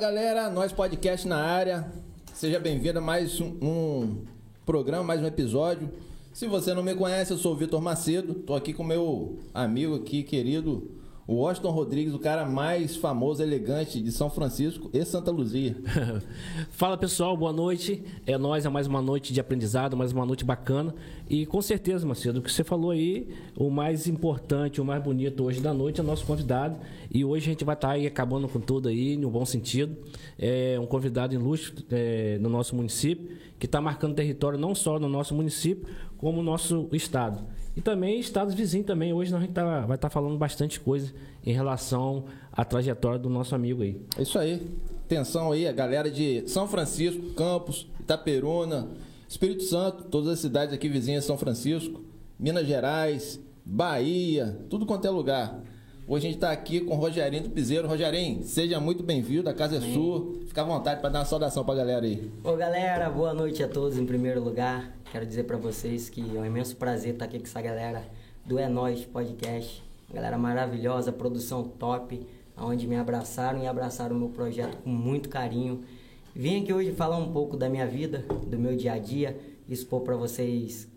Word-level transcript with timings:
Galera, 0.00 0.48
nós 0.48 0.72
podcast 0.72 1.28
na 1.28 1.36
área. 1.36 1.92
Seja 2.32 2.58
bem-vindo 2.58 2.98
a 3.00 3.02
mais 3.02 3.38
um, 3.38 3.48
um, 3.60 4.24
programa, 4.64 5.04
mais 5.04 5.20
um 5.20 5.26
episódio. 5.26 5.90
Se 6.32 6.46
você 6.46 6.72
não 6.72 6.82
me 6.82 6.94
conhece, 6.94 7.34
eu 7.34 7.36
sou 7.36 7.52
o 7.52 7.56
Vitor 7.56 7.82
Macedo. 7.82 8.32
Tô 8.32 8.54
aqui 8.54 8.72
com 8.72 8.82
meu 8.82 9.38
amigo 9.52 9.96
aqui, 9.96 10.22
querido 10.22 10.90
o 11.30 11.34
Washington 11.34 11.70
Rodrigues, 11.70 12.12
o 12.12 12.18
cara 12.18 12.44
mais 12.44 12.96
famoso, 12.96 13.40
elegante 13.40 14.00
de 14.00 14.10
São 14.10 14.28
Francisco 14.28 14.90
e 14.92 15.04
Santa 15.04 15.30
Luzia. 15.30 15.76
Fala 16.72 16.96
pessoal, 16.96 17.36
boa 17.36 17.52
noite. 17.52 18.02
É 18.26 18.36
nós, 18.36 18.66
é 18.66 18.68
mais 18.68 18.88
uma 18.88 19.00
noite 19.00 19.32
de 19.32 19.38
aprendizado, 19.38 19.96
mais 19.96 20.10
uma 20.10 20.26
noite 20.26 20.44
bacana. 20.44 20.92
E 21.28 21.46
com 21.46 21.62
certeza, 21.62 22.04
Macedo, 22.04 22.40
o 22.40 22.42
que 22.42 22.50
você 22.50 22.64
falou 22.64 22.90
aí, 22.90 23.28
o 23.56 23.70
mais 23.70 24.08
importante, 24.08 24.80
o 24.80 24.84
mais 24.84 25.00
bonito 25.00 25.44
hoje 25.44 25.60
da 25.60 25.72
noite 25.72 26.00
é 26.00 26.02
nosso 26.02 26.26
convidado. 26.26 26.76
E 27.08 27.24
hoje 27.24 27.46
a 27.46 27.50
gente 27.50 27.64
vai 27.64 27.76
estar 27.76 27.90
aí 27.90 28.08
acabando 28.08 28.48
com 28.48 28.58
tudo 28.58 28.88
aí, 28.88 29.16
no 29.16 29.30
bom 29.30 29.46
sentido. 29.46 29.96
É 30.36 30.80
um 30.80 30.86
convidado 30.86 31.32
ilustre 31.32 31.86
é, 31.92 32.38
no 32.40 32.48
nosso 32.48 32.74
município, 32.74 33.36
que 33.56 33.66
está 33.66 33.80
marcando 33.80 34.16
território 34.16 34.58
não 34.58 34.74
só 34.74 34.98
no 34.98 35.08
nosso 35.08 35.32
município, 35.32 35.86
como 36.18 36.38
no 36.38 36.42
nosso 36.42 36.88
estado. 36.90 37.46
E 37.76 37.80
também 37.80 38.18
estados 38.18 38.54
vizinhos 38.54 38.86
também. 38.86 39.12
Hoje 39.12 39.34
gente 39.40 39.52
tá, 39.52 39.64
vai 39.80 39.96
estar 39.96 40.08
tá 40.08 40.10
falando 40.10 40.36
bastante 40.36 40.80
coisa 40.80 41.12
em 41.44 41.52
relação 41.52 42.24
à 42.52 42.64
trajetória 42.64 43.18
do 43.18 43.28
nosso 43.28 43.54
amigo 43.54 43.82
aí. 43.82 44.00
É 44.18 44.22
isso 44.22 44.38
aí. 44.38 44.66
Atenção 45.04 45.52
aí, 45.52 45.66
a 45.66 45.72
galera 45.72 46.10
de 46.10 46.48
São 46.48 46.68
Francisco, 46.68 47.34
Campos, 47.34 47.88
Itaperuna, 47.98 48.88
Espírito 49.28 49.64
Santo, 49.64 50.04
todas 50.04 50.28
as 50.28 50.38
cidades 50.38 50.74
aqui 50.74 50.88
vizinhas 50.88 51.24
de 51.24 51.26
São 51.26 51.36
Francisco, 51.36 52.00
Minas 52.38 52.66
Gerais, 52.66 53.40
Bahia, 53.64 54.58
tudo 54.68 54.86
quanto 54.86 55.06
é 55.06 55.10
lugar. 55.10 55.60
Hoje 56.10 56.26
a 56.26 56.28
gente 56.28 56.38
está 56.38 56.50
aqui 56.50 56.80
com 56.80 56.94
o 56.94 56.96
Rogerinho 56.96 57.44
do 57.44 57.50
Piseiro. 57.50 57.86
Rogerinho, 57.86 58.42
seja 58.42 58.80
muito 58.80 59.00
bem-vindo, 59.00 59.48
a 59.48 59.54
casa 59.54 59.76
é 59.76 59.80
sua. 59.80 60.34
Fica 60.44 60.60
à 60.60 60.64
vontade 60.64 61.00
para 61.00 61.08
dar 61.08 61.20
uma 61.20 61.24
saudação 61.24 61.64
para 61.64 61.74
a 61.74 61.76
galera 61.76 62.04
aí. 62.04 62.28
Ô 62.42 62.56
galera, 62.56 63.08
boa 63.08 63.32
noite 63.32 63.62
a 63.62 63.68
todos 63.68 63.96
em 63.96 64.04
primeiro 64.04 64.42
lugar. 64.42 64.92
Quero 65.12 65.24
dizer 65.24 65.44
para 65.44 65.56
vocês 65.56 66.08
que 66.08 66.20
é 66.36 66.40
um 66.40 66.44
imenso 66.44 66.74
prazer 66.74 67.12
estar 67.12 67.26
aqui 67.26 67.38
com 67.38 67.44
essa 67.44 67.62
galera 67.62 68.02
do 68.44 68.58
É 68.58 68.68
Nós 68.68 69.04
Podcast. 69.04 69.84
Galera 70.12 70.36
maravilhosa, 70.36 71.12
produção 71.12 71.62
top, 71.62 72.26
onde 72.56 72.88
me 72.88 72.96
abraçaram 72.96 73.62
e 73.62 73.68
abraçaram 73.68 74.16
o 74.16 74.18
meu 74.18 74.30
projeto 74.30 74.78
com 74.78 74.90
muito 74.90 75.28
carinho. 75.28 75.84
Vim 76.34 76.60
aqui 76.60 76.72
hoje 76.72 76.90
falar 76.90 77.18
um 77.18 77.30
pouco 77.30 77.56
da 77.56 77.68
minha 77.68 77.86
vida, 77.86 78.24
do 78.48 78.58
meu 78.58 78.74
dia 78.74 78.94
a 78.94 78.98
dia, 78.98 79.38
expor 79.68 80.00
para 80.00 80.16
vocês 80.16 80.90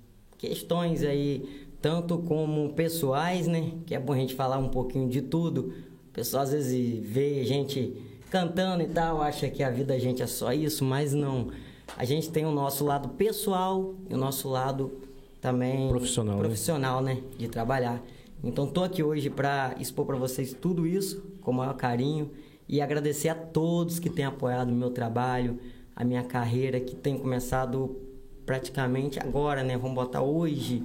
questões 0.44 1.04
aí, 1.04 1.63
tanto 1.84 2.18
como 2.20 2.70
pessoais, 2.70 3.46
né? 3.46 3.74
Que 3.86 3.94
é 3.94 4.00
bom 4.00 4.14
a 4.14 4.16
gente 4.16 4.34
falar 4.34 4.58
um 4.58 4.70
pouquinho 4.70 5.10
de 5.10 5.22
tudo. 5.22 5.74
O 6.10 6.14
pessoal 6.14 6.44
às 6.44 6.54
vezes 6.54 7.06
vê 7.06 7.44
gente 7.44 8.02
cantando 8.32 8.82
e 8.82 8.88
tal, 8.88 9.22
acha 9.22 9.50
que 9.50 9.62
a 9.62 9.70
vida 9.70 9.94
da 9.94 10.00
gente 10.00 10.24
é 10.24 10.26
só 10.26 10.54
isso, 10.54 10.86
mas 10.86 11.14
não 11.14 11.50
a 11.98 12.06
gente 12.06 12.32
tem 12.32 12.46
o 12.46 12.52
nosso 12.52 12.86
lado 12.86 13.10
pessoal 13.10 13.96
e 14.10 14.14
o 14.14 14.18
nosso 14.18 14.48
lado 14.48 14.94
também 15.42 15.90
profissional, 15.90 16.38
né? 16.38 16.42
profissional 16.42 17.02
né? 17.02 17.16
né? 17.16 17.22
De 17.38 17.50
trabalhar. 17.50 18.02
Então 18.42 18.66
tô 18.66 18.82
aqui 18.82 19.04
hoje 19.04 19.30
para 19.30 19.76
expor 19.78 20.06
para 20.06 20.16
vocês 20.16 20.54
tudo 20.54 20.88
isso 20.88 21.22
com 21.42 21.52
o 21.52 21.54
maior 21.54 21.76
carinho 21.76 22.32
e 22.68 22.80
agradecer 22.80 23.28
a 23.28 23.36
todos 23.36 24.00
que 24.00 24.10
têm 24.10 24.24
apoiado 24.24 24.70
o 24.70 24.74
meu 24.74 24.90
trabalho, 24.90 25.60
a 25.94 26.06
minha 26.06 26.24
carreira 26.24 26.80
que 26.80 26.96
tem 26.96 27.18
começado 27.18 27.98
praticamente 28.46 29.20
agora, 29.20 29.64
né? 29.64 29.78
Vamos 29.78 29.96
botar 29.96 30.22
hoje, 30.22 30.82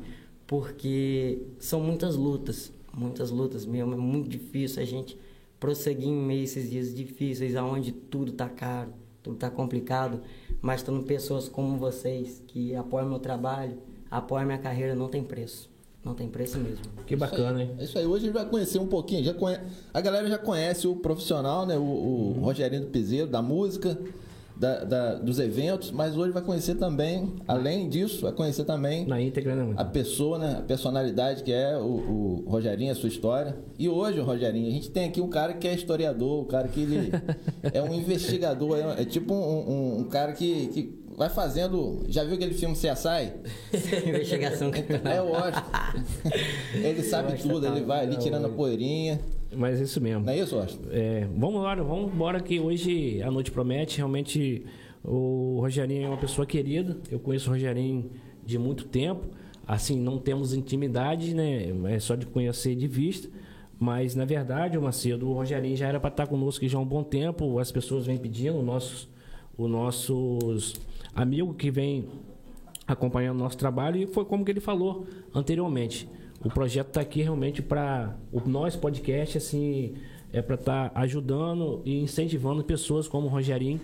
porque 0.48 1.42
são 1.60 1.78
muitas 1.80 2.16
lutas, 2.16 2.72
muitas 2.92 3.30
lutas 3.30 3.64
mesmo, 3.64 3.94
é 3.94 3.96
muito 3.96 4.28
difícil 4.28 4.82
a 4.82 4.84
gente 4.84 5.16
prosseguir 5.60 6.08
em 6.08 6.16
meio 6.16 6.40
a 6.40 6.44
esses 6.44 6.68
dias 6.68 6.92
difíceis 6.92 7.54
aonde 7.54 7.92
tudo 7.92 8.32
tá 8.32 8.48
caro, 8.48 8.92
tudo 9.22 9.36
tá 9.36 9.48
complicado 9.48 10.20
mas 10.60 10.82
tendo 10.82 11.02
pessoas 11.02 11.48
como 11.48 11.76
vocês 11.76 12.42
que 12.46 12.74
apoiam 12.74 13.08
meu 13.08 13.18
trabalho, 13.18 13.78
apoiam 14.10 14.46
minha 14.46 14.58
carreira, 14.58 14.94
não 14.94 15.08
tem 15.08 15.22
preço. 15.22 15.70
Não 16.04 16.14
tem 16.14 16.28
preço 16.28 16.58
mesmo. 16.58 16.84
Que 17.06 17.16
bacana, 17.16 17.62
hein? 17.62 17.74
É 17.78 17.84
isso 17.84 17.98
aí. 17.98 18.06
Hoje 18.06 18.24
a 18.24 18.26
gente 18.26 18.34
vai 18.34 18.48
conhecer 18.48 18.78
um 18.78 18.86
pouquinho. 18.86 19.24
Já 19.24 19.34
conhe... 19.34 19.58
A 19.92 20.00
galera 20.00 20.28
já 20.28 20.38
conhece 20.38 20.86
o 20.86 20.96
profissional, 20.96 21.66
né? 21.66 21.76
O, 21.76 21.82
o 21.82 22.34
uhum. 22.36 22.40
Rogerinho 22.40 22.82
do 22.82 22.88
Piseiro, 22.88 23.28
da 23.28 23.42
música 23.42 23.98
da, 24.58 24.84
da, 24.84 25.14
dos 25.14 25.38
eventos, 25.38 25.90
mas 25.92 26.16
hoje 26.16 26.32
vai 26.32 26.42
conhecer 26.42 26.74
também, 26.74 27.32
além 27.46 27.88
disso, 27.88 28.22
vai 28.22 28.32
conhecer 28.32 28.64
também 28.64 29.06
Na 29.06 29.20
íntegra, 29.20 29.54
né, 29.54 29.74
a 29.76 29.84
pessoa, 29.84 30.38
né, 30.38 30.56
a 30.58 30.62
personalidade 30.62 31.44
que 31.44 31.52
é 31.52 31.76
o, 31.76 32.42
o 32.44 32.44
Rogerinho, 32.48 32.90
a 32.90 32.94
sua 32.94 33.08
história. 33.08 33.56
E 33.78 33.88
hoje, 33.88 34.18
o 34.18 34.24
Rogerinho, 34.24 34.66
a 34.66 34.72
gente 34.72 34.90
tem 34.90 35.08
aqui 35.08 35.20
um 35.20 35.28
cara 35.28 35.54
que 35.54 35.68
é 35.68 35.74
historiador, 35.74 36.42
um 36.42 36.46
cara 36.46 36.66
que 36.66 36.80
ele 36.80 37.12
é 37.72 37.80
um 37.80 37.94
investigador, 37.94 38.78
é, 38.78 39.02
é 39.02 39.04
tipo 39.04 39.32
um, 39.32 39.38
um, 39.38 40.00
um, 40.00 40.04
cara 40.04 40.32
que, 40.32 40.66
que 40.68 40.98
vai 41.16 41.28
fazendo. 41.28 42.04
Já 42.08 42.24
viu 42.24 42.34
aquele 42.34 42.54
filme 42.54 42.74
CSI? 42.74 43.32
Investigação 44.08 44.70
criminal. 44.72 45.12
É 45.12 45.22
o 45.22 45.28
ele 46.74 47.02
sabe 47.04 47.40
tudo, 47.40 47.64
ele 47.64 47.84
vai 47.84 48.00
ali 48.00 48.16
tirando 48.16 48.46
a 48.46 48.48
poeirinha. 48.48 49.20
Mas 49.56 49.80
é 49.80 49.84
isso 49.84 50.00
mesmo. 50.00 50.24
Não 50.24 50.32
é 50.32 50.38
isso, 50.38 50.56
Austin? 50.56 50.80
É, 50.90 51.26
vamos 51.36 51.62
lá, 51.62 51.74
vamos 51.74 52.12
embora 52.12 52.40
que 52.40 52.60
hoje 52.60 53.22
a 53.22 53.30
noite 53.30 53.50
promete. 53.50 53.96
Realmente 53.98 54.64
o 55.02 55.58
Rogerinho 55.60 56.04
é 56.04 56.08
uma 56.08 56.18
pessoa 56.18 56.46
querida. 56.46 56.98
Eu 57.10 57.18
conheço 57.18 57.48
o 57.48 57.52
Rogerinho 57.52 58.10
de 58.44 58.58
muito 58.58 58.84
tempo. 58.86 59.26
Assim, 59.66 59.98
não 59.98 60.18
temos 60.18 60.54
intimidade, 60.54 61.34
né? 61.34 61.72
É 61.94 61.98
só 61.98 62.14
de 62.14 62.26
conhecer 62.26 62.74
de 62.74 62.86
vista. 62.86 63.28
Mas, 63.78 64.14
na 64.14 64.24
verdade, 64.24 64.76
o 64.76 64.82
Macedo, 64.82 65.28
o 65.28 65.34
Rogerinho 65.34 65.76
já 65.76 65.86
era 65.86 66.00
para 66.00 66.10
estar 66.10 66.26
conosco 66.26 66.66
já 66.66 66.78
há 66.78 66.80
um 66.80 66.86
bom 66.86 67.02
tempo. 67.02 67.58
As 67.58 67.70
pessoas 67.70 68.06
vêm 68.06 68.18
pedindo, 68.18 68.60
nossos, 68.62 69.08
os 69.56 69.70
nossos 69.70 70.74
amigos 71.14 71.56
que 71.56 71.70
vêm 71.70 72.06
acompanhando 72.86 73.36
o 73.36 73.40
nosso 73.40 73.56
trabalho. 73.56 74.02
E 74.02 74.06
foi 74.06 74.24
como 74.24 74.44
que 74.44 74.50
ele 74.50 74.60
falou 74.60 75.06
anteriormente 75.34 76.08
o 76.44 76.48
projeto 76.48 76.88
está 76.88 77.00
aqui 77.00 77.22
realmente 77.22 77.62
para 77.62 78.16
o 78.32 78.40
nosso 78.48 78.78
podcast 78.78 79.38
assim 79.38 79.94
é 80.32 80.42
para 80.42 80.54
estar 80.54 80.90
tá 80.90 81.00
ajudando 81.00 81.82
e 81.84 82.00
incentivando 82.00 82.62
pessoas 82.62 83.08
como 83.08 83.26
o 83.26 83.30
Rogerinho 83.30 83.80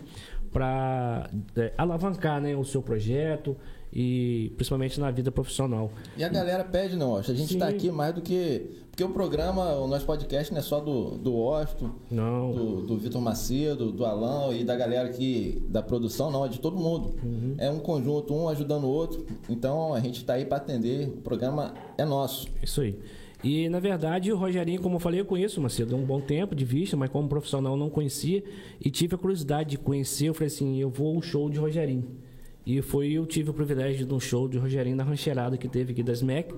para 0.52 1.28
é, 1.56 1.72
alavancar 1.76 2.40
né, 2.40 2.54
o 2.54 2.64
seu 2.64 2.80
projeto 2.80 3.56
e 3.94 4.52
principalmente 4.56 4.98
na 4.98 5.10
vida 5.10 5.30
profissional. 5.30 5.90
E 6.16 6.24
a 6.24 6.28
galera 6.28 6.64
pede, 6.64 6.96
não, 6.96 7.16
a 7.16 7.22
gente 7.22 7.52
está 7.52 7.68
aqui 7.68 7.90
mais 7.90 8.14
do 8.14 8.20
que. 8.20 8.82
Porque 8.90 9.02
o 9.02 9.08
programa, 9.08 9.74
o 9.74 9.88
nosso 9.88 10.06
podcast 10.06 10.52
não 10.52 10.60
é 10.60 10.62
só 10.62 10.78
do, 10.78 11.18
do 11.18 11.36
Osto, 11.36 11.90
não. 12.10 12.52
do, 12.52 12.82
do 12.82 12.96
Vitor 12.96 13.20
Macedo, 13.20 13.90
do 13.90 14.04
Alan 14.04 14.54
e 14.54 14.62
da 14.62 14.76
galera 14.76 15.08
aqui 15.08 15.60
da 15.68 15.82
produção, 15.82 16.30
não, 16.30 16.44
é 16.44 16.48
de 16.48 16.60
todo 16.60 16.76
mundo. 16.76 17.14
Uhum. 17.24 17.54
É 17.58 17.68
um 17.68 17.80
conjunto, 17.80 18.32
um 18.32 18.48
ajudando 18.48 18.84
o 18.84 18.88
outro. 18.88 19.26
Então 19.48 19.92
a 19.94 20.00
gente 20.00 20.18
está 20.18 20.34
aí 20.34 20.44
para 20.44 20.58
atender, 20.58 21.08
o 21.08 21.22
programa 21.22 21.74
é 21.98 22.04
nosso. 22.04 22.48
Isso 22.62 22.80
aí. 22.80 22.96
E, 23.42 23.68
na 23.68 23.78
verdade, 23.78 24.32
o 24.32 24.36
Rogerinho, 24.36 24.80
como 24.80 24.96
eu 24.96 25.00
falei, 25.00 25.20
eu 25.20 25.24
conheço 25.26 25.60
o 25.60 25.62
Macedo 25.62 25.94
há 25.94 25.98
um 25.98 26.04
bom 26.04 26.20
tempo 26.20 26.54
de 26.54 26.64
vista, 26.64 26.96
mas 26.96 27.10
como 27.10 27.28
profissional 27.28 27.76
não 27.76 27.90
conhecia. 27.90 28.42
E 28.80 28.90
tive 28.90 29.16
a 29.16 29.18
curiosidade 29.18 29.70
de 29.70 29.78
conhecer. 29.78 30.28
Eu 30.28 30.34
falei 30.34 30.46
assim: 30.46 30.80
eu 30.80 30.88
vou 30.88 31.16
ao 31.16 31.20
show 31.20 31.50
de 31.50 31.58
Rogerinho. 31.58 32.23
E 32.66 32.80
foi, 32.80 33.12
eu 33.12 33.26
tive 33.26 33.50
o 33.50 33.54
privilégio 33.54 34.06
de 34.06 34.14
um 34.14 34.20
show 34.20 34.48
de 34.48 34.58
Rogerinho 34.58 34.96
na 34.96 35.04
rancheirada 35.04 35.56
que 35.56 35.68
teve 35.68 35.92
aqui 35.92 36.02
da 36.02 36.14
SMEC. 36.14 36.54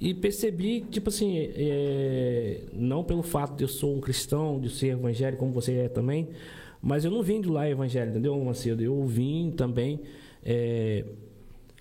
E 0.00 0.12
percebi, 0.12 0.80
tipo 0.82 1.08
assim, 1.08 1.36
é, 1.38 2.60
não 2.72 3.02
pelo 3.02 3.22
fato 3.22 3.56
de 3.56 3.64
eu 3.64 3.68
sou 3.68 3.96
um 3.96 4.00
cristão, 4.00 4.60
de 4.60 4.70
ser 4.70 4.88
evangélico, 4.88 5.38
como 5.38 5.52
você 5.52 5.72
é 5.74 5.88
também, 5.88 6.28
mas 6.82 7.04
eu 7.04 7.10
não 7.10 7.22
vim 7.22 7.40
de 7.40 7.48
lá 7.48 7.68
evangélico, 7.68 8.10
entendeu, 8.10 8.38
Macedo? 8.44 8.82
Eu 8.82 9.04
vim 9.06 9.50
também. 9.56 10.00
É, 10.44 11.04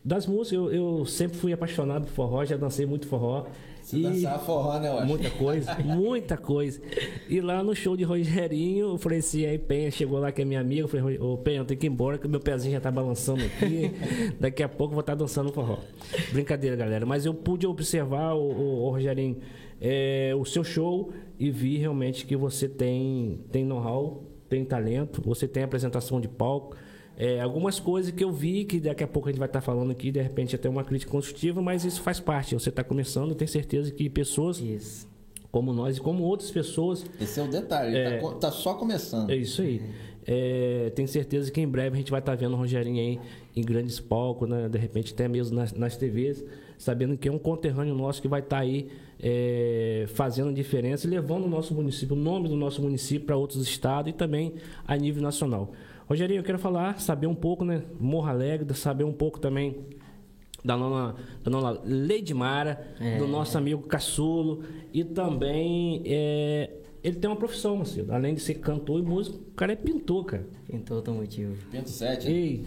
das 0.04 0.26
músicas, 0.26 0.54
eu, 0.54 0.72
eu, 0.72 1.06
sempre 1.06 1.38
fui 1.38 1.52
apaixonado 1.52 2.06
por 2.06 2.14
forró, 2.14 2.46
já 2.46 2.56
dancei 2.56 2.86
muito 2.86 3.08
forró. 3.08 3.46
Você 3.84 3.98
e 3.98 4.04
dançava 4.04 4.40
forró, 4.40 4.80
né, 4.80 4.88
eu 4.88 5.06
Muita 5.06 5.30
coisa, 5.30 5.76
muita 5.84 6.38
coisa. 6.38 6.82
E 7.30 7.42
lá 7.42 7.62
no 7.62 7.76
show 7.76 7.98
de 7.98 8.04
Rogerinho, 8.06 8.94
eu 8.94 8.98
falei 8.98 9.20
assim, 9.20 9.46
aí 9.46 9.60
Penha 9.60 9.92
chegou 9.92 10.20
lá 10.20 10.32
que 10.32 10.42
é 10.42 10.46
minha 10.46 10.62
amiga, 10.62 10.84
eu 10.84 10.88
falei, 10.88 11.20
ô 11.20 11.38
Penha, 11.38 11.60
eu 11.60 11.66
tenho 11.66 11.80
que 11.80 11.86
ir 11.86 11.90
embora, 11.90 12.18
que 12.18 12.26
meu 12.26 12.40
pezinho 12.40 12.74
já 12.74 12.80
tá 12.80 12.90
balançando 12.90 13.44
aqui. 13.44 13.92
Daqui 14.40 14.64
a 14.64 14.70
pouco 14.70 14.94
eu 14.94 14.96
vou 14.96 15.02
estar 15.02 15.14
tá 15.14 15.20
dançando 15.20 15.52
forró. 15.52 15.80
Brincadeira, 16.32 16.78
galera. 16.78 17.06
Mas 17.06 17.26
eu 17.26 17.34
pude 17.34 17.68
observar, 17.68 18.34
o, 18.34 18.52
o, 18.52 18.86
o 18.86 18.90
Rogerinho, 18.90 19.38
é, 19.82 20.32
o 20.34 20.46
seu 20.46 20.64
show 20.64 21.12
e 21.38 21.52
vi 21.52 21.78
realmente 21.78 22.26
que 22.26 22.38
você 22.38 22.70
tem, 22.70 23.42
tem 23.52 23.66
know-how, 23.66 24.24
tem 24.48 24.64
talento, 24.64 25.22
você 25.26 25.46
tem 25.46 25.62
apresentação 25.62 26.22
de 26.22 26.30
palco. 26.30 26.74
É, 27.18 27.40
algumas 27.40 27.80
coisas 27.80 28.12
que 28.12 28.24
eu 28.24 28.32
vi 28.32 28.66
que 28.66 28.80
daqui 28.80 29.04
a 29.04 29.08
pouco 29.08 29.30
a 29.30 29.32
gente 29.32 29.40
vai 29.40 29.48
estar 29.48 29.62
falando 29.62 29.92
aqui, 29.92 30.12
de 30.12 30.22
repente 30.22 30.56
até 30.56 30.68
uma 30.68 30.84
crítica 30.84 31.12
construtiva, 31.12 31.62
mas 31.62 31.86
isso 31.86 32.02
faz 32.02 32.20
parte. 32.20 32.56
Você 32.56 32.70
está 32.70 32.84
começando, 32.84 33.36
tenho 33.36 33.50
certeza 33.50 33.92
que 33.92 34.10
pessoas 34.10 34.62
como 35.52 35.72
nós 35.72 35.98
e 35.98 36.02
como 36.02 36.24
outras 36.24 36.50
pessoas. 36.50 37.06
Esse 37.22 37.40
é 37.40 37.44
o 37.44 37.48
detalhe, 37.48 37.96
está 37.96 38.28
é, 38.28 38.34
tá 38.40 38.52
só 38.52 38.74
começando. 38.74 39.30
É 39.30 39.36
isso 39.36 39.62
aí. 39.62 39.82
É, 40.26 40.92
tenho 40.96 41.08
certeza 41.08 41.52
que 41.52 41.62
em 41.62 41.68
breve 41.68 41.96
a 41.96 42.00
gente 42.00 42.10
vai 42.10 42.20
estar 42.20 42.34
vendo 42.34 42.54
o 42.54 42.56
Rogerinho 42.56 43.00
aí 43.00 43.20
em 43.56 43.62
grandes 43.62 44.00
palcos, 44.00 44.50
né? 44.50 44.68
de 44.68 44.78
repente 44.80 45.14
até 45.14 45.28
mesmo 45.28 45.56
nas, 45.56 45.72
nas 45.74 45.96
TVs, 45.96 46.44
sabendo 46.78 47.16
que 47.18 47.28
é 47.28 47.32
um 47.32 47.38
conterrâneo 47.38 47.94
nosso 47.94 48.22
que 48.22 48.28
vai 48.28 48.40
estar 48.40 48.60
aí 48.60 48.88
é, 49.22 50.06
fazendo 50.08 50.52
diferença 50.52 51.06
e 51.06 51.10
levando 51.10 51.46
o 51.46 51.50
nosso 51.50 51.76
município, 51.76 52.16
o 52.16 52.20
nome 52.20 52.50
do 52.50 52.56
nosso 52.56 52.82
município 52.82 53.28
para 53.28 53.38
outros 53.38 53.62
estados 53.62 54.10
e 54.10 54.14
também 54.14 54.54
a 54.88 54.96
nível 54.96 55.22
nacional. 55.22 55.72
Rogerinho, 56.08 56.40
eu 56.40 56.44
quero 56.44 56.60
falar, 56.60 57.00
saber 57.00 57.28
um 57.28 57.36
pouco, 57.36 57.64
né? 57.64 57.84
Morro 58.00 58.28
Alegre, 58.28 58.74
saber 58.74 59.04
um 59.04 59.14
pouco 59.14 59.40
também 59.40 59.86
da 60.64 60.78
nona, 60.78 61.16
da 61.44 61.52
nona 61.52 61.82
Lady 61.86 62.34
Mara, 62.34 62.96
é. 63.00 63.18
do 63.18 63.28
nosso 63.28 63.58
amigo 63.58 63.84
Caçulo 63.84 64.64
e 64.94 65.04
também 65.04 66.02
é, 66.06 66.70
ele 67.04 67.18
tem 67.18 67.30
uma 67.30 67.36
profissão, 67.36 67.76
Macedo. 67.76 68.14
Além 68.14 68.34
de 68.34 68.42
ser 68.42 68.56
cantor 68.56 69.00
e 69.00 69.04
músico, 69.04 69.38
o 69.38 69.52
cara 69.56 69.74
é 69.74 69.76
pintor, 69.76 70.26
cara. 70.26 70.48
Pintor 70.66 70.98
automotivo. 70.98 71.56
Pinto 71.70 71.90
7. 71.90 72.28
Ei. 72.30 72.66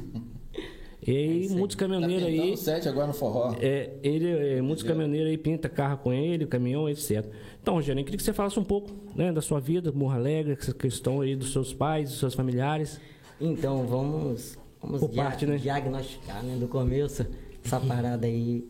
E 1.07 1.47
é 1.47 1.55
muitos 1.55 1.77
caminhoneiros 1.77 2.25
tá 2.25 2.29
aí. 2.29 2.57
sete 2.57 2.89
agora 2.89 3.07
no 3.07 3.13
forró. 3.13 3.55
É, 3.61 3.93
ele, 4.03 4.29
é, 4.29 4.61
muitos 4.61 4.83
caminhoneiros 4.83 5.31
aí 5.31 5.39
pinta 5.39 5.69
carro 5.69 5.99
com 5.99 6.13
ele, 6.13 6.47
caminhão, 6.47 6.89
etc. 6.89 7.25
Então, 7.63 7.75
Rogério, 7.75 8.01
eu 8.01 8.05
queria 8.05 8.19
que 8.19 8.25
você 8.25 8.33
falasse 8.33 8.59
um 8.59 8.65
pouco 8.65 8.91
né, 9.15 9.33
da 9.33 9.41
sua 9.41 9.61
vida, 9.61 9.93
Morro 9.93 10.15
Alegre, 10.15 10.57
essa 10.59 10.75
questão 10.75 11.21
aí 11.21 11.37
dos 11.37 11.53
seus 11.53 11.73
pais, 11.73 12.11
dos 12.11 12.19
seus 12.19 12.35
familiares. 12.35 13.01
Então, 13.41 13.87
vamos, 13.87 14.57
vamos 14.81 15.01
dia 15.11 15.25
parte, 15.25 15.45
né? 15.45 15.59
diagnosticar 15.59 16.43
né, 16.43 16.57
do 16.57 16.67
começo 16.67 17.27
essa 17.63 17.79
parada 17.79 18.27
aí. 18.27 18.67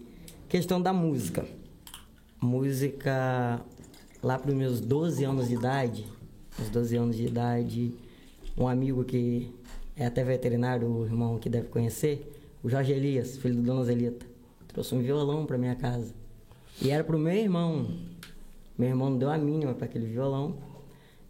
Questão 0.48 0.82
da 0.82 0.92
música. 0.92 1.46
Música 2.40 3.62
lá 4.20 4.36
para 4.36 4.50
os 4.50 4.56
meus 4.56 4.80
12 4.80 5.24
anos 5.24 5.48
de 5.48 5.54
idade, 5.54 6.04
uns 6.60 6.68
12 6.68 6.96
anos 6.96 7.16
de 7.16 7.26
idade, 7.26 7.94
um 8.58 8.66
amigo 8.66 9.04
que 9.04 9.54
é 9.96 10.06
até 10.06 10.24
veterinário, 10.24 10.88
o 10.90 11.04
irmão 11.04 11.38
que 11.38 11.48
deve 11.48 11.68
conhecer, 11.68 12.32
o 12.60 12.68
Jorge 12.68 12.92
Elias, 12.92 13.36
filho 13.36 13.54
do 13.54 13.62
Dona 13.62 13.84
Zelita, 13.84 14.26
trouxe 14.66 14.96
um 14.96 15.00
violão 15.00 15.46
para 15.46 15.56
minha 15.56 15.76
casa. 15.76 16.12
E 16.82 16.90
era 16.90 17.04
pro 17.04 17.18
meu 17.18 17.34
irmão. 17.34 17.86
Meu 18.76 18.88
irmão 18.88 19.10
não 19.10 19.18
deu 19.18 19.30
a 19.30 19.38
mínima 19.38 19.74
para 19.74 19.86
aquele 19.86 20.06
violão. 20.06 20.56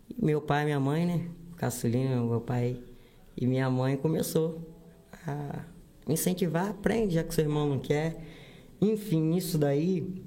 E 0.08 0.24
meu 0.24 0.40
pai 0.40 0.62
e 0.62 0.64
minha 0.64 0.80
mãe, 0.80 1.04
né? 1.04 1.28
Caçulinho, 1.56 2.26
meu 2.26 2.40
pai 2.40 2.80
e 3.36 3.46
minha 3.46 3.68
mãe 3.68 3.96
começou 3.96 4.60
a 5.26 5.64
incentivar, 6.08 6.70
aprende, 6.70 7.14
já 7.14 7.24
que 7.24 7.34
seu 7.34 7.44
irmão 7.44 7.68
não 7.68 7.78
quer. 7.78 8.16
Enfim, 8.80 9.34
isso 9.34 9.58
daí 9.58 10.24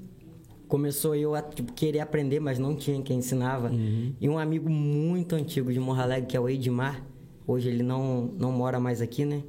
começou 0.68 1.16
eu 1.16 1.34
a 1.34 1.42
tipo, 1.42 1.74
querer 1.74 2.00
aprender, 2.00 2.40
mas 2.40 2.60
não 2.60 2.76
tinha 2.76 3.02
quem 3.02 3.18
ensinava. 3.18 3.70
Uhum. 3.70 4.14
E 4.22 4.30
um 4.30 4.38
amigo 4.38 4.70
muito 4.70 5.36
antigo 5.36 5.74
de 5.74 5.80
Morro 5.80 6.02
Alegre, 6.02 6.28
que 6.28 6.38
é 6.38 6.40
o 6.40 6.48
Edmar, 6.48 7.04
hoje 7.48 7.70
ele 7.70 7.82
não, 7.82 8.32
não 8.38 8.52
mora 8.52 8.80
mais 8.80 9.02
aqui, 9.02 9.26
né? 9.26 9.44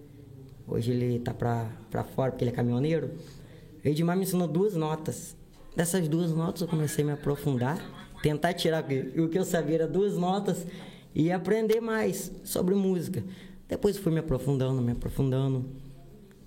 Hoje 0.66 0.92
ele 0.92 1.18
tá 1.18 1.34
pra, 1.34 1.70
pra 1.90 2.04
fora 2.04 2.30
porque 2.30 2.44
ele 2.44 2.50
é 2.50 2.54
caminhoneiro. 2.54 3.10
O 3.84 3.88
Edmar 3.88 4.16
me 4.16 4.22
ensinou 4.22 4.48
duas 4.48 4.74
notas. 4.74 5.36
Dessas 5.76 6.08
duas 6.08 6.32
notas 6.32 6.62
eu 6.62 6.68
comecei 6.68 7.04
a 7.04 7.06
me 7.08 7.12
aprofundar, 7.12 7.78
tentar 8.22 8.54
tirar 8.54 8.84
o 9.16 9.28
que 9.28 9.38
eu 9.38 9.44
sabia 9.44 9.76
era 9.76 9.88
duas 9.88 10.16
notas 10.16 10.66
e 11.14 11.30
aprender 11.30 11.80
mais 11.80 12.32
sobre 12.44 12.74
música. 12.74 13.22
Depois 13.70 13.96
fui 13.96 14.12
me 14.12 14.18
aprofundando, 14.18 14.82
me 14.82 14.92
aprofundando 14.92 15.64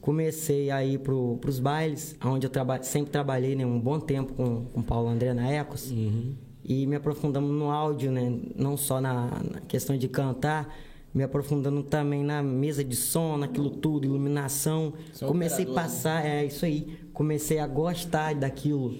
comecei 0.03 0.69
a 0.69 0.83
ir 0.83 0.99
para 0.99 1.13
os 1.15 1.59
bailes, 1.59 2.13
onde 2.21 2.45
eu 2.45 2.49
traba 2.49 2.83
sempre 2.83 3.09
trabalhei 3.09 3.55
né, 3.55 3.65
um 3.65 3.79
bom 3.79 4.01
tempo 4.01 4.33
com 4.33 4.65
o 4.73 4.83
Paulo 4.83 5.07
André 5.07 5.33
na 5.33 5.49
Ecos. 5.49 5.89
Uhum. 5.91 6.33
E 6.61 6.85
me 6.85 6.97
aprofundando 6.97 7.47
no 7.47 7.71
áudio, 7.71 8.11
né, 8.11 8.37
não 8.53 8.75
só 8.75 8.99
na, 8.99 9.27
na, 9.49 9.61
questão 9.61 9.97
de 9.97 10.09
cantar, 10.09 10.75
me 11.13 11.23
aprofundando 11.23 11.81
também 11.83 12.21
na 12.21 12.43
mesa 12.43 12.83
de 12.83 12.97
som, 12.97 13.37
naquilo 13.37 13.69
tudo, 13.69 14.05
iluminação. 14.05 14.91
Sou 15.13 15.29
comecei 15.29 15.63
a 15.63 15.69
né? 15.69 15.73
passar, 15.73 16.25
é 16.25 16.45
isso 16.45 16.65
aí, 16.65 16.99
comecei 17.13 17.59
a 17.59 17.67
gostar 17.67 18.35
daquilo, 18.35 18.97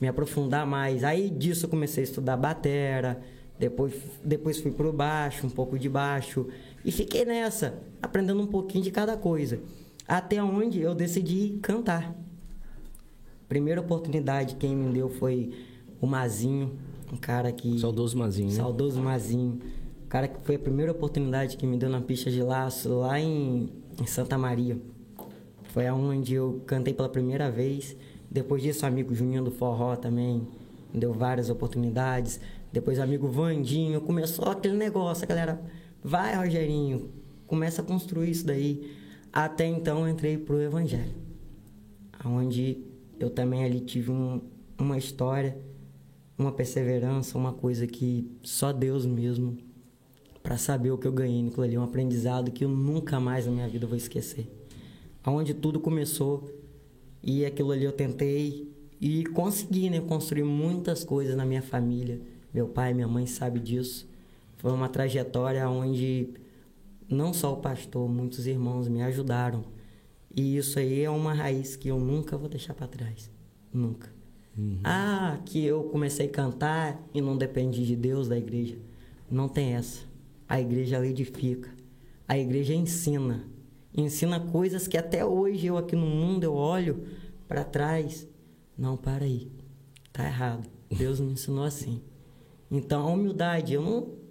me 0.00 0.06
aprofundar 0.06 0.64
mais. 0.64 1.02
Aí 1.02 1.30
disso 1.30 1.66
eu 1.66 1.70
comecei 1.70 2.04
a 2.04 2.06
estudar 2.06 2.36
batera, 2.36 3.20
depois, 3.58 3.92
depois 4.24 4.60
fui 4.60 4.70
para 4.70 4.88
o 4.88 4.92
baixo, 4.92 5.48
um 5.48 5.50
pouco 5.50 5.76
de 5.76 5.88
baixo, 5.88 6.46
e 6.84 6.92
fiquei 6.92 7.24
nessa, 7.24 7.82
aprendendo 8.02 8.42
um 8.42 8.46
pouquinho 8.46 8.84
de 8.84 8.90
cada 8.90 9.16
coisa 9.16 9.60
até 10.06 10.42
onde 10.42 10.80
eu 10.80 10.94
decidi 10.94 11.58
cantar. 11.62 12.14
Primeira 13.48 13.80
oportunidade 13.80 14.56
quem 14.56 14.76
me 14.76 14.92
deu 14.92 15.08
foi 15.08 15.52
o 16.00 16.06
Mazinho, 16.06 16.76
um 17.12 17.16
cara 17.16 17.50
que 17.52 17.78
saudoso 17.78 18.18
Mazinho, 18.18 18.48
né? 18.48 18.54
saudoso 18.54 19.00
Mazinho, 19.00 19.60
um 20.04 20.08
cara 20.08 20.28
que 20.28 20.44
foi 20.44 20.56
a 20.56 20.58
primeira 20.58 20.92
oportunidade 20.92 21.56
que 21.56 21.66
me 21.66 21.76
deu 21.76 21.88
na 21.88 22.00
pista 22.00 22.30
de 22.30 22.42
laço 22.42 22.88
lá 23.00 23.18
em, 23.18 23.70
em 24.00 24.06
Santa 24.06 24.36
Maria. 24.36 24.78
Foi 25.72 25.86
aonde 25.86 26.34
eu 26.34 26.62
cantei 26.66 26.94
pela 26.94 27.08
primeira 27.08 27.50
vez. 27.50 27.96
Depois 28.30 28.62
disso, 28.62 28.84
o 28.84 28.88
amigo 28.88 29.14
Juninho 29.14 29.42
do 29.42 29.50
Forró 29.50 29.96
também 29.96 30.46
me 30.92 31.00
deu 31.00 31.12
várias 31.12 31.50
oportunidades. 31.50 32.40
Depois, 32.72 32.98
o 32.98 33.02
amigo 33.02 33.26
Vandinho. 33.26 34.00
Começou 34.00 34.50
aquele 34.50 34.76
negócio, 34.76 35.24
a 35.24 35.26
galera, 35.26 35.60
vai, 36.04 36.36
Rogerinho, 36.36 37.10
começa 37.46 37.80
a 37.80 37.84
construir 37.84 38.30
isso 38.30 38.46
daí. 38.46 38.94
Até 39.32 39.66
então 39.66 40.06
entrei 40.08 40.36
para 40.36 40.54
o 40.54 40.60
Evangelho, 40.60 41.14
onde 42.24 42.84
eu 43.18 43.30
também 43.30 43.64
ali 43.64 43.80
tive 43.80 44.12
um, 44.12 44.40
uma 44.78 44.96
história, 44.96 45.58
uma 46.38 46.52
perseverança, 46.52 47.36
uma 47.36 47.52
coisa 47.52 47.86
que 47.86 48.30
só 48.42 48.72
Deus 48.72 49.06
mesmo 49.06 49.56
para 50.42 50.58
saber 50.58 50.90
o 50.90 50.98
que 50.98 51.08
eu 51.08 51.12
ganhei 51.12 51.42
naquilo 51.42 51.64
ali, 51.64 51.78
um 51.78 51.82
aprendizado 51.82 52.52
que 52.52 52.64
eu 52.64 52.68
nunca 52.68 53.18
mais 53.18 53.46
na 53.46 53.52
minha 53.52 53.68
vida 53.68 53.86
vou 53.86 53.96
esquecer. 53.96 54.46
Onde 55.26 55.54
tudo 55.54 55.80
começou 55.80 56.48
e 57.22 57.46
aquilo 57.46 57.72
ali 57.72 57.84
eu 57.84 57.92
tentei 57.92 58.70
e 59.00 59.24
consegui, 59.24 59.88
né, 59.88 60.00
construir 60.00 60.44
muitas 60.44 61.02
coisas 61.02 61.34
na 61.34 61.46
minha 61.46 61.62
família. 61.62 62.20
Meu 62.52 62.68
pai 62.68 62.90
e 62.90 62.94
minha 62.94 63.08
mãe 63.08 63.26
sabem 63.26 63.62
disso. 63.62 64.06
Foi 64.64 64.72
uma 64.72 64.88
trajetória 64.88 65.68
onde 65.68 66.30
não 67.06 67.34
só 67.34 67.52
o 67.52 67.58
pastor, 67.58 68.08
muitos 68.08 68.46
irmãos 68.46 68.88
me 68.88 69.02
ajudaram. 69.02 69.62
E 70.34 70.56
isso 70.56 70.78
aí 70.78 71.02
é 71.02 71.10
uma 71.10 71.34
raiz 71.34 71.76
que 71.76 71.88
eu 71.88 72.00
nunca 72.00 72.38
vou 72.38 72.48
deixar 72.48 72.72
para 72.72 72.88
trás. 72.88 73.30
Nunca. 73.70 74.10
Uhum. 74.56 74.80
Ah, 74.82 75.38
que 75.44 75.62
eu 75.62 75.84
comecei 75.84 76.28
a 76.28 76.30
cantar 76.30 76.98
e 77.12 77.20
não 77.20 77.36
dependi 77.36 77.84
de 77.84 77.94
Deus, 77.94 78.26
da 78.26 78.38
igreja. 78.38 78.78
Não 79.30 79.50
tem 79.50 79.74
essa. 79.74 80.00
A 80.48 80.58
igreja 80.58 81.06
edifica. 81.06 81.68
A 82.26 82.38
igreja 82.38 82.72
ensina. 82.72 83.44
Ensina 83.94 84.40
coisas 84.40 84.88
que 84.88 84.96
até 84.96 85.22
hoje 85.26 85.66
eu 85.66 85.76
aqui 85.76 85.94
no 85.94 86.06
mundo 86.06 86.42
eu 86.42 86.54
olho 86.54 87.04
para 87.46 87.64
trás. 87.64 88.26
Não, 88.78 88.96
para 88.96 89.26
aí. 89.26 89.52
Tá 90.10 90.24
errado. 90.24 90.66
Deus 90.88 91.20
me 91.20 91.32
ensinou 91.32 91.64
assim. 91.64 92.00
Então, 92.70 93.06
a 93.06 93.10
humildade, 93.12 93.74
eu 93.74 93.82
não 93.82 94.23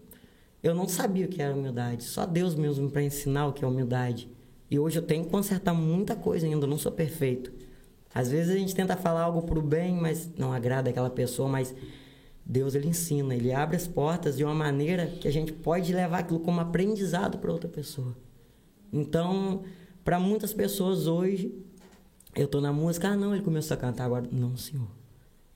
eu 0.63 0.73
não 0.73 0.87
sabia 0.87 1.25
o 1.25 1.29
que 1.29 1.41
era 1.41 1.53
humildade. 1.53 2.05
Só 2.05 2.25
Deus 2.25 2.55
mesmo 2.55 2.89
para 2.89 3.03
ensinar 3.03 3.47
o 3.47 3.53
que 3.53 3.65
é 3.65 3.67
humildade. 3.67 4.31
E 4.71 4.79
hoje 4.79 4.97
eu 4.97 5.03
tenho 5.03 5.25
que 5.25 5.29
consertar 5.29 5.73
muita 5.73 6.15
coisa 6.15 6.47
ainda, 6.47 6.65
eu 6.65 6.69
não 6.69 6.77
sou 6.77 6.91
perfeito. 6.91 7.51
Às 8.15 8.31
vezes 8.31 8.55
a 8.55 8.57
gente 8.57 8.73
tenta 8.73 8.95
falar 8.95 9.23
algo 9.23 9.41
para 9.41 9.59
o 9.59 9.61
bem, 9.61 9.95
mas 9.95 10.31
não 10.37 10.53
agrada 10.53 10.89
aquela 10.89 11.09
pessoa, 11.09 11.49
mas 11.49 11.75
Deus 12.45 12.75
ele 12.75 12.87
ensina, 12.87 13.35
ele 13.35 13.51
abre 13.51 13.75
as 13.75 13.87
portas 13.87 14.37
de 14.37 14.43
uma 14.43 14.53
maneira 14.53 15.07
que 15.07 15.27
a 15.27 15.31
gente 15.31 15.51
pode 15.51 15.93
levar 15.93 16.19
aquilo 16.19 16.39
como 16.39 16.61
aprendizado 16.61 17.37
para 17.37 17.51
outra 17.51 17.69
pessoa. 17.69 18.15
Então, 18.91 19.63
para 20.03 20.19
muitas 20.19 20.53
pessoas 20.53 21.07
hoje, 21.07 21.53
eu 22.35 22.45
estou 22.45 22.61
na 22.61 22.71
música, 22.71 23.09
ah 23.09 23.17
não, 23.17 23.33
ele 23.33 23.43
começou 23.43 23.75
a 23.75 23.77
cantar 23.77 24.05
agora. 24.05 24.27
Não, 24.31 24.55
senhor. 24.55 24.87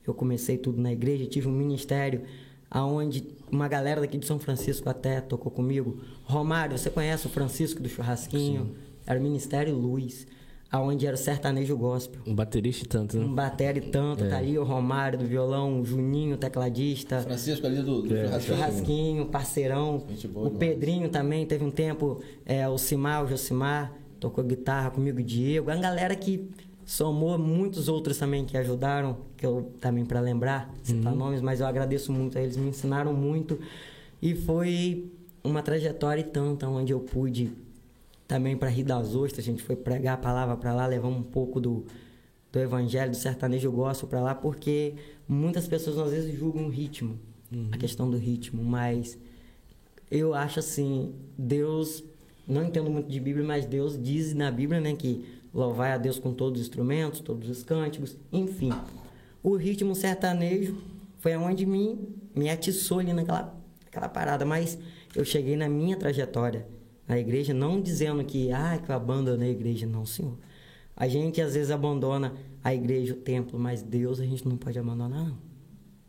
Eu 0.06 0.14
comecei 0.14 0.58
tudo 0.58 0.80
na 0.80 0.92
igreja, 0.92 1.26
tive 1.26 1.48
um 1.48 1.52
ministério 1.52 2.22
aonde 2.70 3.24
uma 3.50 3.68
galera 3.68 4.00
daqui 4.00 4.18
de 4.18 4.26
São 4.26 4.38
Francisco 4.38 4.88
até 4.88 5.20
tocou 5.20 5.50
comigo. 5.50 6.00
Romário, 6.24 6.76
você 6.76 6.90
conhece 6.90 7.26
o 7.26 7.30
Francisco 7.30 7.82
do 7.82 7.88
Churrasquinho? 7.88 8.64
Sim. 8.64 8.74
Era 9.06 9.18
o 9.18 9.22
Ministério 9.22 9.74
Luz, 9.74 10.26
aonde 10.70 11.06
era 11.06 11.14
o 11.14 11.18
sertanejo 11.18 11.76
gospel. 11.76 12.20
Um 12.26 12.34
baterista 12.34 12.84
e 12.84 12.88
tanto, 12.88 13.16
né? 13.16 13.24
Um 13.24 13.34
bater 13.34 13.76
e 13.78 13.80
tanto, 13.80 14.24
é. 14.24 14.28
tá 14.28 14.36
ali 14.36 14.58
o 14.58 14.64
Romário 14.64 15.18
do 15.18 15.24
violão, 15.24 15.80
o 15.80 15.84
Juninho, 15.84 16.36
tecladista. 16.36 17.20
Francisco 17.22 17.66
ali 17.66 17.82
do, 17.82 18.02
do 18.02 18.14
é. 18.14 18.26
Churrasquinho. 18.26 18.56
Churrasquinho, 18.56 19.26
parceirão. 19.26 20.04
Boa, 20.30 20.48
o 20.48 20.50
Pedrinho 20.50 21.08
também, 21.08 21.46
teve 21.46 21.64
um 21.64 21.70
tempo, 21.70 22.20
é, 22.44 22.68
o 22.68 22.76
Simar, 22.76 23.24
o 23.24 23.28
Josimar, 23.28 23.94
tocou 24.20 24.44
guitarra 24.44 24.90
comigo, 24.90 25.20
o 25.20 25.22
Diego. 25.22 25.70
A 25.70 25.76
galera 25.76 26.14
que 26.14 26.50
somou 26.88 27.36
muitos 27.36 27.86
outros 27.86 28.16
também 28.16 28.46
que 28.46 28.56
ajudaram, 28.56 29.18
que 29.36 29.44
eu 29.44 29.70
também 29.78 30.06
para 30.06 30.20
lembrar, 30.20 30.74
citar 30.82 31.12
uhum. 31.12 31.18
nomes, 31.18 31.42
mas 31.42 31.60
eu 31.60 31.66
agradeço 31.66 32.10
muito 32.10 32.38
a 32.38 32.40
eles, 32.40 32.56
me 32.56 32.70
ensinaram 32.70 33.12
muito 33.12 33.60
e 34.22 34.34
foi 34.34 35.12
uma 35.44 35.62
trajetória 35.62 36.22
e 36.22 36.24
tanta 36.24 36.66
onde 36.66 36.90
eu 36.90 37.00
pude 37.00 37.52
também 38.26 38.56
para 38.56 38.70
Rio 38.70 38.86
das 38.86 39.14
Ostras, 39.14 39.44
a 39.44 39.50
gente 39.50 39.62
foi 39.62 39.76
pregar 39.76 40.14
a 40.14 40.16
palavra 40.16 40.56
para 40.56 40.74
lá, 40.74 40.86
levar 40.86 41.08
um 41.08 41.22
pouco 41.22 41.60
do, 41.60 41.84
do 42.50 42.58
evangelho, 42.58 43.10
do 43.10 43.16
sertanejo 43.18 43.70
gospel 43.70 44.08
para 44.08 44.20
lá, 44.22 44.34
porque 44.34 44.94
muitas 45.28 45.68
pessoas 45.68 45.98
às 45.98 46.10
vezes 46.10 46.38
julgam 46.38 46.64
o 46.64 46.70
ritmo, 46.70 47.18
uhum. 47.52 47.68
a 47.70 47.76
questão 47.76 48.10
do 48.10 48.16
ritmo, 48.16 48.64
mas 48.64 49.18
eu 50.10 50.32
acho 50.32 50.58
assim, 50.58 51.12
Deus, 51.36 52.02
não 52.46 52.64
entendo 52.64 52.88
muito 52.88 53.10
de 53.10 53.20
Bíblia, 53.20 53.44
mas 53.44 53.66
Deus 53.66 54.02
diz 54.02 54.32
na 54.32 54.50
Bíblia, 54.50 54.80
né, 54.80 54.96
que 54.96 55.37
louvar 55.58 55.92
a 55.92 55.98
Deus 55.98 56.18
com 56.18 56.32
todos 56.32 56.60
os 56.60 56.66
instrumentos, 56.66 57.20
todos 57.20 57.48
os 57.48 57.62
cânticos, 57.62 58.16
enfim. 58.32 58.72
O 59.42 59.56
ritmo 59.56 59.94
sertanejo 59.94 60.76
foi 61.18 61.36
onde 61.36 61.66
me, 61.66 61.98
me 62.34 62.48
atiçou 62.48 63.00
ali 63.00 63.12
naquela, 63.12 63.54
naquela 63.84 64.08
parada, 64.08 64.44
mas 64.44 64.78
eu 65.14 65.24
cheguei 65.24 65.56
na 65.56 65.68
minha 65.68 65.96
trajetória 65.96 66.66
na 67.06 67.18
igreja, 67.18 67.54
não 67.54 67.80
dizendo 67.80 68.22
que, 68.22 68.52
ah, 68.52 68.78
que 68.84 68.90
eu 68.90 68.94
abandonei 68.94 69.48
a 69.48 69.52
igreja, 69.52 69.86
não, 69.86 70.04
senhor. 70.04 70.36
A 70.94 71.08
gente 71.08 71.40
às 71.40 71.54
vezes 71.54 71.70
abandona 71.70 72.34
a 72.62 72.74
igreja, 72.74 73.14
o 73.14 73.16
templo, 73.16 73.58
mas 73.58 73.82
Deus 73.82 74.20
a 74.20 74.24
gente 74.24 74.46
não 74.46 74.56
pode 74.56 74.78
abandonar, 74.78 75.24
não. 75.24 75.38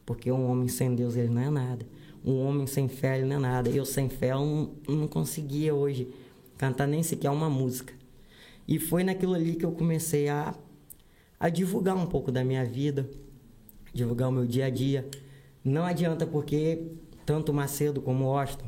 Porque 0.06 0.32
um 0.32 0.50
homem 0.50 0.68
sem 0.68 0.94
Deus, 0.94 1.16
ele 1.16 1.30
não 1.30 1.42
é 1.42 1.50
nada. 1.50 1.86
Um 2.26 2.46
homem 2.46 2.68
sem 2.68 2.88
fé, 2.88 3.18
ele 3.18 3.28
não 3.28 3.38
é 3.38 3.40
nada. 3.40 3.70
Eu 3.70 3.86
sem 3.86 4.10
fé, 4.10 4.32
eu 4.32 4.40
não, 4.40 4.72
não 4.88 5.08
conseguia 5.08 5.74
hoje 5.74 6.10
cantar 6.58 6.88
nem 6.88 7.02
sequer 7.02 7.30
uma 7.30 7.50
música. 7.50 7.94
E 8.70 8.78
foi 8.78 9.04
naquilo 9.04 9.34
ali 9.34 9.56
que 9.56 9.66
eu 9.66 9.72
comecei 9.72 10.30
a, 10.30 10.54
a 11.40 11.50
divulgar 11.50 11.98
um 11.98 12.06
pouco 12.06 12.32
da 12.32 12.44
minha 12.44 12.64
vida, 12.64 13.10
divulgar 13.92 14.30
o 14.30 14.32
meu 14.32 14.46
dia 14.46 14.68
a 14.68 14.70
dia. 14.70 15.10
Não 15.64 15.86
adianta 15.86 16.28
porque 16.28 16.92
tanto 17.26 17.52
Macedo 17.52 18.00
como 18.00 18.26
Washington 18.26 18.68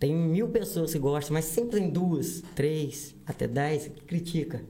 tem 0.00 0.16
mil 0.16 0.48
pessoas 0.48 0.94
que 0.94 0.98
gostam, 0.98 1.34
mas 1.34 1.44
sempre 1.44 1.78
tem 1.78 1.90
duas, 1.90 2.42
três, 2.54 3.14
até 3.26 3.46
dez 3.46 3.88
que 3.88 4.00
critica. 4.04 4.64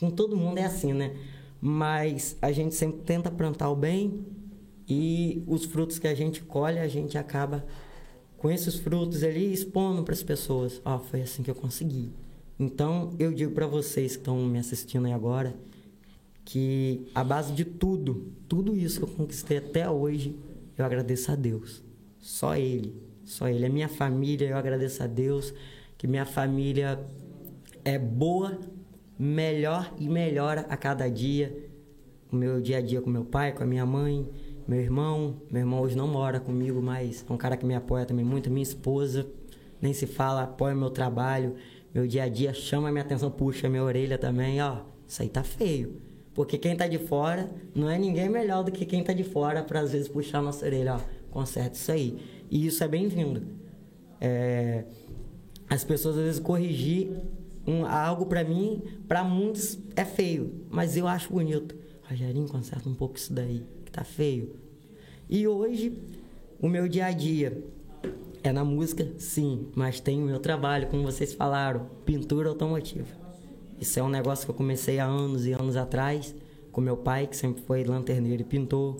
Com 0.00 0.10
todo 0.10 0.34
mundo 0.34 0.56
é 0.56 0.64
assim, 0.64 0.94
né? 0.94 1.14
Mas 1.60 2.38
a 2.40 2.50
gente 2.52 2.74
sempre 2.74 3.02
tenta 3.02 3.30
plantar 3.30 3.68
o 3.68 3.76
bem 3.76 4.24
e 4.88 5.44
os 5.46 5.66
frutos 5.66 5.98
que 5.98 6.08
a 6.08 6.14
gente 6.14 6.40
colhe, 6.42 6.78
a 6.78 6.88
gente 6.88 7.18
acaba 7.18 7.66
com 8.38 8.50
esses 8.50 8.76
frutos 8.76 9.22
ali 9.22 9.52
expondo 9.52 10.02
para 10.02 10.14
as 10.14 10.22
pessoas. 10.22 10.80
Ó, 10.86 10.96
oh, 10.96 10.98
foi 11.00 11.20
assim 11.20 11.42
que 11.42 11.50
eu 11.50 11.54
consegui. 11.54 12.14
Então, 12.58 13.14
eu 13.18 13.32
digo 13.32 13.52
para 13.52 13.66
vocês 13.66 14.12
que 14.12 14.22
estão 14.22 14.36
me 14.46 14.58
assistindo 14.58 15.06
aí 15.06 15.12
agora 15.12 15.54
que 16.44 17.06
a 17.14 17.24
base 17.24 17.52
de 17.52 17.64
tudo, 17.64 18.32
tudo 18.48 18.76
isso 18.76 19.00
que 19.00 19.04
eu 19.04 19.14
conquistei 19.14 19.58
até 19.58 19.90
hoje, 19.90 20.38
eu 20.78 20.84
agradeço 20.84 21.30
a 21.32 21.34
Deus. 21.34 21.82
Só 22.20 22.56
Ele 22.56 23.06
só 23.26 23.48
ele. 23.48 23.66
A 23.66 23.68
minha 23.68 23.88
família, 23.88 24.48
eu 24.48 24.56
agradeço 24.56 25.02
a 25.02 25.06
Deus 25.06 25.52
que 25.98 26.06
minha 26.06 26.24
família 26.24 27.04
é 27.84 27.98
boa, 27.98 28.58
melhor 29.18 29.92
e 29.98 30.08
melhora 30.08 30.64
a 30.68 30.76
cada 30.76 31.08
dia. 31.08 31.68
O 32.32 32.36
meu 32.36 32.60
dia 32.60 32.78
a 32.78 32.80
dia 32.80 33.00
com 33.00 33.10
meu 33.10 33.24
pai, 33.24 33.52
com 33.52 33.64
a 33.64 33.66
minha 33.66 33.84
mãe, 33.84 34.28
meu 34.66 34.80
irmão. 34.80 35.42
Meu 35.50 35.60
irmão 35.60 35.80
hoje 35.80 35.96
não 35.96 36.06
mora 36.06 36.38
comigo, 36.38 36.80
mas 36.80 37.24
é 37.28 37.32
um 37.32 37.36
cara 37.36 37.56
que 37.56 37.66
me 37.66 37.74
apoia 37.74 38.06
também 38.06 38.24
muito. 38.24 38.48
Minha 38.48 38.62
esposa, 38.62 39.26
nem 39.82 39.92
se 39.92 40.06
fala, 40.06 40.44
apoia 40.44 40.74
meu 40.74 40.90
trabalho. 40.90 41.56
Meu 41.96 42.06
dia 42.06 42.24
a 42.24 42.28
dia 42.28 42.52
chama 42.52 42.90
a 42.90 42.92
minha 42.92 43.02
atenção, 43.02 43.30
puxa 43.30 43.68
a 43.68 43.70
minha 43.70 43.82
orelha 43.82 44.18
também. 44.18 44.60
Ó, 44.60 44.80
isso 45.08 45.22
aí 45.22 45.30
tá 45.30 45.42
feio. 45.42 45.98
Porque 46.34 46.58
quem 46.58 46.76
tá 46.76 46.86
de 46.86 46.98
fora 46.98 47.50
não 47.74 47.88
é 47.88 47.98
ninguém 47.98 48.28
melhor 48.28 48.62
do 48.62 48.70
que 48.70 48.84
quem 48.84 49.02
tá 49.02 49.14
de 49.14 49.24
fora 49.24 49.62
para 49.62 49.80
às 49.80 49.92
vezes 49.92 50.06
puxar 50.06 50.40
a 50.40 50.42
nossa 50.42 50.66
orelha. 50.66 50.96
Ó, 50.96 51.00
conserta 51.30 51.74
isso 51.74 51.90
aí. 51.90 52.18
E 52.50 52.66
isso 52.66 52.84
é 52.84 52.88
bem-vindo. 52.88 53.44
É, 54.20 54.84
as 55.70 55.84
pessoas 55.84 56.18
às 56.18 56.24
vezes 56.24 56.38
corrigir 56.38 57.12
um, 57.66 57.86
algo 57.86 58.26
para 58.26 58.44
mim, 58.44 58.82
para 59.08 59.24
muitos 59.24 59.78
é 59.96 60.04
feio, 60.04 60.66
mas 60.68 60.98
eu 60.98 61.08
acho 61.08 61.32
bonito. 61.32 61.74
Rogerinho, 62.10 62.46
conserta 62.46 62.86
um 62.90 62.94
pouco 62.94 63.16
isso 63.16 63.32
daí, 63.32 63.64
que 63.86 63.90
tá 63.90 64.04
feio. 64.04 64.54
E 65.30 65.48
hoje, 65.48 65.98
o 66.60 66.68
meu 66.68 66.88
dia 66.88 67.06
a 67.06 67.12
dia 67.12 67.64
é 68.48 68.52
na 68.52 68.64
música, 68.64 69.06
sim, 69.18 69.68
mas 69.74 70.00
tem 70.00 70.22
o 70.22 70.26
meu 70.26 70.38
trabalho, 70.38 70.88
como 70.88 71.02
vocês 71.02 71.34
falaram, 71.34 71.86
pintura 72.04 72.48
automotiva. 72.48 73.14
Isso 73.80 73.98
é 73.98 74.02
um 74.02 74.08
negócio 74.08 74.44
que 74.44 74.50
eu 74.50 74.54
comecei 74.54 74.98
há 74.98 75.04
anos 75.04 75.46
e 75.46 75.52
anos 75.52 75.76
atrás, 75.76 76.34
com 76.72 76.80
meu 76.80 76.96
pai, 76.96 77.26
que 77.26 77.36
sempre 77.36 77.62
foi 77.62 77.84
lanterneiro 77.84 78.42
e 78.42 78.44
pintor 78.44 78.96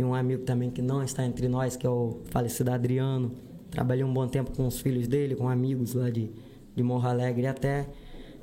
e 0.00 0.04
um 0.04 0.14
amigo 0.14 0.44
também 0.44 0.70
que 0.70 0.80
não 0.80 1.02
está 1.02 1.24
entre 1.26 1.46
nós, 1.46 1.76
que 1.76 1.86
é 1.86 1.90
o 1.90 2.20
falecido 2.30 2.70
Adriano. 2.70 3.32
Trabalhei 3.70 4.02
um 4.02 4.12
bom 4.12 4.26
tempo 4.26 4.50
com 4.52 4.66
os 4.66 4.80
filhos 4.80 5.06
dele, 5.06 5.36
com 5.36 5.48
amigos 5.48 5.92
lá 5.94 6.08
de, 6.08 6.30
de 6.74 6.82
Morro 6.82 7.06
Alegre 7.06 7.46
até. 7.46 7.86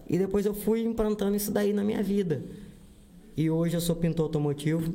E 0.08 0.18
depois 0.18 0.46
eu 0.46 0.54
fui 0.54 0.84
implantando 0.84 1.36
isso 1.36 1.52
daí 1.52 1.74
na 1.74 1.84
minha 1.84 2.04
vida. 2.04 2.44
E 3.36 3.50
hoje 3.50 3.76
eu 3.76 3.82
sou 3.82 3.96
pintor 3.96 4.26
automotivo. 4.26 4.94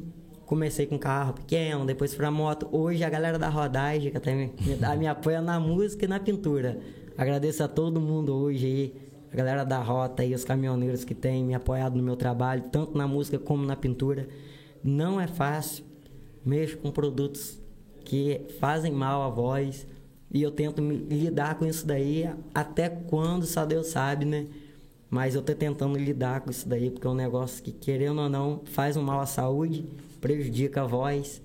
Comecei 0.53 0.85
com 0.85 0.99
carro 0.99 1.33
pequeno, 1.33 1.87
depois 1.87 2.15
para 2.15 2.31
moto. 2.31 2.69
Hoje 2.71 3.03
a 3.03 3.09
galera 3.09 3.39
da 3.39 3.49
rodagem 3.49 4.11
que 4.11 4.19
até 4.19 4.35
me, 4.35 4.53
me, 4.61 4.77
me 4.99 5.07
apoia 5.07 5.41
na 5.41 5.59
música 5.59 6.05
e 6.05 6.09
na 6.09 6.21
pintura. 6.21 6.79
Agradeço 7.17 7.65
a 7.65 7.69
todo 7.69 7.99
mundo 7.99 8.35
hoje 8.35 8.67
aí, 8.67 8.95
a 9.33 9.35
galera 9.35 9.65
da 9.65 9.81
rota 9.81 10.23
e 10.23 10.35
os 10.35 10.45
caminhoneiros 10.45 11.05
que 11.05 11.15
têm 11.15 11.43
me 11.43 11.55
apoiado 11.55 11.97
no 11.97 12.03
meu 12.03 12.17
trabalho, 12.17 12.65
tanto 12.71 12.99
na 12.99 13.09
música 13.09 13.39
como 13.39 13.65
na 13.65 13.75
pintura. 13.75 14.29
Não 14.85 15.19
é 15.19 15.27
fácil, 15.27 15.87
mexo 16.45 16.77
com 16.77 16.91
produtos 16.91 17.59
que 18.05 18.43
fazem 18.61 18.93
mal 18.93 19.23
à 19.23 19.31
voz 19.31 19.87
e 20.31 20.43
eu 20.43 20.51
tento 20.51 20.83
lidar 20.83 21.55
com 21.55 21.65
isso 21.65 21.87
daí 21.87 22.29
até 22.55 22.91
quando 22.91 23.47
só 23.47 23.65
Deus 23.65 23.87
sabe, 23.87 24.27
né? 24.27 24.49
Mas 25.09 25.35
eu 25.35 25.41
tô 25.41 25.55
tentando 25.55 25.97
lidar 25.97 26.43
com 26.43 26.51
isso 26.51 26.69
daí 26.69 26.91
porque 26.91 27.07
é 27.07 27.11
um 27.11 27.15
negócio 27.15 27.65
que, 27.65 27.73
querendo 27.73 28.21
ou 28.21 28.29
não, 28.29 28.61
faz 28.67 28.99
um 28.99 29.03
mal 29.03 29.19
à 29.19 29.27
saúde, 29.27 29.87
prejudica 30.23 30.81
a 30.81 30.87
voz. 30.87 31.43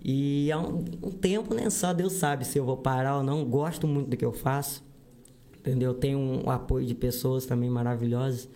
E 0.00 0.52
há 0.52 0.60
um, 0.60 0.84
um 1.02 1.10
tempo, 1.10 1.52
né? 1.52 1.68
Só 1.68 1.92
Deus 1.92 2.12
sabe 2.12 2.44
se 2.44 2.56
eu 2.56 2.64
vou 2.64 2.76
parar 2.76 3.16
ou 3.16 3.24
não. 3.24 3.44
Gosto 3.44 3.88
muito 3.88 4.10
do 4.10 4.16
que 4.16 4.24
eu 4.24 4.32
faço, 4.32 4.84
entendeu? 5.58 5.92
Tenho 5.92 6.20
um, 6.20 6.48
apoio 6.48 6.86
de 6.86 6.94
pessoas 6.94 7.44
também 7.44 7.68
maravilhosas 7.68 8.48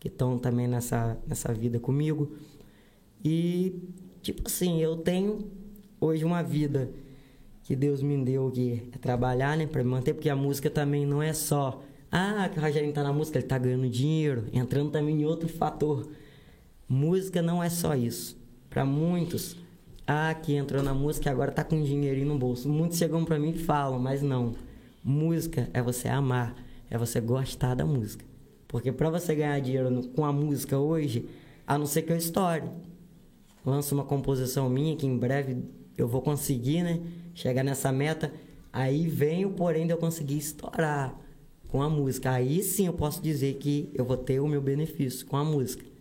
que 0.00 0.08
estão 0.08 0.38
também 0.38 0.66
nessa, 0.66 1.18
nessa 1.28 1.52
vida 1.52 1.78
comigo. 1.78 2.32
E 3.22 3.78
Tipo 4.24 4.44
assim, 4.46 4.80
eu 4.80 4.96
tenho 4.96 5.50
hoje 6.00 6.24
uma 6.24 6.42
vida 6.42 6.90
que 7.62 7.76
Deus 7.76 8.02
me 8.02 8.24
deu 8.24 8.50
que 8.50 8.88
é 8.90 8.96
trabalhar, 8.96 9.54
né, 9.54 9.66
para 9.66 9.84
me 9.84 9.90
manter, 9.90 10.14
porque 10.14 10.30
a 10.30 10.34
música 10.36 10.70
também 10.70 11.04
não 11.04 11.22
é 11.22 11.34
só 11.34 11.82
ah, 12.10 12.48
que 12.48 12.58
o 12.58 12.62
Rogerinho 12.62 12.94
tá 12.94 13.02
na 13.02 13.12
música, 13.12 13.38
ele 13.38 13.46
tá 13.46 13.58
ganhando 13.58 13.86
dinheiro, 13.86 14.46
entrando 14.50 14.90
também 14.90 15.20
em 15.20 15.24
outro 15.26 15.46
fator. 15.46 16.08
Música 16.88 17.42
não 17.42 17.62
é 17.62 17.68
só 17.68 17.94
isso. 17.94 18.34
Para 18.74 18.84
muitos, 18.84 19.56
ah, 20.04 20.34
que 20.34 20.52
entrou 20.52 20.82
na 20.82 20.92
música 20.92 21.28
e 21.28 21.32
agora 21.32 21.52
tá 21.52 21.62
com 21.62 21.80
dinheirinho 21.80 22.26
no 22.26 22.36
bolso. 22.36 22.68
Muitos 22.68 22.98
chegam 22.98 23.24
para 23.24 23.38
mim 23.38 23.50
e 23.50 23.58
falam, 23.58 24.00
mas 24.00 24.20
não. 24.20 24.52
Música 25.04 25.70
é 25.72 25.80
você 25.80 26.08
amar, 26.08 26.56
é 26.90 26.98
você 26.98 27.20
gostar 27.20 27.76
da 27.76 27.86
música. 27.86 28.24
Porque 28.66 28.90
para 28.90 29.08
você 29.10 29.32
ganhar 29.32 29.60
dinheiro 29.60 30.08
com 30.08 30.24
a 30.24 30.32
música 30.32 30.76
hoje, 30.76 31.28
a 31.64 31.78
não 31.78 31.86
ser 31.86 32.02
que 32.02 32.10
eu 32.10 32.16
estoure 32.16 32.64
lanço 33.64 33.94
uma 33.94 34.02
composição 34.02 34.68
minha 34.68 34.96
que 34.96 35.06
em 35.06 35.16
breve 35.16 35.62
eu 35.96 36.08
vou 36.08 36.20
conseguir, 36.20 36.82
né? 36.82 37.00
Chegar 37.32 37.62
nessa 37.62 37.92
meta. 37.92 38.32
Aí 38.72 39.06
vem 39.06 39.46
o 39.46 39.50
porém 39.50 39.86
de 39.86 39.92
eu 39.92 39.98
conseguir 39.98 40.38
estourar 40.38 41.16
com 41.68 41.80
a 41.80 41.88
música. 41.88 42.32
Aí 42.32 42.60
sim 42.60 42.86
eu 42.86 42.92
posso 42.92 43.22
dizer 43.22 43.54
que 43.54 43.88
eu 43.94 44.04
vou 44.04 44.16
ter 44.16 44.40
o 44.40 44.48
meu 44.48 44.60
benefício 44.60 45.24
com 45.26 45.36
a 45.36 45.44
música. 45.44 45.94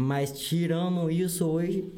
Mas 0.00 0.30
tirando 0.30 1.10
isso 1.10 1.44
hoje, 1.44 1.92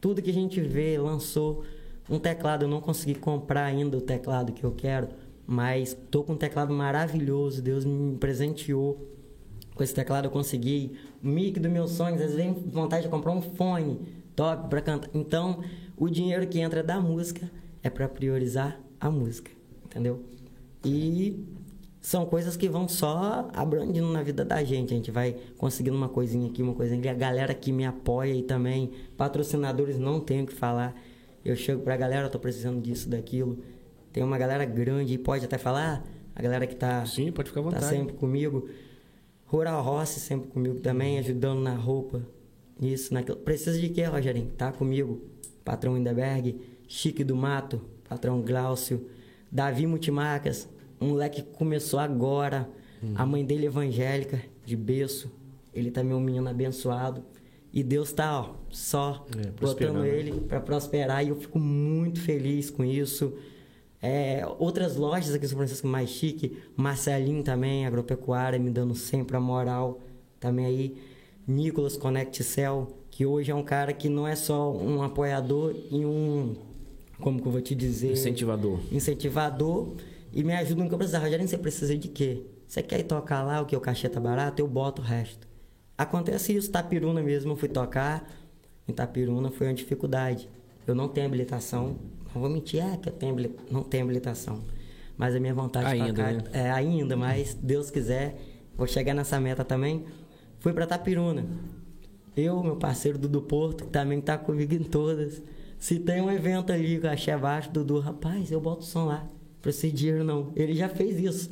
tudo 0.00 0.22
que 0.22 0.30
a 0.30 0.34
gente 0.34 0.60
vê, 0.60 0.98
lançou 0.98 1.64
um 2.08 2.18
teclado, 2.18 2.64
eu 2.64 2.68
não 2.68 2.80
consegui 2.80 3.14
comprar 3.14 3.64
ainda 3.64 3.96
o 3.96 4.00
teclado 4.00 4.52
que 4.52 4.64
eu 4.64 4.72
quero, 4.72 5.08
mas 5.46 5.96
tô 6.10 6.24
com 6.24 6.32
um 6.32 6.36
teclado 6.36 6.72
maravilhoso, 6.72 7.62
Deus 7.62 7.84
me 7.84 8.16
presenteou. 8.16 9.08
Com 9.74 9.82
esse 9.82 9.94
teclado 9.94 10.26
eu 10.26 10.30
consegui 10.30 10.96
o 11.22 11.28
mic 11.28 11.58
dos 11.58 11.70
meus 11.70 11.92
sonhos, 11.92 12.20
às 12.20 12.34
vezes 12.34 12.54
vontade 12.72 13.04
de 13.04 13.08
comprar 13.08 13.32
um 13.32 13.40
fone 13.40 14.00
top 14.34 14.68
para 14.68 14.80
cantar. 14.80 15.10
Então, 15.14 15.62
o 15.96 16.08
dinheiro 16.08 16.46
que 16.46 16.60
entra 16.60 16.82
da 16.82 17.00
música 17.00 17.50
é 17.82 17.88
para 17.88 18.08
priorizar 18.08 18.80
a 18.98 19.10
música, 19.10 19.50
entendeu? 19.84 20.22
E 20.84 21.44
são 22.00 22.24
coisas 22.24 22.56
que 22.56 22.68
vão 22.68 22.88
só 22.88 23.50
abrangindo 23.52 24.10
na 24.10 24.22
vida 24.22 24.44
da 24.44 24.64
gente. 24.64 24.94
A 24.94 24.96
gente 24.96 25.10
vai 25.10 25.36
conseguindo 25.58 25.96
uma 25.96 26.08
coisinha 26.08 26.48
aqui, 26.48 26.62
uma 26.62 26.74
coisinha 26.74 26.98
ali. 26.98 27.08
A 27.08 27.14
galera 27.14 27.52
que 27.52 27.70
me 27.70 27.84
apoia 27.84 28.34
e 28.34 28.42
também, 28.42 28.90
patrocinadores, 29.16 29.98
não 29.98 30.18
tenho 30.18 30.44
o 30.44 30.46
que 30.46 30.54
falar. 30.54 30.94
Eu 31.44 31.54
chego 31.56 31.82
pra 31.82 31.96
galera, 31.96 32.26
eu 32.26 32.30
tô 32.30 32.38
precisando 32.38 32.80
disso, 32.80 33.08
daquilo. 33.08 33.58
Tem 34.12 34.24
uma 34.24 34.38
galera 34.38 34.64
grande 34.64 35.14
e 35.14 35.18
pode 35.18 35.44
até 35.44 35.58
falar, 35.58 36.04
a 36.34 36.42
galera 36.42 36.66
que 36.66 36.74
tá, 36.74 37.04
Sim, 37.04 37.30
pode 37.30 37.48
ficar 37.50 37.60
à 37.60 37.64
tá 37.64 37.70
vontade. 37.70 37.84
tá 37.84 37.90
sempre 37.90 38.14
comigo. 38.14 38.68
Rural 39.46 39.82
Rossi 39.82 40.20
sempre 40.20 40.48
comigo 40.48 40.80
também, 40.80 41.18
ajudando 41.18 41.60
na 41.60 41.74
roupa, 41.74 42.22
isso, 42.80 43.12
naquilo. 43.12 43.36
Precisa 43.38 43.78
de 43.78 43.88
quê, 43.88 44.04
Rogerinho? 44.04 44.50
Tá 44.56 44.72
comigo. 44.72 45.20
Patrão 45.64 45.98
Indeberg, 45.98 46.60
Chique 46.88 47.22
do 47.22 47.36
Mato, 47.36 47.80
patrão 48.08 48.40
Glaucio, 48.40 49.06
Davi 49.52 49.86
Multimarcas, 49.86 50.68
um 51.00 51.08
moleque 51.08 51.42
que 51.42 51.50
começou 51.56 51.98
agora. 51.98 52.68
A 53.14 53.24
mãe 53.24 53.44
dele 53.44 53.64
é 53.64 53.66
evangélica, 53.66 54.42
de 54.64 54.76
berço. 54.76 55.30
Ele 55.74 55.90
também 55.90 56.12
é 56.12 56.16
um 56.16 56.20
menino 56.20 56.48
abençoado. 56.48 57.24
E 57.72 57.82
Deus 57.82 58.12
tá, 58.12 58.40
ó, 58.40 58.54
só 58.68 59.26
é, 59.38 59.50
botando 59.50 60.04
ele 60.04 60.40
para 60.40 60.60
prosperar. 60.60 61.24
E 61.24 61.28
eu 61.28 61.36
fico 61.36 61.58
muito 61.58 62.20
feliz 62.20 62.68
com 62.68 62.84
isso. 62.84 63.32
É, 64.02 64.46
outras 64.58 64.96
lojas 64.96 65.34
aqui 65.34 65.44
em 65.44 65.48
São 65.48 65.58
Francisco 65.58 65.86
mais 65.86 66.10
chique, 66.10 66.58
Marcelinho 66.76 67.42
também, 67.42 67.86
agropecuária, 67.86 68.58
me 68.58 68.70
dando 68.70 68.94
sempre 68.94 69.36
a 69.36 69.40
moral. 69.40 70.00
Também 70.38 70.66
aí, 70.66 70.96
Nicolas 71.46 71.96
Connect 71.96 72.42
Cell, 72.42 72.88
que 73.10 73.24
hoje 73.24 73.50
é 73.50 73.54
um 73.54 73.62
cara 73.62 73.92
que 73.92 74.08
não 74.08 74.26
é 74.26 74.34
só 74.34 74.72
um 74.72 75.02
apoiador 75.02 75.74
e 75.90 76.04
um, 76.04 76.56
como 77.20 77.40
que 77.40 77.46
eu 77.46 77.52
vou 77.52 77.60
te 77.60 77.74
dizer? 77.74 78.12
Incentivador. 78.12 78.80
Incentivador 78.90 79.94
e 80.32 80.44
me 80.44 80.52
ajuda 80.54 80.82
no 80.82 80.88
que 80.88 80.94
eu 80.94 80.98
precisar. 80.98 81.18
Rogério, 81.20 81.46
você 81.46 81.58
precisa 81.58 81.96
de 81.96 82.08
quê? 82.08 82.44
Você 82.66 82.82
quer 82.82 83.00
ir 83.00 83.04
tocar 83.04 83.42
lá, 83.42 83.60
o 83.60 83.66
que 83.66 83.76
o 83.76 83.80
cachê 83.80 84.08
tá 84.08 84.20
barato? 84.20 84.60
Eu 84.60 84.68
boto 84.68 85.02
o 85.02 85.04
resto. 85.04 85.48
Acontece 85.98 86.54
isso, 86.54 86.70
Tapiruna 86.70 87.22
mesmo, 87.22 87.52
eu 87.52 87.56
fui 87.56 87.68
tocar. 87.68 88.28
Em 88.86 88.92
Tapiruna 88.92 89.50
foi 89.50 89.66
uma 89.66 89.74
dificuldade. 89.74 90.48
Eu 90.86 90.94
não 90.94 91.08
tenho 91.08 91.26
habilitação. 91.26 91.98
Não 92.34 92.40
vou 92.40 92.48
mentir, 92.48 92.80
é 92.80 92.96
que 92.96 93.08
eu 93.08 93.12
tenho, 93.12 93.36
não 93.70 93.82
tenho 93.82 94.04
habilitação. 94.04 94.60
Mas 95.16 95.34
a 95.34 95.40
minha 95.40 95.52
vontade 95.52 95.86
de 95.86 96.02
Ainda, 96.02 96.14
tocar... 96.14 96.32
né? 96.32 96.44
É, 96.52 96.70
ainda, 96.70 97.16
mas 97.16 97.54
Deus 97.54 97.90
quiser, 97.90 98.40
vou 98.76 98.86
chegar 98.86 99.14
nessa 99.14 99.38
meta 99.38 99.64
também. 99.64 100.06
Fui 100.60 100.72
pra 100.72 100.86
Tapiruna. 100.86 101.44
Eu, 102.36 102.62
meu 102.62 102.76
parceiro 102.76 103.18
Dudu 103.18 103.42
Porto, 103.42 103.84
que 103.84 103.90
também 103.90 104.20
tá 104.20 104.38
comigo 104.38 104.72
em 104.72 104.84
todas. 104.84 105.42
Se 105.78 105.98
tem 105.98 106.20
um 106.20 106.30
evento 106.30 106.72
ali 106.72 107.00
que 107.00 107.06
eu 107.06 107.10
achei 107.10 107.34
abaixo, 107.34 107.70
Dudu, 107.70 107.98
rapaz, 107.98 108.50
eu 108.50 108.60
boto 108.60 108.82
o 108.82 108.86
som 108.86 109.06
lá. 109.06 109.28
Pra 109.60 109.70
esse 109.70 109.90
dinheiro 109.90 110.24
não. 110.24 110.52
Ele 110.56 110.74
já 110.74 110.88
fez 110.88 111.18
isso. 111.18 111.50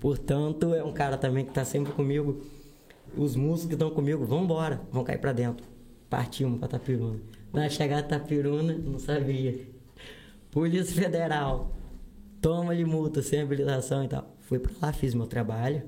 Portanto, 0.00 0.74
é 0.74 0.82
um 0.82 0.92
cara 0.92 1.16
também 1.16 1.44
que 1.44 1.52
tá 1.52 1.64
sempre 1.64 1.92
comigo. 1.92 2.42
Os 3.16 3.36
músicos 3.36 3.68
que 3.68 3.74
estão 3.74 3.90
comigo, 3.90 4.24
vão 4.24 4.44
embora, 4.44 4.80
vão 4.90 5.04
cair 5.04 5.18
pra 5.18 5.32
dentro. 5.32 5.64
Partimos 6.10 6.58
pra 6.58 6.66
Tapiruna. 6.66 7.20
Na 7.52 7.68
chegada 7.68 8.02
de 8.02 8.08
Tapiruna, 8.08 8.72
não 8.72 8.98
sabia. 8.98 9.60
Polícia 10.50 11.00
Federal. 11.00 11.72
Toma-lhe 12.40 12.84
multa, 12.84 13.22
sem 13.22 13.40
habilitação 13.40 14.04
e 14.04 14.08
tal. 14.08 14.34
Fui 14.40 14.58
pra 14.58 14.72
lá, 14.82 14.92
fiz 14.92 15.14
meu 15.14 15.26
trabalho. 15.26 15.82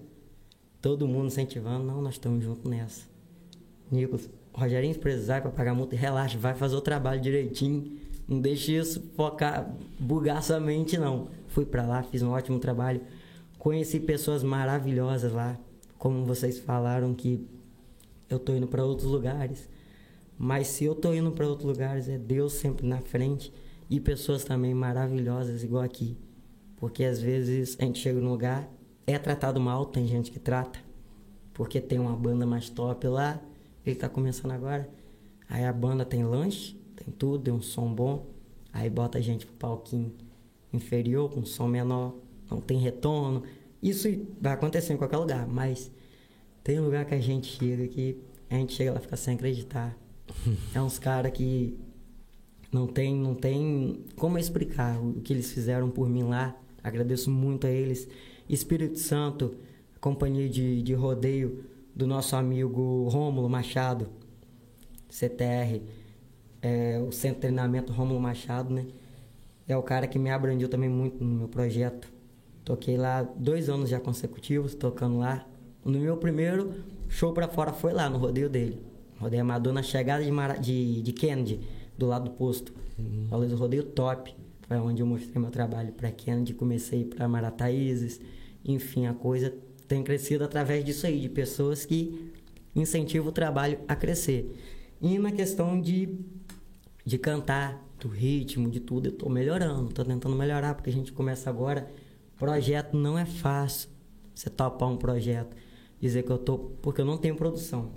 Todo 0.80 1.06
mundo 1.06 1.26
incentivando. 1.26 1.85
Não, 1.85 2.00
nós 2.00 2.14
estamos 2.14 2.44
juntos 2.44 2.70
nessa. 2.70 3.06
Nicolas, 3.90 4.30
Rogerinho, 4.52 4.94
se 4.94 5.00
precisar 5.00 5.42
para 5.42 5.50
pagar 5.50 5.75
multa, 5.75 5.94
relaxa, 5.94 6.38
vai 6.38 6.54
fazer 6.54 6.76
o 6.76 6.80
trabalho 6.80 7.20
direitinho. 7.20 7.99
Não 8.26 8.40
deixe 8.40 8.76
isso 8.76 9.02
focar, 9.14 9.76
bugar 9.99 10.42
sua 10.42 10.58
mente, 10.58 10.96
não. 10.96 11.28
Fui 11.56 11.64
para 11.64 11.86
lá, 11.86 12.02
fiz 12.02 12.20
um 12.20 12.32
ótimo 12.32 12.58
trabalho. 12.58 13.00
Conheci 13.58 13.98
pessoas 13.98 14.42
maravilhosas 14.42 15.32
lá. 15.32 15.58
Como 15.96 16.26
vocês 16.26 16.58
falaram 16.58 17.14
que 17.14 17.48
eu 18.28 18.38
tô 18.38 18.54
indo 18.54 18.66
para 18.66 18.84
outros 18.84 19.10
lugares. 19.10 19.66
Mas 20.36 20.66
se 20.66 20.84
eu 20.84 20.94
tô 20.94 21.14
indo 21.14 21.32
para 21.32 21.48
outros 21.48 21.66
lugares, 21.66 22.10
é 22.10 22.18
Deus 22.18 22.52
sempre 22.52 22.86
na 22.86 23.00
frente. 23.00 23.50
E 23.88 23.98
pessoas 23.98 24.44
também 24.44 24.75
maravilhosas, 24.75 25.64
igual 25.64 25.82
aqui. 25.82 26.14
Porque 26.76 27.02
às 27.04 27.22
vezes 27.22 27.75
a 27.80 27.86
gente 27.86 28.00
chega 28.00 28.20
num 28.20 28.32
lugar, 28.32 28.70
é 29.06 29.18
tratado 29.18 29.58
mal, 29.58 29.86
tem 29.86 30.06
gente 30.06 30.30
que 30.30 30.38
trata 30.38 30.78
porque 31.54 31.80
tem 31.80 31.98
uma 31.98 32.14
banda 32.14 32.44
mais 32.44 32.68
top 32.68 33.08
lá, 33.08 33.40
ele 33.86 33.96
tá 33.96 34.10
começando 34.10 34.50
agora. 34.50 34.90
Aí 35.48 35.64
a 35.64 35.72
banda 35.72 36.04
tem 36.04 36.22
lanche, 36.22 36.78
tem 36.94 37.10
tudo, 37.10 37.44
tem 37.44 37.54
um 37.54 37.62
som 37.62 37.94
bom. 37.94 38.26
Aí 38.75 38.90
bota 38.90 39.16
a 39.16 39.22
gente 39.22 39.46
pro 39.46 39.54
palquinho 39.54 40.12
inferior, 40.76 41.30
com 41.30 41.45
som 41.45 41.66
menor, 41.66 42.14
não 42.50 42.61
tem 42.61 42.78
retorno. 42.78 43.42
Isso 43.83 44.09
vai 44.40 44.52
acontecer 44.52 44.92
em 44.92 44.97
qualquer 44.97 45.16
lugar, 45.16 45.47
mas 45.47 45.90
tem 46.62 46.80
lugar 46.80 47.04
que 47.04 47.14
a 47.14 47.21
gente 47.21 47.47
chega 47.59 47.87
que 47.88 48.18
a 48.49 48.54
gente 48.54 48.75
chega 48.75 48.92
lá 48.92 48.99
e 48.99 49.02
fica 49.02 49.16
sem 49.16 49.35
acreditar. 49.35 49.97
É 50.75 50.80
uns 50.80 50.99
caras 50.99 51.33
que 51.33 51.78
não 52.73 52.87
tem, 52.87 53.14
não 53.14 53.35
tem 53.35 54.04
como 54.16 54.38
explicar 54.38 55.00
o 55.00 55.21
que 55.21 55.32
eles 55.32 55.52
fizeram 55.52 55.91
por 55.91 56.08
mim 56.08 56.25
lá. 56.25 56.56
Agradeço 56.82 57.30
muito 57.30 57.67
a 57.67 57.71
eles. 57.71 58.08
Espírito 58.49 58.99
Santo, 58.99 59.56
a 59.95 59.99
companhia 59.99 60.49
de, 60.49 60.82
de 60.82 60.95
rodeio 60.95 61.65
do 61.95 62.06
nosso 62.06 62.36
amigo 62.36 63.08
Rômulo 63.08 63.49
Machado, 63.49 64.08
CTR, 65.08 65.80
é, 66.60 67.00
o 67.00 67.10
Centro 67.10 67.36
de 67.36 67.41
Treinamento 67.43 67.93
Rômulo 67.93 68.21
Machado, 68.21 68.73
né? 68.73 68.86
É 69.68 69.76
o 69.76 69.82
cara 69.82 70.06
que 70.06 70.18
me 70.18 70.30
abrangiu 70.30 70.68
também 70.68 70.88
muito 70.88 71.22
no 71.22 71.34
meu 71.38 71.48
projeto. 71.48 72.08
Toquei 72.64 72.96
lá 72.96 73.22
dois 73.22 73.68
anos 73.68 73.88
já 73.90 73.98
consecutivos, 74.00 74.74
tocando 74.74 75.18
lá. 75.18 75.46
No 75.84 75.98
meu 75.98 76.16
primeiro 76.16 76.74
show 77.08 77.32
pra 77.32 77.48
fora 77.48 77.72
foi 77.72 77.92
lá, 77.92 78.08
no 78.10 78.18
rodeio 78.18 78.48
dele. 78.48 78.80
Rodeio 79.18 79.42
amador 79.42 79.72
na 79.72 79.82
chegada 79.82 80.22
de, 80.24 80.30
Mara- 80.30 80.56
de, 80.58 81.00
de 81.02 81.12
Kennedy, 81.12 81.60
do 81.96 82.06
lado 82.06 82.24
do 82.24 82.30
posto. 82.32 82.72
Falei 83.28 83.48
do 83.48 83.56
rodeio 83.56 83.82
top. 83.84 84.34
Foi 84.62 84.76
onde 84.78 85.00
eu 85.00 85.06
mostrei 85.06 85.40
meu 85.40 85.50
trabalho 85.50 85.92
pra 85.92 86.10
Kennedy, 86.10 86.54
comecei 86.54 87.04
pra 87.04 87.28
Marataízes. 87.28 88.20
Enfim, 88.64 89.06
a 89.06 89.14
coisa 89.14 89.54
tem 89.86 90.02
crescido 90.02 90.42
através 90.44 90.84
disso 90.84 91.06
aí, 91.06 91.20
de 91.20 91.28
pessoas 91.28 91.84
que 91.84 92.32
incentivam 92.74 93.28
o 93.28 93.32
trabalho 93.32 93.78
a 93.86 93.94
crescer. 93.94 94.56
E 95.00 95.18
na 95.18 95.30
questão 95.30 95.80
de 95.80 96.08
de 97.04 97.16
cantar, 97.16 97.85
do 97.99 98.09
ritmo, 98.09 98.71
de 98.71 98.80
tudo, 98.80 99.06
eu 99.06 99.13
tô 99.13 99.28
melhorando, 99.28 99.93
tô 99.93 100.04
tentando 100.04 100.35
melhorar, 100.37 100.75
porque 100.75 100.91
a 100.91 100.93
gente 100.93 101.13
começa 101.13 101.49
agora. 101.49 101.91
Projeto 102.39 102.97
não 102.97 103.19
é 103.19 103.25
fácil. 103.25 103.89
Você 104.35 104.50
topar 104.50 104.89
um 104.91 104.97
projeto, 104.97 105.56
dizer 106.00 106.23
que 106.23 106.30
eu 106.30 106.37
tô. 106.37 106.59
Porque 106.59 107.00
eu 107.00 107.04
não 107.06 107.17
tenho 107.17 107.35
produção. 107.37 107.91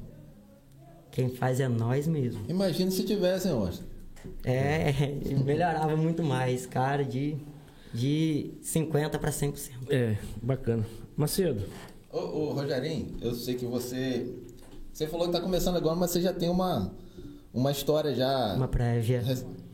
Quem 1.11 1.29
faz 1.29 1.59
é 1.59 1.67
nós 1.67 2.07
mesmo. 2.07 2.45
Imagina 2.47 2.89
se 2.91 3.03
tivessem, 3.03 3.51
Austin. 3.51 3.83
É, 4.43 4.93
melhorava 5.43 5.95
muito 5.97 6.23
mais, 6.23 6.65
cara, 6.65 7.03
de, 7.03 7.35
de 7.93 8.51
50% 8.63 9.17
para 9.17 9.31
100%. 9.31 9.71
É, 9.89 10.17
bacana. 10.41 10.85
Macedo, 11.17 11.65
Ô, 12.11 12.17
ô, 12.17 12.53
Rogerinho, 12.53 13.17
eu 13.21 13.35
sei 13.35 13.55
que 13.55 13.65
você. 13.65 14.33
Você 14.91 15.07
falou 15.07 15.27
que 15.27 15.33
tá 15.33 15.41
começando 15.41 15.75
agora, 15.75 15.95
mas 15.95 16.11
você 16.11 16.21
já 16.21 16.33
tem 16.33 16.49
uma, 16.49 16.91
uma 17.53 17.71
história 17.71 18.15
já 18.15 18.55
Uma 18.55 18.67
prévia. 18.67 19.23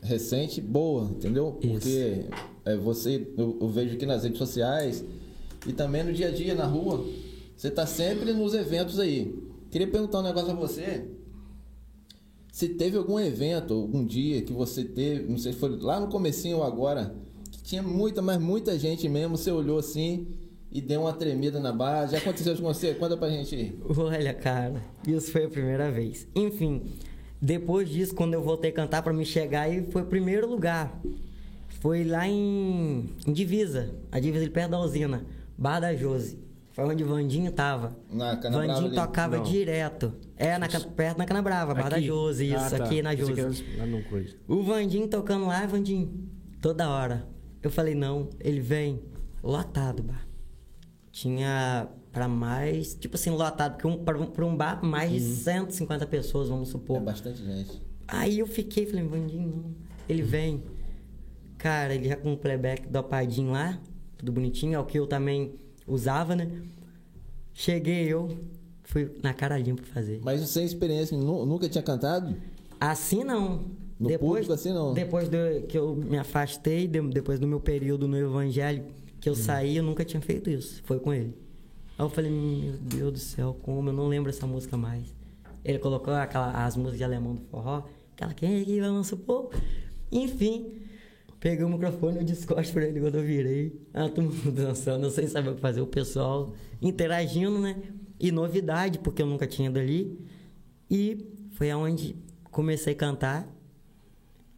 Re- 0.06 0.14
recente 0.14 0.60
boa, 0.60 1.04
entendeu? 1.10 1.58
Porque 1.60 2.24
é, 2.64 2.76
você, 2.76 3.26
eu, 3.36 3.58
eu 3.60 3.68
vejo 3.68 3.94
aqui 3.94 4.06
nas 4.06 4.22
redes 4.22 4.38
sociais 4.38 5.04
e 5.66 5.72
também 5.72 6.02
no 6.04 6.12
dia 6.12 6.28
a 6.28 6.30
dia, 6.30 6.54
na 6.54 6.66
rua, 6.66 7.04
você 7.56 7.70
tá 7.70 7.86
sempre 7.86 8.32
nos 8.32 8.54
eventos 8.54 8.98
aí. 8.98 9.34
Queria 9.70 9.86
perguntar 9.86 10.20
um 10.20 10.22
negócio 10.22 10.50
a 10.50 10.54
você. 10.54 11.04
Se 12.52 12.68
teve 12.70 12.96
algum 12.96 13.18
evento, 13.20 13.74
algum 13.74 14.04
dia 14.04 14.40
que 14.42 14.52
você 14.52 14.82
teve, 14.84 15.28
não 15.30 15.36
sei 15.36 15.52
se 15.52 15.58
foi 15.58 15.76
lá 15.76 16.00
no 16.00 16.08
comecinho 16.08 16.58
ou 16.58 16.62
agora, 16.64 17.14
que 17.50 17.62
tinha 17.62 17.82
muita, 17.82 18.22
mas 18.22 18.40
muita 18.40 18.78
gente 18.78 19.06
mesmo, 19.08 19.36
você 19.36 19.50
olhou 19.50 19.78
assim 19.78 20.26
e 20.72 20.80
deu 20.80 21.02
uma 21.02 21.12
tremida 21.12 21.60
na 21.60 21.72
base. 21.72 22.12
Já 22.12 22.18
aconteceu 22.18 22.54
isso 22.54 22.62
com 22.62 22.72
você? 22.72 22.94
Conta 22.94 23.16
pra 23.16 23.28
gente 23.28 23.54
aí. 23.54 23.78
Olha, 23.98 24.32
cara, 24.32 24.82
isso 25.06 25.30
foi 25.30 25.44
a 25.44 25.48
primeira 25.50 25.90
vez. 25.90 26.26
Enfim, 26.34 26.82
depois 27.40 27.88
disso, 27.88 28.14
quando 28.14 28.34
eu 28.34 28.42
voltei 28.42 28.70
a 28.70 28.74
cantar 28.74 29.02
pra 29.02 29.12
me 29.12 29.24
chegar, 29.24 29.62
aí 29.62 29.84
foi 29.90 30.02
o 30.02 30.06
primeiro 30.06 30.48
lugar. 30.48 31.00
Foi 31.80 32.04
lá 32.04 32.26
em, 32.26 33.10
em 33.26 33.32
Divisa, 33.32 33.94
a 34.10 34.18
Divisa 34.18 34.44
ali 34.44 34.52
perto 34.52 34.70
da 34.70 34.80
usina, 34.80 35.24
Bar 35.56 35.80
da 35.80 35.94
Jose. 35.94 36.38
Foi 36.72 36.84
onde 36.84 37.02
o 37.04 37.06
Vandinho 37.06 37.50
tava. 37.52 37.96
Na 38.10 38.36
Canabrava 38.36 38.66
Vandinho 38.66 38.86
ali? 38.88 38.94
tocava 38.96 39.36
Não. 39.38 39.44
direto. 39.44 40.12
É, 40.36 40.58
na, 40.58 40.68
perto 40.68 41.16
na 41.18 41.24
Canabrava, 41.24 41.74
Bar 41.74 41.88
da? 41.88 42.00
Jose, 42.00 42.46
isso, 42.46 42.56
Ah, 42.74 42.78
tá. 42.78 42.84
aqui 42.84 43.00
na 43.02 43.14
Jose. 43.14 43.32
coisa. 44.10 44.34
O 44.48 44.62
Vandinho 44.62 45.08
tocando 45.08 45.46
lá, 45.46 45.64
Vandinho, 45.66 46.28
toda 46.60 46.88
hora. 46.88 47.26
Eu 47.62 47.70
falei, 47.70 47.94
não, 47.94 48.28
ele 48.40 48.60
vem 48.60 49.00
lotado, 49.42 50.02
bar. 50.02 50.26
Tinha 51.10 51.88
pra 52.16 52.26
mais, 52.26 52.94
tipo 52.94 53.16
assim, 53.16 53.28
lotado, 53.28 53.72
porque 53.72 53.86
um, 53.86 54.02
pra, 54.02 54.18
um, 54.18 54.24
pra 54.24 54.46
um 54.46 54.56
bar, 54.56 54.82
mais 54.82 55.12
de 55.12 55.20
150 55.20 56.06
pessoas, 56.06 56.48
vamos 56.48 56.70
É 56.70 56.72
supor. 56.72 56.98
bastante 57.00 57.44
gente. 57.44 57.78
Aí 58.08 58.38
eu 58.38 58.46
fiquei, 58.46 58.86
falei, 58.86 59.04
Vandinho, 59.06 59.48
não. 59.54 59.64
Ele 60.08 60.22
vem. 60.22 60.62
Cara, 61.58 61.94
ele 61.94 62.08
já 62.08 62.16
com 62.16 62.32
um 62.32 62.36
playback 62.36 62.88
dopadinho 62.88 63.52
lá, 63.52 63.78
tudo 64.16 64.32
bonitinho, 64.32 64.72
é 64.74 64.78
o 64.78 64.84
que 64.86 64.98
eu 64.98 65.06
também 65.06 65.56
usava, 65.86 66.34
né? 66.34 66.50
Cheguei 67.52 68.06
eu, 68.10 68.34
fui 68.84 69.10
na 69.22 69.34
cara 69.34 69.58
limpa 69.58 69.82
fazer. 69.82 70.20
Mas 70.24 70.40
sem 70.48 70.64
experiência, 70.64 71.18
nu- 71.18 71.44
nunca 71.44 71.68
tinha 71.68 71.82
cantado? 71.82 72.34
Assim 72.80 73.24
não. 73.24 73.64
No 74.00 74.18
público, 74.18 74.52
assim, 74.54 74.72
não? 74.72 74.94
Depois 74.94 75.28
do, 75.28 75.36
que 75.68 75.76
eu 75.76 75.94
me 75.96 76.16
afastei, 76.16 76.86
de- 76.86 77.00
depois 77.08 77.38
do 77.38 77.46
meu 77.46 77.60
período 77.60 78.08
no 78.08 78.16
evangelho, 78.16 78.84
que 79.20 79.28
eu 79.28 79.34
Hum. 79.34 79.36
saí, 79.36 79.76
eu 79.76 79.82
nunca 79.82 80.02
tinha 80.02 80.20
feito 80.22 80.48
isso. 80.48 80.82
Foi 80.84 80.98
com 80.98 81.12
ele. 81.12 81.34
Aí 81.98 82.04
eu 82.04 82.10
falei, 82.10 82.30
meu 82.30 82.72
Deus 82.74 83.12
do 83.12 83.18
céu, 83.18 83.56
como? 83.62 83.88
Eu 83.88 83.92
não 83.92 84.08
lembro 84.08 84.28
essa 84.30 84.46
música 84.46 84.76
mais. 84.76 85.14
Ele 85.64 85.78
colocou 85.78 86.12
aquela, 86.14 86.64
as 86.64 86.76
músicas 86.76 86.98
de 86.98 87.04
alemão 87.04 87.34
do 87.34 87.40
forró, 87.42 87.84
aquela 88.14 88.34
quem 88.34 88.60
é 88.60 88.64
que 88.64 88.80
o 88.80 89.16
povo. 89.16 89.50
Enfim, 90.12 90.82
peguei 91.40 91.64
o 91.64 91.68
microfone 91.68 92.18
e 92.18 92.20
o 92.20 92.24
discorte 92.24 92.72
pra 92.72 92.84
ele 92.84 93.00
quando 93.00 93.16
eu 93.16 93.22
virei. 93.24 93.80
Ah, 93.92 94.08
todo 94.08 94.22
mundo 94.24 94.52
dançando, 94.52 95.10
sem 95.10 95.26
saber 95.26 95.50
o 95.50 95.54
que 95.54 95.60
fazer. 95.60 95.80
O 95.80 95.86
pessoal 95.86 96.52
interagindo, 96.80 97.58
né? 97.58 97.76
E 98.20 98.30
novidade, 98.30 98.98
porque 98.98 99.22
eu 99.22 99.26
nunca 99.26 99.46
tinha 99.46 99.68
ido 99.68 99.78
ali. 99.78 100.18
E 100.90 101.26
foi 101.52 101.70
aonde 101.70 102.14
comecei 102.50 102.92
a 102.92 102.96
cantar. 102.96 103.48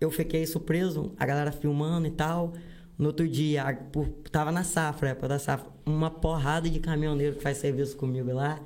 Eu 0.00 0.10
fiquei 0.10 0.46
surpreso, 0.46 1.12
a 1.16 1.24
galera 1.26 1.50
filmando 1.52 2.06
e 2.06 2.10
tal. 2.10 2.52
No 2.96 3.06
outro 3.06 3.26
dia, 3.28 3.62
a- 3.62 3.74
por- 3.74 4.08
tava 4.30 4.52
na 4.52 4.62
safra, 4.64 5.10
época 5.10 5.28
da 5.28 5.38
safra, 5.38 5.70
uma 5.92 6.10
porrada 6.10 6.68
de 6.68 6.80
caminhoneiro 6.80 7.36
que 7.36 7.42
faz 7.42 7.58
serviço 7.58 7.96
comigo 7.96 8.32
lá. 8.32 8.60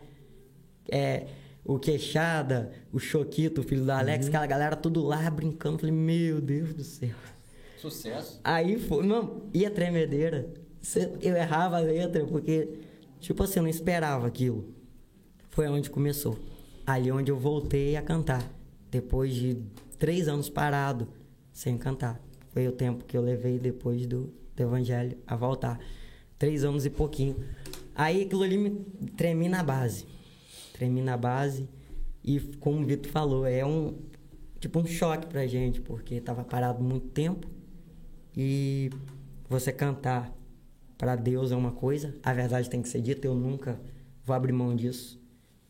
É, 0.90 1.26
o 1.64 1.78
Queixada, 1.78 2.72
o 2.92 2.98
Choquito, 2.98 3.61
o 3.61 3.64
filho 3.64 3.85
do 3.85 3.90
Alex, 3.90 4.26
aquela 4.26 4.46
galera 4.46 4.76
tudo 4.76 5.02
lá 5.02 5.30
brincando. 5.30 5.78
Falei, 5.78 5.94
meu 5.94 6.40
Deus 6.40 6.74
do 6.74 6.85
céu. 6.85 7.14
Sucesso. 7.78 8.40
Aí 8.44 8.78
foi, 8.78 9.04
não, 9.04 9.42
ia 9.52 9.70
tremedeira. 9.70 10.52
Eu 11.20 11.37
errava 11.37 11.76
a 11.76 11.80
letra, 11.80 12.24
porque, 12.24 12.80
tipo 13.20 13.42
assim, 13.42 13.61
eu 13.61 13.62
não 13.62 13.70
esperava 13.70 14.26
aquilo. 14.26 14.72
Foi 15.50 15.68
onde 15.68 15.90
começou. 15.90 16.38
Ali 16.87 17.12
onde 17.12 17.30
eu 17.30 17.37
voltei 17.37 17.96
a 17.96 18.02
cantar. 18.02 18.44
Depois 18.90 19.35
de 19.35 19.56
três 19.98 20.28
anos 20.28 20.48
parado, 20.48 21.08
sem 21.52 21.78
cantar. 21.78 22.20
Foi 22.50 22.66
o 22.66 22.72
tempo 22.72 23.04
que 23.04 23.16
eu 23.16 23.22
levei 23.22 23.58
depois 23.58 24.06
do, 24.06 24.32
do 24.54 24.62
evangelho 24.62 25.16
a 25.26 25.37
voltar. 25.37 25.78
Três 26.42 26.64
anos 26.64 26.85
e 26.85 26.90
pouquinho. 26.90 27.37
Aí 27.94 28.22
aquilo 28.22 28.42
ali 28.42 28.59
me 28.59 28.70
tremi 29.16 29.48
na 29.48 29.62
base. 29.62 30.09
Tremi 30.72 31.00
na 31.00 31.16
base. 31.16 31.68
E 32.24 32.40
como 32.59 32.83
o 32.83 32.85
Vitor 32.85 33.12
falou, 33.12 33.46
é 33.46 33.64
um 33.64 33.96
tipo 34.59 34.81
um 34.81 34.85
choque 34.85 35.28
pra 35.28 35.46
gente, 35.46 35.81
porque 35.81 36.20
tava 36.20 36.42
parado 36.42 36.83
muito 36.83 37.07
tempo. 37.11 37.48
E 38.37 38.90
você 39.48 39.70
cantar 39.70 40.37
para 40.98 41.14
Deus 41.14 41.52
é 41.52 41.55
uma 41.55 41.70
coisa, 41.70 42.12
a 42.24 42.33
verdade 42.33 42.68
tem 42.68 42.83
que 42.83 42.88
ser 42.88 43.02
dita, 43.02 43.24
eu 43.24 43.37
nunca 43.37 43.81
vou 44.24 44.35
abrir 44.35 44.52
mão 44.52 44.74
disso. 44.74 45.22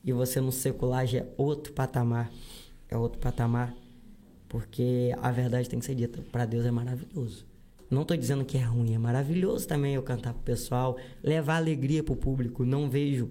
E 0.03 0.11
você 0.11 0.41
no 0.41 0.51
secular 0.51 1.07
já 1.07 1.19
é 1.19 1.35
outro 1.37 1.75
patamar, 1.75 2.33
é 2.89 2.97
outro 2.97 3.21
patamar, 3.21 3.77
porque 4.49 5.15
a 5.21 5.31
verdade 5.31 5.69
tem 5.69 5.79
que 5.79 5.85
ser 5.85 5.95
dita, 5.95 6.23
para 6.33 6.47
Deus 6.47 6.65
é 6.65 6.71
maravilhoso. 6.71 7.52
Não 7.93 8.07
tô 8.07 8.17
dizendo 8.17 8.43
que 8.43 8.57
é 8.57 8.63
ruim, 8.63 8.95
é 8.95 8.99
maravilhoso 8.99 9.69
também 9.69 9.95
eu 9.95 10.03
cantar 10.03 10.33
pro 10.33 10.43
pessoal, 10.43 10.97
levar 11.23 11.57
alegria 11.57 12.03
pro 12.03 12.17
público, 12.17 12.65
não 12.65 12.89
vejo 12.89 13.29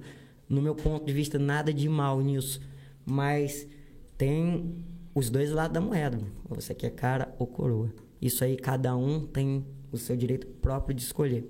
no 0.47 0.61
meu 0.61 0.75
ponto 0.75 1.03
de 1.03 1.11
vista 1.11 1.39
nada 1.39 1.73
de 1.73 1.89
mal 1.89 2.21
nisso, 2.21 2.61
mas 3.03 3.67
tem 4.15 4.75
os 5.15 5.31
dois 5.31 5.49
lados 5.49 5.73
da 5.73 5.81
moeda. 5.81 6.19
Você 6.47 6.75
quer 6.75 6.91
cara 6.91 7.33
ou 7.39 7.47
coroa. 7.47 7.91
Isso 8.21 8.43
aí 8.43 8.55
cada 8.55 8.95
um 8.95 9.25
tem 9.25 9.65
o 9.91 9.97
seu 9.97 10.15
direito 10.15 10.45
próprio 10.45 10.95
de 10.95 11.01
escolher. 11.01 11.43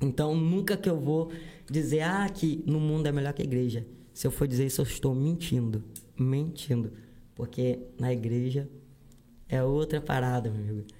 Então 0.00 0.34
nunca 0.34 0.74
que 0.74 0.88
eu 0.88 0.98
vou 0.98 1.30
dizer 1.70 2.00
ah 2.00 2.26
que 2.30 2.64
no 2.66 2.80
mundo 2.80 3.08
é 3.08 3.12
melhor 3.12 3.34
que 3.34 3.42
a 3.42 3.44
igreja. 3.44 3.86
Se 4.14 4.26
eu 4.26 4.30
for 4.30 4.48
dizer 4.48 4.64
isso 4.64 4.80
eu 4.80 4.86
estou 4.86 5.14
mentindo, 5.14 5.84
mentindo, 6.18 6.94
porque 7.34 7.78
na 8.00 8.10
igreja 8.10 8.70
é 9.46 9.62
outra 9.62 10.00
parada, 10.00 10.50
meu 10.50 10.62
amigo. 10.62 10.97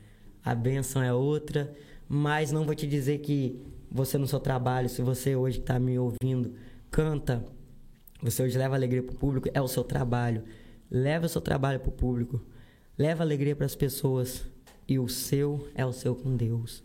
A 0.49 0.55
benção 0.55 1.03
é 1.03 1.13
outra, 1.13 1.75
mas 2.09 2.51
não 2.51 2.65
vou 2.65 2.75
te 2.75 2.87
dizer 2.87 3.19
que 3.19 3.61
você 3.91 4.17
no 4.17 4.27
seu 4.27 4.41
trabalho, 4.41 4.89
se 4.89 5.03
você 5.03 5.37
hoje 5.37 5.61
está 5.61 5.79
me 5.79 5.99
ouvindo, 5.99 6.55
canta, 6.91 7.45
você 8.23 8.43
hoje 8.43 8.57
leva 8.57 8.75
alegria 8.75 9.03
para 9.03 9.15
o 9.15 9.19
público, 9.19 9.51
é 9.53 9.61
o 9.61 9.69
seu 9.69 9.85
trabalho. 9.85 10.43
Leva 10.91 11.27
o 11.27 11.29
seu 11.29 11.43
trabalho 11.43 11.79
para 11.79 11.91
o 11.91 11.93
público. 11.93 12.41
Leva 12.97 13.23
alegria 13.23 13.55
para 13.55 13.67
as 13.67 13.75
pessoas. 13.75 14.47
E 14.89 14.99
o 14.99 15.07
seu 15.07 15.69
é 15.75 15.85
o 15.85 15.93
seu 15.93 16.15
com 16.15 16.35
Deus. 16.35 16.83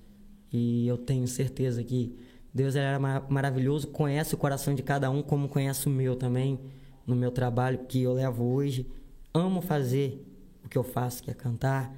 E 0.52 0.86
eu 0.86 0.98
tenho 0.98 1.26
certeza 1.26 1.82
que 1.86 2.20
Deus 2.54 2.76
mar- 3.00 3.26
maravilhoso, 3.30 3.88
conhece 3.88 4.36
o 4.36 4.38
coração 4.38 4.76
de 4.76 4.84
cada 4.84 5.10
um, 5.10 5.24
como 5.24 5.48
conhece 5.48 5.88
o 5.88 5.90
meu 5.90 6.18
também, 6.18 6.60
no 7.08 7.16
meu 7.16 7.32
trabalho 7.32 7.80
que 7.88 8.04
eu 8.04 8.12
levo 8.12 8.44
hoje. 8.44 8.86
Amo 9.34 9.62
fazer 9.62 10.22
o 10.66 10.68
que 10.68 10.78
eu 10.78 10.84
faço, 10.84 11.24
que 11.24 11.32
é 11.32 11.34
cantar. 11.34 11.96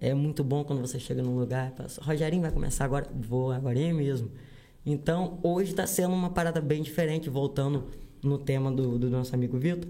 É 0.00 0.12
muito 0.12 0.42
bom 0.42 0.64
quando 0.64 0.80
você 0.80 0.98
chega 0.98 1.22
num 1.22 1.38
lugar 1.38 1.72
e 1.72 1.76
fala, 1.76 1.86
assim, 1.86 2.00
Rogerinho 2.02 2.42
vai 2.42 2.50
começar 2.50 2.84
agora? 2.84 3.08
Vou, 3.14 3.52
agora 3.52 3.78
é 3.78 3.92
mesmo. 3.92 4.30
Então, 4.84 5.38
hoje 5.42 5.70
está 5.70 5.86
sendo 5.86 6.12
uma 6.12 6.30
parada 6.30 6.60
bem 6.60 6.82
diferente, 6.82 7.30
voltando 7.30 7.84
no 8.22 8.38
tema 8.38 8.70
do, 8.70 8.98
do 8.98 9.08
nosso 9.08 9.34
amigo 9.34 9.56
Vitor. 9.58 9.88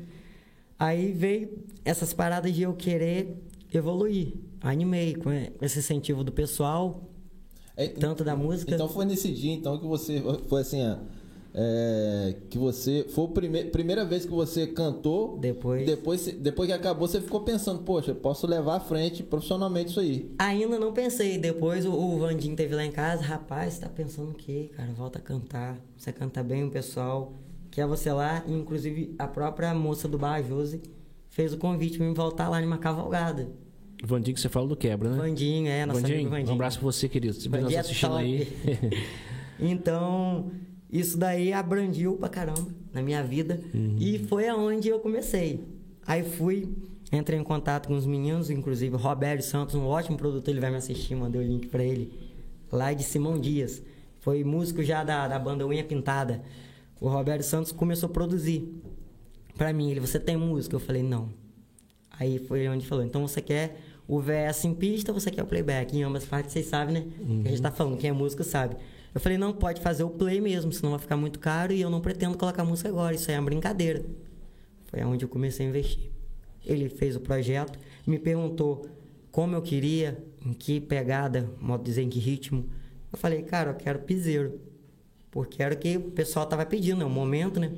Aí 0.79 1.13
veio 1.13 1.59
essas 1.85 2.13
paradas 2.13 2.53
de 2.55 2.63
eu 2.63 2.75
querer 2.75 3.37
evoluir. 3.73 4.35
Animei 4.61 5.15
com 5.15 5.31
esse 5.61 5.79
incentivo 5.79 6.23
do 6.23 6.33
pessoal, 6.33 7.11
É, 7.77 7.89
tanto 7.89 8.23
da 8.23 8.37
música. 8.37 8.73
Então 8.75 8.89
foi 8.89 9.05
nesse 9.05 9.33
dia 9.33 9.53
então 9.53 9.79
que 9.79 9.87
você 9.87 10.23
foi 10.49 10.61
assim, 10.61 10.81
é, 11.57 12.35
que 12.51 12.59
você 12.59 13.07
foi 13.09 13.25
a 13.27 13.29
prime, 13.29 13.65
primeira 13.67 14.05
vez 14.05 14.25
que 14.25 14.33
você 14.33 14.67
cantou. 14.67 15.39
Depois- 15.39 15.87
depois 15.87 16.27
depois 16.27 16.67
que 16.67 16.73
acabou 16.73 17.07
você 17.07 17.21
ficou 17.21 17.41
pensando, 17.43 17.83
poxa, 17.83 18.13
posso 18.13 18.45
levar 18.47 18.77
à 18.77 18.81
frente 18.81 19.23
profissionalmente 19.23 19.91
isso 19.91 20.01
aí. 20.01 20.35
Ainda 20.39 20.79
não 20.81 20.93
pensei. 20.93 21.39
Depois 21.39 21.87
o, 21.87 21.93
o 21.93 22.19
Vandinho 22.19 22.57
teve 22.57 22.75
lá 22.75 22.85
em 22.85 22.91
casa. 22.91 23.23
Rapaz, 23.23 23.79
tá 23.79 23.89
pensando 23.89 24.33
o 24.33 24.35
quê, 24.35 24.71
cara? 24.77 24.93
Volta 24.93 25.21
a 25.21 25.23
cantar. 25.23 25.79
Você 25.97 26.13
canta 26.13 26.43
bem, 26.43 26.65
o 26.65 26.71
pessoal 26.71 27.33
quer 27.71 27.87
você 27.87 28.13
lá. 28.13 28.43
E, 28.49 28.53
inclusive, 28.53 29.15
a 29.17 29.29
própria 29.29 29.73
moça 29.73 30.09
do 30.09 30.19
bar, 30.19 30.43
Josi, 30.43 30.83
fez 31.29 31.53
o 31.53 31.57
convite 31.59 31.99
pra 31.99 32.07
me 32.07 32.15
voltar 32.15 32.49
lá 32.49 32.61
numa 32.61 32.79
cavalgada. 32.79 33.49
Vandinho, 34.03 34.35
que 34.35 34.41
você 34.41 34.49
fala 34.49 34.67
do 34.67 34.77
quebra, 34.77 35.09
né? 35.09 35.17
Vandinho, 35.17 35.69
é, 35.69 35.87
nosso 35.87 36.01
Vandinho, 36.01 36.19
amigo 36.19 36.31
Vandinho. 36.31 36.51
um 36.51 36.55
abraço 36.55 36.79
pra 36.79 36.85
você, 36.85 37.09
querido. 37.09 37.33
Se 37.33 37.43
você 37.43 37.49
Vandinho 37.49 37.77
é 37.77 37.81
assistindo 37.81 38.11
top. 38.11 38.23
aí. 38.23 38.49
então, 39.59 40.51
isso 40.95 41.19
daí 41.19 41.53
abrangiu 41.53 42.17
pra 42.17 42.29
caramba 42.29 42.69
na 42.93 43.03
minha 43.03 43.21
vida. 43.21 43.61
E 43.99 44.19
foi 44.29 44.49
aonde 44.49 44.89
eu 44.89 45.01
comecei. 45.01 45.65
Aí 46.07 46.23
fui, 46.23 46.69
entrei 47.13 47.37
em 47.37 47.43
contato 47.43 47.89
com 47.89 47.97
os 47.97 48.07
meninos, 48.07 48.49
inclusive 48.49 48.95
o 48.95 48.99
Roberto 48.99 49.43
Santos, 49.43 49.75
um 49.75 49.87
ótimo 49.87 50.17
produtor, 50.17 50.53
ele 50.53 50.61
vai 50.61 50.71
me 50.71 50.77
assistir, 50.77 51.17
mandei 51.17 51.41
o 51.41 51.45
link 51.45 51.67
pra 51.67 51.83
ele. 51.83 52.13
Lá 52.71 52.93
de 52.93 53.03
Simão 53.03 53.41
Dias. 53.41 53.83
Foi 54.21 54.45
músico 54.45 54.85
já 54.85 55.03
da, 55.03 55.27
da 55.27 55.37
banda 55.37 55.67
Unha 55.67 55.83
Pintada. 55.83 56.43
O 57.01 57.09
Roberto 57.09 57.43
Santos 57.43 57.73
começou 57.73 58.09
a 58.09 58.13
produzir. 58.13 58.81
Pra 59.59 59.73
mim, 59.73 59.91
ele, 59.91 59.99
você 59.99 60.21
tem 60.21 60.37
música? 60.37 60.77
Eu 60.77 60.81
falei, 60.81 61.03
não. 61.03 61.29
Aí 62.19 62.39
foi 62.39 62.69
onde 62.69 62.87
falou, 62.87 63.05
então 63.05 63.27
você 63.27 63.41
quer 63.41 63.81
o 64.07 64.21
VS 64.21 64.65
em 64.65 64.75
pista 64.75 65.11
ou 65.13 65.19
você 65.19 65.29
quer 65.31 65.43
o 65.43 65.47
playback? 65.47 65.97
Em 65.97 66.05
ambas 66.05 66.25
partes, 66.25 66.53
vocês 66.53 66.67
sabem, 66.67 66.95
né? 66.95 67.07
A 67.45 67.49
gente 67.49 67.63
tá 67.63 67.73
falando, 67.73 67.97
quem 67.99 68.11
é 68.11 68.13
músico 68.13 68.45
sabe. 68.45 68.77
Eu 69.15 69.21
falei, 69.21 69.39
não, 69.39 69.53
pode 69.53 69.81
fazer 69.81 70.03
o 70.03 70.11
play 70.11 70.41
mesmo, 70.41 70.73
senão 70.73 70.91
vai 70.91 70.99
ficar 70.99 71.17
muito 71.17 71.39
caro 71.39 71.73
e 71.73 71.81
eu 71.81 71.89
não 71.89 72.01
pretendo 72.01 72.37
colocar 72.37 72.65
música 72.65 72.89
agora, 72.89 73.15
isso 73.15 73.31
aí 73.31 73.37
é 73.37 73.39
uma 73.41 73.47
brincadeira. 73.47 74.05
Foi 74.87 75.03
onde 75.05 75.25
eu 75.25 75.29
comecei 75.29 75.65
a 75.65 75.69
investir. 75.69 76.11
Ele 76.65 76.89
fez 76.89 77.15
o 77.15 77.21
projeto, 77.21 77.79
me 78.07 78.19
perguntou 78.19 78.87
como 79.31 79.55
eu 79.55 79.63
queria, 79.63 80.19
em 80.45 80.53
que 80.53 80.81
pegada, 80.81 81.49
modo 81.61 81.81
de 81.83 81.91
dizer, 81.91 82.03
em 82.03 82.09
que 82.09 82.19
ritmo. 82.19 82.65
Eu 83.13 83.19
falei, 83.19 83.43
cara, 83.43 83.71
eu 83.71 83.75
quero 83.75 84.01
piseiro. 84.01 84.61
Porque 85.31 85.63
era 85.63 85.75
o 85.75 85.79
que 85.79 85.97
o 85.97 86.11
pessoal 86.13 86.47
tava 86.47 86.65
pedindo, 86.67 87.03
é 87.03 87.07
um 87.07 87.11
momento, 87.11 87.59
né? 87.61 87.73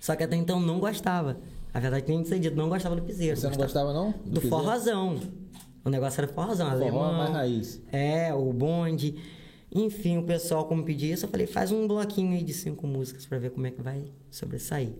Só 0.00 0.14
que 0.14 0.22
até 0.22 0.36
então 0.36 0.60
não 0.60 0.78
gostava. 0.78 1.38
A 1.74 1.80
verdade 1.80 2.04
tem 2.04 2.22
que 2.22 2.28
ser 2.28 2.38
dito, 2.38 2.56
não 2.56 2.68
gostava 2.68 2.94
do 2.96 3.02
piseiro. 3.02 3.36
Você 3.36 3.48
não 3.48 3.56
gostava 3.56 3.92
não? 3.92 4.10
Do 4.24 4.40
piseiro? 4.40 4.48
forrozão. 4.48 5.20
O 5.84 5.90
negócio 5.90 6.20
era 6.20 6.32
forrozão, 6.32 6.66
Forró 6.70 6.82
alemão. 6.82 7.12
mais 7.14 7.30
raiz. 7.30 7.82
É, 7.92 8.32
o 8.34 8.52
bonde. 8.52 9.14
Enfim, 9.70 10.18
o 10.18 10.22
pessoal 10.22 10.64
como 10.64 10.82
pedia 10.82 11.12
isso, 11.12 11.26
eu 11.26 11.28
falei, 11.28 11.46
faz 11.46 11.70
um 11.70 11.86
bloquinho 11.86 12.32
aí 12.32 12.42
de 12.42 12.54
cinco 12.54 12.86
músicas 12.86 13.26
pra 13.26 13.38
ver 13.38 13.50
como 13.50 13.66
é 13.66 13.70
que 13.70 13.82
vai 13.82 14.10
sobressair. 14.30 14.92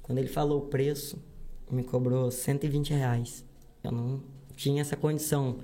Quando 0.00 0.18
ele 0.18 0.28
falou 0.28 0.62
o 0.62 0.66
preço, 0.66 1.22
me 1.70 1.84
cobrou 1.84 2.30
120 2.30 2.90
reais. 2.90 3.44
Eu 3.84 3.92
não 3.92 4.22
tinha 4.56 4.80
essa 4.80 4.96
condição. 4.96 5.58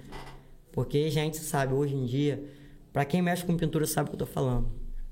Porque 0.73 1.11
gente 1.11 1.39
sabe, 1.39 1.73
hoje 1.75 1.95
em 1.95 2.05
dia, 2.05 2.43
pra 2.93 3.05
quem 3.05 3.23
mexe 3.23 3.45
com 3.45 3.57
pintura 3.57 3.87
sabe 3.87 4.09
o 4.09 4.11
que 4.11 4.15
eu 4.17 4.27
tô 4.27 4.27
falando. 4.27 4.69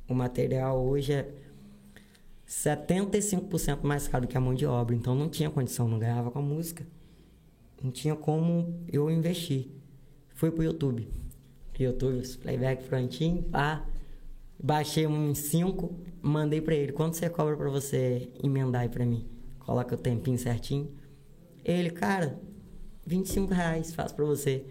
O 0.09 0.15
material 0.15 0.85
hoje 0.85 1.13
é 1.13 1.29
75% 2.47 3.83
mais 3.83 4.07
caro 4.07 4.27
que 4.29 4.37
a 4.37 4.41
mão 4.41 4.55
de 4.55 4.67
obra. 4.67 4.95
Então 4.95 5.15
não 5.15 5.29
tinha 5.29 5.51
condição, 5.51 5.89
não 5.89 5.99
ganhava 5.99 6.31
com 6.31 6.39
a 6.39 6.43
música. 6.43 6.87
Não 7.83 7.91
tinha 7.91 8.15
como 8.15 8.81
eu 8.91 9.11
investir. 9.11 9.69
Fui 10.35 10.51
pro 10.51 10.63
YouTube. 10.63 11.09
YouTube, 11.85 12.27
playback 12.39 12.85
prontinho, 12.85 13.43
pá. 13.43 13.85
Baixei 14.59 15.07
uns 15.07 15.39
5, 15.39 15.95
mandei 16.23 16.61
pra 16.61 16.75
ele. 16.75 16.93
Quanto 16.93 17.17
você 17.17 17.29
cobra 17.29 17.57
pra 17.57 17.69
você 17.69 18.31
emendar 18.43 18.83
aí 18.83 18.89
pra 18.89 19.05
mim? 19.05 19.27
Coloca 19.59 19.95
o 19.95 19.99
tempinho 19.99 20.39
certinho. 20.39 20.91
Ele, 21.65 21.91
cara, 21.91 22.41
25 23.05 23.53
reais, 23.53 23.95
faço 23.95 24.15
pra 24.15 24.25
você. 24.25 24.65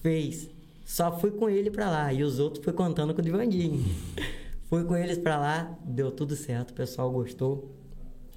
Fez. 0.00 0.48
Só 0.84 1.18
fui 1.18 1.30
com 1.30 1.48
ele 1.48 1.70
pra 1.70 1.90
lá. 1.90 2.12
E 2.12 2.22
os 2.22 2.38
outros 2.38 2.62
fui 2.62 2.72
contando 2.72 3.14
com 3.14 3.20
o 3.20 3.24
Divandinho. 3.24 3.84
fui 4.68 4.84
com 4.84 4.96
eles 4.96 5.18
pra 5.18 5.38
lá, 5.38 5.78
deu 5.84 6.10
tudo 6.10 6.36
certo, 6.36 6.70
o 6.70 6.74
pessoal 6.74 7.10
gostou. 7.10 7.74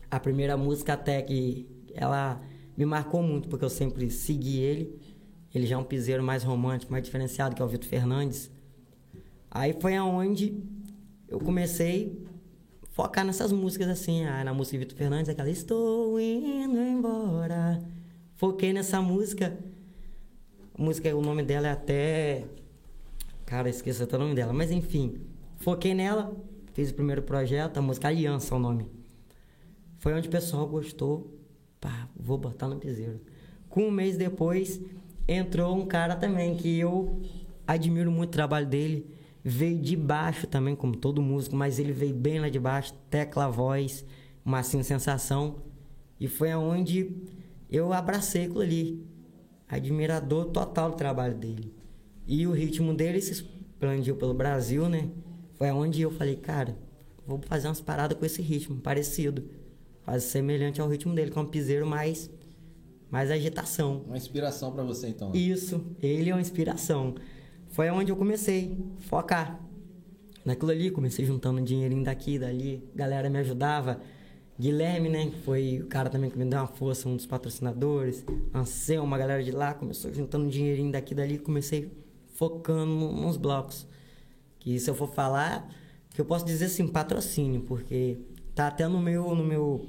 A 0.09 0.19
primeira 0.19 0.57
música 0.57 0.93
até 0.93 1.21
que 1.21 1.67
ela 1.93 2.41
me 2.77 2.85
marcou 2.85 3.21
muito, 3.21 3.47
porque 3.47 3.65
eu 3.65 3.69
sempre 3.69 4.09
segui 4.09 4.59
ele. 4.59 4.99
Ele 5.57 5.65
já 5.65 5.75
é 5.75 5.77
um 5.77 5.83
piseiro 5.83 6.23
mais 6.23 6.43
romântico, 6.43 6.91
mais 6.91 7.03
diferenciado, 7.03 7.55
que 7.55 7.61
é 7.61 7.65
o 7.65 7.67
Vitor 7.67 7.87
Fernandes. 7.87 8.51
Aí 9.49 9.73
foi 9.79 9.95
aonde 9.95 10.61
eu 11.27 11.39
comecei 11.39 12.25
a 12.83 12.87
focar 12.87 13.25
nessas 13.25 13.51
músicas 13.51 13.87
assim. 13.87 14.25
Ah, 14.25 14.43
na 14.43 14.53
música 14.53 14.77
de 14.77 14.85
Vitor 14.85 14.97
Fernandes, 14.97 15.29
aquela 15.29 15.49
Estou 15.49 16.19
indo 16.19 16.77
embora. 16.77 17.81
Foquei 18.35 18.73
nessa 18.73 19.01
música. 19.01 19.57
A 20.77 20.81
música, 20.81 21.15
o 21.15 21.21
nome 21.21 21.41
dela 21.41 21.67
é 21.67 21.71
até 21.71 22.45
Cara, 23.45 23.69
esqueci 23.69 24.01
até 24.01 24.15
o 24.15 24.19
nome 24.19 24.33
dela. 24.33 24.51
Mas 24.51 24.71
enfim, 24.71 25.21
foquei 25.57 25.93
nela, 25.93 26.35
fiz 26.73 26.89
o 26.89 26.95
primeiro 26.95 27.21
projeto, 27.21 27.77
a 27.77 27.81
música 27.81 28.07
Aliança 28.07 28.55
é 28.55 28.57
o 28.57 28.59
nome. 28.59 28.87
Foi 29.99 30.13
onde 30.13 30.27
o 30.27 30.31
pessoal 30.31 30.67
gostou. 30.67 31.31
Pá, 31.79 32.09
vou 32.15 32.37
botar 32.37 32.67
no 32.67 32.77
piseiro. 32.77 33.21
Com 33.69 33.83
um 33.83 33.91
mês 33.91 34.17
depois, 34.17 34.81
entrou 35.27 35.75
um 35.75 35.85
cara 35.85 36.15
também 36.15 36.55
que 36.55 36.79
eu 36.79 37.21
admiro 37.65 38.11
muito 38.11 38.29
o 38.29 38.33
trabalho 38.33 38.67
dele. 38.67 39.09
Veio 39.43 39.79
de 39.79 39.95
baixo 39.95 40.47
também, 40.47 40.75
como 40.75 40.95
todo 40.95 41.21
músico, 41.21 41.55
mas 41.55 41.77
ele 41.77 41.91
veio 41.91 42.15
bem 42.15 42.39
lá 42.39 42.49
de 42.49 42.59
baixo, 42.59 42.93
tecla, 43.09 43.49
voz, 43.49 44.05
uma 44.43 44.59
assim, 44.59 44.81
sensação. 44.81 45.57
E 46.19 46.27
foi 46.27 46.51
aonde 46.51 47.15
eu 47.69 47.93
abracei 47.93 48.45
aquilo 48.45 48.61
ali. 48.61 49.05
Admirador 49.67 50.45
total 50.45 50.91
do 50.91 50.97
trabalho 50.97 51.35
dele. 51.35 51.73
E 52.27 52.47
o 52.47 52.51
ritmo 52.51 52.93
dele 52.93 53.21
se 53.21 53.33
expandiu 53.33 54.15
pelo 54.15 54.33
Brasil, 54.33 54.89
né? 54.89 55.09
Foi 55.53 55.69
aonde 55.69 56.01
eu 56.01 56.11
falei, 56.11 56.35
cara, 56.35 56.75
vou 57.25 57.39
fazer 57.45 57.67
umas 57.67 57.81
paradas 57.81 58.17
com 58.17 58.25
esse 58.25 58.41
ritmo, 58.41 58.79
parecido. 58.79 59.43
Quase 60.03 60.25
semelhante 60.27 60.81
ao 60.81 60.87
ritmo 60.87 61.13
dele, 61.13 61.31
com 61.31 61.41
um 61.41 61.45
piseiro 61.45 61.85
mais, 61.85 62.29
mais 63.09 63.31
agitação. 63.31 64.03
Uma 64.07 64.17
inspiração 64.17 64.71
para 64.71 64.83
você, 64.83 65.07
então. 65.07 65.31
né? 65.31 65.37
Isso, 65.37 65.83
ele 66.01 66.29
é 66.29 66.33
uma 66.33 66.41
inspiração. 66.41 67.15
Foi 67.69 67.89
onde 67.89 68.11
eu 68.11 68.15
comecei 68.15 68.77
a 68.97 69.01
focar. 69.01 69.59
Naquilo 70.43 70.71
ali, 70.71 70.91
comecei 70.91 71.25
juntando 71.25 71.59
dinheirinho 71.61 72.03
daqui, 72.03 72.37
dali, 72.37 72.87
galera 72.93 73.29
me 73.29 73.39
ajudava. 73.39 73.99
Guilherme, 74.57 75.09
né, 75.09 75.25
que 75.27 75.37
foi 75.41 75.81
o 75.81 75.87
cara 75.87 76.09
também 76.09 76.29
que 76.29 76.37
me 76.37 76.45
deu 76.45 76.59
uma 76.59 76.67
força, 76.67 77.09
um 77.09 77.15
dos 77.15 77.25
patrocinadores. 77.25 78.23
Anselmo, 78.53 79.05
uma 79.05 79.17
galera 79.17 79.43
de 79.43 79.51
lá, 79.51 79.73
começou 79.73 80.13
juntando 80.13 80.47
dinheirinho 80.47 80.91
daqui, 80.91 81.13
dali, 81.13 81.37
comecei 81.37 81.91
focando 82.35 83.11
nos 83.11 83.37
blocos. 83.37 83.87
Que 84.59 84.79
se 84.79 84.89
eu 84.89 84.95
for 84.95 85.09
falar, 85.09 85.69
que 86.11 86.21
eu 86.21 86.25
posso 86.25 86.45
dizer 86.45 86.65
assim, 86.65 86.87
patrocínio, 86.87 87.61
porque 87.61 88.17
tá 88.53 88.67
até 88.67 88.87
no 88.87 89.01
meu, 89.01 89.35
no 89.35 89.43
meu, 89.43 89.85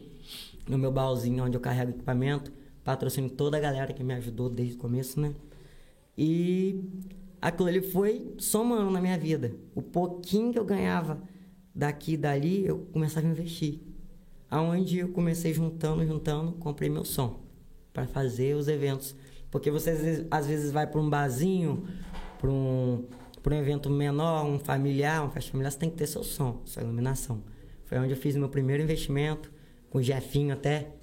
no 0.68 0.76
meu 0.76 0.90
baúzinho 0.90 1.44
onde 1.44 1.56
eu 1.56 1.60
carrego 1.60 1.92
equipamento, 1.92 2.52
patrocínio 2.86 3.28
toda 3.28 3.56
a 3.56 3.60
galera 3.60 3.92
que 3.92 4.04
me 4.04 4.14
ajudou 4.14 4.48
desde 4.48 4.76
o 4.76 4.78
começo, 4.78 5.18
né? 5.18 5.34
E 6.16 6.80
aquilo 7.42 7.68
ali 7.68 7.82
foi 7.82 8.32
somando 8.38 8.92
na 8.92 9.00
minha 9.00 9.18
vida. 9.18 9.52
O 9.74 9.82
pouquinho 9.82 10.52
que 10.52 10.58
eu 10.58 10.64
ganhava 10.64 11.20
daqui 11.74 12.12
e 12.12 12.16
dali, 12.16 12.64
eu 12.64 12.78
começava 12.92 13.26
a 13.26 13.30
investir. 13.30 13.80
Aonde 14.48 14.98
eu 14.98 15.08
comecei 15.08 15.52
juntando, 15.52 16.06
juntando, 16.06 16.52
comprei 16.52 16.88
meu 16.88 17.04
som 17.04 17.40
para 17.92 18.06
fazer 18.06 18.54
os 18.54 18.68
eventos. 18.68 19.16
Porque 19.50 19.68
você 19.68 20.24
às 20.30 20.46
vezes, 20.46 20.70
vai 20.70 20.86
para 20.86 21.00
um 21.00 21.10
barzinho, 21.10 21.88
para 22.38 22.48
um, 22.48 23.04
um 23.44 23.54
evento 23.54 23.90
menor, 23.90 24.46
um 24.46 24.60
familiar, 24.60 25.22
uma 25.22 25.30
festa 25.30 25.50
familiar, 25.50 25.72
você 25.72 25.78
tem 25.78 25.90
que 25.90 25.96
ter 25.96 26.06
seu 26.06 26.22
som, 26.22 26.62
sua 26.64 26.84
iluminação. 26.84 27.42
Foi 27.84 27.98
onde 27.98 28.12
eu 28.12 28.16
fiz 28.16 28.36
meu 28.36 28.48
primeiro 28.48 28.80
investimento, 28.80 29.50
com 29.90 29.98
o 29.98 30.02
Jefinho 30.02 30.54
até. 30.54 30.95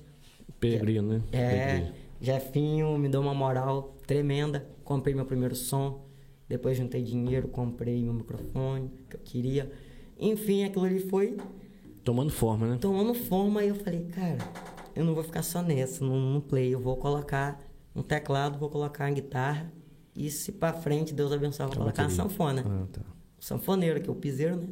Peregrino, 0.60 1.08
né? 1.14 1.22
É, 1.32 1.50
Peregrino. 1.50 1.94
Jefinho 2.22 2.98
me 2.98 3.10
deu 3.10 3.22
uma 3.22 3.34
moral 3.34 3.96
tremenda. 4.08 4.66
Comprei 4.84 5.14
meu 5.14 5.26
primeiro 5.26 5.56
som. 5.56 6.06
Depois 6.48 6.78
juntei 6.78 7.02
dinheiro, 7.04 7.48
comprei 7.48 8.02
meu 8.04 8.14
microfone 8.14 8.90
que 9.10 9.16
eu 9.16 9.20
queria. 9.24 9.72
Enfim, 10.20 10.64
aquilo 10.64 10.86
ali 10.86 11.00
foi 11.00 11.38
Tomando 12.04 12.32
forma, 12.32 12.68
né? 12.68 12.78
tomando 12.80 13.14
forma. 13.14 13.64
E 13.64 13.70
eu 13.70 13.76
falei, 13.76 14.04
cara, 14.06 14.38
eu 14.96 15.04
não 15.04 15.14
vou 15.16 15.24
ficar 15.24 15.42
só 15.42 15.62
nessa, 15.62 16.04
no, 16.06 16.34
no 16.34 16.42
play. 16.42 16.74
Eu 16.74 16.80
vou 16.80 16.96
colocar 16.98 17.62
um 17.96 18.02
teclado, 18.04 18.58
vou 18.60 18.70
colocar 18.70 19.06
uma 19.06 19.12
guitarra. 19.12 19.72
E 20.16 20.30
se 20.30 20.52
pra 20.52 20.74
frente, 20.74 21.14
Deus 21.14 21.32
abençoe, 21.32 21.66
vou 21.66 21.74
A 21.74 21.78
colocar 21.78 22.04
uma 22.04 22.10
bateria. 22.10 22.24
sanfona 22.30 22.64
Ah, 22.66 22.86
tá. 22.92 23.02
sanfoneiro, 23.40 24.00
que 24.02 24.10
é 24.10 24.12
o 24.12 24.16
piseiro, 24.16 24.58
né? 24.58 24.68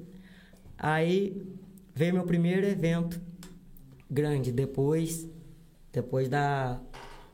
Aí 0.77 1.41
veio 1.95 2.13
meu 2.13 2.23
primeiro 2.23 2.65
evento 2.67 3.19
grande, 4.09 4.51
depois 4.51 5.27
depois 5.91 6.27
da 6.29 6.79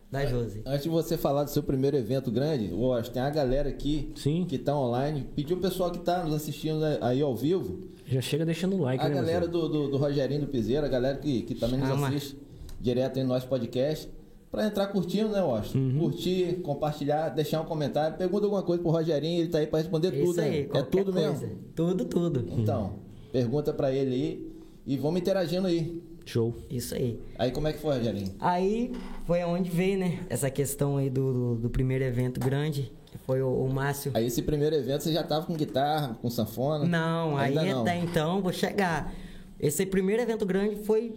da 0.09 0.25
Josi. 0.25 0.61
Antes 0.65 0.83
de 0.83 0.89
você 0.89 1.17
falar 1.17 1.43
do 1.43 1.49
seu 1.49 1.61
primeiro 1.61 1.97
evento 1.97 2.31
grande, 2.31 2.69
que 3.03 3.09
tem 3.11 3.21
uma 3.21 3.29
galera 3.29 3.67
aqui 3.67 4.09
Sim. 4.15 4.45
que 4.47 4.57
tá 4.57 4.73
online. 4.73 5.27
Pediu 5.35 5.57
o 5.57 5.59
pessoal 5.59 5.91
que 5.91 5.99
tá 5.99 6.23
nos 6.23 6.33
assistindo 6.33 6.81
aí 7.01 7.21
ao 7.21 7.35
vivo. 7.35 7.79
Já 8.05 8.21
chega 8.21 8.45
deixando 8.45 8.77
o 8.77 8.81
like, 8.83 9.03
A 9.03 9.09
né? 9.09 9.15
galera 9.15 9.45
do, 9.47 9.67
do, 9.67 9.89
do 9.89 9.97
Rogerinho 9.97 10.39
do 10.41 10.47
Piseiro, 10.47 10.85
a 10.85 10.89
galera 10.89 11.17
que, 11.17 11.41
que 11.41 11.53
também 11.55 11.77
nos 11.77 11.89
Chama. 11.89 12.07
assiste 12.07 12.37
direto 12.79 13.17
aí 13.17 13.23
no 13.23 13.29
nosso 13.33 13.47
podcast. 13.49 14.09
Pra 14.49 14.65
entrar 14.65 14.87
curtindo, 14.87 15.27
né, 15.27 15.41
Washington? 15.41 15.77
Uhum. 15.77 15.99
Curtir, 15.99 16.61
compartilhar, 16.63 17.27
deixar 17.29 17.59
um 17.59 17.65
comentário. 17.65 18.17
Pergunta 18.17 18.45
alguma 18.45 18.63
coisa 18.63 18.81
pro 18.81 18.91
Rogerinho, 18.91 19.41
ele 19.41 19.49
tá 19.49 19.57
aí 19.57 19.67
pra 19.67 19.79
responder 19.79 20.07
É 20.07 20.11
tudo, 20.11 20.23
isso 20.23 20.37
né? 20.37 20.47
aí, 20.47 20.69
É 20.73 20.81
tudo 20.83 21.11
coisa. 21.11 21.31
mesmo? 21.31 21.49
Tudo, 21.75 22.05
tudo. 22.05 22.45
Então, 22.57 22.93
pergunta 23.33 23.73
pra 23.73 23.91
ele 23.91 24.15
aí 24.15 24.51
e 24.85 24.95
vamos 24.95 25.19
interagindo 25.19 25.67
aí. 25.67 26.01
Show. 26.27 26.53
Isso 26.69 26.93
aí. 26.93 27.19
Aí 27.39 27.51
como 27.51 27.67
é 27.67 27.73
que 27.73 27.79
foi, 27.79 27.97
Rogerinho? 27.97 28.33
Aí 28.39 28.91
foi 29.25 29.43
onde 29.43 29.69
veio, 29.69 29.97
né? 29.97 30.19
Essa 30.29 30.49
questão 30.49 30.97
aí 30.97 31.09
do, 31.09 31.33
do, 31.33 31.55
do 31.55 31.69
primeiro 31.69 32.03
evento 32.03 32.39
grande, 32.39 32.91
que 33.05 33.17
foi 33.19 33.41
o, 33.41 33.47
o 33.49 33.73
Márcio. 33.73 34.11
Aí 34.13 34.25
esse 34.25 34.41
primeiro 34.41 34.75
evento 34.75 35.03
você 35.03 35.13
já 35.13 35.23
tava 35.23 35.45
com 35.45 35.55
guitarra, 35.55 36.17
com 36.21 36.29
sanfona? 36.29 36.85
Não, 36.85 37.37
aí 37.37 37.57
Ainda 37.57 37.73
não. 37.73 37.81
até 37.81 37.97
então 37.97 38.41
vou 38.41 38.51
chegar. 38.51 39.13
Esse 39.59 39.85
primeiro 39.85 40.21
evento 40.21 40.45
grande 40.45 40.75
foi 40.83 41.13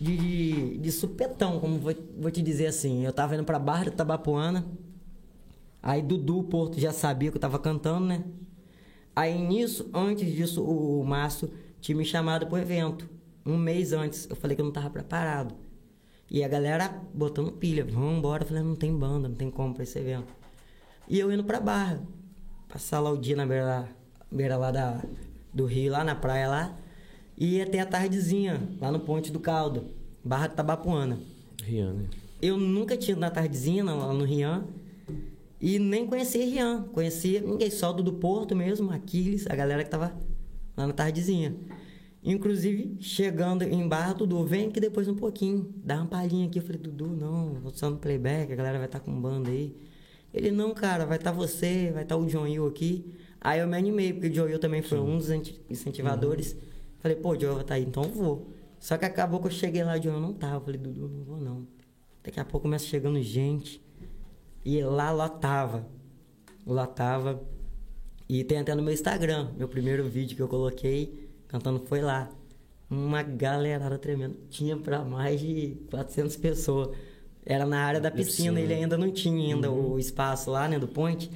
de, 0.00 0.16
de, 0.16 0.78
de 0.78 0.92
supetão, 0.92 1.58
como 1.58 1.78
vou, 1.78 1.94
vou 2.18 2.30
te 2.30 2.42
dizer 2.42 2.66
assim. 2.66 3.04
Eu 3.04 3.12
tava 3.12 3.34
indo 3.34 3.44
pra 3.44 3.58
Barra 3.58 3.84
de 3.84 3.92
Tabapuana. 3.92 4.64
Aí 5.82 6.02
Dudu 6.02 6.42
Porto 6.44 6.78
já 6.78 6.92
sabia 6.92 7.30
que 7.30 7.36
eu 7.36 7.40
tava 7.40 7.58
cantando, 7.58 8.06
né? 8.06 8.24
Aí 9.16 9.38
nisso, 9.38 9.88
antes 9.94 10.30
disso, 10.32 10.62
o, 10.62 11.00
o 11.00 11.04
Márcio 11.06 11.50
tinha 11.80 11.96
me 11.96 12.04
chamado 12.04 12.46
pro 12.46 12.58
evento. 12.58 13.08
Um 13.46 13.56
mês 13.56 13.92
antes. 13.92 14.28
Eu 14.28 14.36
falei 14.36 14.54
que 14.54 14.60
eu 14.60 14.64
não 14.66 14.72
tava 14.72 14.90
preparado. 14.90 15.54
E 16.30 16.42
a 16.42 16.48
galera 16.48 16.88
botando 17.12 17.52
pilha, 17.52 17.84
vamos 17.84 18.18
embora. 18.18 18.42
Eu 18.42 18.46
falei, 18.48 18.62
não 18.62 18.74
tem 18.76 18.96
banda, 18.96 19.28
não 19.28 19.36
tem 19.36 19.50
como 19.50 19.74
pra 19.74 19.82
esse 19.82 19.98
evento. 19.98 20.32
E 21.08 21.18
eu 21.18 21.30
indo 21.32 21.44
pra 21.44 21.60
Barra. 21.60 22.02
Passar 22.68 23.00
lá 23.00 23.10
o 23.10 23.16
dia 23.18 23.36
na 23.36 23.46
beira, 23.46 23.64
lá- 23.66 23.88
beira 24.32 24.56
lá 24.56 24.70
da, 24.70 25.04
do 25.52 25.66
rio, 25.66 25.92
lá 25.92 26.02
na 26.02 26.14
praia 26.14 26.48
lá. 26.48 26.76
E 27.36 27.56
ia 27.56 27.66
ter 27.66 27.80
a 27.80 27.86
tardezinha, 27.86 28.60
lá 28.80 28.90
no 28.90 29.00
Ponte 29.00 29.30
do 29.30 29.38
Caldo, 29.40 29.86
Barra 30.24 30.46
de 30.48 30.54
Tabapuana. 30.54 31.18
Rian, 31.62 31.92
né? 31.92 32.04
Eu 32.40 32.56
nunca 32.56 32.96
tinha 32.96 33.12
ido 33.12 33.20
na 33.20 33.30
tardezinha, 33.30 33.84
lá 33.84 34.12
no 34.12 34.24
Rian. 34.24 34.64
E 35.60 35.78
nem 35.78 36.06
conhecia 36.06 36.44
Rian. 36.44 36.82
Conhecia 36.92 37.40
ninguém, 37.40 37.70
só 37.70 37.92
do 37.92 38.02
do 38.02 38.12
Porto 38.14 38.54
mesmo, 38.56 38.90
Aquiles, 38.92 39.46
a 39.48 39.54
galera 39.54 39.84
que 39.84 39.90
tava 39.90 40.14
lá 40.76 40.86
na 40.86 40.92
tardezinha. 40.92 41.54
Inclusive, 42.24 42.96
chegando 43.00 43.62
em 43.64 43.86
Barra, 43.86 44.14
Dudu, 44.14 44.46
vem 44.46 44.68
aqui 44.68 44.80
depois 44.80 45.06
um 45.08 45.14
pouquinho, 45.14 45.74
dá 45.84 45.96
uma 45.96 46.06
palhinha 46.06 46.46
aqui. 46.46 46.58
Eu 46.58 46.62
falei, 46.62 46.80
Dudu, 46.80 47.08
não, 47.08 47.54
vou 47.60 47.70
só 47.70 47.90
no 47.90 47.98
playback, 47.98 48.50
a 48.50 48.56
galera 48.56 48.78
vai 48.78 48.86
estar 48.86 49.00
com 49.00 49.12
banda 49.20 49.50
aí. 49.50 49.76
Ele, 50.32 50.50
não, 50.50 50.72
cara, 50.72 51.04
vai 51.04 51.18
estar 51.18 51.32
você, 51.32 51.90
vai 51.92 52.02
estar 52.02 52.16
o 52.16 52.24
John 52.26 52.46
Hill 52.46 52.66
aqui. 52.66 53.12
Aí 53.40 53.60
eu 53.60 53.68
me 53.68 53.76
animei, 53.76 54.12
porque 54.14 54.28
o 54.28 54.30
John 54.30 54.48
Hill 54.48 54.58
também 54.58 54.80
foi 54.80 54.98
um 54.98 55.18
dos 55.18 55.28
incentivadores. 55.68 56.56
Falei, 56.98 57.16
pô, 57.16 57.32
o 57.32 57.36
John 57.36 57.52
vai 57.52 57.60
estar 57.60 57.74
aí, 57.74 57.84
então 57.84 58.02
eu 58.04 58.08
vou. 58.08 58.50
Só 58.80 58.96
que 58.96 59.04
acabou 59.04 59.38
que 59.38 59.48
eu 59.48 59.50
cheguei 59.50 59.84
lá, 59.84 59.94
o 59.94 60.00
John 60.00 60.18
não 60.18 60.32
tava. 60.32 60.56
Eu 60.56 60.60
falei, 60.62 60.80
Dudu, 60.80 61.06
não 61.06 61.24
vou 61.24 61.36
não. 61.36 61.66
Daqui 62.22 62.40
a 62.40 62.44
pouco 62.44 62.62
começa 62.62 62.86
chegando 62.86 63.20
gente. 63.20 63.84
E 64.64 64.82
lá 64.82 65.12
lotava. 65.12 65.86
Lotava. 66.66 67.44
E 68.26 68.42
tem 68.42 68.58
até 68.58 68.74
no 68.74 68.82
meu 68.82 68.94
Instagram, 68.94 69.50
meu 69.58 69.68
primeiro 69.68 70.08
vídeo 70.08 70.34
que 70.34 70.40
eu 70.40 70.48
coloquei, 70.48 71.23
cantando 71.54 71.78
foi 71.86 72.00
lá. 72.00 72.28
Uma 72.90 73.22
galerada 73.22 73.96
tremenda. 73.96 74.34
Tinha 74.50 74.76
pra 74.76 75.04
mais 75.04 75.40
de 75.40 75.76
400 75.88 76.36
pessoas. 76.36 76.96
Era 77.46 77.64
na 77.64 77.84
área 77.84 78.00
da 78.00 78.10
piscina, 78.10 78.54
piscina. 78.54 78.60
ele 78.60 78.74
ainda 78.74 78.98
não 78.98 79.10
tinha 79.12 79.54
ainda 79.54 79.70
o 79.70 79.98
espaço 79.98 80.50
lá, 80.50 80.66
né, 80.68 80.78
do 80.78 80.88
ponte. 80.88 81.30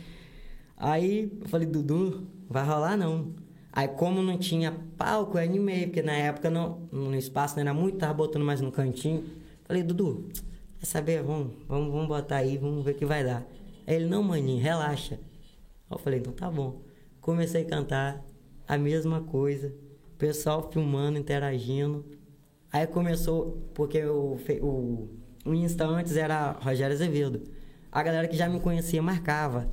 Aí 0.77 1.31
eu 1.41 1.49
falei, 1.49 1.67
Dudu, 1.67 2.27
vai 2.49 2.65
rolar 2.65 2.97
não. 2.97 3.33
Aí 3.73 3.87
como 3.87 4.23
não 4.23 4.37
tinha 4.39 4.73
palco, 4.97 5.39
eu 5.39 5.43
animei, 5.43 5.87
porque 5.87 6.03
na 6.03 6.15
época 6.15 6.51
não, 6.51 6.89
no 6.91 7.15
espaço 7.15 7.55
não 7.55 7.63
era 7.63 7.75
muito, 7.75 7.99
tava 7.99 8.15
botando 8.15 8.45
mais 8.45 8.61
no 8.61 8.73
cantinho. 8.73 9.25
Falei, 9.65 9.83
Dudu, 9.83 10.29
quer 10.81 10.87
saber? 10.87 11.23
Vamos, 11.23 11.53
vamos, 11.69 11.93
vamos 11.93 12.09
botar 12.09 12.37
aí, 12.37 12.57
vamos 12.57 12.85
ver 12.85 12.93
o 12.93 12.95
que 12.95 13.07
vai 13.07 13.23
dar. 13.23 13.47
Aí 13.87 13.95
ele, 13.95 14.07
não, 14.07 14.23
maninho, 14.23 14.61
relaxa. 14.61 15.15
Aí 15.15 15.97
eu 15.97 15.99
falei, 15.99 16.19
então 16.19 16.33
tá 16.33 16.51
bom. 16.51 16.81
Comecei 17.21 17.63
a 17.63 17.67
cantar 17.67 18.25
a 18.67 18.77
mesma 18.79 19.21
coisa. 19.21 19.73
Pessoal 20.19 20.69
filmando, 20.73 21.17
interagindo. 21.17 22.05
Aí 22.73 22.87
começou, 22.89 23.71
porque 23.73 24.05
o, 24.05 24.37
o, 24.61 25.09
o 25.47 25.55
Insta 25.55 25.87
antes 25.87 26.17
era 26.17 26.53
Rogério 26.61 26.95
Azevedo. 26.95 27.43
A 27.91 28.03
galera 28.03 28.27
que 28.27 28.37
já 28.37 28.49
me 28.49 28.59
conhecia 28.59 29.01
marcava. 29.01 29.71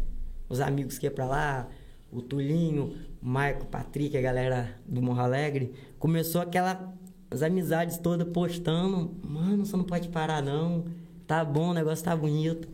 Os 0.48 0.62
amigos 0.62 1.00
que 1.00 1.08
ia 1.08 1.12
pra 1.12 1.26
lá, 1.26 1.68
o 2.12 2.22
Tulinho, 2.22 2.96
o 3.22 3.28
Marco, 3.28 3.64
o 3.64 3.68
Patrick, 3.68 4.16
a 4.16 4.22
galera 4.22 4.80
do 4.86 5.02
Morro 5.02 5.22
Alegre. 5.22 5.74
Começou 5.98 6.42
aquela. 6.42 6.94
As 7.32 7.42
amizades 7.42 7.98
todas 7.98 8.28
postando. 8.30 9.16
Mano, 9.28 9.66
você 9.66 9.76
não 9.76 9.84
pode 9.84 10.10
parar 10.10 10.44
não. 10.44 10.86
Tá 11.26 11.44
bom, 11.44 11.70
o 11.70 11.74
negócio 11.74 12.06
tá 12.06 12.16
bonito. 12.16 12.68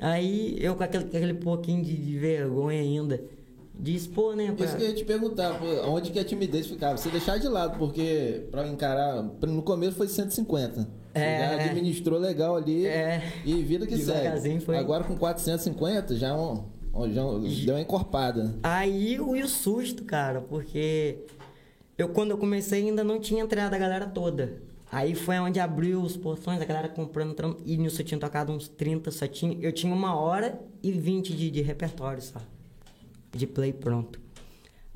Aí 0.00 0.56
eu 0.58 0.74
com 0.74 0.82
aquele, 0.82 1.04
aquele 1.04 1.34
pouquinho 1.34 1.84
de, 1.84 1.94
de 1.94 2.18
vergonha 2.18 2.80
ainda. 2.80 3.22
De 3.78 3.94
expor, 3.94 4.34
né? 4.34 4.52
Pra... 4.52 4.64
Isso 4.66 4.76
que 4.76 4.82
eu 4.82 4.88
ia 4.88 4.94
te 4.94 5.04
perguntar, 5.04 5.58
pô, 5.58 5.66
onde 5.90 6.10
que 6.10 6.18
a 6.18 6.24
timidez 6.24 6.66
ficava? 6.66 6.96
Você 6.96 7.08
deixar 7.10 7.38
de 7.38 7.46
lado, 7.48 7.78
porque 7.78 8.46
pra 8.50 8.66
encarar. 8.66 9.22
No 9.42 9.62
começo 9.62 9.96
foi 9.96 10.08
150. 10.08 10.80
Você 10.82 10.88
É. 11.14 11.38
já 11.58 11.64
administrou 11.70 12.18
legal 12.18 12.56
ali 12.56 12.86
É. 12.86 13.22
e 13.44 13.62
vida 13.62 13.86
que 13.86 13.96
segue. 13.96 14.60
foi. 14.60 14.76
Agora 14.76 15.04
com 15.04 15.16
450 15.16 16.14
já, 16.16 16.28
é 16.28 16.32
um, 16.34 16.64
já 17.12 17.24
um- 17.24 17.40
deu 17.64 17.74
uma 17.74 17.80
encorpada. 17.80 18.54
Aí 18.62 19.18
o 19.20 19.30
o 19.32 19.48
susto, 19.48 20.04
cara, 20.04 20.40
porque 20.40 21.18
eu 21.96 22.08
quando 22.10 22.32
eu 22.32 22.38
comecei 22.38 22.82
ainda 22.88 23.02
não 23.04 23.18
tinha 23.20 23.42
entrado 23.42 23.72
a 23.74 23.78
galera 23.78 24.06
toda. 24.06 24.60
Aí 24.92 25.14
foi 25.14 25.38
onde 25.38 25.58
abriu 25.58 26.00
os 26.00 26.16
portões, 26.16 26.60
a 26.60 26.64
galera 26.64 26.88
comprando, 26.88 27.32
entrando, 27.32 27.56
e 27.66 27.76
nisso 27.76 28.00
eu 28.00 28.04
tinha 28.06 28.20
tocado 28.20 28.52
uns 28.52 28.68
30, 28.68 29.10
só 29.10 29.26
tinha, 29.26 29.56
eu 29.60 29.72
tinha 29.72 29.92
uma 29.92 30.14
hora 30.14 30.60
e 30.82 30.92
20 30.92 31.34
de, 31.34 31.50
de 31.50 31.60
repertório 31.60 32.22
só. 32.22 32.38
De 33.36 33.46
play 33.46 33.72
pronto. 33.72 34.18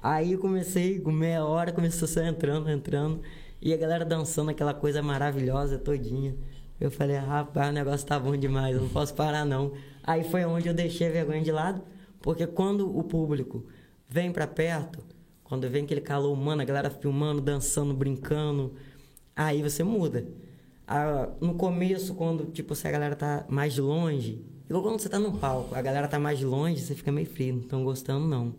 Aí 0.02 0.32
eu 0.32 0.38
comecei, 0.38 0.98
com 0.98 1.12
meia 1.12 1.44
hora, 1.44 1.72
começou 1.72 2.08
só 2.08 2.22
entrando, 2.22 2.70
entrando, 2.70 3.20
e 3.60 3.74
a 3.74 3.76
galera 3.76 4.04
dançando 4.04 4.50
aquela 4.50 4.72
coisa 4.72 5.02
maravilhosa 5.02 5.78
todinha. 5.78 6.34
Eu 6.80 6.90
falei, 6.90 7.16
rapaz, 7.16 7.68
o 7.68 7.72
negócio 7.72 8.06
tá 8.06 8.18
bom 8.18 8.34
demais, 8.34 8.74
eu 8.74 8.80
não 8.80 8.88
posso 8.88 9.14
parar 9.14 9.44
não. 9.44 9.72
Aí 10.02 10.24
foi 10.24 10.46
onde 10.46 10.68
eu 10.68 10.72
deixei 10.72 11.08
a 11.08 11.10
vergonha 11.10 11.42
de 11.42 11.52
lado, 11.52 11.82
porque 12.22 12.46
quando 12.46 12.96
o 12.98 13.04
público 13.04 13.66
vem 14.08 14.32
pra 14.32 14.46
perto, 14.46 15.04
quando 15.44 15.68
vem 15.68 15.84
aquele 15.84 16.00
calor 16.00 16.32
humano, 16.32 16.62
a 16.62 16.64
galera 16.64 16.88
filmando, 16.88 17.42
dançando, 17.42 17.92
brincando, 17.92 18.74
aí 19.36 19.62
você 19.62 19.84
muda. 19.84 20.26
Ah, 20.88 21.28
no 21.40 21.54
começo, 21.54 22.14
quando 22.14 22.46
tipo, 22.46 22.74
se 22.74 22.88
a 22.88 22.90
galera 22.90 23.14
tá 23.14 23.44
mais 23.50 23.74
de 23.74 23.82
longe, 24.70 24.78
igual 24.78 24.82
quando 24.82 25.00
você 25.00 25.08
tá 25.08 25.18
no 25.18 25.32
palco, 25.32 25.74
a 25.74 25.82
galera 25.82 26.06
tá 26.08 26.18
mais 26.18 26.38
de 26.38 26.44
longe, 26.44 26.80
você 26.80 26.94
fica 26.94 27.10
meio 27.12 27.26
frio, 27.26 27.54
não 27.56 27.62
tão 27.62 27.84
gostando 27.84 28.26
não. 28.26 28.54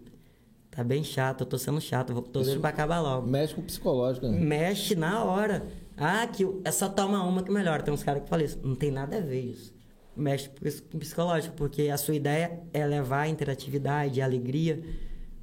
Tá 0.70 0.84
bem 0.84 1.04
chato, 1.04 1.42
eu 1.42 1.46
tô 1.46 1.58
sendo 1.58 1.82
chato, 1.82 2.14
vou- 2.14 2.22
tô 2.24 2.42
doido 2.42 2.62
pra 2.62 2.70
acabar 2.70 3.02
logo. 3.02 3.28
Mexe 3.28 3.54
com 3.54 3.60
o 3.62 3.64
psicológico, 3.64 4.28
né? 4.28 4.40
Mexe 4.40 4.96
na 4.96 5.24
hora. 5.24 5.68
Ah, 5.98 6.26
que 6.28 6.48
é 6.64 6.72
só 6.72 6.88
tomar 6.88 7.24
uma 7.26 7.44
que 7.44 7.52
melhora. 7.52 7.84
Tem 7.84 7.94
uns 7.94 8.04
caras 8.04 8.24
que 8.24 8.30
falam 8.30 8.46
isso. 8.46 8.58
Não 8.64 8.74
tem 8.76 8.90
nada 8.90 9.18
a 9.18 9.20
ver 9.20 9.42
isso. 9.42 9.74
Mexe 10.16 10.48
com 10.50 10.66
isso- 10.68 10.82
com 10.84 10.96
o 10.98 11.00
psicológico, 11.00 11.54
porque 11.58 11.90
a 11.90 11.98
sua 11.98 12.16
ideia 12.16 12.62
é 12.74 12.86
levar 12.86 13.28
interatividade, 13.28 14.22
alegria, 14.22 14.82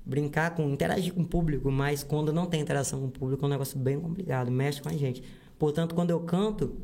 brincar 0.05 0.55
com, 0.55 0.71
interagir 0.71 1.13
com 1.13 1.21
o 1.21 1.27
público, 1.27 1.71
mas 1.71 2.03
quando 2.03 2.33
não 2.33 2.47
tem 2.47 2.61
interação 2.63 2.99
com 3.01 3.07
o 3.07 3.11
público 3.11 3.45
é 3.45 3.47
um 3.47 3.51
negócio 3.51 3.79
bem 3.79 4.01
complicado, 4.01 4.51
mexe 4.51 4.81
com 4.81 4.89
a 4.89 4.93
gente. 4.95 5.23
Portanto, 5.59 5.95
quando 5.95 6.09
eu 6.11 6.21
canto, 6.21 6.75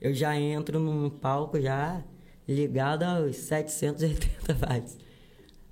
eu 0.00 0.12
já 0.12 0.36
entro 0.36 0.80
num 0.80 1.08
palco 1.08 1.60
já 1.60 2.02
ligado 2.48 3.02
aos 3.02 3.36
780 3.36 4.54
watts. 4.54 4.96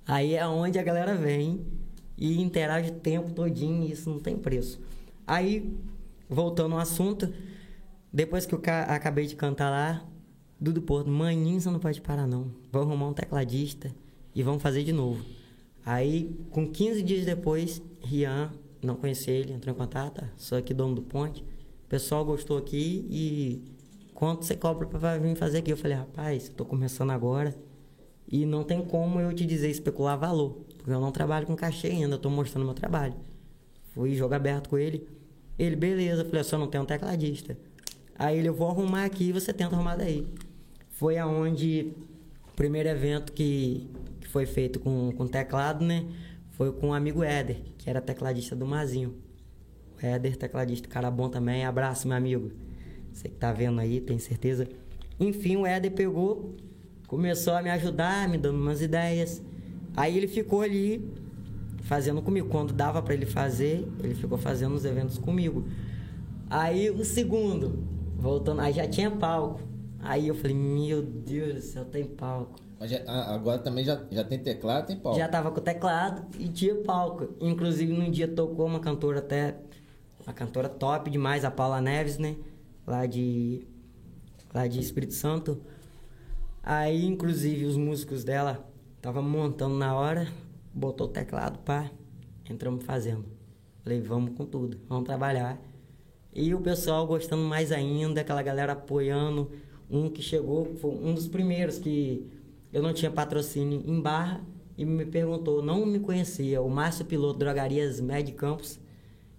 Aí 0.07 0.33
é 0.35 0.45
onde 0.47 0.77
a 0.77 0.83
galera 0.83 1.15
vem 1.15 1.65
e 2.17 2.41
interage 2.41 2.91
o 2.91 2.95
tempo 2.95 3.31
todinho 3.31 3.83
e 3.83 3.91
isso 3.91 4.09
não 4.09 4.19
tem 4.19 4.37
preço. 4.37 4.79
Aí, 5.25 5.73
voltando 6.29 6.73
ao 6.75 6.79
assunto, 6.79 7.31
depois 8.13 8.45
que 8.45 8.53
eu 8.53 8.59
ca- 8.59 8.83
acabei 8.83 9.25
de 9.25 9.35
cantar 9.35 9.69
lá, 9.69 10.05
Dudu 10.59 10.81
Porto, 10.81 11.09
maninho, 11.09 11.59
você 11.59 11.69
não 11.69 11.79
pode 11.79 11.99
parar 12.01 12.27
não. 12.27 12.51
Vamos 12.71 12.87
arrumar 12.89 13.07
um 13.09 13.13
tecladista 13.13 13.93
e 14.33 14.41
vamos 14.43 14.61
fazer 14.61 14.83
de 14.83 14.91
novo. 14.93 15.23
Aí, 15.85 16.35
com 16.51 16.67
15 16.69 17.01
dias 17.03 17.25
depois, 17.25 17.81
Rian, 18.01 18.51
não 18.81 18.95
conheci 18.95 19.29
ele, 19.31 19.53
entrou 19.53 19.73
em 19.73 19.77
contato, 19.77 20.21
"Ah, 20.23 20.29
sou 20.37 20.57
aqui 20.57 20.73
dono 20.73 20.95
do 20.95 21.01
ponte. 21.01 21.41
O 21.41 21.87
pessoal 21.89 22.23
gostou 22.23 22.57
aqui 22.57 23.05
e 23.09 23.61
quanto 24.15 24.45
você 24.45 24.55
cobra 24.55 24.87
pra 24.87 25.17
vir 25.17 25.35
fazer 25.35 25.59
aqui? 25.59 25.71
Eu 25.71 25.77
falei, 25.77 25.97
rapaz, 25.97 26.49
tô 26.49 26.65
começando 26.65 27.11
agora 27.11 27.53
e 28.27 28.45
não 28.45 28.63
tem 28.63 28.83
como 28.83 29.19
eu 29.19 29.31
te 29.33 29.45
dizer 29.45 29.69
especular 29.69 30.17
valor, 30.17 30.65
porque 30.77 30.89
eu 30.89 30.99
não 30.99 31.11
trabalho 31.11 31.45
com 31.45 31.55
cachê 31.55 31.87
ainda, 31.87 32.17
tô 32.17 32.29
mostrando 32.29 32.65
meu 32.65 32.73
trabalho. 32.73 33.13
Fui 33.93 34.15
jogo 34.15 34.33
aberto 34.33 34.69
com 34.69 34.77
ele. 34.77 35.07
Ele, 35.59 35.75
beleza, 35.75 36.21
eu 36.21 36.25
falei, 36.25 36.39
eu 36.39 36.45
só 36.45 36.57
não 36.57 36.67
tenho 36.67 36.83
um 36.83 36.87
tecladista. 36.87 37.57
Aí 38.17 38.39
ele, 38.39 38.49
eu 38.49 38.53
vou 38.53 38.69
arrumar 38.69 39.05
aqui 39.05 39.25
e 39.25 39.31
você 39.31 39.53
tenta 39.53 39.75
arrumar 39.75 39.95
daí. 39.95 40.25
Foi 40.89 41.17
aonde 41.17 41.93
o 42.47 42.55
primeiro 42.55 42.89
evento 42.89 43.33
que, 43.33 43.89
que 44.21 44.27
foi 44.27 44.45
feito 44.45 44.79
com, 44.79 45.11
com 45.11 45.27
teclado, 45.27 45.83
né? 45.83 46.05
Foi 46.51 46.71
com 46.71 46.89
o 46.89 46.93
amigo 46.93 47.21
Éder, 47.21 47.57
que 47.77 47.89
era 47.89 48.01
tecladista 48.01 48.55
do 48.55 48.65
Mazinho. 48.65 49.15
O 50.01 50.05
Éder, 50.05 50.37
tecladista, 50.37 50.87
cara 50.87 51.11
bom 51.11 51.29
também. 51.29 51.65
Abraço, 51.65 52.07
meu 52.07 52.15
amigo. 52.15 52.64
Você 53.15 53.29
que 53.29 53.35
tá 53.35 53.53
vendo 53.53 53.79
aí, 53.79 54.01
tem 54.01 54.19
certeza. 54.19 54.67
Enfim, 55.17 55.55
o 55.55 55.65
Éder 55.65 55.93
pegou, 55.93 56.53
começou 57.07 57.53
a 57.53 57.61
me 57.61 57.69
ajudar, 57.69 58.27
me 58.27 58.37
dando 58.37 58.57
umas 58.59 58.81
ideias. 58.81 59.41
Aí 59.95 60.17
ele 60.17 60.27
ficou 60.27 60.61
ali 60.61 61.09
fazendo 61.83 62.21
comigo. 62.21 62.49
Quando 62.49 62.73
dava 62.73 63.01
pra 63.01 63.13
ele 63.13 63.25
fazer, 63.25 63.87
ele 64.03 64.13
ficou 64.15 64.37
fazendo 64.37 64.75
os 64.75 64.83
eventos 64.83 65.17
comigo. 65.17 65.65
Aí 66.49 66.89
o 66.89 67.05
segundo, 67.05 67.79
voltando, 68.17 68.59
aí 68.59 68.73
já 68.73 68.85
tinha 68.85 69.09
palco. 69.09 69.61
Aí 69.99 70.27
eu 70.27 70.35
falei, 70.35 70.55
meu 70.55 71.01
Deus 71.01 71.53
do 71.55 71.61
céu, 71.61 71.85
tem 71.85 72.03
palco. 72.03 72.59
Mas 72.77 72.91
já- 72.91 73.01
ah, 73.07 73.33
agora 73.33 73.59
também 73.59 73.85
já, 73.85 74.03
já 74.11 74.25
tem 74.25 74.37
teclado, 74.37 74.87
tem 74.87 74.97
pau. 74.97 75.15
Já 75.15 75.29
tava 75.29 75.51
com 75.51 75.61
teclado 75.61 76.25
e 76.37 76.49
tinha 76.49 76.75
palco. 76.75 77.29
Inclusive, 77.39 77.93
num 77.93 78.11
dia 78.11 78.27
tocou 78.27 78.65
uma 78.65 78.81
cantora 78.81 79.19
até. 79.19 79.55
Uma 80.27 80.33
cantora 80.33 80.67
top 80.67 81.09
demais, 81.09 81.45
a 81.45 81.49
Paula 81.51 81.79
Neves, 81.79 82.17
né? 82.17 82.35
Lá 82.85 83.05
de. 83.05 83.67
Lá 84.53 84.67
de 84.67 84.79
Espírito 84.79 85.13
Santo. 85.13 85.61
Aí, 86.63 87.05
inclusive, 87.05 87.65
os 87.65 87.77
músicos 87.77 88.23
dela 88.23 88.67
estavam 88.95 89.21
montando 89.21 89.75
na 89.75 89.95
hora, 89.95 90.27
botou 90.73 91.05
o 91.05 91.09
teclado, 91.09 91.59
pá, 91.59 91.91
entramos 92.49 92.83
fazendo. 92.83 93.25
Falei, 93.83 94.01
vamos 94.01 94.35
com 94.35 94.45
tudo, 94.45 94.79
vamos 94.89 95.05
trabalhar. 95.05 95.61
E 96.33 96.53
o 96.55 96.59
pessoal 96.59 97.05
gostando 97.05 97.43
mais 97.43 97.71
ainda, 97.71 98.21
aquela 98.21 98.41
galera 98.41 98.73
apoiando. 98.73 99.51
Um 99.87 100.09
que 100.09 100.23
chegou, 100.23 100.73
foi 100.77 100.91
um 100.91 101.13
dos 101.13 101.27
primeiros 101.27 101.77
que 101.77 102.27
eu 102.73 102.81
não 102.81 102.93
tinha 102.93 103.11
patrocínio 103.11 103.83
em 103.85 104.01
Barra 104.01 104.41
e 104.75 104.83
me 104.83 105.05
perguntou, 105.05 105.61
não 105.61 105.85
me 105.85 105.99
conhecia, 105.99 106.61
o 106.61 106.69
Márcio 106.69 107.05
Piloto, 107.05 107.37
Drogarias 107.37 108.01
Med 108.01 108.31
Campos. 108.31 108.79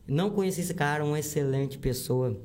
Não 0.06 0.30
conheci 0.30 0.60
esse 0.60 0.74
cara, 0.74 1.04
uma 1.04 1.18
excelente 1.18 1.76
pessoa. 1.76 2.40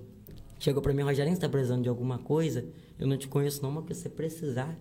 Chegou 0.62 0.80
pra 0.80 0.94
mim, 0.94 1.02
Rogerinho, 1.02 1.36
você 1.36 1.42
tá 1.42 1.50
precisando 1.50 1.82
de 1.82 1.90
alguma 1.90 2.20
coisa? 2.20 2.64
Eu 3.00 3.08
não 3.08 3.18
te 3.18 3.28
conheço 3.28 3.64
não, 3.64 3.72
mas 3.72 3.98
se 3.98 4.04
você 4.04 4.10
precisar, 4.10 4.78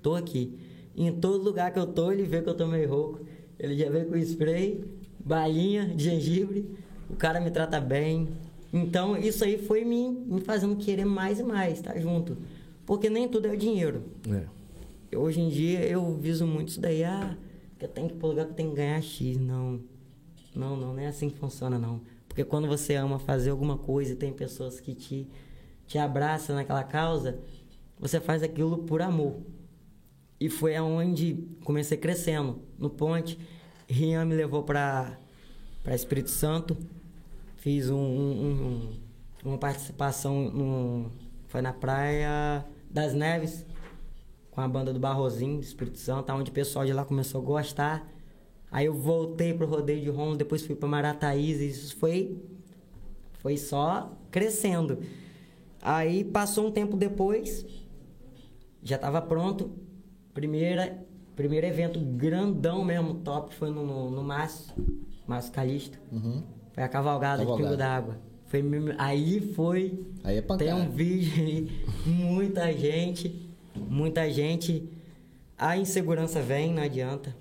tô 0.00 0.14
aqui. 0.14 0.58
Em 0.96 1.12
todo 1.12 1.44
lugar 1.44 1.70
que 1.70 1.78
eu 1.78 1.86
tô, 1.86 2.10
ele 2.10 2.22
vê 2.22 2.40
que 2.40 2.48
eu 2.48 2.54
tô 2.54 2.66
meio 2.66 2.88
rouco. 2.88 3.20
Ele 3.58 3.76
já 3.76 3.90
veio 3.90 4.06
com 4.06 4.16
spray, 4.16 4.82
balinha 5.22 5.84
de 5.84 6.04
gengibre. 6.04 6.74
O 7.10 7.14
cara 7.14 7.42
me 7.42 7.50
trata 7.50 7.78
bem. 7.78 8.26
Então, 8.72 9.18
isso 9.18 9.44
aí 9.44 9.58
foi 9.58 9.84
me, 9.84 10.08
me 10.08 10.40
fazendo 10.40 10.74
querer 10.76 11.04
mais 11.04 11.38
e 11.38 11.42
mais, 11.42 11.78
tá 11.82 11.94
junto. 11.98 12.38
Porque 12.86 13.10
nem 13.10 13.28
tudo 13.28 13.48
é 13.48 13.52
o 13.52 13.56
dinheiro. 13.56 14.04
É. 14.30 15.14
Hoje 15.14 15.42
em 15.42 15.50
dia 15.50 15.80
eu 15.84 16.16
viso 16.16 16.46
muito 16.46 16.68
isso 16.68 16.80
daí, 16.80 17.04
ah, 17.04 17.36
que 17.78 17.84
eu 17.84 17.88
tenho 17.90 18.08
que 18.08 18.14
ir 18.14 18.16
pro 18.16 18.28
lugar 18.28 18.46
que 18.46 18.52
eu 18.52 18.56
tenho 18.56 18.70
que 18.70 18.76
ganhar 18.76 19.02
X. 19.02 19.36
Não. 19.36 19.78
Não, 20.56 20.74
não, 20.74 20.94
não 20.94 20.98
é 20.98 21.06
assim 21.06 21.28
que 21.28 21.36
funciona, 21.38 21.78
não. 21.78 22.00
Porque 22.38 22.48
quando 22.48 22.68
você 22.68 22.94
ama 22.94 23.18
fazer 23.18 23.50
alguma 23.50 23.76
coisa 23.76 24.12
e 24.12 24.14
tem 24.14 24.32
pessoas 24.32 24.78
que 24.78 24.94
te, 24.94 25.26
te 25.88 25.98
abraçam 25.98 26.54
naquela 26.54 26.84
causa, 26.84 27.36
você 27.98 28.20
faz 28.20 28.44
aquilo 28.44 28.78
por 28.84 29.02
amor. 29.02 29.40
E 30.38 30.48
foi 30.48 30.76
aonde 30.76 31.48
comecei 31.64 31.98
crescendo. 31.98 32.62
No 32.78 32.88
Ponte, 32.90 33.36
Rian 33.88 34.24
me 34.24 34.36
levou 34.36 34.62
para 34.62 35.18
Espírito 35.88 36.30
Santo. 36.30 36.76
Fiz 37.56 37.90
um, 37.90 37.96
um- 37.96 38.40
um- 38.52 38.92
uma 39.44 39.58
participação 39.58 40.48
no, 40.48 41.10
foi 41.48 41.60
na 41.60 41.72
Praia 41.72 42.64
das 42.88 43.14
Neves, 43.14 43.66
com 44.52 44.60
a 44.60 44.68
banda 44.68 44.92
do 44.92 45.00
Barrozinho, 45.00 45.58
Espírito 45.58 45.98
Santo, 45.98 46.32
onde 46.32 46.52
o 46.52 46.54
pessoal 46.54 46.86
de 46.86 46.92
lá 46.92 47.04
começou 47.04 47.42
a 47.42 47.44
gostar. 47.44 48.08
Aí 48.70 48.86
eu 48.86 48.94
voltei 48.94 49.54
pro 49.54 49.66
rodeio 49.66 50.02
de 50.02 50.10
Romulo, 50.10 50.36
depois 50.36 50.64
fui 50.64 50.76
para 50.76 50.88
Marataízes, 50.88 51.76
e 51.76 51.86
isso 51.86 51.96
foi 51.96 52.36
foi 53.38 53.56
só 53.56 54.12
crescendo. 54.30 54.98
Aí 55.80 56.24
passou 56.24 56.66
um 56.66 56.70
tempo 56.70 56.96
depois, 56.96 57.64
já 58.82 58.96
estava 58.96 59.22
pronto. 59.22 59.70
Primeira, 60.34 61.04
primeiro 61.34 61.66
evento 61.66 61.98
grandão 61.98 62.84
mesmo, 62.84 63.14
top, 63.14 63.54
foi 63.54 63.70
no, 63.70 63.86
no, 63.86 64.10
no 64.10 64.22
Márcio, 64.22 64.74
Márcio 65.26 65.52
Calixto. 65.52 65.98
Uhum. 66.12 66.42
Foi 66.72 66.82
a 66.82 66.88
cavalgada, 66.88 67.38
de 67.38 67.44
Cavalgada. 67.44 67.68
Pingo 67.68 67.76
d'Água. 67.76 68.18
Foi 68.46 68.64
aí 68.98 69.40
foi. 69.54 70.04
Aí 70.24 70.38
é 70.38 70.42
pancada. 70.42 70.70
Tem 70.70 70.74
um 70.74 70.90
vídeo 70.90 71.42
aí, 71.42 71.82
muita 72.06 72.72
gente, 72.72 73.50
muita 73.74 74.30
gente. 74.30 74.88
A 75.56 75.76
insegurança 75.76 76.40
vem, 76.40 76.72
não 76.72 76.82
adianta, 76.82 77.34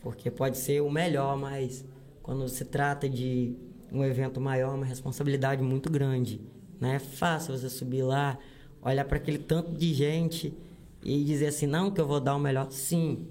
porque 0.00 0.30
pode 0.30 0.58
ser 0.58 0.80
o 0.80 0.90
melhor, 0.90 1.36
mas 1.36 1.84
quando 2.22 2.48
se 2.48 2.64
trata 2.64 3.08
de 3.08 3.54
um 3.92 4.04
evento 4.04 4.40
maior, 4.40 4.72
é 4.72 4.76
uma 4.76 4.86
responsabilidade 4.86 5.62
muito 5.62 5.90
grande. 5.90 6.40
Não 6.80 6.88
é 6.88 6.98
fácil 6.98 7.56
você 7.56 7.68
subir 7.68 8.02
lá, 8.02 8.38
olhar 8.82 9.04
para 9.04 9.16
aquele 9.16 9.38
tanto 9.38 9.72
de 9.72 9.92
gente 9.92 10.54
e 11.02 11.24
dizer 11.24 11.48
assim, 11.48 11.66
não, 11.66 11.90
que 11.90 12.00
eu 12.00 12.06
vou 12.06 12.20
dar 12.20 12.36
o 12.36 12.38
melhor. 12.38 12.70
Sim, 12.70 13.26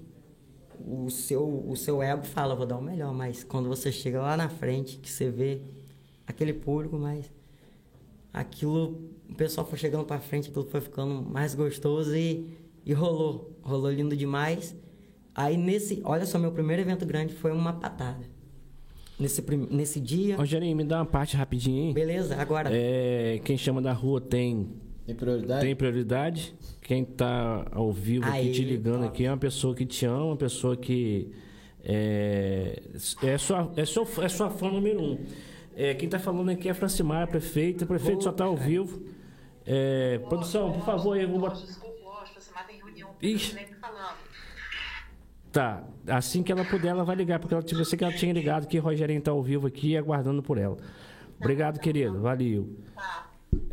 o 0.86 1.10
seu, 1.10 1.64
o 1.66 1.76
seu 1.76 2.02
ego 2.02 2.22
fala, 2.24 2.54
vou 2.54 2.66
dar 2.66 2.78
o 2.78 2.82
melhor, 2.82 3.12
mas 3.12 3.42
quando 3.42 3.68
você 3.68 3.90
chega 3.90 4.20
lá 4.20 4.36
na 4.36 4.48
frente, 4.48 4.98
que 4.98 5.10
você 5.10 5.30
vê 5.30 5.62
aquele 6.26 6.52
público, 6.52 6.96
mas 6.98 7.30
aquilo, 8.32 9.10
o 9.28 9.34
pessoal 9.34 9.66
foi 9.66 9.78
chegando 9.78 10.04
pra 10.04 10.20
frente, 10.20 10.48
aquilo 10.48 10.66
foi 10.66 10.80
ficando 10.80 11.22
mais 11.22 11.54
gostoso 11.54 12.14
e, 12.14 12.48
e 12.84 12.92
rolou. 12.92 13.56
Rolou 13.62 13.90
lindo 13.90 14.16
demais. 14.16 14.74
Aí 15.40 15.56
nesse, 15.56 16.02
olha 16.04 16.26
só, 16.26 16.38
meu 16.38 16.52
primeiro 16.52 16.82
evento 16.82 17.06
grande 17.06 17.34
foi 17.34 17.50
uma 17.50 17.72
patada. 17.72 18.24
Nesse, 19.18 19.42
nesse 19.70 20.00
dia. 20.00 20.36
Rogerinho, 20.36 20.76
me 20.76 20.84
dá 20.84 20.98
uma 20.98 21.06
parte 21.06 21.36
rapidinho 21.36 21.88
aí. 21.88 21.92
Beleza, 21.94 22.36
agora. 22.36 22.70
É, 22.72 23.40
quem 23.44 23.56
chama 23.56 23.80
da 23.80 23.92
rua 23.92 24.20
tem, 24.20 24.68
Tem 25.06 25.14
prioridade? 25.14 25.60
tem 25.66 25.76
prioridade. 25.76 26.54
Quem 26.82 27.04
tá 27.04 27.66
ao 27.70 27.92
vivo 27.92 28.26
aqui 28.26 28.36
Aí, 28.36 28.52
te 28.52 28.64
ligando 28.64 29.02
top. 29.02 29.08
aqui 29.08 29.24
é 29.24 29.30
uma 29.30 29.38
pessoa 29.38 29.74
que 29.74 29.86
te 29.86 30.04
ama, 30.06 30.24
uma 30.24 30.36
pessoa 30.36 30.76
que 30.76 31.30
é, 31.82 32.82
é, 33.22 33.38
sua, 33.38 33.72
é, 33.76 33.84
sua, 33.84 34.06
é 34.22 34.28
sua 34.28 34.50
fã 34.50 34.70
número 34.70 35.02
um. 35.02 35.18
É, 35.74 35.94
quem 35.94 36.08
tá 36.08 36.18
falando 36.18 36.50
aqui 36.50 36.68
é 36.68 36.72
a 36.72 36.74
Francimar, 36.74 37.28
prefeita. 37.28 37.86
Prefeito 37.86 38.24
só 38.24 38.32
tá 38.32 38.44
ao 38.44 38.56
vivo. 38.56 39.02
É, 39.64 40.18
produção, 40.28 40.72
por 40.72 40.84
favor, 40.84 41.16
aí, 41.16 41.22
eu 41.22 41.28
vou 41.28 41.40
botar. 41.40 41.54
Desculpa, 41.54 42.04
Washington, 42.04 42.40
você 42.40 42.52
mata 42.52 42.72
em 42.72 42.76
reunião. 42.76 43.10
Ixi. 43.22 43.56
Tá, 45.52 45.82
assim 46.06 46.42
que 46.42 46.52
ela 46.52 46.64
puder, 46.64 46.88
ela 46.88 47.04
vai 47.04 47.16
ligar, 47.16 47.40
porque 47.40 47.52
ela, 47.52 47.64
eu 47.68 47.84
sei 47.84 47.98
que 47.98 48.04
ela 48.04 48.12
tinha 48.12 48.32
ligado 48.32 48.66
que 48.66 48.78
Rogerinho 48.78 49.20
tá 49.20 49.32
ao 49.32 49.42
vivo 49.42 49.66
aqui 49.66 49.96
aguardando 49.96 50.42
por 50.42 50.58
ela. 50.58 50.76
Obrigado, 51.40 51.80
querido. 51.80 52.20
Valeu. 52.20 52.68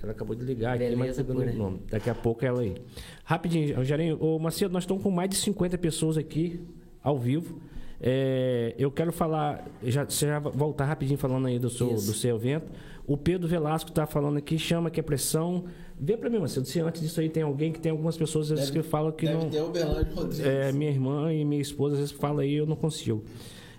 Ela 0.01 0.11
acabou 0.11 0.35
de 0.35 0.43
ligar 0.43 0.75
aqui, 0.75 0.89
mas 0.95 0.97
Beleza, 0.97 1.23
tá 1.23 1.27
dando 1.27 1.43
pura. 1.43 1.51
o 1.51 1.55
nome. 1.55 1.81
Daqui 1.89 2.09
a 2.09 2.15
pouco 2.15 2.43
é 2.43 2.47
ela 2.47 2.61
aí. 2.61 2.75
Rapidinho, 3.23 3.75
Rogerinho. 3.75 4.17
Ô, 4.19 4.39
Macedo, 4.39 4.73
nós 4.73 4.83
estamos 4.83 5.03
com 5.03 5.11
mais 5.11 5.29
de 5.29 5.35
50 5.35 5.77
pessoas 5.77 6.17
aqui 6.17 6.59
ao 7.03 7.17
vivo. 7.17 7.59
É, 7.99 8.75
eu 8.77 8.91
quero 8.91 9.11
falar, 9.11 9.65
já, 9.83 10.03
você 10.05 10.27
já 10.27 10.39
voltar 10.39 10.85
rapidinho 10.85 11.17
falando 11.17 11.47
aí 11.47 11.59
do 11.59 11.69
seu, 11.69 11.93
Isso. 11.93 12.07
do 12.07 12.13
seu 12.13 12.35
evento. 12.35 12.71
O 13.05 13.17
Pedro 13.17 13.47
Velasco 13.47 13.89
está 13.89 14.05
falando 14.05 14.37
aqui, 14.37 14.57
chama 14.57 14.89
que 14.89 14.99
é 14.99 15.03
pressão. 15.03 15.65
Vê 15.99 16.15
para 16.15 16.29
mim, 16.29 16.37
Macedo, 16.39 16.67
se 16.67 16.79
antes 16.79 17.01
disso 17.01 17.19
aí 17.19 17.27
tem 17.29 17.41
alguém 17.43 17.71
que 17.71 17.79
tem 17.79 17.91
algumas 17.91 18.15
pessoas 18.15 18.51
às 18.51 18.59
vezes 18.59 18.71
Deve- 18.71 18.83
que 18.83 18.89
falam 18.89 19.11
que 19.11 19.25
Deve 19.25 19.37
não. 19.37 19.49
ter 19.49 19.61
o 19.61 19.69
Berlândia 19.69 20.13
Rodrigues. 20.13 20.39
É, 20.45 20.71
minha 20.71 20.91
irmã 20.91 21.33
e 21.33 21.43
minha 21.43 21.61
esposa 21.61 21.93
às 21.95 21.99
vezes 21.99 22.13
falam 22.13 22.39
aí, 22.39 22.53
eu 22.53 22.65
não 22.67 22.75
consigo. 22.75 23.23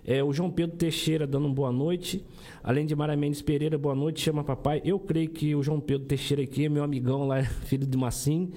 É, 0.05 0.25
o 0.25 0.33
João 0.33 0.51
Pedro 0.51 0.77
Teixeira 0.77 1.27
dando 1.27 1.47
um 1.47 1.53
boa 1.55 1.71
noite. 1.71 2.25
Além 2.65 2.87
de 2.87 2.97
Mara 2.97 3.15
Mendes 3.17 3.41
Pereira, 3.43 3.77
boa 3.79 3.95
noite, 3.95 4.21
chama 4.21 4.43
papai. 4.43 4.81
Eu 4.85 4.99
creio 4.99 5.29
que 5.29 5.55
o 5.55 5.63
João 5.63 5.79
Pedro 5.81 6.07
Teixeira 6.07 6.43
aqui 6.43 6.65
é 6.65 6.69
meu 6.69 6.83
amigão 6.83 7.27
lá, 7.27 7.43
filho 7.67 7.87
de 7.87 7.97
Massim. 7.97 8.51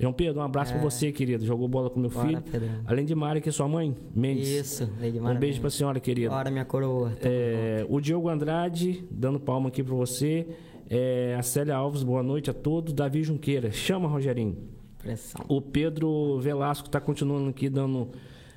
João 0.00 0.12
Pedro, 0.12 0.40
um 0.40 0.44
abraço 0.44 0.72
pra 0.72 0.80
você, 0.80 1.10
querido. 1.12 1.44
Jogou 1.44 1.66
bola 1.68 1.90
com 1.90 1.98
meu 2.00 2.08
É. 2.10 2.14
Bora, 2.14 2.26
filho. 2.28 2.42
Pedrão. 2.42 2.68
Além 2.86 3.04
de 3.04 3.14
Mara, 3.14 3.40
que 3.40 3.48
é 3.48 3.52
sua 3.52 3.68
mãe, 3.68 3.94
Mendes. 4.14 4.48
Isso, 4.48 4.90
Lady 5.00 5.18
Um 5.20 5.24
beijo 5.38 5.60
pra 5.60 5.66
Mendes. 5.66 5.74
senhora, 5.74 6.00
querida. 6.00 6.30
Bora, 6.30 6.50
minha 6.50 6.64
coroa. 6.64 7.12
É, 7.20 7.84
o 7.88 8.00
Diogo 8.00 8.28
Andrade, 8.28 9.04
dando 9.10 9.38
palma 9.40 9.68
aqui 9.68 9.82
pra 9.82 9.94
você. 9.94 10.46
É, 10.90 11.36
a 11.38 11.42
Célia 11.42 11.76
Alves, 11.76 12.02
boa 12.02 12.22
noite 12.22 12.50
a 12.50 12.54
todos. 12.54 12.92
Davi 12.92 13.22
Junqueira, 13.22 13.70
chama, 13.70 14.08
Rogerinho. 14.08 14.56
Pressão. 14.98 15.44
O 15.48 15.60
Pedro 15.60 16.38
Velasco 16.40 16.86
está 16.86 17.00
continuando 17.00 17.50
aqui 17.50 17.68
dando, 17.68 18.08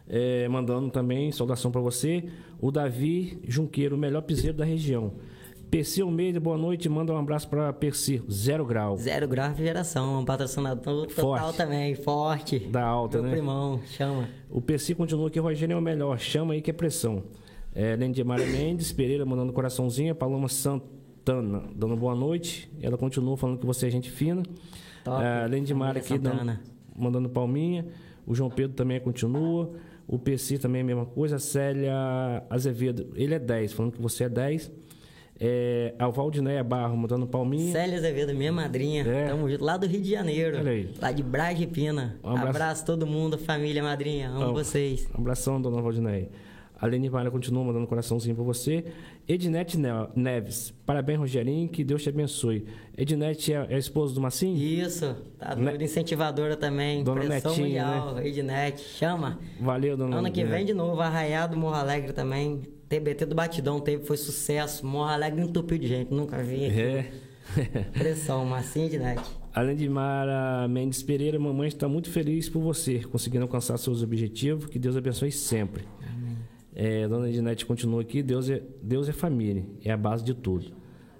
é, 0.07 0.47
mandando 0.47 0.89
também 0.89 1.31
saudação 1.31 1.71
para 1.71 1.81
você. 1.81 2.23
O 2.59 2.71
Davi 2.71 3.39
Junqueiro, 3.47 3.95
o 3.95 3.99
melhor 3.99 4.21
piseiro 4.21 4.55
da 4.57 4.65
região. 4.65 5.13
Percy 5.69 6.01
Almeida, 6.01 6.39
boa 6.39 6.57
noite. 6.57 6.89
Manda 6.89 7.13
um 7.13 7.17
abraço 7.17 7.47
para 7.49 7.71
Percy, 7.71 8.21
zero 8.29 8.65
grau. 8.65 8.97
Zero 8.97 9.27
grau 9.27 9.49
refrigeração, 9.49 10.19
um 10.19 10.25
patrocinador 10.25 11.07
total 11.07 11.37
Forte. 11.37 11.57
também, 11.57 11.95
forte. 11.95 12.59
Da 12.59 12.83
alta, 12.83 13.17
Meu 13.17 13.27
né? 13.27 13.31
primão, 13.31 13.79
chama. 13.85 14.27
O 14.49 14.59
Percy 14.61 14.95
continua 14.95 15.27
aqui, 15.27 15.39
Rogério 15.39 15.73
é 15.73 15.77
o 15.77 15.81
melhor. 15.81 16.19
Chama 16.19 16.53
aí 16.53 16.61
que 16.61 16.69
é 16.69 16.73
pressão. 16.73 17.23
É, 17.73 17.95
Lendimara 17.95 18.45
Mendes, 18.45 18.91
Pereira 18.91 19.25
mandando 19.25 19.53
coraçãozinho. 19.53 20.13
Paloma 20.13 20.49
Santana 21.21 21.63
dando 21.75 21.95
boa 21.95 22.15
noite. 22.15 22.69
Ela 22.81 22.97
continua 22.97 23.37
falando 23.37 23.59
que 23.59 23.65
você 23.65 23.87
é 23.87 23.89
gente 23.89 24.09
fina. 24.09 24.43
Top. 25.03 25.23
É, 25.23 25.47
Lendimara 25.47 25.99
aqui 25.99 26.17
dando, 26.17 26.59
mandando 26.95 27.29
palminha. 27.29 27.85
O 28.25 28.33
João 28.33 28.49
Pedro 28.49 28.75
também 28.75 28.99
continua. 28.99 29.71
O 30.07 30.17
PC 30.17 30.57
também 30.57 30.81
é 30.81 30.83
a 30.83 30.87
mesma 30.87 31.05
coisa. 31.05 31.35
A 31.35 31.39
Célia 31.39 32.43
Azevedo, 32.49 33.09
ele 33.15 33.33
é 33.35 33.39
10, 33.39 33.73
falando 33.73 33.93
que 33.93 34.01
você 34.01 34.25
é 34.25 34.29
10. 34.29 34.71
É, 35.43 35.95
a 35.97 36.07
Valdinéia 36.07 36.63
Barro 36.63 36.95
mandando 36.95 37.25
palminha. 37.25 37.71
Célia 37.71 37.97
Azevedo, 37.97 38.33
minha 38.33 38.51
madrinha. 38.51 39.03
É. 39.03 39.27
Tamo 39.27 39.49
junto. 39.49 39.63
Lá 39.63 39.77
do 39.77 39.87
Rio 39.87 40.01
de 40.01 40.11
Janeiro. 40.11 40.57
Olha 40.57 40.71
aí. 40.71 40.93
Lá 40.99 41.11
de 41.11 41.23
Bragipina. 41.23 42.19
Um 42.23 42.29
abraço. 42.29 42.49
abraço. 42.49 42.85
todo 42.85 43.07
mundo, 43.07 43.37
família, 43.37 43.81
madrinha. 43.81 44.29
Amo 44.29 44.49
Um 44.49 44.53
vocês. 44.53 45.07
Abração, 45.13 45.61
dona 45.61 45.81
Valdinéia. 45.81 46.29
A 46.81 47.09
Vara 47.09 47.29
continua 47.29 47.63
mandando 47.63 47.85
coraçãozinho 47.85 48.33
pra 48.35 48.43
você. 48.43 48.83
Ednete 49.27 49.77
Ne- 49.77 50.07
Neves. 50.15 50.73
Parabéns, 50.85 51.19
Rogerinho. 51.19 51.69
Que 51.69 51.83
Deus 51.83 52.01
te 52.01 52.09
abençoe. 52.09 52.65
Ednete 52.97 53.53
é, 53.53 53.67
é 53.69 53.75
a 53.75 53.77
esposa 53.77 54.15
do 54.15 54.19
Massim? 54.21 54.55
Isso, 54.55 55.15
tá 55.37 55.55
Ne- 55.55 55.65
doido. 55.65 55.83
Incentivadora 55.83 56.57
também. 56.57 57.03
Dona 57.03 57.21
Pressão 57.21 57.51
Netinha, 57.55 57.85
né? 57.85 57.99
mundial. 57.99 58.25
Ednet, 58.25 58.79
chama. 58.81 59.39
Valeu, 59.59 59.95
dona 59.95 60.17
Ano 60.17 60.31
que 60.31 60.39
Ednete. 60.41 60.57
vem 60.57 60.65
de 60.65 60.73
novo, 60.73 60.99
Arraiado 61.01 61.55
Morro 61.55 61.75
Alegre 61.75 62.13
também. 62.13 62.61
TBT 62.89 63.25
do 63.27 63.35
Batidão 63.35 63.79
teve, 63.79 64.03
foi 64.03 64.17
sucesso. 64.17 64.85
Morro 64.85 65.09
Alegre 65.09 65.39
entupiu 65.41 65.77
de 65.77 65.87
gente, 65.87 66.11
nunca 66.11 66.41
vi. 66.43 66.65
É. 66.65 67.11
Pressão, 67.93 68.43
massinha 68.45 68.89
de 68.89 68.97
net. 68.97 69.21
Além 69.53 69.75
de 69.75 69.87
Mara 69.89 70.67
Mendes 70.67 71.03
Pereira, 71.03 71.37
mamãe 71.37 71.67
está 71.67 71.87
muito 71.87 72.09
feliz 72.09 72.47
por 72.49 72.61
você, 72.61 72.99
conseguindo 72.99 73.43
alcançar 73.43 73.77
seus 73.77 74.01
objetivos. 74.01 74.65
Que 74.67 74.79
Deus 74.79 74.95
abençoe 74.95 75.31
sempre. 75.31 75.83
É, 76.73 77.07
dona 77.07 77.29
Ednete 77.29 77.65
continua 77.65 78.01
aqui. 78.01 78.23
Deus 78.23 78.49
é, 78.49 78.61
Deus 78.81 79.09
é 79.09 79.11
família, 79.11 79.65
é 79.83 79.91
a 79.91 79.97
base 79.97 80.23
de 80.23 80.33
tudo. 80.33 80.79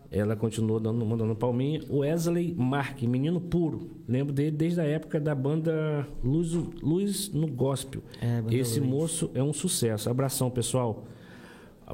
Ela 0.10 0.36
continua 0.36 0.78
dando, 0.78 1.06
mandando 1.06 1.34
palminha. 1.36 1.80
Wesley 1.90 2.54
Mark, 2.54 3.02
menino 3.04 3.40
puro. 3.40 3.92
Lembro 4.06 4.34
dele 4.34 4.52
desde 4.52 4.82
a 4.82 4.84
época 4.84 5.22
da 5.22 5.34
banda 5.34 6.06
Luz, 6.22 6.52
Luz 6.82 7.32
no 7.34 7.48
Gospel. 7.48 8.02
É, 8.22 8.44
Esse 8.54 8.82
Luz. 8.82 8.90
moço 8.90 9.32
é 9.34 9.42
um 9.42 9.54
sucesso. 9.54 10.10
Abração, 10.10 10.50
pessoal. 10.50 11.06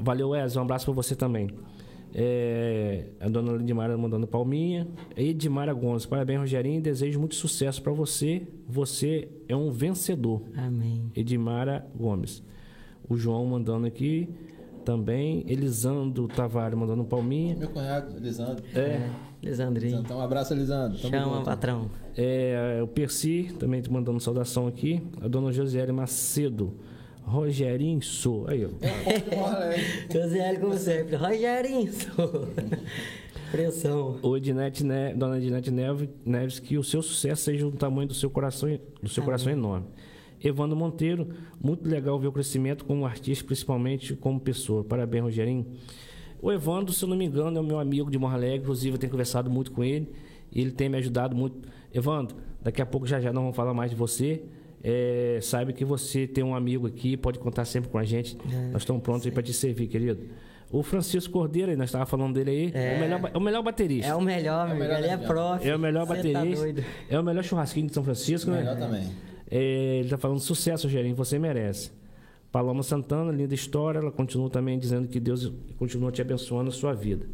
Valeu, 0.00 0.30
Wesley. 0.30 0.58
Um 0.58 0.62
abraço 0.64 0.84
para 0.86 0.94
você 0.94 1.14
também. 1.14 1.48
É, 2.12 3.04
a 3.20 3.28
dona 3.28 3.52
Lidmara 3.52 3.96
mandando 3.96 4.26
palminha. 4.26 4.88
Edmara 5.16 5.72
Gomes, 5.72 6.04
parabéns, 6.04 6.40
Rogerinho. 6.40 6.80
Desejo 6.82 7.20
muito 7.20 7.36
sucesso 7.36 7.80
para 7.80 7.92
você. 7.92 8.42
Você 8.66 9.28
é 9.48 9.54
um 9.54 9.70
vencedor. 9.70 10.42
Amém. 10.56 11.04
Edmara 11.14 11.86
Gomes. 11.94 12.42
O 13.08 13.16
João 13.16 13.44
mandando 13.46 13.86
aqui 13.86 14.28
também. 14.84 15.44
Elisandro 15.46 16.28
Tavares 16.28 16.78
mandando 16.78 17.04
palminha. 17.04 17.56
Meu 17.56 17.68
cunhado, 17.68 18.16
Elisandro. 18.16 18.62
É, 18.74 19.08
Lisandrinho. 19.42 20.00
Então, 20.00 20.18
um 20.18 20.22
abraço, 20.22 20.52
Elisandro. 20.54 20.98
Tamo 20.98 21.10
Chama, 21.14 21.34
junto. 21.36 21.44
patrão. 21.44 21.90
é, 22.16 22.80
o 22.82 22.86
Percy 22.86 23.54
também 23.58 23.80
tá 23.82 23.90
mandando 23.90 24.18
saudação 24.20 24.66
aqui. 24.66 25.02
A 25.22 25.28
dona 25.28 25.52
Josiele 25.52 25.92
Macedo. 25.92 26.74
Rogerinho 27.22 28.00
Sou. 28.02 28.46
Aí, 28.48 28.64
ó. 28.64 28.68
Olha 29.36 29.58
aí. 29.68 29.80
Josiel, 30.10 30.60
como 30.60 30.74
sempre. 30.78 31.14
Rogerinho. 31.16 31.92
Pressão. 33.50 34.16
O 34.22 34.36
Ednete 34.36 34.84
Ne- 34.84 35.14
Dona 35.14 35.38
Ednete 35.38 35.70
Neve- 35.70 36.10
Neves, 36.24 36.58
que 36.58 36.76
o 36.76 36.84
seu 36.84 37.00
sucesso 37.02 37.42
seja 37.44 37.64
do 37.64 37.76
tamanho 37.76 38.08
do 38.08 38.14
seu 38.14 38.28
coração, 38.30 38.68
do 39.02 39.08
seu 39.08 39.22
coração 39.22 39.50
enorme. 39.52 39.86
Evandro 40.42 40.76
Monteiro, 40.76 41.28
muito 41.62 41.88
legal 41.88 42.18
ver 42.18 42.28
o 42.28 42.32
crescimento 42.32 42.84
como 42.84 43.04
artista, 43.04 43.44
principalmente 43.44 44.14
como 44.14 44.38
pessoa. 44.38 44.84
Parabéns, 44.84 45.24
Rogerinho. 45.24 45.66
O 46.40 46.52
Evandro, 46.52 46.92
se 46.92 47.04
eu 47.04 47.08
não 47.08 47.16
me 47.16 47.24
engano, 47.24 47.56
é 47.56 47.60
o 47.60 47.64
meu 47.64 47.80
amigo 47.80 48.10
de 48.10 48.18
Morro 48.18 48.34
Alegre, 48.34 48.58
inclusive 48.58 48.94
eu 48.94 48.98
tenho 48.98 49.10
conversado 49.10 49.50
muito 49.50 49.72
com 49.72 49.82
ele, 49.82 50.08
e 50.52 50.60
ele 50.60 50.70
tem 50.70 50.88
me 50.88 50.96
ajudado 50.98 51.34
muito. 51.34 51.68
Evandro, 51.92 52.36
daqui 52.62 52.80
a 52.80 52.86
pouco 52.86 53.06
já 53.06 53.20
já 53.20 53.32
não 53.32 53.42
vamos 53.42 53.56
falar 53.56 53.74
mais 53.74 53.90
de 53.90 53.96
você. 53.96 54.42
É, 54.82 55.40
saiba 55.42 55.72
que 55.72 55.84
você 55.84 56.26
tem 56.26 56.44
um 56.44 56.54
amigo 56.54 56.86
aqui, 56.86 57.16
pode 57.16 57.40
contar 57.40 57.64
sempre 57.64 57.90
com 57.90 57.98
a 57.98 58.04
gente. 58.04 58.38
nós 58.72 58.82
estamos 58.82 59.02
prontos 59.02 59.26
aí 59.26 59.32
para 59.32 59.42
te 59.42 59.52
servir, 59.52 59.88
querido. 59.88 60.20
O 60.70 60.82
Francisco 60.82 61.32
Cordeiro, 61.32 61.70
aí, 61.70 61.76
nós 61.76 61.88
estávamos 61.88 62.10
falando 62.10 62.34
dele 62.34 62.50
aí, 62.50 62.70
é, 62.74 62.96
o, 62.96 63.00
melhor, 63.00 63.30
é 63.32 63.38
o 63.38 63.40
melhor 63.40 63.62
baterista. 63.62 64.10
É 64.10 64.14
o 64.14 64.20
melhor, 64.20 64.68
É 64.68 64.72
o 64.72 64.76
meu. 64.76 64.78
melhor 64.78 64.98
Ele 64.98 65.08
é 65.08 65.16
prof. 65.16 65.68
É 65.68 65.74
o 65.74 65.78
melhor 65.78 66.06
Cê 66.06 66.14
baterista. 66.14 66.82
Tá 66.82 66.88
é 67.08 67.18
o 67.18 67.24
melhor 67.24 67.42
churrasquinho 67.42 67.86
de 67.86 67.94
São 67.94 68.04
Francisco, 68.04 68.50
né? 68.50 68.58
Melhor 68.58 68.76
também. 68.76 69.10
É, 69.50 69.98
ele 70.00 70.08
tá 70.08 70.18
falando 70.18 70.40
sucesso, 70.40 70.86
Rogerinho, 70.86 71.14
você 71.14 71.38
merece. 71.38 71.90
Paloma 72.52 72.82
Santana, 72.82 73.30
linda 73.30 73.54
história, 73.54 73.98
ela 73.98 74.10
continua 74.10 74.48
também 74.48 74.78
dizendo 74.78 75.08
que 75.08 75.20
Deus 75.20 75.52
continua 75.78 76.10
te 76.10 76.20
abençoando 76.20 76.70
a 76.70 76.72
sua 76.72 76.94
vida. 76.94 77.26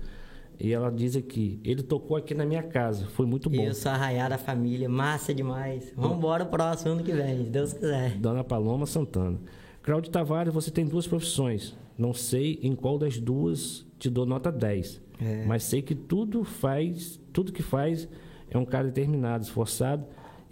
E 0.58 0.72
ela 0.72 0.90
diz 0.90 1.16
aqui, 1.16 1.60
ele 1.64 1.82
tocou 1.82 2.16
aqui 2.16 2.34
na 2.34 2.46
minha 2.46 2.62
casa, 2.62 3.06
foi 3.06 3.26
muito 3.26 3.50
bom. 3.50 3.62
Isso, 3.62 3.88
arraiar 3.88 4.30
da 4.30 4.38
família. 4.38 4.88
Massa 4.88 5.34
demais. 5.34 5.92
Vambora 5.96 6.44
o 6.44 6.46
próximo 6.46 6.92
ano 6.92 7.02
que 7.02 7.12
vem, 7.12 7.44
se 7.44 7.50
Deus 7.50 7.72
quiser. 7.72 8.16
Dona 8.18 8.44
Paloma 8.44 8.86
Santana. 8.86 9.38
Claudio 9.82 10.10
Tavares, 10.10 10.54
você 10.54 10.70
tem 10.70 10.86
duas 10.86 11.06
profissões. 11.06 11.76
Não 11.98 12.14
sei 12.14 12.58
em 12.62 12.74
qual 12.74 12.98
das 12.98 13.18
duas 13.18 13.84
te 13.98 14.08
dou 14.08 14.24
nota 14.24 14.50
10. 14.50 15.00
É. 15.20 15.44
Mas 15.44 15.64
sei 15.64 15.82
que 15.82 15.94
tudo 15.94 16.44
faz, 16.44 17.20
tudo 17.32 17.52
que 17.52 17.62
faz 17.62 18.08
é 18.50 18.56
um 18.56 18.64
cara 18.64 18.86
determinado, 18.86 19.44
esforçado 19.44 20.04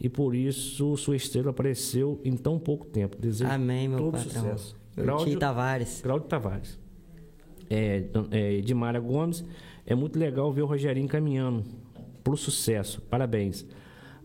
e 0.02 0.08
por 0.08 0.34
isso 0.34 0.96
sua 0.96 1.14
estrela 1.14 1.50
apareceu 1.50 2.20
em 2.24 2.36
tão 2.36 2.58
pouco 2.58 2.84
tempo. 2.86 3.16
Desejo 3.16 3.48
Amém, 3.48 3.86
meu 3.86 3.98
todo 3.98 4.12
patrão. 4.14 4.42
sucesso. 4.42 4.76
Cláudio- 4.96 5.38
Tavares. 5.38 6.00
Cláudio 6.02 6.28
Tavares. 6.28 6.76
É, 7.70 8.02
é, 8.32 8.52
Edmara 8.54 8.98
Gomes, 8.98 9.44
é 9.86 9.94
muito 9.94 10.18
legal 10.18 10.52
ver 10.52 10.62
o 10.62 10.66
Rogerinho 10.66 11.06
caminhando 11.08 11.64
pro 12.24 12.36
sucesso. 12.36 13.00
Parabéns. 13.02 13.64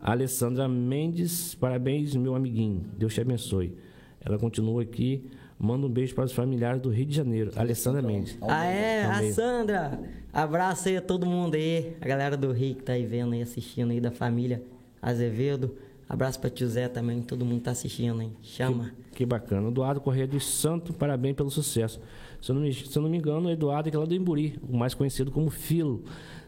A 0.02 0.12
Alessandra 0.12 0.68
Mendes, 0.68 1.54
parabéns, 1.54 2.16
meu 2.16 2.34
amiguinho. 2.36 2.84
Deus 2.98 3.14
te 3.14 3.22
abençoe. 3.22 3.78
Ela 4.20 4.38
continua 4.40 4.82
aqui. 4.82 5.30
Manda 5.60 5.86
um 5.86 5.90
beijo 5.90 6.14
para 6.16 6.26
os 6.26 6.32
familiares 6.34 6.82
do 6.82 6.90
Rio 6.90 7.06
de 7.06 7.16
Janeiro. 7.16 7.52
Alessandra 7.56 8.02
Mendes. 8.02 8.36
Ah, 8.42 8.66
é? 8.66 9.06
A. 9.06 9.32
Sandra! 9.32 10.00
Abraço 10.34 10.90
aí 10.90 10.98
a 10.98 11.02
todo 11.02 11.26
mundo 11.26 11.56
aí. 11.56 11.96
A 12.02 12.08
galera 12.08 12.36
do 12.36 12.52
Rio 12.52 12.76
que 12.76 12.84
tá 12.84 12.94
aí 12.94 13.06
vendo 13.06 13.34
aí, 13.34 13.42
assistindo 13.44 13.92
aí, 13.92 14.00
da 14.02 14.12
família 14.12 14.62
Azevedo. 15.10 15.76
Abraço 16.10 16.40
pra 16.40 16.50
tio 16.50 16.68
Zé 16.70 16.88
também, 16.88 17.22
todo 17.22 17.44
mundo 17.44 17.62
tá 17.62 17.72
assistindo 17.72 18.22
aí. 18.22 18.30
Chama. 18.42 18.92
Que 19.14 19.26
bacana. 19.26 19.68
Eduardo 19.70 20.00
Correia 20.00 20.26
dos 20.28 20.46
Santos, 20.46 20.96
parabéns 20.96 21.36
pelo 21.36 21.50
sucesso. 21.50 22.00
Se 22.42 22.52
eu 22.52 22.56
não 22.56 22.62
me, 22.62 22.70
eu 22.96 23.02
não 23.02 23.10
me 23.10 23.18
engano, 23.18 23.50
o 23.50 23.52
Eduardo 23.52 23.88
é 23.88 23.90
aquele 23.90 24.02
lá 24.04 24.06
do 24.08 24.16
Emburi, 24.16 24.58
o 24.70 24.78
mais 24.78 24.94
conhecido 24.94 25.32
como 25.32 25.50
Filo. 25.50 26.04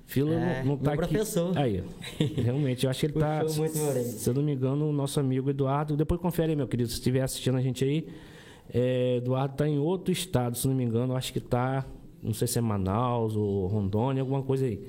Filo 0.06 0.32
É, 0.34 0.64
não, 0.64 0.72
não 0.72 0.78
tá 0.78 0.94
aqui. 0.94 1.08
professor. 1.08 1.58
Aí, 1.58 1.84
realmente, 2.38 2.86
eu 2.86 2.90
acho 2.90 3.00
que 3.02 3.06
ele 3.08 3.14
tá. 3.14 3.42
Se 3.48 4.30
eu 4.30 4.34
não 4.34 4.42
me 4.42 4.54
engano, 4.54 4.90
o 4.90 4.94
nosso 4.94 5.20
amigo 5.20 5.50
Eduardo. 5.50 5.98
Depois 5.98 6.22
confere 6.22 6.52
aí, 6.52 6.56
meu 6.56 6.68
querido, 6.68 6.90
se 6.90 6.96
estiver 6.96 7.22
assistindo 7.22 7.58
a 7.58 7.62
gente 7.62 7.84
aí. 7.84 8.08
é, 8.74 9.18
Eduardo 9.18 9.56
tá 9.56 9.68
em 9.68 9.78
outro 9.78 10.12
estado, 10.12 10.56
se 10.58 10.68
não 10.68 10.74
me 10.76 10.84
engano, 10.84 11.14
eu 11.14 11.18
acho 11.18 11.34
que 11.34 11.40
tá. 11.40 11.86
Não 12.24 12.34
sei 12.34 12.48
se 12.48 12.58
é 12.58 12.62
Manaus 12.62 13.36
ou 13.36 13.68
Rondônia, 13.68 14.22
alguma 14.22 14.42
coisa 14.42 14.66
aí. 14.66 14.82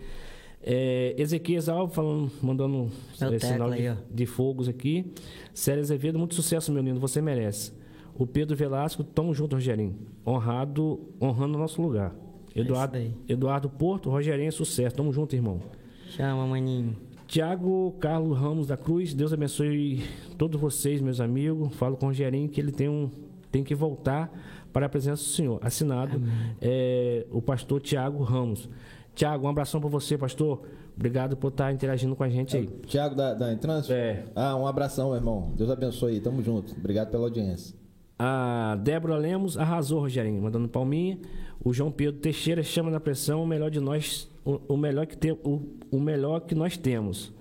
É, 0.62 1.14
Ezequias 1.16 1.68
Alves 1.68 1.94
falando, 1.94 2.30
mandando 2.42 2.90
Meu 3.20 3.32
é, 3.32 3.38
sinal 3.38 3.70
de, 3.70 3.94
de 4.10 4.26
fogos 4.26 4.68
aqui. 4.68 5.06
Célia 5.54 5.82
Azevedo, 5.82 6.18
muito 6.18 6.34
sucesso, 6.34 6.70
meu 6.70 6.82
lindo, 6.82 7.00
você 7.00 7.20
merece. 7.22 7.72
O 8.14 8.26
Pedro 8.26 8.54
Velasco, 8.54 9.02
tamo 9.02 9.32
junto, 9.34 9.56
Rogerinho. 9.56 9.96
Honrado, 10.26 11.00
honrando 11.20 11.56
o 11.56 11.60
nosso 11.60 11.80
lugar. 11.80 12.14
Eduardo, 12.54 12.96
É 12.98 13.10
Eduardo 13.28 13.70
Porto, 13.70 14.10
Rogerinho, 14.10 14.52
sucesso. 14.52 14.96
Tamo 14.96 15.12
junto, 15.12 15.34
irmão. 15.34 15.60
Chama, 16.08 16.46
maninho. 16.46 16.96
Tiago 17.26 17.94
Carlos 18.00 18.36
Ramos 18.36 18.66
da 18.66 18.76
Cruz, 18.76 19.14
Deus 19.14 19.32
abençoe 19.32 20.02
todos 20.36 20.60
vocês, 20.60 21.00
meus 21.00 21.20
amigos. 21.20 21.72
Falo 21.76 21.96
com 21.96 22.06
o 22.06 22.08
Rogerinho 22.08 22.48
que 22.48 22.60
ele 22.60 22.72
tem, 22.72 22.88
um, 22.88 23.08
tem 23.52 23.62
que 23.62 23.74
voltar 23.74 24.30
para 24.72 24.86
a 24.86 24.88
presença 24.88 25.22
do 25.22 25.28
Senhor. 25.28 25.58
Assinado 25.62 26.20
é, 26.60 27.24
o 27.30 27.40
pastor 27.40 27.80
Tiago 27.80 28.22
Ramos. 28.24 28.68
Tiago, 29.14 29.46
um 29.46 29.50
abração 29.50 29.80
para 29.80 29.90
você, 29.90 30.16
pastor. 30.16 30.62
Obrigado 30.96 31.36
por 31.36 31.48
estar 31.48 31.72
interagindo 31.72 32.14
com 32.14 32.22
a 32.22 32.28
gente 32.28 32.56
aí. 32.56 32.66
Tiago 32.86 33.14
da, 33.14 33.34
da 33.34 33.52
Entrânsito? 33.52 33.92
É. 33.92 34.24
Ah, 34.34 34.56
um 34.56 34.66
abração, 34.66 35.08
meu 35.08 35.16
irmão. 35.16 35.52
Deus 35.56 35.70
abençoe 35.70 36.14
aí. 36.14 36.20
Tamo 36.20 36.42
junto. 36.42 36.72
Obrigado 36.72 37.10
pela 37.10 37.24
audiência. 37.24 37.74
A 38.18 38.76
Débora 38.82 39.16
Lemos 39.16 39.56
arrasou, 39.56 40.00
Rogerinho, 40.00 40.42
mandando 40.42 40.68
palminha. 40.68 41.18
O 41.64 41.72
João 41.72 41.90
Pedro 41.90 42.20
Teixeira 42.20 42.62
chama 42.62 42.90
na 42.90 43.00
pressão 43.00 43.42
o 43.42 43.46
melhor 43.46 43.70
de 43.70 43.80
nós, 43.80 44.28
o, 44.44 44.60
o 44.74 44.76
melhor 44.76 45.06
que 45.06 45.16
tem, 45.16 45.32
o, 45.32 45.62
o 45.90 45.98
melhor 45.98 46.40
que 46.40 46.54
nós 46.54 46.76
temos. 46.76 47.32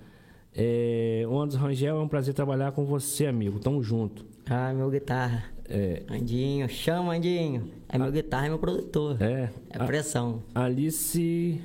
É, 0.54 1.24
o 1.28 1.38
Anderson 1.38 1.58
Rangel, 1.64 1.96
é 1.96 2.00
um 2.00 2.08
prazer 2.08 2.34
trabalhar 2.34 2.72
com 2.72 2.84
você, 2.84 3.26
amigo. 3.26 3.58
Tamo 3.58 3.82
junto. 3.82 4.24
Ah, 4.48 4.72
meu 4.72 4.90
guitarra. 4.90 5.44
É, 5.72 6.02
Andinho, 6.08 6.68
chama, 6.68 7.14
Andinho. 7.14 7.70
É 7.88 7.96
meu 7.96 8.10
guitarra, 8.10 8.46
é 8.46 8.48
meu 8.48 8.58
produtor. 8.58 9.16
é, 9.22 9.50
É 9.70 9.78
a- 9.78 9.84
pressão. 9.84 10.42
Alice 10.54 11.60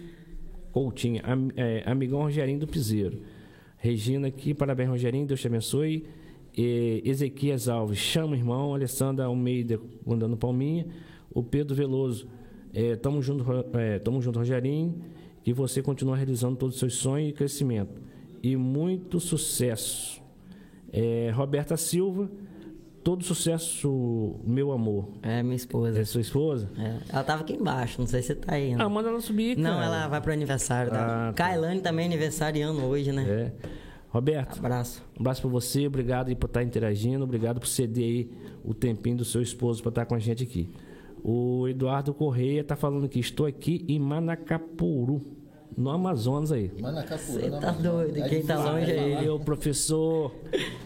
Coutinho, 0.72 1.22
am- 1.26 1.52
é, 1.56 1.84
amigão 1.86 2.22
Rogerinho 2.22 2.60
do 2.60 2.68
Piseiro. 2.68 3.20
Regina 3.78 4.28
aqui, 4.28 4.54
parabéns, 4.54 4.90
Rogerinho, 4.90 5.26
Deus 5.26 5.42
te 5.42 5.48
abençoe. 5.48 6.06
E 6.58 7.02
Ezequias 7.04 7.68
Alves, 7.68 7.98
chama 7.98 8.36
irmão. 8.36 8.74
Alessandra 8.74 9.26
Almeida, 9.26 9.80
mandando 10.06 10.38
palminha. 10.38 10.86
O 11.34 11.44
Pedro 11.44 11.76
Veloso, 11.76 12.28
é, 12.74 12.96
tamo, 12.96 13.22
junto, 13.22 13.44
é, 13.78 14.00
tamo 14.00 14.22
junto, 14.22 14.40
Rogerinho. 14.40 14.96
Que 15.44 15.52
você 15.54 15.82
continue 15.82 16.16
realizando 16.16 16.56
todos 16.56 16.76
os 16.76 16.80
seus 16.80 16.96
sonhos 16.96 17.30
e 17.30 17.34
crescimento. 17.34 18.02
E 18.42 18.56
muito 18.56 19.20
sucesso. 19.20 20.22
É, 20.92 21.30
Roberta 21.36 21.76
Silva, 21.76 22.30
todo 23.06 23.24
sucesso, 23.24 24.36
meu 24.44 24.72
amor. 24.72 25.10
É 25.22 25.44
minha 25.44 25.56
esposa. 25.56 26.00
É 26.00 26.04
sua 26.04 26.22
esposa? 26.22 26.70
É, 26.78 26.98
Ela 27.14 27.24
tava 27.24 27.44
aqui 27.44 27.54
embaixo, 27.54 28.02
não 28.02 28.08
sei 28.08 28.24
se 28.24 28.34
tá 28.34 28.56
aí. 28.56 28.74
Ah, 28.74 28.90
manda 28.90 29.10
ela 29.10 29.22
subir, 29.22 29.56
Não, 29.56 29.76
cara. 29.76 29.86
ela 29.86 30.08
vai 30.08 30.20
pro 30.20 30.34
aniversário 30.34 30.92
da. 30.92 31.28
Ah, 31.30 31.34
tá. 31.34 31.34
Kailane 31.34 31.80
também 31.82 32.06
é 32.06 32.08
aniversariando 32.08 32.82
hoje, 32.84 33.12
né? 33.12 33.24
É. 33.30 33.52
Roberto, 34.10 34.58
Abraço. 34.60 35.04
um 35.18 35.22
abraço 35.22 35.42
pra 35.42 35.50
você, 35.52 35.86
obrigado 35.88 36.34
por 36.38 36.48
estar 36.48 36.64
interagindo, 36.64 37.24
obrigado 37.24 37.60
por 37.60 37.68
ceder 37.68 38.04
aí 38.04 38.32
o 38.64 38.74
tempinho 38.74 39.18
do 39.18 39.26
seu 39.26 39.42
esposo 39.42 39.82
para 39.84 39.90
estar 39.90 40.06
com 40.06 40.16
a 40.16 40.20
gente 40.20 40.42
aqui. 40.42 40.70
O 41.24 41.68
Eduardo 41.68 42.14
Correia 42.14 42.64
tá 42.64 42.76
falando 42.76 43.08
que 43.10 43.20
estou 43.20 43.46
aqui 43.46 43.84
em 43.88 44.00
Manacapuru, 44.00 45.22
no 45.78 45.90
Amazonas 45.90 46.52
aí. 46.52 46.70
Você 46.70 47.50
tá 47.50 47.72
doido, 47.72 48.18
É 48.18 48.30
quem 48.30 48.44
tá 48.44 48.64
longe 48.64 48.92
aí. 48.92 49.26
E 49.26 49.30
o 49.30 49.40
professor, 49.40 50.34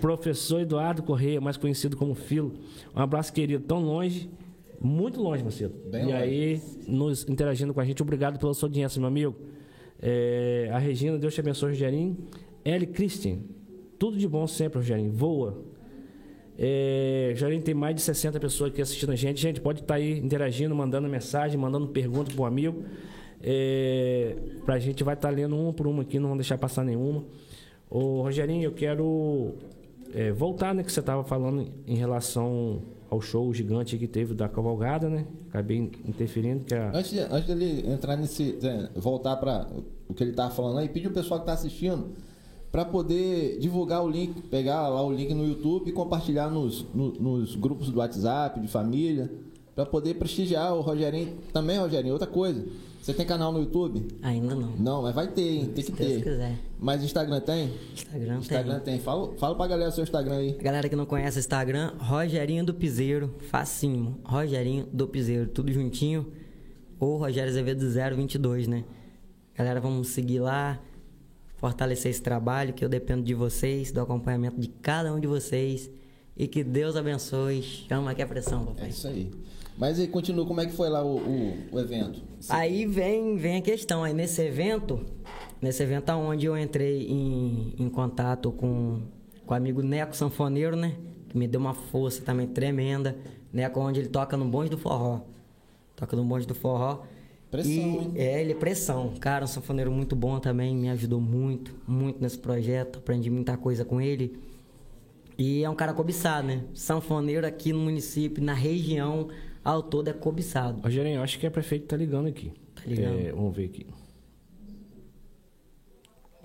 professor 0.02 0.62
Eduardo 0.62 1.04
Correia, 1.04 1.40
mais 1.40 1.58
conhecido 1.58 1.96
como 1.96 2.16
Filo. 2.16 2.54
Um 2.96 3.00
abraço, 3.00 3.32
querido, 3.32 3.64
tão 3.66 3.80
longe, 3.82 4.30
muito 4.82 5.22
longe, 5.22 5.44
Macedo. 5.44 5.76
Bem 5.92 6.02
e 6.02 6.06
longe. 6.06 6.16
aí, 6.16 6.62
nos 6.88 7.28
interagindo 7.28 7.74
com 7.74 7.80
a 7.80 7.86
gente, 7.86 8.02
obrigado 8.02 8.40
pela 8.40 8.54
sua 8.54 8.68
audiência, 8.68 9.00
meu 9.00 9.08
amigo. 9.08 9.36
É, 10.02 10.70
a 10.74 10.80
Regina, 10.80 11.18
Deus 11.18 11.34
te 11.34 11.42
abençoe, 11.42 11.70
Rogerinho. 11.70 12.18
L. 12.64 12.88
Christian, 12.88 13.40
tudo 13.98 14.18
de 14.18 14.28
bom 14.28 14.48
sempre, 14.48 14.80
Rogerinho. 14.80 15.12
Voa. 15.12 15.62
É, 16.58 17.30
Rogerinho, 17.34 17.62
tem 17.62 17.76
mais 17.76 17.96
de 17.96 18.02
60 18.02 18.40
pessoas 18.40 18.72
aqui 18.72 18.82
assistindo 18.82 19.12
a 19.12 19.16
gente. 19.16 19.40
Gente, 19.40 19.62
pode 19.62 19.82
estar 19.82 19.96
aí 19.96 20.18
interagindo, 20.18 20.74
mandando 20.74 21.08
mensagem, 21.08 21.58
mandando 21.60 21.88
pergunta 21.90 22.34
pro 22.34 22.46
amigo. 22.46 22.84
É, 23.42 24.36
pra 24.66 24.80
gente 24.80 25.04
vai 25.04 25.14
estar 25.16 25.30
lendo 25.30 25.56
uma 25.56 25.74
por 25.74 25.88
uma 25.88 26.02
aqui, 26.02 26.18
não 26.20 26.30
vamos 26.30 26.42
deixar 26.44 26.58
passar 26.58 26.84
nenhuma. 26.84 27.24
Ô, 27.90 28.22
Rogerinho, 28.22 28.64
eu 28.64 28.72
quero 28.74 29.54
é, 30.14 30.32
voltar, 30.32 30.76
né, 30.76 30.84
que 30.84 30.92
você 30.92 31.00
estava 31.00 31.24
falando 31.24 31.66
em 31.88 31.96
relação 31.96 32.82
ao 33.10 33.20
show 33.22 33.52
gigante 33.54 33.98
que 33.98 34.08
teve 34.08 34.36
da 34.36 34.48
Cavalgada, 34.48 35.10
né? 35.10 35.26
Acabei 35.50 35.78
interferindo 35.78 36.64
que 36.64 36.76
a... 36.76 36.92
Antes, 36.94 37.18
antes 37.32 37.48
dele 37.48 37.84
entrar 37.92 38.16
nesse. 38.16 38.60
é, 38.62 38.90
voltar 39.00 39.36
para 39.38 39.68
o 40.08 40.14
que 40.14 40.24
ele 40.24 40.34
tava 40.34 40.52
falando 40.54 40.78
aí, 40.78 40.88
pedir 40.90 41.08
o 41.08 41.12
pessoal 41.12 41.40
que 41.40 41.46
tá 41.48 41.54
assistindo 41.54 42.10
para 42.72 42.86
poder 42.86 43.58
divulgar 43.58 44.04
o 44.06 44.08
link, 44.08 44.42
pegar 44.44 44.88
lá 44.90 45.02
o 45.04 45.12
link 45.12 45.34
no 45.34 45.44
YouTube 45.48 45.90
e 45.90 45.92
compartilhar 45.92 46.52
nos, 46.52 46.86
no- 46.94 47.14
nos 47.14 47.56
grupos 47.56 47.90
do 47.90 47.98
WhatsApp, 47.98 48.60
de 48.60 48.68
família, 48.68 49.32
para 49.74 49.88
poder 49.88 50.14
prestigiar 50.16 50.76
o 50.76 50.82
Rogerinho. 50.82 51.36
Também, 51.52 51.80
Rogerinho, 51.80 52.14
outra 52.14 52.28
coisa. 52.28 52.64
Você 53.02 53.14
tem 53.14 53.26
canal 53.26 53.52
no 53.52 53.60
YouTube? 53.60 54.08
Ainda 54.22 54.54
não. 54.54 54.76
Não, 54.78 55.02
mas 55.02 55.16
vai 55.16 55.28
ter, 55.28 55.42
hein? 55.42 55.66
Tem 55.74 55.74
que 55.74 55.84
Se 55.84 55.92
Deus 55.92 56.12
ter. 56.16 56.22
quiser. 56.24 56.56
Mas 56.80 57.04
Instagram 57.04 57.40
tem? 57.40 57.74
Instagram, 57.94 58.38
Instagram 58.40 58.80
tem. 58.80 58.94
tem. 58.96 59.00
Fala, 59.04 59.34
fala 59.38 59.56
pra 59.56 59.68
galera 59.68 59.90
o 59.90 59.94
seu 59.94 60.04
Instagram 60.04 60.36
aí. 60.36 60.56
A 60.60 60.64
galera 60.64 60.88
que 60.90 60.96
não 60.96 61.06
conhece 61.06 61.38
o 61.38 61.40
Instagram, 61.40 61.94
Rogerinho 61.98 62.64
do 62.66 62.74
Piseiro, 62.74 63.34
facinho. 63.50 64.20
Rogerinho 64.24 64.86
do 64.94 65.08
Piseiro, 65.08 65.48
tudo 65.48 65.72
juntinho. 65.72 66.32
Ou 67.00 67.18
Rogério 67.18 67.50
Azevedo 67.50 67.86
022, 68.16 68.68
né? 68.68 68.84
Galera, 69.56 69.80
vamos 69.80 70.10
seguir 70.10 70.40
lá, 70.40 70.80
fortalecer 71.56 72.12
esse 72.12 72.22
trabalho, 72.22 72.74
que 72.74 72.84
eu 72.84 72.90
dependo 72.90 73.24
de 73.24 73.34
vocês, 73.34 73.92
do 73.92 74.02
acompanhamento 74.02 74.60
de 74.60 74.68
cada 74.68 75.14
um 75.14 75.20
de 75.20 75.28
vocês. 75.28 75.90
E 76.38 76.48
que 76.48 76.64
Deus 76.64 76.96
abençoe. 76.96 77.62
Chama 77.62 78.12
aqui 78.12 78.22
a 78.22 78.28
pressão, 78.28 78.62
É 78.62 78.66
papai. 78.66 78.90
isso 78.90 79.08
aí. 79.08 79.32
Mas 79.80 79.98
aí, 79.98 80.10
continua, 80.10 80.46
como 80.46 80.60
é 80.60 80.66
que 80.66 80.74
foi 80.74 80.90
lá 80.90 81.02
o, 81.02 81.16
o, 81.18 81.58
o 81.72 81.80
evento? 81.80 82.22
Aí 82.50 82.86
vem, 82.86 83.38
vem 83.38 83.56
a 83.56 83.62
questão, 83.62 84.04
aí 84.04 84.14
nesse 84.14 84.42
evento, 84.42 85.00
nesse 85.62 85.82
evento 85.82 86.12
onde 86.12 86.46
eu 86.46 86.58
entrei 86.58 87.08
em, 87.08 87.74
em 87.80 87.90
contato 87.90 88.52
com, 88.52 89.00
com 89.46 89.54
o 89.54 89.58
amigo 89.58 89.82
Neco 89.82 90.14
Sanfoneiro, 90.14 90.76
né? 90.76 90.96
Que 91.30 91.38
me 91.38 91.48
deu 91.48 91.62
uma 91.62 91.74
força 91.74 92.22
também 92.22 92.46
tremenda. 92.46 93.16
Neco, 93.54 93.80
onde 93.80 94.02
ele 94.02 94.10
toca 94.10 94.36
no 94.36 94.44
bonde 94.44 94.70
do 94.70 94.78
forró. 94.78 95.22
Toca 95.96 96.14
no 96.14 96.26
bonde 96.26 96.46
do 96.46 96.54
forró. 96.54 97.04
Pressão, 97.50 97.72
E, 97.72 97.80
hein? 97.80 98.12
É, 98.16 98.42
ele 98.42 98.52
é 98.52 98.56
pressão. 98.56 99.14
Cara, 99.18 99.46
um 99.46 99.48
sanfoneiro 99.48 99.90
muito 99.92 100.14
bom 100.14 100.40
também, 100.40 100.76
me 100.76 100.90
ajudou 100.90 101.22
muito, 101.22 101.74
muito 101.88 102.22
nesse 102.22 102.38
projeto. 102.38 103.00
Aprendi 103.00 103.30
muita 103.30 103.56
coisa 103.56 103.86
com 103.86 104.02
ele. 104.02 104.38
E 105.38 105.64
é 105.64 105.70
um 105.70 105.76
cara 105.76 105.94
cobiçado, 105.94 106.48
né? 106.48 106.64
Sanfoneiro 106.74 107.48
aqui 107.48 107.72
no 107.72 107.80
município, 107.80 108.44
na 108.44 108.54
região, 108.54 109.30
ao 109.64 109.84
todo 109.84 110.10
é 110.10 110.14
cobiçado. 110.14 110.82
Rogerinho, 110.82 111.18
eu 111.18 111.24
acho 111.24 111.40
que 111.40 111.48
a 111.48 111.52
prefeito 111.52 111.88
tá 111.88 111.98
ligando 111.98 112.28
aqui. 112.28 112.52
Tá 112.76 112.84
ligando. 112.86 113.20
É, 113.20 113.32
vamos 113.32 113.56
ver 113.56 113.66
aqui. 113.66 113.88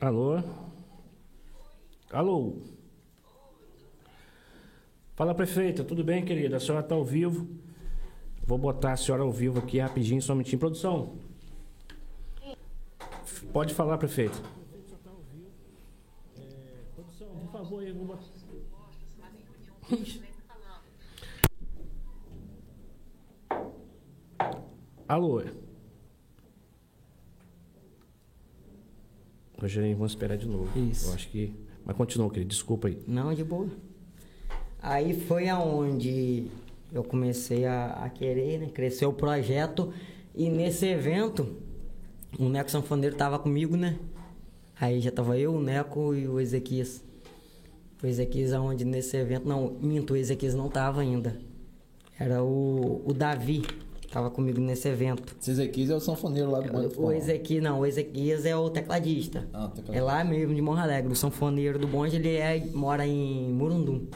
Alô? 0.00 0.42
Alô? 2.10 2.58
Fala, 5.14 5.34
prefeita, 5.34 5.84
tudo 5.84 6.02
bem, 6.02 6.24
querida? 6.24 6.56
A 6.56 6.60
senhora 6.60 6.82
tá 6.82 6.94
ao 6.94 7.04
vivo. 7.04 7.48
Vou 8.46 8.58
botar 8.58 8.92
a 8.92 8.96
senhora 8.96 9.22
ao 9.22 9.32
vivo 9.32 9.60
aqui 9.60 9.78
rapidinho, 9.78 10.20
só 10.20 10.32
um 10.32 10.36
minutinho. 10.36 10.58
Produção. 10.58 11.16
Pode 13.52 13.72
falar, 13.72 13.96
prefeito. 13.96 14.42
Produção, 16.94 17.28
por 17.28 17.52
favor. 17.52 17.82
aí, 17.82 17.92
vou 17.92 18.06
botar. 18.06 18.24
Gosto, 18.26 18.38
se 19.06 19.20
mata 19.20 19.36
em 19.36 19.42
reunião. 19.44 19.74
Bicho, 20.04 20.20
nem 20.20 20.30
tá 20.32 20.56
falando. 24.38 24.64
Alô. 25.14 25.40
Rogerinho, 29.60 29.96
vamos 29.96 30.10
esperar 30.10 30.36
de 30.36 30.48
novo. 30.48 30.68
Isso. 30.76 31.08
Eu 31.08 31.14
acho 31.14 31.28
que. 31.28 31.54
Mas 31.84 31.96
continua, 31.96 32.28
querido. 32.28 32.48
Desculpa 32.48 32.88
aí. 32.88 33.00
Não, 33.06 33.32
de 33.32 33.44
boa. 33.44 33.68
Aí 34.82 35.14
foi 35.14 35.48
aonde 35.48 36.50
eu 36.92 37.04
comecei 37.04 37.64
a, 37.64 37.92
a 37.92 38.10
querer, 38.10 38.58
né? 38.58 38.66
Crescer 38.74 39.06
o 39.06 39.12
projeto. 39.12 39.94
E 40.34 40.50
nesse 40.50 40.84
evento, 40.86 41.58
o 42.36 42.48
Neco 42.48 42.68
Sanfoneiro 42.68 43.14
tava 43.14 43.38
comigo, 43.38 43.76
né? 43.76 43.96
Aí 44.80 45.00
já 45.00 45.12
tava 45.12 45.38
eu, 45.38 45.54
o 45.54 45.62
Neco 45.62 46.12
e 46.12 46.26
o 46.26 46.40
Ezequias. 46.40 47.04
O 48.02 48.06
Ezequias 48.08 48.52
aonde 48.52 48.84
nesse 48.84 49.16
evento. 49.16 49.46
Não, 49.46 49.76
minto, 49.80 50.14
o 50.14 50.16
Ezequias 50.16 50.56
não 50.56 50.68
tava 50.68 51.02
ainda. 51.02 51.38
Era 52.18 52.42
o, 52.42 53.00
o 53.06 53.12
Davi. 53.14 53.62
Tava 54.14 54.30
comigo 54.30 54.60
nesse 54.60 54.86
evento. 54.86 55.34
Esse 55.40 55.50
Ezequias 55.50 55.90
é 55.90 55.94
o 55.96 55.98
sanfoneiro 55.98 56.48
lá 56.48 56.60
do 56.60 56.70
Bonde 56.70 56.86
do 56.86 56.92
O 56.92 56.94
Forró. 56.94 57.10
Ezequias, 57.10 57.60
não, 57.64 57.80
o 57.80 57.84
Ezequias 57.84 58.46
é 58.46 58.56
o 58.56 58.70
tecladista. 58.70 59.48
Ah, 59.52 59.66
tecladista. 59.66 59.92
É 59.92 60.00
lá 60.00 60.22
mesmo 60.22 60.54
de 60.54 60.62
Morro 60.62 60.78
Alegre. 60.78 61.12
O 61.12 61.16
sanfoneiro 61.16 61.80
do 61.80 61.88
bonde, 61.88 62.14
ele 62.14 62.28
é, 62.36 62.64
mora 62.72 63.04
em 63.04 63.48
Murundum. 63.52 64.06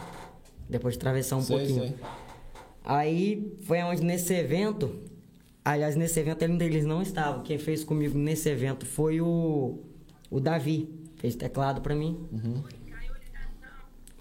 Depois 0.70 0.94
de 0.94 0.98
atravessar 0.98 1.34
um 1.34 1.42
Sei, 1.42 1.56
pouquinho. 1.58 1.80
sei. 1.80 1.94
Aí 2.84 3.58
foi 3.62 3.82
onde 3.82 4.04
nesse 4.04 4.32
evento, 4.34 4.94
aliás, 5.64 5.96
nesse 5.96 6.20
evento 6.20 6.44
ainda 6.44 6.64
eles 6.64 6.84
não 6.84 7.02
estavam. 7.02 7.42
Quem 7.42 7.58
fez 7.58 7.82
comigo 7.82 8.16
nesse 8.16 8.48
evento 8.48 8.86
foi 8.86 9.20
o, 9.20 9.80
o 10.30 10.38
Davi. 10.38 10.88
Fez 11.16 11.34
teclado 11.34 11.80
pra 11.80 11.96
mim. 11.96 12.24
Uhum. 12.30 12.62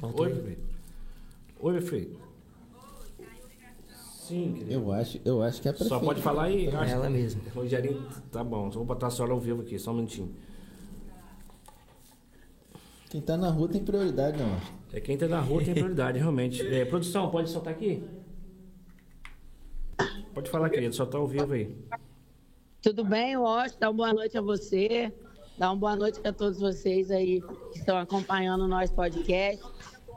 Oi, 0.02 0.30
prefeito. 0.32 0.62
Oi, 1.60 1.74
prefeito. 1.74 2.27
Sim, 4.28 4.54
querido. 4.54 4.74
Eu 4.74 4.92
acho, 4.92 5.22
eu 5.24 5.42
acho 5.42 5.62
que 5.62 5.70
é 5.70 5.72
prefeito. 5.72 5.90
Só 5.90 6.00
pode 6.02 6.22
falar 6.22 6.44
aí. 6.44 6.68
É 6.68 6.92
ela 6.92 7.10
mesmo. 7.10 7.42
Rogerinho, 7.56 8.06
tá 8.30 8.44
bom. 8.44 8.70
Só 8.70 8.80
vou 8.80 8.86
botar 8.86 9.08
a 9.08 9.10
senhora 9.10 9.32
ao 9.32 9.40
vivo 9.40 9.62
aqui, 9.62 9.80
só 9.80 9.92
um 9.92 9.96
minutinho. 9.96 10.36
Quem 13.10 13.22
tá 13.22 13.38
na 13.38 13.50
rua 13.50 13.70
tem 13.70 13.82
prioridade, 13.82 14.38
não. 14.38 14.54
acho. 14.54 14.74
É 14.92 15.00
quem 15.00 15.18
tá 15.18 15.30
na 15.30 15.40
rua 15.40 15.64
tem 15.64 15.74
prioridade, 15.74 16.20
realmente. 16.20 16.62
É, 16.68 16.84
produção, 16.84 17.32
pode 17.32 17.50
soltar 17.50 17.72
aqui? 17.72 18.04
Pode 20.34 20.50
falar, 20.50 20.70
querido, 20.70 20.94
só 20.94 21.06
tá 21.06 21.18
ao 21.18 21.26
vivo 21.26 21.54
aí. 21.54 21.74
Tudo 22.82 23.06
bem, 23.06 23.38
Washington? 23.38 23.80
Dá 23.80 23.90
uma 23.90 23.96
boa 23.96 24.14
noite 24.14 24.38
a 24.38 24.42
você. 24.42 25.14
Dá 25.58 25.72
uma 25.72 25.78
boa 25.78 25.96
noite 25.96 26.20
a 26.26 26.34
todos 26.34 26.60
vocês 26.60 27.10
aí 27.12 27.42
que 27.72 27.80
estão 27.80 27.98
acompanhando 27.98 28.66
o 28.66 28.68
nosso 28.68 28.94
podcast. 28.94 29.64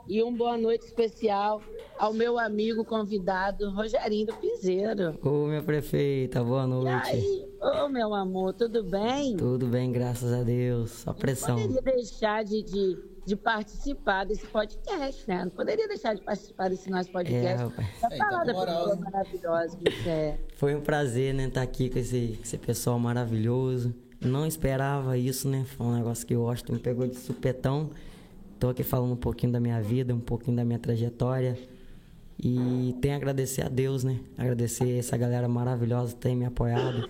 E 0.07 0.21
uma 0.21 0.37
boa 0.37 0.57
noite 0.57 0.85
especial 0.85 1.61
ao 2.01 2.13
meu 2.13 2.39
amigo 2.39 2.83
convidado, 2.83 3.69
Rogerinho 3.71 4.27
do 4.27 4.33
Piseiro. 4.35 5.17
Ô, 5.23 5.45
minha 5.45 5.61
prefeita, 5.61 6.43
boa 6.43 6.63
E 6.63 6.67
noite. 6.67 7.09
aí, 7.11 7.47
ô 7.61 7.87
meu 7.89 8.13
amor, 8.13 8.53
tudo 8.53 8.83
bem? 8.83 9.37
Tudo 9.37 9.67
bem, 9.67 9.91
graças 9.91 10.33
a 10.33 10.41
Deus. 10.43 10.91
Só 10.91 11.13
pressão. 11.13 11.55
Poderia 11.61 11.81
deixar 11.81 12.43
de, 12.43 12.63
de, 12.63 12.97
de 13.25 13.35
participar 13.35 14.25
desse 14.25 14.47
podcast, 14.47 15.23
né? 15.27 15.43
Não 15.45 15.51
poderia 15.51 15.87
deixar 15.87 16.15
de 16.15 16.21
participar 16.21 16.69
desse 16.69 16.89
nosso 16.89 17.11
podcast. 17.11 17.63
rapaz. 17.63 17.87
Pra 17.99 18.09
É, 18.13 18.17
falar 18.17 18.43
então, 18.43 18.45
da 18.45 18.53
moral, 18.53 18.83
pessoa 18.89 18.95
maravilhosa 18.99 19.77
que 19.77 19.91
você 19.91 20.09
é. 20.09 20.39
Foi 20.55 20.75
um 20.75 20.81
prazer, 20.81 21.33
né, 21.35 21.47
estar 21.47 21.61
aqui 21.61 21.89
com 21.89 21.99
esse, 21.99 22.33
com 22.37 22.43
esse 22.43 22.57
pessoal 22.57 22.97
maravilhoso. 22.97 23.93
Não 24.19 24.45
esperava 24.45 25.17
isso, 25.17 25.47
né? 25.47 25.65
Foi 25.77 25.85
um 25.85 25.95
negócio 25.95 26.25
que 26.25 26.35
o 26.35 26.41
Washington 26.43 26.73
me 26.73 26.79
pegou 26.79 27.07
de 27.07 27.15
supetão. 27.15 27.89
Tô 28.59 28.69
aqui 28.69 28.83
falando 28.83 29.13
um 29.13 29.17
pouquinho 29.17 29.51
da 29.51 29.59
minha 29.59 29.81
vida, 29.81 30.13
um 30.13 30.19
pouquinho 30.19 30.55
da 30.57 30.63
minha 30.63 30.77
trajetória. 30.77 31.57
E 32.43 32.95
tenho 32.99 33.13
a 33.13 33.17
agradecer 33.17 33.63
a 33.63 33.69
Deus, 33.69 34.03
né? 34.03 34.19
Agradecer 34.35 34.97
essa 34.97 35.15
galera 35.15 35.47
maravilhosa 35.47 36.15
que 36.15 36.21
tem 36.21 36.35
me 36.35 36.45
apoiado. 36.45 37.07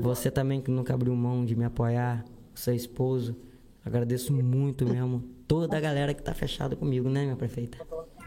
Você 0.00 0.30
também 0.30 0.60
que 0.60 0.70
nunca 0.70 0.94
abriu 0.94 1.14
mão 1.14 1.44
de 1.44 1.54
me 1.54 1.64
apoiar, 1.64 2.24
seu 2.54 2.74
esposo. 2.74 3.36
Agradeço 3.84 4.32
muito 4.32 4.86
mesmo. 4.86 5.22
Toda 5.46 5.76
a 5.76 5.80
galera 5.80 6.14
que 6.14 6.22
tá 6.22 6.32
fechada 6.32 6.74
comigo, 6.74 7.10
né, 7.10 7.24
minha 7.24 7.36
prefeita? 7.36 7.76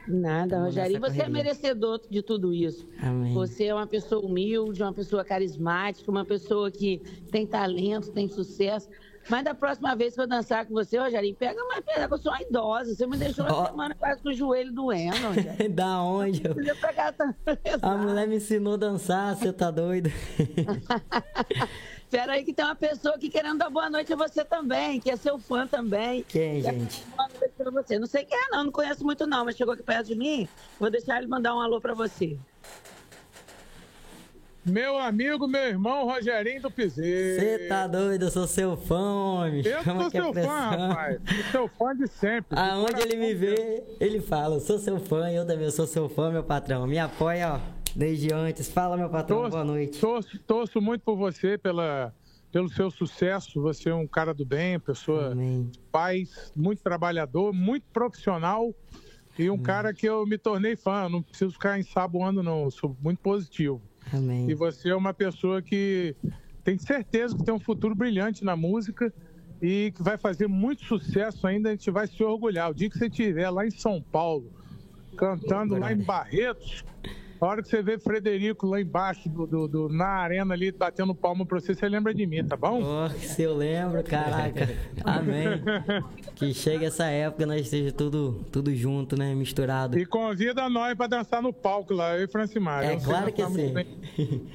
Nada, 0.07 0.59
Rogerinho. 0.59 1.01
nessa 1.01 1.13
Você 1.13 1.21
é 1.23 1.29
merecedor 1.29 1.99
de 2.09 2.21
tudo 2.21 2.53
isso. 2.53 2.88
Amém. 3.01 3.33
Você 3.33 3.65
é 3.65 3.73
uma 3.73 3.88
pessoa 3.88 4.23
humilde, 4.23 4.81
uma 4.81 4.93
pessoa 4.93 5.25
carismática, 5.25 6.09
uma 6.09 6.23
pessoa 6.23 6.71
que 6.71 7.01
tem 7.31 7.45
talento, 7.45 8.11
tem 8.11 8.29
sucesso. 8.29 8.88
Mas 9.30 9.43
da 9.43 9.53
próxima 9.53 9.95
vez 9.95 10.13
que 10.15 10.21
eu 10.21 10.28
dançar 10.28 10.65
com 10.65 10.73
você, 10.73 10.97
Rogerinho, 10.97 11.36
pega 11.36 11.61
mais 11.65 11.84
pega, 11.84 12.07
eu 12.09 12.17
sou 12.17 12.32
uma 12.32 12.41
idosa. 12.41 12.95
Você 12.95 13.05
me 13.05 13.17
deixou 13.17 13.45
uma 13.45 13.67
semana 13.67 13.95
quase 13.95 14.21
com 14.21 14.30
o 14.30 14.34
joelho 14.34 14.71
doendo, 14.71 15.17
Rogerinho. 15.28 15.69
da 15.75 16.01
onde? 16.01 16.43
A 16.47 17.55
pesado. 17.55 17.97
mulher 17.97 18.28
me 18.28 18.38
ensinou 18.38 18.75
a 18.75 18.78
dançar, 18.78 19.36
você 19.36 19.51
tá 19.51 19.69
doido? 19.69 20.09
Espera 22.03 22.34
aí 22.39 22.45
que 22.45 22.53
tem 22.53 22.63
uma 22.63 22.75
pessoa 22.75 23.15
aqui 23.15 23.30
querendo 23.30 23.57
dar 23.57 23.69
boa 23.69 23.89
noite 23.89 24.13
a 24.13 24.15
você 24.15 24.45
também, 24.45 24.99
que 25.01 25.11
é 25.11 25.17
seu 25.17 25.38
fã 25.38 25.67
também. 25.67 26.23
Quem, 26.23 26.61
gente? 26.61 27.03
Boa 27.15 27.28
noite 27.28 27.53
pra 27.57 27.69
você. 27.71 27.99
Não 27.99 28.07
sei 28.07 28.23
quem 28.23 28.38
é, 28.38 28.49
não, 28.49 28.65
não 28.65 28.71
conheço 28.71 29.03
muito 29.03 29.28
não, 29.28 29.43
mas 29.43 29.57
chegou 29.57 29.73
aqui 29.73 29.84
perto 29.84 30.07
de 30.07 30.15
mim. 30.15 30.47
Vou 30.80 30.89
deixar 30.89 31.17
ele 31.17 31.28
mandar 31.28 31.53
um 31.53 31.59
alô 31.59 31.82
pra 31.82 31.93
você. 31.93 32.38
Meu 34.70 34.97
amigo, 34.99 35.47
meu 35.47 35.61
irmão, 35.61 36.05
Rogerinho 36.05 36.61
do 36.61 36.70
Piseiro. 36.70 37.39
Você 37.41 37.68
tá 37.70 37.88
doido? 37.88 38.26
Eu 38.26 38.32
sou 38.32 38.45
seu 38.47 38.76
fã, 38.76 38.99
homem. 38.99 39.65
Eu 39.65 39.84
Chama 39.84 39.99
sou 40.01 40.07
é 40.07 40.24
seu 40.24 40.32
pressão. 40.34 40.49
fã, 40.51 40.88
rapaz. 40.88 41.22
Sou 41.26 41.51
seu 41.51 41.68
fã 41.70 41.95
de 41.95 42.07
sempre. 42.07 42.59
Aonde 42.59 43.01
ele 43.01 43.15
me 43.15 43.34
vê, 43.34 43.84
ele 43.99 44.20
fala, 44.20 44.55
eu 44.55 44.59
sou 44.59 44.78
seu 44.78 44.99
fã, 44.99 45.30
eu 45.32 45.45
também 45.47 45.70
sou 45.72 45.88
seu 45.88 46.09
fã, 46.09 46.30
meu 46.32 46.43
patrão. 46.43 46.86
Me 46.86 46.99
apoia, 46.99 47.53
ó, 47.53 47.59
desde 47.95 48.34
antes. 48.34 48.70
Fala, 48.70 48.97
meu 48.97 49.09
patrão, 49.09 49.38
Torço, 49.38 49.51
boa 49.51 49.63
noite. 49.63 49.99
torço, 49.99 50.39
torço 50.39 50.82
muito 50.82 51.01
por 51.01 51.15
você, 51.15 51.57
pela, 51.57 52.13
pelo 52.51 52.68
seu 52.68 52.91
sucesso. 52.91 53.61
Você 53.61 53.89
é 53.89 53.95
um 53.95 54.05
cara 54.07 54.34
do 54.34 54.45
bem, 54.45 54.78
pessoa 54.80 55.32
Amém. 55.32 55.72
paz, 55.91 56.51
muito 56.53 56.84
trabalhador, 56.84 57.53
muito 57.53 57.86
profissional 57.93 58.74
e 59.39 59.49
um 59.49 59.57
cara 59.57 59.93
que 59.93 60.05
eu 60.07 60.26
me 60.26 60.38
tornei 60.38 60.76
fã. 60.76 61.07
Não 61.07 61.22
preciso 61.22 61.51
ficar 61.53 61.80
ensaboando, 61.80 62.43
não. 62.43 62.63
Eu 62.65 62.72
Sou 62.72 62.97
muito 63.01 63.20
positivo. 63.20 63.82
Amém. 64.13 64.49
E 64.49 64.53
você 64.53 64.89
é 64.89 64.95
uma 64.95 65.13
pessoa 65.13 65.61
que 65.61 66.15
tem 66.63 66.77
certeza 66.77 67.35
que 67.35 67.43
tem 67.43 67.53
um 67.53 67.59
futuro 67.59 67.95
brilhante 67.95 68.43
na 68.43 68.55
música 68.55 69.13
e 69.61 69.91
que 69.95 70.03
vai 70.03 70.17
fazer 70.17 70.47
muito 70.47 70.83
sucesso 70.85 71.47
ainda. 71.47 71.69
A 71.69 71.71
gente 71.71 71.89
vai 71.89 72.07
se 72.07 72.23
orgulhar. 72.23 72.69
O 72.69 72.73
dia 72.73 72.89
que 72.89 72.97
você 72.97 73.07
estiver 73.07 73.49
lá 73.49 73.65
em 73.65 73.71
São 73.71 74.01
Paulo, 74.01 74.51
cantando 75.17 75.77
lá 75.77 75.91
em 75.91 75.97
Barretos, 75.97 76.83
a 77.39 77.45
hora 77.45 77.61
que 77.61 77.69
você 77.69 77.81
vê 77.81 77.97
Frederico 77.99 78.65
lá 78.67 78.79
embaixo, 78.81 79.29
do, 79.29 79.45
do- 79.47 79.67
do- 79.67 79.89
na 79.89 80.07
arena 80.07 80.53
ali, 80.53 80.71
batendo 80.71 81.13
palma 81.13 81.45
pra 81.45 81.59
você, 81.59 81.73
você 81.73 81.88
lembra 81.88 82.13
de 82.13 82.25
mim, 82.25 82.43
tá 82.43 82.55
bom? 82.57 82.81
Oh, 82.83 83.09
se 83.19 83.41
eu 83.43 83.55
lembro, 83.55 84.03
caraca. 84.03 84.69
Amém. 85.03 85.61
Que 86.35 86.53
chegue 86.53 86.85
essa 86.85 87.05
época, 87.05 87.45
nós 87.45 87.61
esteja 87.61 87.91
tudo, 87.91 88.45
tudo 88.51 88.73
junto, 88.75 89.17
né? 89.17 89.33
Misturado. 89.35 89.97
E 89.97 90.05
convida 90.05 90.67
nós 90.69 90.95
pra 90.95 91.07
dançar 91.07 91.41
no 91.41 91.51
palco 91.53 91.93
lá, 91.93 92.17
eu 92.17 92.25
e 92.25 92.27
Francimar. 92.27 92.83
É 92.83 92.95
claro 92.97 93.31
que 93.31 93.45
sim. 93.47 93.73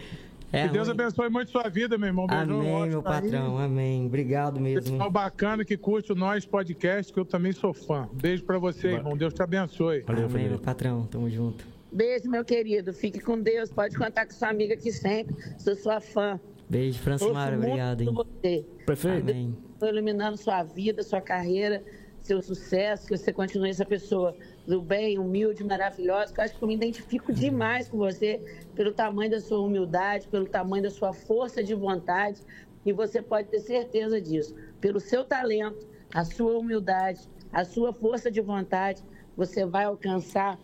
É 0.54 0.66
Que 0.68 0.74
Deus 0.74 0.86
abençoe 0.86 1.30
muito 1.30 1.50
sua 1.50 1.66
vida, 1.70 1.96
meu 1.96 2.08
irmão. 2.08 2.26
Beijão, 2.26 2.60
Amém, 2.60 2.72
ótimo 2.74 2.86
meu 2.88 2.98
aí. 2.98 3.04
patrão. 3.22 3.56
Amém. 3.58 4.04
Obrigado 4.04 4.60
mesmo. 4.60 4.90
Pessoal 4.90 5.10
bacana 5.10 5.64
que 5.64 5.78
curte 5.78 6.12
o 6.12 6.14
Nós 6.14 6.44
Podcast, 6.44 7.10
que 7.10 7.18
eu 7.18 7.24
também 7.24 7.52
sou 7.52 7.72
fã. 7.72 8.06
Beijo 8.12 8.44
pra 8.44 8.58
você, 8.58 8.88
irmão. 8.88 9.16
Deus 9.16 9.32
te 9.32 9.42
abençoe. 9.42 10.02
Valeu, 10.02 10.26
Amém, 10.26 10.50
meu 10.50 10.58
patrão. 10.58 11.06
Tamo 11.06 11.30
junto. 11.30 11.64
Beijo, 11.92 12.30
meu 12.30 12.42
querido. 12.42 12.90
Fique 12.94 13.20
com 13.20 13.38
Deus. 13.38 13.70
Pode 13.70 13.98
contar 13.98 14.24
com 14.24 14.32
sua 14.32 14.48
amiga 14.48 14.72
aqui 14.72 14.90
sempre. 14.90 15.36
Sou 15.58 15.76
sua 15.76 16.00
fã. 16.00 16.40
Beijo, 16.68 16.98
Francimara. 17.00 17.54
Obrigado, 17.54 18.00
hein? 18.00 18.14
você. 18.14 18.64
Prefeito, 18.86 19.30
Amém. 19.30 19.54
Estou 19.74 19.90
iluminando 19.90 20.38
sua 20.38 20.62
vida, 20.62 21.02
sua 21.02 21.20
carreira, 21.20 21.84
seu 22.22 22.40
sucesso, 22.40 23.06
que 23.06 23.14
você 23.14 23.30
continue 23.30 23.68
essa 23.68 23.84
pessoa 23.84 24.34
do 24.66 24.80
bem, 24.80 25.18
humilde, 25.18 25.62
maravilhosa. 25.62 26.32
que 26.32 26.40
Eu 26.40 26.44
acho 26.44 26.56
que 26.56 26.64
eu 26.64 26.68
me 26.68 26.74
identifico 26.74 27.30
demais 27.30 27.90
com 27.90 27.98
você 27.98 28.40
pelo 28.74 28.92
tamanho 28.92 29.30
da 29.30 29.40
sua 29.40 29.60
humildade, 29.60 30.28
pelo 30.28 30.46
tamanho 30.46 30.84
da 30.84 30.90
sua 30.90 31.12
força 31.12 31.62
de 31.62 31.74
vontade. 31.74 32.40
E 32.86 32.92
você 32.92 33.20
pode 33.20 33.48
ter 33.48 33.60
certeza 33.60 34.18
disso. 34.18 34.54
Pelo 34.80 34.98
seu 34.98 35.24
talento, 35.24 35.86
a 36.14 36.24
sua 36.24 36.56
humildade, 36.58 37.28
a 37.52 37.66
sua 37.66 37.92
força 37.92 38.30
de 38.30 38.40
vontade, 38.40 39.04
você 39.36 39.66
vai 39.66 39.84
alcançar 39.84 40.58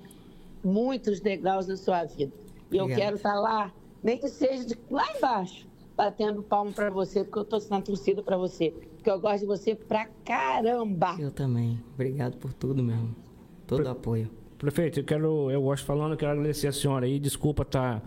muitos 0.64 1.20
degraus 1.20 1.66
na 1.66 1.76
sua 1.76 2.04
vida. 2.04 2.32
E 2.70 2.76
eu 2.76 2.86
quero 2.86 3.16
estar 3.16 3.34
lá, 3.34 3.72
nem 4.02 4.18
que 4.18 4.28
seja 4.28 4.64
de 4.64 4.78
lá 4.90 5.04
embaixo, 5.16 5.66
batendo 5.96 6.42
palmo 6.42 6.72
pra 6.72 6.90
você, 6.90 7.24
porque 7.24 7.38
eu 7.38 7.44
tô 7.44 7.58
na 7.70 7.80
torcida 7.80 8.22
pra 8.22 8.36
você. 8.36 8.74
Porque 8.94 9.10
eu 9.10 9.20
gosto 9.20 9.40
de 9.40 9.46
você 9.46 9.74
pra 9.74 10.06
caramba. 10.24 11.16
Eu 11.18 11.30
também. 11.30 11.82
Obrigado 11.94 12.36
por 12.36 12.52
tudo 12.52 12.82
mesmo. 12.82 13.14
Todo 13.66 13.84
o 13.84 13.88
apoio. 13.88 14.30
Prefeito, 14.58 15.00
eu 15.00 15.04
quero, 15.04 15.50
eu 15.50 15.62
gosto 15.62 15.86
falando, 15.86 16.12
eu 16.12 16.16
quero 16.16 16.32
agradecer 16.32 16.66
a 16.66 16.72
senhora 16.72 17.06
aí, 17.06 17.20
desculpa 17.20 17.62
estar 17.62 18.02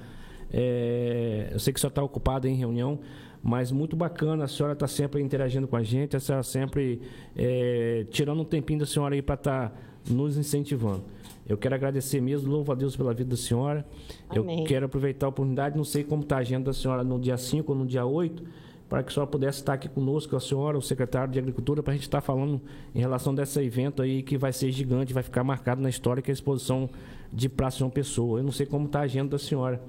É, 0.51 1.49
eu 1.51 1.59
sei 1.59 1.71
que 1.71 1.79
a 1.79 1.81
senhora 1.81 1.91
está 1.93 2.03
ocupada 2.03 2.47
em 2.49 2.55
reunião, 2.55 2.99
mas 3.41 3.71
muito 3.71 3.95
bacana. 3.95 4.43
A 4.43 4.47
senhora 4.49 4.73
está 4.73 4.85
sempre 4.85 5.21
interagindo 5.21 5.65
com 5.65 5.77
a 5.77 5.83
gente, 5.83 6.15
a 6.15 6.19
senhora 6.19 6.43
sempre 6.43 7.01
é, 7.35 8.05
tirando 8.11 8.41
um 8.41 8.45
tempinho 8.45 8.79
da 8.79 8.85
senhora 8.85 9.15
aí 9.15 9.21
para 9.21 9.35
estar 9.35 9.69
tá 9.69 9.75
nos 10.09 10.37
incentivando. 10.37 11.05
Eu 11.51 11.57
quero 11.57 11.75
agradecer 11.75 12.21
mesmo, 12.21 12.49
louvo 12.49 12.71
a 12.71 12.75
Deus 12.75 12.95
pela 12.95 13.13
vida 13.13 13.31
da 13.31 13.35
senhora. 13.35 13.85
Amém. 14.29 14.59
Eu 14.59 14.65
quero 14.65 14.85
aproveitar 14.85 15.25
a 15.25 15.29
oportunidade, 15.29 15.75
não 15.75 15.83
sei 15.83 16.01
como 16.01 16.23
está 16.23 16.37
a 16.37 16.39
agenda 16.39 16.65
da 16.65 16.73
senhora 16.73 17.03
no 17.03 17.19
dia 17.19 17.37
5 17.37 17.69
ou 17.69 17.77
no 17.77 17.85
dia 17.85 18.05
8, 18.05 18.41
para 18.87 19.03
que 19.03 19.09
a 19.09 19.13
senhora 19.13 19.29
pudesse 19.29 19.59
estar 19.59 19.73
aqui 19.73 19.89
conosco, 19.89 20.33
a 20.35 20.39
senhora, 20.39 20.77
o 20.77 20.81
secretário 20.81 21.33
de 21.33 21.39
Agricultura, 21.39 21.83
para 21.83 21.91
a 21.91 21.95
gente 21.95 22.03
estar 22.03 22.21
falando 22.21 22.61
em 22.95 22.99
relação 22.99 23.35
desse 23.35 23.59
evento 23.59 24.01
aí 24.01 24.23
que 24.23 24.37
vai 24.37 24.53
ser 24.53 24.71
gigante, 24.71 25.13
vai 25.13 25.23
ficar 25.23 25.43
marcado 25.43 25.81
na 25.81 25.89
história, 25.89 26.21
que 26.21 26.31
é 26.31 26.33
a 26.33 26.35
exposição 26.35 26.89
de 27.33 27.49
Praça 27.49 27.79
João 27.79 27.91
Pessoa. 27.91 28.39
Eu 28.39 28.43
não 28.43 28.51
sei 28.53 28.65
como 28.65 28.85
está 28.85 28.99
a 28.99 29.03
agenda 29.03 29.31
da 29.31 29.39
senhora. 29.39 29.81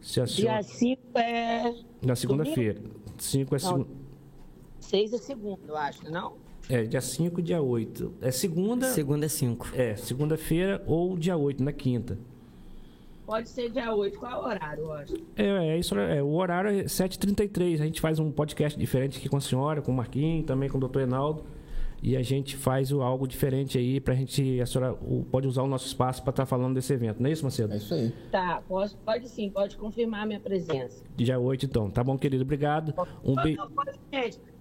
Se 0.00 0.18
a 0.18 0.26
senhora... 0.26 0.62
Dia 0.62 0.72
5 0.72 1.18
é. 1.18 1.74
Na 2.00 2.16
segunda-feira. 2.16 2.80
5 3.18 3.54
é 3.54 3.58
segunda. 3.58 3.88
6 4.80 5.12
é 5.12 5.18
segundo, 5.18 5.60
eu 5.68 5.76
acho, 5.76 6.10
não? 6.10 6.45
É, 6.68 6.82
dia 6.82 7.00
5 7.00 7.40
e 7.40 7.42
dia 7.42 7.62
8. 7.62 8.14
É 8.20 8.30
segunda. 8.30 8.86
Segunda 8.86 9.26
é 9.26 9.28
cinco. 9.28 9.68
É, 9.74 9.94
segunda-feira 9.96 10.82
ou 10.86 11.16
dia 11.16 11.36
8, 11.36 11.62
na 11.62 11.72
quinta. 11.72 12.18
Pode 13.24 13.48
ser 13.48 13.70
dia 13.70 13.92
8. 13.94 14.18
Qual 14.18 14.32
é 14.32 14.36
o 14.36 14.48
horário, 14.48 14.82
eu 14.84 14.92
acho? 14.92 15.14
É, 15.36 15.68
é 15.68 15.78
isso. 15.78 15.96
É, 15.98 16.22
o 16.22 16.32
horário 16.34 16.70
é 16.70 16.84
7h33. 16.84 17.80
A 17.80 17.84
gente 17.84 18.00
faz 18.00 18.18
um 18.18 18.30
podcast 18.30 18.78
diferente 18.78 19.18
aqui 19.18 19.28
com 19.28 19.36
a 19.36 19.40
senhora, 19.40 19.80
com 19.82 19.92
o 19.92 19.94
Marquinhos, 19.94 20.46
também 20.46 20.68
com 20.68 20.76
o 20.76 20.80
doutor 20.80 21.02
Enaldo. 21.02 21.44
E 22.02 22.14
a 22.16 22.22
gente 22.22 22.56
faz 22.56 22.92
o- 22.92 23.00
algo 23.00 23.26
diferente 23.26 23.78
aí 23.78 23.98
pra 24.00 24.14
gente. 24.14 24.60
A 24.60 24.66
senhora 24.66 24.92
o- 25.02 25.24
pode 25.24 25.48
usar 25.48 25.62
o 25.62 25.66
nosso 25.66 25.86
espaço 25.86 26.22
para 26.22 26.30
estar 26.30 26.46
falando 26.46 26.74
desse 26.74 26.92
evento, 26.92 27.20
não 27.20 27.28
é 27.28 27.32
isso, 27.32 27.42
Macedo? 27.42 27.72
É 27.72 27.78
isso 27.78 27.94
aí. 27.94 28.12
Tá, 28.30 28.62
posso, 28.68 28.96
pode 28.98 29.28
sim, 29.28 29.48
pode 29.50 29.76
confirmar 29.76 30.22
a 30.22 30.26
minha 30.26 30.38
presença. 30.38 31.02
Dia 31.16 31.38
8, 31.38 31.64
então. 31.66 31.90
Tá 31.90 32.04
bom, 32.04 32.16
querido? 32.18 32.42
Obrigado. 32.44 32.92
Um 33.24 33.34
beijo. 33.34 33.58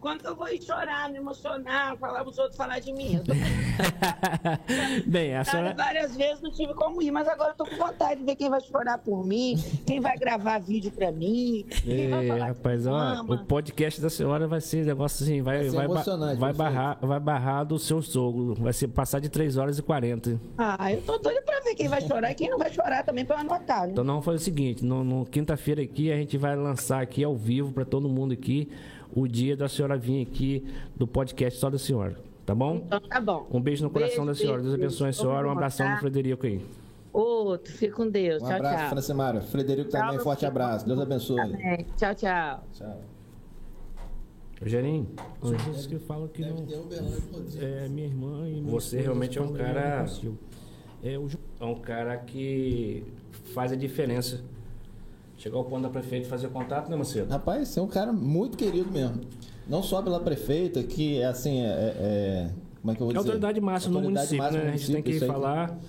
Quando 0.06 0.24
eu 0.24 0.36
vou 0.36 0.48
ir 0.50 0.62
chorar, 0.62 1.10
me 1.10 1.18
emocionar, 1.18 1.98
falar 1.98 2.22
os 2.28 2.38
outros 2.38 2.56
falar 2.56 2.78
de 2.78 2.94
mim? 2.94 3.16
Eu 3.16 3.24
tô 3.24 3.34
Bem, 5.08 5.36
a 5.36 5.44
senhora. 5.44 5.74
várias 5.74 6.16
vezes 6.16 6.44
não 6.44 6.52
tive 6.52 6.76
como 6.76 7.02
ir, 7.02 7.10
mas 7.10 7.28
agora 7.28 7.52
eu 7.52 7.56
tô 7.56 7.66
com 7.66 7.76
vontade 7.76 8.20
de 8.20 8.26
ver 8.28 8.36
quem 8.36 8.48
vai 8.48 8.62
chorar 8.62 9.00
por 9.00 9.26
mim, 9.26 9.56
quem 9.84 10.00
vai 10.00 10.16
gravar 10.16 10.60
vídeo 10.60 10.92
pra 10.92 11.12
mim, 11.12 11.66
quem 11.84 12.08
vai 12.12 12.22
Ei, 12.24 12.28
falar 12.28 12.46
rapaz, 12.50 12.84
que 12.84 12.88
ó, 12.88 13.22
o 13.24 13.46
podcast 13.46 14.00
da 14.00 14.10
senhora 14.12 14.48
vai 14.48 14.62
ser 14.62 14.86
negócio 14.86 15.24
assim, 15.24 15.42
vai, 15.42 15.68
Vai 15.70 15.88
vai, 15.88 16.04
ba- 16.04 16.36
vai, 16.36 16.54
barrar, 16.54 17.00
vai 17.02 17.20
barrar 17.20 17.64
do 17.64 17.80
seu 17.80 18.00
sogro. 18.04 18.54
Vai 18.62 18.74
ser 18.74 18.90
passar 18.90 19.20
de 19.20 19.28
3 19.30 19.58
horas 19.58 19.80
e 19.80 19.82
40. 19.82 20.40
Ah, 20.56 20.92
eu 20.94 21.02
tô 21.02 21.18
doida 21.18 21.42
pra 21.42 21.60
ver 21.62 21.74
quem 21.74 21.88
vai 21.88 22.02
chorar 22.02 22.30
e 22.30 22.36
quem 22.36 22.48
não 22.48 22.60
vai 22.60 22.72
chorar 22.72 23.04
também 23.04 23.26
pra 23.26 23.38
eu 23.38 23.40
anotar, 23.40 23.88
né? 23.88 23.94
Então 23.94 24.06
vamos 24.06 24.24
fazer 24.24 24.38
o 24.38 24.42
seguinte, 24.42 24.86
no, 24.86 25.04
no 25.04 25.26
quinta-feira 25.26 25.82
aqui 25.82 26.12
a 26.12 26.16
gente 26.16 26.38
vai 26.38 26.56
lançar 26.56 27.02
aqui 27.02 27.24
ao 27.24 27.36
vivo 27.36 27.72
para 27.72 27.86
todo 27.86 28.08
mundo 28.08 28.34
aqui 28.34 28.70
o 29.16 29.28
dia 29.28 29.56
da 29.56 29.68
senhora 29.70 29.98
vir 29.98 30.22
aqui 30.22 30.66
do 30.96 31.08
podcast 31.08 31.58
só 31.60 31.70
da 31.70 31.80
senhora, 31.80 32.18
tá 32.46 32.54
bom? 32.54 32.82
Então 32.86 33.00
tá 33.00 33.22
bom. 33.22 33.48
Um 33.50 33.62
beijo 33.62 33.84
no 33.84 33.90
coração 33.90 34.26
Beijo, 34.26 34.28
da 34.28 34.36
senhora. 34.36 34.62
beijo, 34.62 34.78
Deus 34.78 34.84
abençoe 34.84 35.10
a 35.10 35.14
senhora. 35.14 35.48
Um 35.48 35.52
abração 35.52 35.90
no 35.90 35.98
Frederico 35.98 36.46
aí. 36.46 36.64
Outro, 37.14 37.72
fica 37.72 37.96
com 37.96 38.10
Deus. 38.10 38.44
Um 38.44 38.46
tchau, 38.46 38.56
abraço, 38.58 38.78
tchau. 38.78 38.90
Francimara. 38.90 39.42
Frederico 39.42 39.90
também, 39.90 40.16
Tchau, 40.16 40.24
forte 40.24 40.42
meu 40.42 40.50
abraço. 40.52 40.86
Deus 40.86 41.00
abençoe. 41.00 41.38
Tchau, 41.96 42.14
tchau. 42.14 42.64
Tchau. 42.74 43.02
Rogerinho, 44.62 45.08
são 45.42 45.52
pessoas 45.52 45.86
que 45.86 46.00
falam 46.00 46.28
que 46.28 46.42
não. 46.42 46.66
É 47.60 47.88
minha 47.88 48.08
irmã 48.08 48.48
e 48.50 48.62
Você 48.62 49.02
realmente 49.02 49.38
é 49.38 49.42
um 49.42 49.54
cara. 49.54 50.06
É 51.04 51.18
o 51.18 51.28
é 51.60 51.66
um 51.66 51.76
cara 51.76 52.18
que 52.18 53.04
faz 53.54 53.72
a 53.72 53.76
diferença. 53.76 54.44
Chegar 55.38 55.58
ao 55.58 55.66
ponto 55.66 55.82
da 55.84 55.90
prefeita 55.90 56.28
fazer 56.30 56.48
contato, 56.50 56.90
né, 56.90 56.96
Macedo? 56.96 57.30
Rapaz, 57.30 57.68
você 57.68 57.80
é 57.80 57.84
um 57.84 57.88
cara 57.88 58.14
muito 58.14 58.58
querido 58.58 58.90
mesmo. 58.92 59.22
Não 59.68 59.84
só 59.84 60.02
pela 60.02 60.20
prefeita, 60.20 60.82
que 60.84 61.20
é 61.20 61.26
assim, 61.26 61.60
é. 61.62 61.66
é- 61.66 61.96
é- 62.00 62.50
como 62.82 62.92
é 62.92 62.96
que 62.96 63.02
eu 63.02 63.06
vou 63.08 63.12
É 63.16 63.18
dizer? 63.18 63.30
autoridade 63.32 63.60
máxima 63.62 63.94
no 63.94 63.98
Autoridade 64.00 64.28
município, 64.28 64.44
máxima 64.44 64.60
né? 64.64 64.70
no 64.70 64.74
A 64.74 64.78
gente 64.78 64.92
tem 64.94 65.02
que 65.02 65.10
município, 65.10 65.34
falar, 65.34 65.80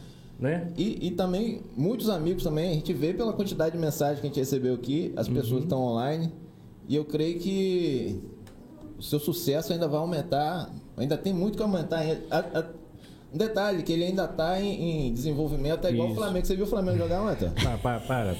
né? 0.41 0.73
E, 0.77 1.07
e 1.09 1.11
também, 1.11 1.61
muitos 1.77 2.09
amigos 2.09 2.43
também, 2.43 2.71
a 2.71 2.75
gente 2.75 2.93
vê 2.95 3.13
pela 3.13 3.33
quantidade 3.35 3.75
de 3.75 3.79
mensagens 3.81 4.21
que 4.21 4.27
a 4.27 4.31
gente 4.31 4.41
recebeu 4.41 4.75
aqui, 4.75 5.13
as 5.15 5.29
pessoas 5.29 5.53
Uhum. 5.53 5.59
estão 5.61 5.83
online, 5.83 6.33
e 6.89 6.97
eu 6.97 7.05
creio 7.05 7.39
que 7.39 8.19
o 8.99 9.03
seu 9.03 9.21
sucesso 9.21 9.73
ainda 9.75 9.87
vai 9.87 10.01
aumentar, 10.01 10.71
ainda 10.97 11.19
tem 11.19 11.33
muito 11.35 11.57
que 11.59 11.63
aumentar. 11.63 12.01
A- 12.31 12.39
a- 12.61 12.67
um 13.37 13.39
detalhe, 13.39 13.83
que 13.83 13.93
ele 13.93 14.05
ainda 14.05 14.25
está 14.25 14.61
em, 14.61 15.09
em 15.09 15.13
desenvolvimento, 15.13 15.87
é 15.87 15.93
igual 15.93 16.11
o 16.11 16.15
Flamengo. 16.15 16.47
Você 16.47 16.57
viu 16.57 16.65
o 16.65 16.69
Flamengo 16.69 16.99
jogar 16.99 17.23
ontem? 17.23 17.51
Para, 17.51 17.77
para, 17.79 18.01
para. 18.01 18.35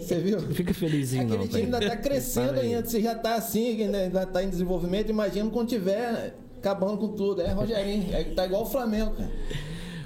Você 0.00 0.18
viu? 0.20 0.40
Fica 0.52 0.74
felizinho, 0.74 1.22
Aquele 1.22 1.38
não. 1.38 1.48
time 1.48 1.62
ainda 1.62 1.78
está 1.78 1.96
crescendo 1.96 2.60
ainda, 2.60 2.84
você 2.84 3.00
já 3.00 3.12
está 3.12 3.34
assim, 3.36 3.82
ainda 3.82 4.22
está 4.22 4.42
em 4.42 4.50
desenvolvimento, 4.50 5.10
imagina 5.10 5.48
quando 5.50 5.68
tiver 5.68 6.34
acabando 6.58 6.98
com 6.98 7.08
tudo. 7.08 7.40
É, 7.40 7.52
Rogerinho, 7.52 8.12
é, 8.14 8.24
tá 8.24 8.44
igual 8.44 8.62
o 8.62 8.66
Flamengo, 8.66 9.12
cara. 9.12 9.30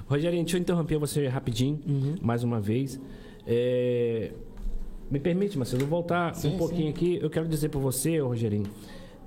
Rogerinho, 0.06 0.42
deixa 0.44 0.56
eu 0.56 0.60
interromper 0.60 0.98
você 0.98 1.26
rapidinho, 1.28 1.80
Uhum. 1.86 2.16
mais 2.20 2.42
uma 2.44 2.60
vez. 2.60 3.00
É, 3.46 4.32
Me 5.10 5.18
permite, 5.18 5.56
Marcelo, 5.58 5.82
eu 5.82 5.86
vou 5.88 5.98
voltar 6.00 6.34
Sim, 6.36 6.54
um 6.54 6.58
pouquinho 6.58 6.82
sim. 6.84 6.88
aqui. 6.90 7.18
Eu 7.20 7.28
quero 7.30 7.48
dizer 7.48 7.68
para 7.68 7.80
você, 7.80 8.18
Rogerinho, 8.20 8.66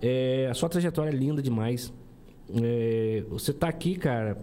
é, 0.01 0.47
a 0.49 0.53
sua 0.53 0.69
trajetória 0.69 1.09
é 1.09 1.13
linda 1.13 1.41
demais. 1.41 1.91
É, 2.61 3.23
Você 3.29 3.51
está 3.51 3.67
aqui, 3.67 3.95
cara, 3.95 4.37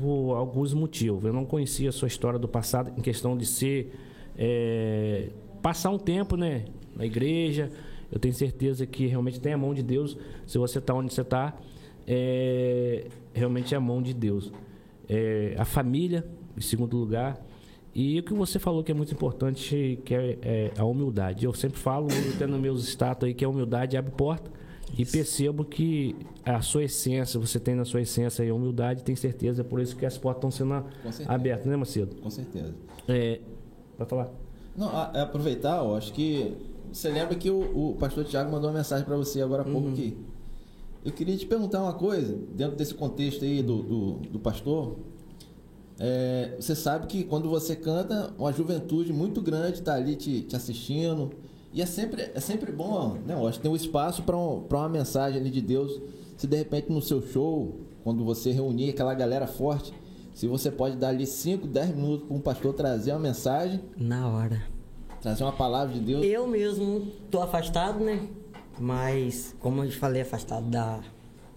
por 0.00 0.34
alguns 0.34 0.74
motivos. 0.74 1.24
Eu 1.24 1.32
não 1.32 1.44
conhecia 1.44 1.88
a 1.88 1.92
sua 1.92 2.08
história 2.08 2.38
do 2.38 2.48
passado 2.48 2.92
em 2.96 3.02
questão 3.02 3.36
de 3.36 3.46
ser. 3.46 3.92
é, 4.36 5.28
passar 5.62 5.90
um 5.90 5.98
tempo, 5.98 6.36
né, 6.36 6.66
na 6.94 7.06
igreja. 7.06 7.70
Eu 8.12 8.18
tenho 8.18 8.34
certeza 8.34 8.86
que 8.86 9.06
realmente 9.06 9.40
tem 9.40 9.52
a 9.52 9.58
mão 9.58 9.72
de 9.72 9.82
Deus. 9.82 10.16
Se 10.46 10.58
você 10.58 10.78
está 10.78 10.94
onde 10.94 11.12
você 11.12 11.22
está, 11.22 11.56
é, 12.06 13.06
realmente 13.32 13.74
é 13.74 13.76
a 13.76 13.80
mão 13.80 14.02
de 14.02 14.12
Deus. 14.12 14.52
É, 15.08 15.54
a 15.58 15.64
família, 15.64 16.26
em 16.56 16.60
segundo 16.60 16.96
lugar. 16.96 17.40
E 17.94 18.18
o 18.18 18.22
que 18.22 18.34
você 18.34 18.58
falou 18.58 18.82
que 18.82 18.90
é 18.90 18.94
muito 18.94 19.12
importante, 19.12 19.98
que 20.04 20.14
é, 20.14 20.38
é 20.42 20.72
a 20.76 20.84
humildade. 20.84 21.44
Eu 21.44 21.54
sempre 21.54 21.78
falo, 21.78 22.08
até 22.34 22.46
nos 22.46 22.60
meus 22.60 22.86
status 22.88 23.26
aí, 23.26 23.34
que 23.34 23.44
a 23.44 23.48
humildade 23.48 23.96
abre 23.96 24.12
porta. 24.12 24.50
E 24.96 25.04
percebo 25.04 25.64
que 25.64 26.14
a 26.44 26.60
sua 26.62 26.84
essência, 26.84 27.38
você 27.40 27.58
tem 27.58 27.74
na 27.74 27.84
sua 27.84 28.00
essência 28.02 28.48
a 28.48 28.54
humildade, 28.54 29.02
tem 29.02 29.16
certeza, 29.16 29.62
é 29.62 29.64
por 29.64 29.80
isso 29.80 29.96
que 29.96 30.06
as 30.06 30.16
portas 30.16 30.54
estão 30.54 30.68
sendo 30.68 30.84
abertas, 31.26 31.66
né, 31.66 31.76
Macedo? 31.76 32.14
Com 32.16 32.30
certeza. 32.30 32.74
É, 33.08 33.40
Pode 33.96 34.10
falar. 34.10 34.30
Não, 34.76 34.88
a- 34.88 35.10
é 35.14 35.20
aproveitar, 35.20 35.82
ó, 35.82 35.96
acho 35.96 36.12
que. 36.12 36.56
Você 36.92 37.08
lembra 37.08 37.34
que 37.34 37.50
o, 37.50 37.90
o 37.92 37.96
pastor 37.96 38.24
Tiago 38.24 38.50
mandou 38.52 38.70
uma 38.70 38.76
mensagem 38.76 39.04
para 39.04 39.16
você 39.16 39.40
agora 39.42 39.62
há 39.62 39.64
pouco 39.64 39.88
aqui. 39.88 40.16
Eu 41.04 41.12
queria 41.12 41.36
te 41.36 41.44
perguntar 41.46 41.82
uma 41.82 41.92
coisa, 41.92 42.36
dentro 42.54 42.76
desse 42.76 42.94
contexto 42.94 43.44
aí 43.44 43.62
do, 43.62 43.82
do, 43.82 44.12
do 44.30 44.38
pastor. 44.38 44.96
É, 45.98 46.56
você 46.58 46.74
sabe 46.74 47.06
que 47.06 47.24
quando 47.24 47.48
você 47.48 47.76
canta, 47.76 48.32
uma 48.38 48.52
juventude 48.52 49.12
muito 49.12 49.40
grande 49.40 49.78
está 49.78 49.94
ali 49.94 50.16
te, 50.16 50.42
te 50.42 50.56
assistindo. 50.56 51.30
E 51.74 51.82
é 51.82 51.86
sempre, 51.86 52.30
é 52.32 52.38
sempre 52.38 52.70
bom, 52.70 53.18
né? 53.26 53.34
Eu 53.34 53.48
acho 53.48 53.58
que 53.58 53.62
tem 53.64 53.70
um 53.72 53.74
espaço 53.74 54.22
para 54.22 54.36
um, 54.38 54.62
pra 54.62 54.78
uma 54.78 54.88
mensagem 54.88 55.40
ali 55.40 55.50
de 55.50 55.60
Deus. 55.60 56.00
Se 56.36 56.46
de 56.46 56.56
repente 56.56 56.90
no 56.90 57.02
seu 57.02 57.20
show, 57.20 57.80
quando 58.04 58.24
você 58.24 58.52
reunir 58.52 58.90
aquela 58.90 59.12
galera 59.12 59.48
forte, 59.48 59.92
se 60.32 60.46
você 60.46 60.70
pode 60.70 60.96
dar 60.96 61.08
ali 61.08 61.26
5, 61.26 61.66
10 61.66 61.96
minutos 61.96 62.28
para 62.28 62.36
um 62.36 62.40
pastor 62.40 62.74
trazer 62.74 63.10
uma 63.10 63.18
mensagem, 63.18 63.80
Na 63.96 64.28
hora. 64.28 64.62
trazer 65.20 65.42
uma 65.42 65.52
palavra 65.52 65.92
de 65.94 66.00
Deus. 66.00 66.24
Eu 66.24 66.46
mesmo 66.46 67.08
tô 67.28 67.40
afastado, 67.42 67.98
né? 67.98 68.28
Mas, 68.78 69.54
como 69.58 69.82
eu 69.82 69.90
falei, 69.90 70.22
afastado 70.22 70.70
da, 70.70 71.00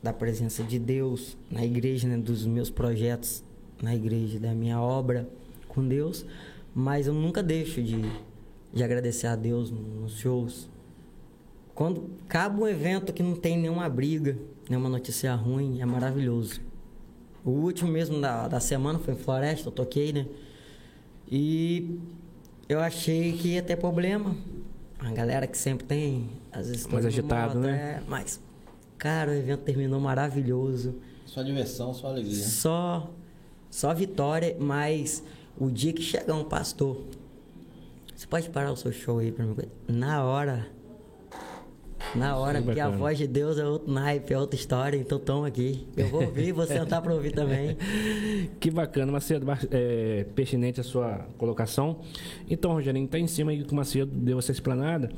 da 0.02 0.14
presença 0.14 0.64
de 0.64 0.80
Deus 0.80 1.38
na 1.52 1.64
igreja, 1.64 2.08
né? 2.08 2.18
Dos 2.18 2.44
meus 2.44 2.72
projetos 2.72 3.44
na 3.84 3.96
igreja, 3.96 4.40
da 4.40 4.54
minha 4.54 4.82
obra 4.82 5.30
com 5.68 5.88
Deus. 5.88 6.26
Mas 6.74 7.06
eu 7.06 7.14
nunca 7.14 7.44
deixo 7.44 7.82
de, 7.84 8.02
de 8.78 8.84
agradecer 8.84 9.28
a 9.28 9.36
Deus 9.36 9.72
nos 9.72 10.18
shows. 10.20 10.70
Quando 11.74 12.10
acaba 12.26 12.64
um 12.64 12.68
evento 12.68 13.12
que 13.12 13.22
não 13.22 13.36
tem 13.36 13.58
nenhuma 13.58 13.90
briga, 13.90 14.38
nenhuma 14.70 14.90
notícia 14.90 15.34
ruim, 15.36 15.82
é 15.82 15.86
maravilhoso. 15.86 16.62
O 17.44 17.52
último 17.52 17.92
mesmo 17.92 18.20
da, 18.22 18.48
da 18.48 18.60
semana 18.60 19.00
foi 19.00 19.14
em 19.14 19.18
Floresta, 19.18 19.68
eu 19.68 19.72
toquei, 19.72 20.12
né? 20.12 20.26
E 21.30 22.00
eu 22.70 22.80
achei 22.80 23.34
que 23.34 23.50
ia 23.50 23.62
ter 23.62 23.78
problema. 23.78 24.36
A 25.00 25.12
galera 25.12 25.46
que 25.46 25.58
sempre 25.58 25.86
tem, 25.86 26.30
às 26.52 26.68
vezes... 26.68 26.88
Mais 26.88 27.06
agitado, 27.06 27.60
né? 27.60 28.00
é, 28.00 28.04
mas, 28.08 28.42
cara, 28.98 29.32
o 29.32 29.34
evento 29.34 29.62
terminou 29.62 30.00
maravilhoso. 30.00 30.96
Só 31.26 31.44
diversão, 31.44 31.94
só 31.94 32.08
alegria. 32.08 32.44
Só, 32.44 33.12
só 33.70 33.94
vitória, 33.94 34.56
mas 34.60 35.24
o 35.58 35.70
dia 35.70 35.94
que 35.94 36.02
chegar 36.02 36.34
um 36.34 36.44
pastor, 36.44 37.04
você 38.18 38.26
pode 38.26 38.50
parar 38.50 38.72
o 38.72 38.76
seu 38.76 38.92
show 38.92 39.20
aí 39.20 39.32
pra 39.32 39.46
mim? 39.46 39.54
Na 39.88 40.26
hora, 40.26 40.66
Na 42.16 42.36
hora, 42.36 42.58
Que 42.58 42.66
porque 42.66 42.80
a 42.80 42.86
bacana. 42.86 42.98
voz 43.04 43.18
de 43.18 43.28
Deus 43.28 43.60
é 43.60 43.66
outro 43.68 43.92
naipe, 43.94 44.34
é 44.34 44.40
outra 44.40 44.60
história, 44.60 44.98
então 44.98 45.20
tamo 45.20 45.46
aqui. 45.46 45.88
Eu 45.96 46.08
vou 46.08 46.24
ouvir, 46.24 46.52
vou 46.52 46.66
sentar 46.66 47.00
pra 47.00 47.14
ouvir 47.14 47.32
também. 47.32 47.78
Que 48.60 48.72
bacana, 48.72 49.12
Macedo, 49.12 49.46
é, 49.70 50.26
pertinente 50.34 50.80
a 50.80 50.84
sua 50.84 51.28
colocação. 51.38 52.00
Então, 52.50 52.72
Rogerinho, 52.72 53.06
está 53.06 53.20
em 53.20 53.28
cima 53.28 53.52
aí 53.52 53.64
que 53.64 53.72
o 53.72 53.76
Macedo 53.76 54.12
deu 54.12 54.40
essa 54.40 54.52
explanada. 54.52 55.12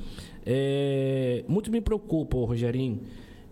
É, 0.46 1.46
muito 1.48 1.72
me 1.72 1.80
preocupa, 1.80 2.36
Rogerinho. 2.38 3.00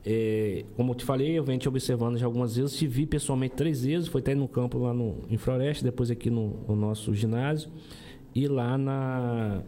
É, 0.06 0.66
como 0.76 0.91
eu 0.91 0.95
te 0.95 1.06
falei, 1.06 1.38
eu 1.38 1.43
venho 1.45 1.58
te 1.60 1.70
observando 1.70 2.18
já 2.18 2.26
algumas 2.26 2.58
vezes, 2.58 2.76
te 2.76 2.86
vi 2.86 3.06
pessoalmente 3.06 3.56
três 3.56 3.86
vezes, 3.86 4.10
foi 4.10 4.20
até 4.20 4.36
no 4.36 4.48
campo 4.48 4.78
lá 4.78 4.93
no, 4.93 5.20
em 5.30 5.38
Floresta, 5.38 5.86
depois 5.86 6.12
aqui 6.12 6.30
no, 6.30 6.66
no 6.68 6.76
nosso 6.76 7.14
ginásio 7.16 7.70
e 8.38 8.48
lá 8.48 8.78
na, 8.78 9.64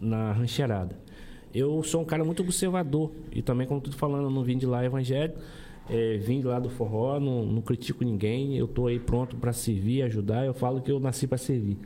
na 0.00 0.32
rancheirada. 0.32 0.96
Eu 1.52 1.82
sou 1.82 2.02
um 2.02 2.04
cara 2.04 2.24
muito 2.24 2.40
observador 2.40 3.10
e 3.32 3.42
também, 3.42 3.66
como 3.66 3.80
tu 3.80 3.92
falando, 3.96 4.26
eu 4.26 4.30
não 4.30 4.44
vim 4.44 4.56
de 4.56 4.64
lá 4.64 4.84
evangélico, 4.84 5.40
é, 5.90 6.18
vim 6.18 6.38
de 6.38 6.46
lá 6.46 6.60
do 6.60 6.70
forró, 6.70 7.18
não, 7.18 7.44
não 7.44 7.60
critico 7.60 8.04
ninguém, 8.04 8.56
eu 8.56 8.68
tô 8.68 8.86
aí 8.86 9.00
pronto 9.00 9.36
para 9.36 9.52
servir, 9.52 10.02
ajudar, 10.04 10.46
eu 10.46 10.54
falo 10.54 10.80
que 10.80 10.92
eu 10.92 11.00
nasci 11.00 11.26
para 11.26 11.36
servir. 11.36 11.76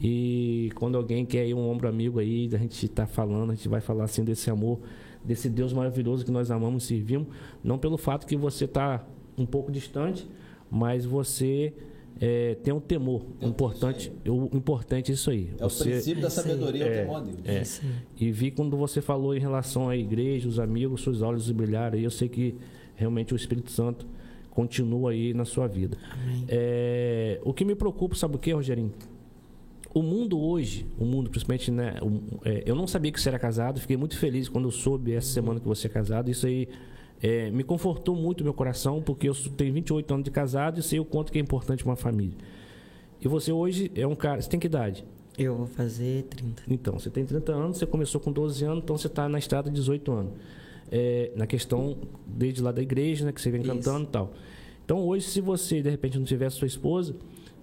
E 0.00 0.72
quando 0.74 0.96
alguém 0.96 1.26
quer 1.26 1.42
aí 1.42 1.52
um 1.52 1.68
ombro 1.68 1.86
amigo 1.86 2.18
aí, 2.18 2.48
a 2.50 2.56
gente 2.56 2.88
tá 2.88 3.06
falando, 3.06 3.52
a 3.52 3.54
gente 3.54 3.68
vai 3.68 3.82
falar 3.82 4.04
assim 4.04 4.24
desse 4.24 4.48
amor, 4.48 4.80
desse 5.22 5.50
Deus 5.50 5.74
maravilhoso 5.74 6.24
que 6.24 6.30
nós 6.30 6.50
amamos 6.50 6.84
e 6.84 6.86
servimos, 6.86 7.28
não 7.62 7.78
pelo 7.78 7.98
fato 7.98 8.26
que 8.26 8.38
você 8.38 8.66
tá 8.66 9.06
um 9.36 9.44
pouco 9.44 9.70
distante, 9.70 10.26
mas 10.70 11.04
você 11.04 11.74
é, 12.20 12.54
tem 12.56 12.72
um 12.74 12.80
temor. 12.80 13.22
importante, 13.40 14.12
o 14.26 14.48
importante 14.56 15.10
é 15.10 15.14
isso 15.14 15.30
aí. 15.30 15.50
É 15.58 15.64
o 15.64 15.70
Você- 15.70 15.90
princípio 15.90 16.22
da 16.22 16.30
sabedoria, 16.30 16.84
é, 16.84 16.88
o 16.88 17.02
temor 17.06 17.16
a 17.16 17.20
Deus. 17.20 17.80
é. 17.82 17.84
E 18.18 18.30
vi 18.32 18.50
quando 18.50 18.76
você 18.76 19.00
falou 19.00 19.34
em 19.36 19.40
relação 19.40 19.88
à 19.88 19.96
igreja, 19.96 20.48
os 20.48 20.58
amigos, 20.58 21.02
seus 21.02 21.22
olhos 21.22 21.50
brilharam. 21.50 21.98
E 21.98 22.04
eu 22.04 22.10
sei 22.10 22.28
que 22.28 22.54
realmente 22.96 23.32
o 23.32 23.36
Espírito 23.36 23.70
Santo 23.70 24.06
continua 24.50 25.12
aí 25.12 25.32
na 25.32 25.44
sua 25.44 25.66
vida. 25.68 25.96
É, 26.48 27.38
o 27.44 27.52
que 27.52 27.64
me 27.64 27.74
preocupa, 27.74 28.14
sabe 28.16 28.34
o 28.36 28.38
que, 28.38 28.50
Rogerinho? 28.52 28.92
O 29.94 30.02
mundo 30.02 30.38
hoje, 30.38 30.86
o 30.98 31.04
mundo 31.04 31.30
principalmente, 31.30 31.70
né? 31.70 31.94
o- 32.02 32.40
é, 32.44 32.62
eu 32.66 32.74
não 32.74 32.86
sabia 32.86 33.10
que 33.12 33.20
você 33.20 33.28
era 33.28 33.38
casado, 33.38 33.80
fiquei 33.80 33.96
muito 33.96 34.16
feliz 34.18 34.48
quando 34.48 34.64
eu 34.66 34.70
soube 34.72 35.12
essa 35.12 35.28
semana 35.32 35.58
que 35.60 35.66
você 35.66 35.86
é 35.86 35.90
casado. 35.90 36.30
Isso 36.30 36.46
aí 36.46 36.68
é, 37.22 37.50
me 37.50 37.64
confortou 37.64 38.14
muito 38.14 38.44
meu 38.44 38.54
coração, 38.54 39.02
porque 39.02 39.28
eu 39.28 39.34
tenho 39.34 39.72
28 39.72 40.14
anos 40.14 40.24
de 40.24 40.30
casado 40.30 40.78
e 40.78 40.82
sei 40.82 41.00
o 41.00 41.04
quanto 41.04 41.32
que 41.32 41.38
é 41.38 41.40
importante 41.40 41.84
uma 41.84 41.96
família. 41.96 42.36
E 43.20 43.26
você 43.26 43.50
hoje 43.50 43.90
é 43.94 44.06
um 44.06 44.14
cara. 44.14 44.40
Você 44.40 44.48
tem 44.48 44.60
que 44.60 44.66
idade? 44.66 45.04
Eu 45.36 45.56
vou 45.56 45.66
fazer 45.66 46.24
30. 46.24 46.62
Então, 46.68 46.98
você 46.98 47.10
tem 47.10 47.24
30 47.24 47.52
anos, 47.52 47.78
você 47.78 47.86
começou 47.86 48.20
com 48.20 48.32
12 48.32 48.64
anos, 48.64 48.82
então 48.82 48.96
você 48.96 49.06
está 49.06 49.28
na 49.28 49.38
estrada 49.38 49.70
de 49.70 49.76
18 49.76 50.12
anos. 50.12 50.32
É, 50.90 51.32
na 51.36 51.46
questão 51.46 51.96
desde 52.26 52.62
lá 52.62 52.72
da 52.72 52.80
igreja, 52.80 53.24
né, 53.24 53.32
que 53.32 53.40
você 53.40 53.50
vem 53.50 53.60
Isso. 53.60 53.70
cantando 53.70 54.04
e 54.04 54.08
tal. 54.08 54.32
Então, 54.84 55.00
hoje, 55.00 55.26
se 55.26 55.40
você 55.40 55.82
de 55.82 55.90
repente 55.90 56.18
não 56.18 56.24
tivesse 56.24 56.56
sua 56.56 56.66
esposa, 56.66 57.14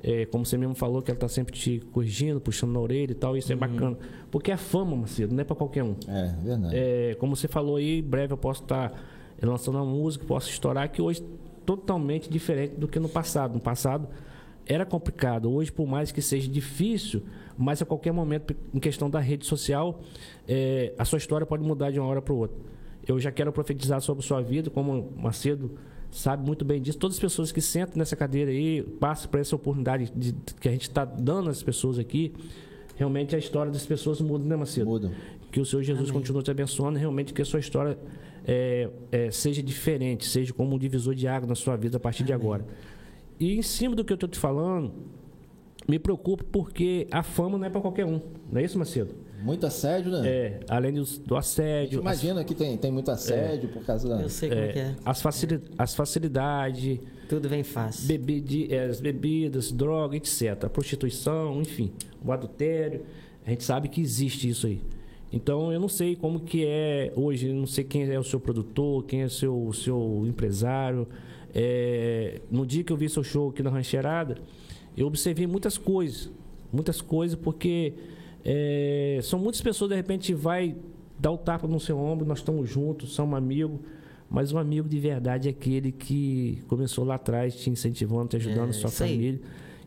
é, 0.03 0.25
como 0.25 0.45
você 0.45 0.57
mesmo 0.57 0.75
falou, 0.75 1.01
que 1.01 1.09
ela 1.09 1.17
está 1.17 1.27
sempre 1.27 1.53
te 1.53 1.81
corrigindo, 1.91 2.39
puxando 2.39 2.71
na 2.71 2.79
orelha 2.79 3.11
e 3.11 3.15
tal, 3.15 3.35
isso 3.35 3.51
é 3.51 3.55
bacana. 3.55 3.97
Porque 4.29 4.51
a 4.51 4.57
fama, 4.57 4.95
Macedo, 4.95 5.33
não 5.33 5.41
é 5.41 5.43
para 5.43 5.55
qualquer 5.55 5.83
um. 5.83 5.95
É, 6.07 6.35
verdade. 6.43 6.75
É, 6.75 7.15
como 7.15 7.35
você 7.35 7.47
falou 7.47 7.77
aí, 7.77 7.99
em 7.99 8.03
breve 8.03 8.31
eu 8.31 8.37
posso 8.37 8.61
estar 8.61 8.93
lançando 9.41 9.75
uma 9.75 9.85
música, 9.85 10.25
posso 10.25 10.49
estourar, 10.49 10.89
que 10.91 11.01
hoje 11.01 11.23
totalmente 11.65 12.29
diferente 12.29 12.75
do 12.75 12.87
que 12.87 12.99
no 12.99 13.09
passado. 13.09 13.53
No 13.53 13.59
passado 13.59 14.07
era 14.67 14.85
complicado. 14.85 15.51
Hoje, 15.51 15.71
por 15.71 15.87
mais 15.87 16.11
que 16.11 16.21
seja 16.21 16.47
difícil, 16.49 17.23
mas 17.57 17.81
a 17.81 17.85
qualquer 17.85 18.11
momento, 18.11 18.55
em 18.73 18.79
questão 18.79 19.09
da 19.09 19.19
rede 19.19 19.45
social, 19.45 20.01
é, 20.47 20.93
a 20.97 21.05
sua 21.05 21.17
história 21.17 21.45
pode 21.45 21.63
mudar 21.63 21.91
de 21.91 21.99
uma 21.99 22.07
hora 22.07 22.21
para 22.21 22.33
outra. 22.33 22.57
Eu 23.07 23.19
já 23.19 23.31
quero 23.31 23.51
profetizar 23.51 24.01
sobre 24.01 24.23
a 24.23 24.27
sua 24.27 24.41
vida, 24.41 24.69
como 24.69 24.99
o 25.15 25.21
Macedo 25.21 25.71
sabe 26.09 26.45
muito 26.45 26.63
bem 26.65 26.81
disso. 26.81 26.97
Todas 26.97 27.17
as 27.17 27.19
pessoas 27.21 27.51
que 27.51 27.61
sentam 27.61 27.97
nessa 27.97 28.15
cadeira 28.15 28.49
aí, 28.49 28.81
passam 28.99 29.29
por 29.29 29.39
essa 29.39 29.55
oportunidade 29.55 30.11
de- 30.15 30.33
que 30.59 30.67
a 30.67 30.71
gente 30.71 30.83
está 30.83 31.03
dando 31.05 31.49
às 31.49 31.61
pessoas 31.61 31.99
aqui, 31.99 32.33
realmente 32.95 33.35
a 33.35 33.39
história 33.39 33.71
das 33.71 33.85
pessoas 33.85 34.19
muda, 34.21 34.43
né, 34.45 34.55
Macedo? 34.55 34.89
Muda. 34.89 35.11
Que 35.51 35.59
o 35.59 35.65
Senhor 35.65 35.83
Jesus 35.83 36.09
continue 36.11 36.41
te 36.41 36.49
abençoando, 36.51 36.97
realmente 36.97 37.33
que 37.33 37.41
a 37.41 37.45
sua 37.45 37.59
história 37.59 37.97
é, 38.47 38.89
é, 39.11 39.31
seja 39.31 39.61
diferente, 39.61 40.25
seja 40.25 40.53
como 40.53 40.75
um 40.75 40.79
divisor 40.79 41.15
de 41.15 41.27
água 41.27 41.47
na 41.47 41.55
sua 41.55 41.75
vida 41.75 41.97
a 41.97 41.99
partir 41.99 42.23
de 42.23 42.33
agora. 42.33 42.65
E 43.39 43.57
em 43.57 43.61
cima 43.61 43.95
do 43.95 44.03
que 44.03 44.13
eu 44.13 44.15
estou 44.15 44.29
te 44.29 44.39
falando, 44.39 44.93
me 45.87 45.99
preocupa 45.99 46.43
porque 46.51 47.07
a 47.11 47.21
fama 47.23 47.57
não 47.57 47.65
é 47.65 47.69
para 47.69 47.81
qualquer 47.81 48.05
um. 48.05 48.19
Não 48.51 48.59
é 48.59 48.63
isso, 48.63 48.77
Macedo? 48.77 49.13
Muito 49.43 49.65
assédio, 49.65 50.11
né? 50.11 50.27
É, 50.27 50.59
além 50.69 50.93
do, 50.93 51.03
gente 51.03 51.35
assédio, 51.35 51.99
as, 51.99 52.01
imagina 52.01 52.43
que 52.43 52.55
tem, 52.55 52.75
tem 52.77 52.91
muito 52.91 53.11
assédio 53.11 53.69
por 53.69 53.83
causa 53.85 54.07
da. 54.07 54.21
Eu 54.21 54.29
sei 54.29 54.49
como 54.49 54.61
é, 54.61 54.67
que 54.69 54.79
é. 54.79 54.95
as, 55.05 55.21
facili 55.21 55.61
as 55.77 55.93
facilidades, 55.93 56.99
Tudo 57.29 57.47
vem 57.47 57.61
fácil. 57.63 58.07
bebidi- 58.07 58.73
é, 58.73 58.85
as 58.85 58.99
bebidas, 58.99 59.71
droga, 59.71 60.15
etc. 60.17 60.63
A 60.63 60.69
prostituição, 60.69 61.61
enfim, 61.61 61.91
o 62.23 62.31
adultério. 62.31 63.05
A 63.45 63.51
gente 63.51 63.63
sabe 63.63 63.87
que 63.89 64.01
existe 64.01 64.49
isso 64.49 64.65
aí. 64.65 64.81
Então 65.31 65.71
eu 65.71 65.79
não 65.79 65.89
sei 65.89 66.15
como 66.15 66.39
que 66.39 66.65
é 66.65 67.11
hoje, 67.15 67.51
não 67.51 67.67
sei 67.67 67.83
quem 67.83 68.09
é 68.09 68.17
o 68.19 68.23
seu 68.23 68.39
produtor, 68.39 69.03
quem 69.05 69.21
é 69.23 69.25
o 69.25 69.29
seu, 69.29 69.71
seu 69.73 70.23
empresário. 70.25 71.07
É, 71.53 72.41
no 72.51 72.65
dia 72.65 72.83
que 72.83 72.91
eu 72.91 72.97
vi 72.97 73.09
seu 73.09 73.23
show 73.23 73.49
aqui 73.49 73.61
na 73.63 73.69
Rancheirada, 73.69 74.37
eu 74.95 75.07
observei 75.07 75.47
muitas 75.47 75.77
coisas. 75.77 76.31
Muitas 76.71 77.01
coisas, 77.01 77.37
porque 77.37 77.93
é, 78.43 79.19
são 79.23 79.39
muitas 79.39 79.61
pessoas, 79.61 79.89
de 79.89 79.95
repente, 79.95 80.33
vai 80.33 80.75
dar 81.17 81.31
o 81.31 81.37
tapa 81.37 81.67
no 81.67 81.79
seu 81.79 81.97
ombro, 81.97 82.25
nós 82.25 82.39
estamos 82.39 82.69
juntos, 82.69 83.11
somos 83.13 83.37
amigos. 83.37 83.79
Mas 84.29 84.51
um 84.51 84.57
amigo 84.57 84.89
de 84.89 84.99
verdade 84.99 85.47
é 85.47 85.51
aquele 85.51 85.91
que 85.91 86.61
começou 86.67 87.05
lá 87.05 87.15
atrás, 87.15 87.55
te 87.55 87.69
incentivando, 87.69 88.29
te 88.29 88.35
ajudando, 88.37 88.69
É, 88.69 88.73
sua 88.73 88.89
isso 88.89 89.03
aí. 89.03 89.11
família. 89.11 89.41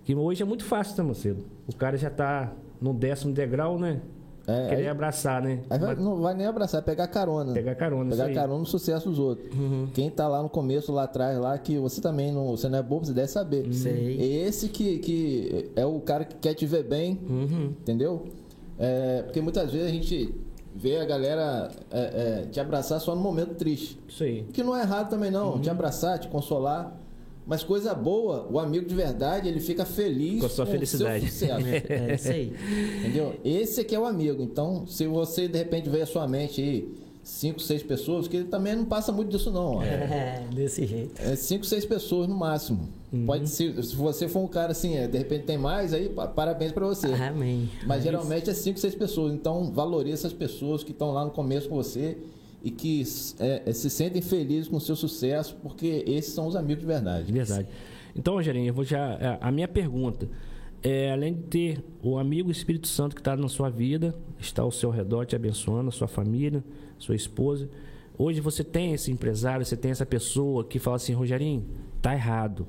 Que 0.04 0.14
hoje 0.14 0.42
é 0.42 0.46
muito 0.46 0.64
fácil, 0.64 0.96
tá, 0.96 1.02
Macedo? 1.02 1.44
O 1.66 1.74
cara 1.74 1.98
já 1.98 2.08
tá 2.08 2.54
no 2.80 2.94
décimo 2.94 3.32
degrau, 3.34 3.78
né? 3.78 4.00
É, 4.48 4.68
Querer 4.70 4.80
aí- 4.82 4.88
abraçar, 4.88 5.42
né? 5.42 5.60
Vai- 5.68 5.94
não 5.96 6.22
vai 6.22 6.32
nem 6.34 6.46
abraçar, 6.46 6.80
é 6.80 6.82
pegar 6.82 7.06
carona. 7.08 7.52
Pegar 7.52 7.74
carona, 7.74 8.10
Pegar 8.10 8.32
carona 8.32 8.58
no 8.60 8.64
sucesso 8.66 9.10
dos 9.10 9.18
outros. 9.18 9.50
Quem 9.92 10.08
tá 10.10 10.26
lá 10.26 10.42
no 10.42 10.48
começo, 10.48 10.90
lá 10.90 11.02
atrás, 11.04 11.38
lá, 11.38 11.58
que 11.58 11.76
você 11.76 12.00
também 12.00 12.32
não, 12.32 12.46
você 12.56 12.66
não 12.66 12.78
é 12.78 12.82
bobo, 12.82 13.04
você 13.04 13.12
deve 13.12 13.28
saber. 13.28 13.70
Sei. 13.74 14.18
É 14.18 14.24
esse 14.48 14.70
que, 14.70 14.98
que 15.00 15.70
é 15.76 15.84
o 15.84 16.00
cara 16.00 16.24
que 16.24 16.36
quer 16.36 16.54
te 16.54 16.64
ver 16.64 16.82
bem, 16.84 17.20
Uhum. 17.28 17.74
entendeu? 17.80 18.24
É, 18.78 19.22
porque 19.22 19.40
muitas 19.42 19.70
vezes 19.70 19.86
a 19.86 19.92
gente 19.92 20.34
vê 20.74 20.96
a 20.98 21.04
galera 21.04 21.70
é, 21.90 22.00
é, 22.00 22.46
te 22.50 22.58
abraçar 22.58 23.00
só 23.00 23.14
no 23.14 23.20
momento 23.20 23.54
triste. 23.54 23.98
Isso 24.08 24.22
aí. 24.24 24.44
Que 24.52 24.62
não 24.62 24.74
é 24.74 24.80
errado 24.80 25.10
também 25.10 25.30
não, 25.30 25.54
Uhum. 25.54 25.60
te 25.60 25.68
abraçar, 25.68 26.18
te 26.18 26.28
consolar. 26.28 26.96
Mas 27.48 27.64
coisa 27.64 27.94
boa, 27.94 28.46
o 28.50 28.58
amigo 28.60 28.84
de 28.86 28.94
verdade, 28.94 29.48
ele 29.48 29.58
fica 29.58 29.84
feliz 29.86 30.40
Com 30.40 30.46
a 30.46 30.48
sua 30.50 30.64
o 30.66 30.68
felicidade. 30.68 31.30
seu 31.30 31.48
sucesso. 31.48 31.86
É 31.90 32.14
isso 32.14 32.28
aí. 32.30 32.52
Entendeu? 33.00 33.34
Esse 33.42 33.80
aqui 33.80 33.94
é 33.94 33.98
o 33.98 34.04
amigo. 34.04 34.42
Então, 34.42 34.86
se 34.86 35.06
você 35.06 35.48
de 35.48 35.56
repente 35.56 35.88
vê 35.88 36.02
a 36.02 36.06
sua 36.06 36.28
mente 36.28 36.60
aí, 36.60 36.94
cinco, 37.24 37.58
seis 37.60 37.82
pessoas, 37.82 38.28
que 38.28 38.44
também 38.44 38.76
não 38.76 38.84
passa 38.84 39.10
muito 39.10 39.30
disso 39.30 39.50
não. 39.50 39.82
É, 39.82 40.44
desse 40.54 40.84
jeito. 40.86 41.20
É 41.22 41.34
cinco, 41.36 41.64
seis 41.64 41.86
pessoas 41.86 42.28
no 42.28 42.36
máximo. 42.36 42.86
Uhum. 43.10 43.24
Pode 43.24 43.48
ser, 43.48 43.82
se 43.82 43.96
você 43.96 44.28
for 44.28 44.40
um 44.40 44.46
cara 44.46 44.72
assim, 44.72 44.96
é, 44.96 45.08
de 45.08 45.16
repente 45.16 45.44
tem 45.44 45.56
mais, 45.56 45.94
aí 45.94 46.10
pa- 46.10 46.26
parabéns 46.26 46.72
pra 46.72 46.86
você. 46.86 47.06
Amém. 47.06 47.70
Mas 47.86 48.02
geralmente 48.04 48.50
é 48.50 48.52
cinco, 48.52 48.78
seis 48.78 48.94
pessoas. 48.94 49.32
Então 49.32 49.72
valorize 49.72 50.12
essas 50.12 50.34
pessoas 50.34 50.84
que 50.84 50.92
estão 50.92 51.12
lá 51.12 51.24
no 51.24 51.30
começo 51.30 51.66
com 51.70 51.76
você 51.76 52.18
e 52.62 52.70
que 52.70 53.02
é, 53.38 53.62
é, 53.66 53.72
se 53.72 53.88
sentem 53.88 54.20
felizes 54.22 54.68
com 54.68 54.76
o 54.76 54.80
seu 54.80 54.96
sucesso, 54.96 55.56
porque 55.62 56.02
esses 56.06 56.32
são 56.34 56.46
os 56.46 56.56
amigos 56.56 56.80
de 56.80 56.86
verdade. 56.86 57.26
De 57.26 57.32
verdade. 57.32 57.68
Então, 58.16 58.34
Rogerinho, 58.34 58.66
eu 58.68 58.74
vou 58.74 58.84
já. 58.84 59.14
a- 59.40 59.48
A 59.48 59.52
minha 59.52 59.68
pergunta 59.68 60.28
é: 60.82 61.12
além 61.12 61.34
de 61.34 61.42
ter 61.42 61.84
o 62.02 62.18
amigo 62.18 62.50
Espírito 62.50 62.88
Santo 62.88 63.14
que 63.14 63.20
está 63.20 63.36
na 63.36 63.48
sua 63.48 63.70
vida, 63.70 64.14
está 64.40 64.62
ao 64.62 64.70
seu 64.72 64.90
redor 64.90 65.24
te 65.26 65.36
abençoando, 65.36 65.88
a 65.88 65.92
sua 65.92 66.08
família, 66.08 66.64
sua 66.98 67.14
esposa. 67.14 67.68
Hoje 68.16 68.40
você 68.40 68.64
tem 68.64 68.92
esse 68.92 69.12
empresário, 69.12 69.64
você 69.64 69.76
tem 69.76 69.92
essa 69.92 70.04
pessoa 70.06 70.64
que 70.64 70.78
fala 70.80 70.96
assim: 70.96 71.12
Rogerinho, 71.12 71.64
tá 72.02 72.12
errado. 72.14 72.66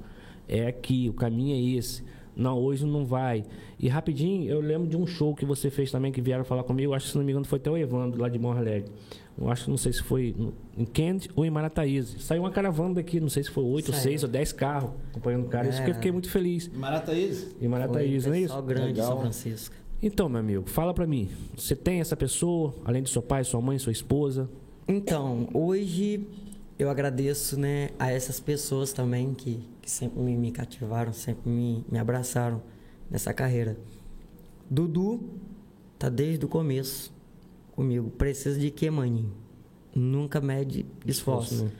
É 0.48 0.68
aqui, 0.68 1.10
o 1.10 1.14
caminho 1.14 1.56
é 1.56 1.78
esse. 1.78 2.04
Não, 2.36 2.58
hoje 2.58 2.86
não 2.86 3.06
vai. 3.06 3.44
E 3.80 3.88
rapidinho, 3.90 4.50
eu 4.50 4.62
lembro 4.62 4.88
de 4.88 4.96
um 4.96 5.06
show 5.06 5.36
que 5.36 5.46
você 5.46 5.70
fez 5.70 5.92
também, 5.92 6.12
que 6.12 6.22
vieram 6.22 6.44
falar 6.46 6.64
comigo. 6.64 6.94
Acho 6.94 7.08
que, 7.08 7.12
se 7.12 7.18
não 7.18 7.26
me 7.26 7.32
engano, 7.32 7.46
foi 7.46 7.58
até 7.60 7.70
o 7.70 7.78
Evandro, 7.78 8.22
lá 8.22 8.30
de 8.30 8.40
Morro 8.40 8.58
Alegre. 8.60 8.90
Eu 9.40 9.50
acho 9.50 9.64
que 9.66 9.70
não 9.70 9.78
sei 9.78 9.94
se 9.94 10.04
foi 10.04 10.36
em 10.78 10.84
Kent 10.86 11.28
ou 11.36 11.46
em 11.46 11.50
Marataízes. 11.50 12.24
Saiu 12.26 12.42
uma 12.44 12.52
caravana 12.52 12.96
daqui, 12.96 13.20
não 13.20 13.30
sei 13.30 13.44
se 13.44 13.50
foi 13.50 13.64
oito, 13.64 13.94
seis 13.94 14.22
ou 14.24 14.28
dez 14.30 14.52
carros 14.52 14.92
acompanhando 15.12 15.46
o 15.46 15.50
cara. 15.50 15.70
Isso 15.70 15.82
que 15.82 15.90
eu 15.90 15.94
É. 15.94 15.96
fiquei 15.96 16.12
muito 16.12 16.30
feliz. 16.30 16.68
Marataízes? 16.68 17.56
Em 17.62 17.68
Marataízes, 17.68 18.26
não 18.28 18.34
é 18.34 18.40
isso? 18.42 18.62
Grande 18.64 18.88
Legal. 18.88 19.08
São 19.08 19.22
Francisco. 19.22 19.76
Então, 20.02 20.28
meu 20.30 20.40
amigo, 20.40 20.70
fala 20.70 20.94
pra 20.94 21.08
mim. 21.08 21.30
Você 21.56 21.76
tem 21.76 22.00
essa 22.02 22.16
pessoa, 22.18 22.74
além 22.84 23.02
de 23.04 23.10
seu 23.10 23.22
pai, 23.22 23.44
sua 23.44 23.62
mãe, 23.62 23.78
sua 23.80 23.92
esposa? 23.94 24.50
Então, 24.88 25.48
hoje 25.54 26.26
eu 26.78 26.90
agradeço 26.90 27.58
né, 27.60 27.90
a 28.00 28.12
essas 28.12 28.40
pessoas 28.40 28.92
também 28.94 29.34
que, 29.34 29.60
que 29.82 29.90
sempre 29.90 30.22
me, 30.22 30.36
me 30.36 30.52
cativaram, 30.52 31.14
sempre 31.14 31.50
me, 31.50 31.84
me 31.90 31.98
abraçaram 32.00 32.62
nessa 33.10 33.34
carreira. 33.34 33.78
Dudu 34.70 35.22
tá 35.98 36.10
desde 36.10 36.46
o 36.46 36.48
começo 36.48 37.12
comigo. 37.80 38.09
Precisa 38.11 38.59
de 38.59 38.69
quê, 38.69 38.89
maninho? 38.89 39.32
nunca 39.95 40.39
mede 40.39 40.86
esforço. 41.05 41.53
Esforço, 41.55 41.63
né? 41.65 41.71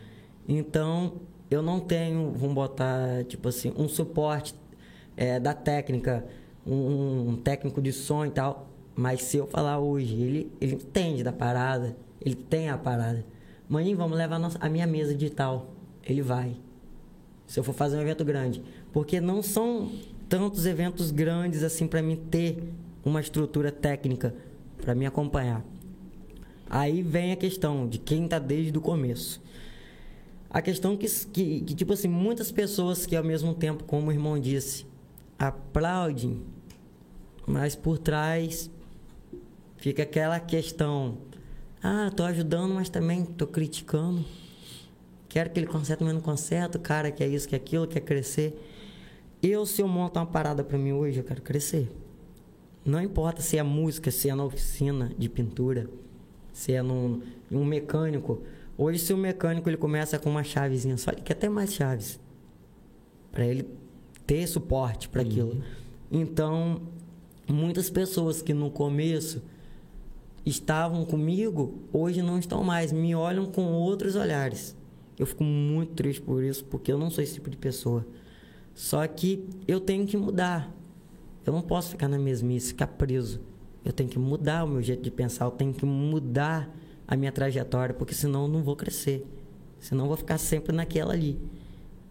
Então, 0.48 1.14
eu 1.50 1.62
não 1.62 1.80
tenho, 1.80 2.32
vamos 2.36 2.56
botar, 2.56 3.24
tipo 3.26 3.48
assim, 3.48 3.72
um 3.78 3.88
suporte 3.88 4.56
é, 5.16 5.40
da 5.40 5.54
técnica, 5.54 6.26
um, 6.66 7.30
um 7.30 7.36
técnico 7.38 7.82
de 7.82 7.94
som 7.94 8.26
e 8.26 8.32
tal. 8.32 8.68
Mas 8.96 9.22
se 9.22 9.38
eu 9.38 9.46
falar 9.48 9.80
hoje, 9.80 10.16
ele, 10.16 10.52
ele 10.60 10.74
entende 10.76 11.24
da 11.24 11.32
parada, 11.32 11.96
ele 12.20 12.36
tem 12.36 12.68
a 12.70 12.78
parada. 12.78 13.24
Maninho, 13.70 13.96
vamos 13.96 14.18
levar 14.18 14.36
a, 14.38 14.40
nossa- 14.40 14.58
a 14.60 14.68
minha 14.68 14.88
mesa 14.88 15.14
digital. 15.14 15.70
Ele 16.04 16.22
vai. 16.22 16.56
Se 17.46 17.60
eu 17.60 17.64
for 17.64 17.74
fazer 17.74 17.98
um 17.98 18.02
evento 18.02 18.26
grande. 18.26 18.62
Porque 18.92 19.22
não 19.22 19.42
são 19.44 19.90
tantos 20.28 20.66
eventos 20.66 21.12
grandes 21.12 21.62
assim 21.64 21.88
para 21.88 22.02
mim 22.02 22.16
ter 22.16 22.64
uma 23.06 23.22
estrutura 23.22 23.72
técnica 23.72 24.34
para 24.82 24.96
me 24.96 25.06
acompanhar. 25.06 25.64
Aí 26.70 27.02
vem 27.02 27.32
a 27.32 27.36
questão 27.36 27.88
de 27.88 27.98
quem 27.98 28.28
tá 28.28 28.38
desde 28.38 28.78
o 28.78 28.82
começo. 28.82 29.42
A 30.50 30.62
questão 30.62 30.96
que, 30.96 31.08
que, 31.08 31.62
que, 31.62 31.76
tipo 31.76 31.94
assim, 31.94 32.08
muitas 32.08 32.52
pessoas 32.52 33.06
que 33.06 33.16
ao 33.16 33.24
mesmo 33.24 33.54
tempo, 33.56 33.84
como 33.84 34.10
o 34.10 34.12
irmão 34.12 34.40
disse, 34.40 34.86
aplaudem, 35.38 36.42
mas 37.48 37.76
por 37.76 37.98
trás 37.98 38.70
fica 39.78 40.04
aquela 40.04 40.40
questão: 40.40 41.18
ah, 41.82 42.12
tô 42.16 42.24
ajudando, 42.24 42.76
mas 42.76 42.90
também 42.90 43.26
tô 43.26 43.48
criticando. 43.48 44.24
Quero 45.28 45.50
que 45.50 45.60
ele 45.60 45.68
conserte, 45.68 46.04
mas 46.04 46.14
não 46.14 46.22
conserta. 46.22 46.78
O 46.78 46.82
cara 46.82 47.12
quer 47.12 47.28
isso, 47.28 47.48
quer 47.48 47.56
aquilo, 47.58 47.88
quer 47.88 48.02
crescer. 48.02 48.60
Eu, 49.42 49.66
se 49.66 49.82
eu 49.82 49.88
monto 49.88 50.20
uma 50.20 50.26
parada 50.26 50.64
pra 50.64 50.78
mim 50.78 50.92
hoje, 50.92 51.20
eu 51.20 51.24
quero 51.24 51.42
crescer. 51.42 51.90
Não 52.84 53.02
importa 53.02 53.42
se 53.42 53.58
é 53.58 53.64
música, 53.64 54.12
se 54.12 54.30
é 54.30 54.36
na 54.36 54.44
oficina 54.44 55.12
de 55.18 55.30
pintura, 55.30 55.88
se 56.60 56.74
é 56.74 56.82
num, 56.82 57.22
um 57.50 57.64
mecânico. 57.64 58.42
Hoje, 58.78 59.00
se 59.00 59.14
o 59.14 59.18
mecânico 59.18 59.70
ele 59.70 59.78
começa 59.78 60.20
com 60.20 60.30
uma 60.30 60.44
chavezinha 60.44 60.98
só, 60.98 61.10
ele 61.10 61.22
quer 61.22 61.36
ter 61.36 61.48
mais 61.48 61.74
chaves. 61.74 62.20
Para 63.32 63.46
ele 63.46 63.66
ter 64.28 64.46
suporte 64.46 65.08
para 65.08 65.22
aquilo. 65.22 65.64
Então, 66.12 66.82
muitas 67.48 67.90
pessoas 67.90 68.42
que 68.42 68.54
no 68.54 68.70
começo 68.70 69.42
estavam 70.46 71.06
comigo, 71.06 71.80
hoje 71.94 72.22
não 72.22 72.38
estão 72.38 72.62
mais, 72.62 72.92
me 72.92 73.16
olham 73.16 73.46
com 73.46 73.64
outros 73.72 74.18
olhares. 74.18 74.76
Eu 75.18 75.26
fico 75.26 75.46
muito 75.46 75.94
triste 75.94 76.22
por 76.22 76.44
isso, 76.44 76.66
porque 76.66 76.92
eu 76.92 76.98
não 76.98 77.10
sou 77.10 77.24
esse 77.24 77.36
tipo 77.36 77.50
de 77.50 77.56
pessoa. 77.56 78.06
Só 78.76 79.08
que 79.08 79.48
eu 79.66 79.80
tenho 79.80 80.06
que 80.06 80.18
mudar. 80.18 80.76
Eu 81.46 81.54
não 81.54 81.62
posso 81.62 81.92
ficar 81.92 82.10
na 82.10 82.20
mesmice, 82.20 82.68
ficar 82.68 82.88
preso. 82.88 83.40
Eu 83.90 83.94
tenho 83.94 84.08
que 84.08 84.20
mudar 84.20 84.66
o 84.66 84.68
meu 84.68 84.84
jeito 84.84 85.02
de 85.02 85.10
pensar, 85.10 85.46
eu 85.46 85.52
tenho 85.52 85.74
que 85.74 85.84
mudar 85.84 86.70
a 87.08 87.16
minha 87.18 87.32
trajetória, 87.32 87.92
porque 87.92 88.14
senão 88.14 88.44
eu 88.44 88.48
não 88.48 88.62
vou 88.62 88.76
crescer. 88.76 89.26
Senão 89.80 90.04
eu 90.04 90.10
vou 90.10 90.16
ficar 90.16 90.38
sempre 90.38 90.76
naquela 90.76 91.12
ali. 91.12 91.40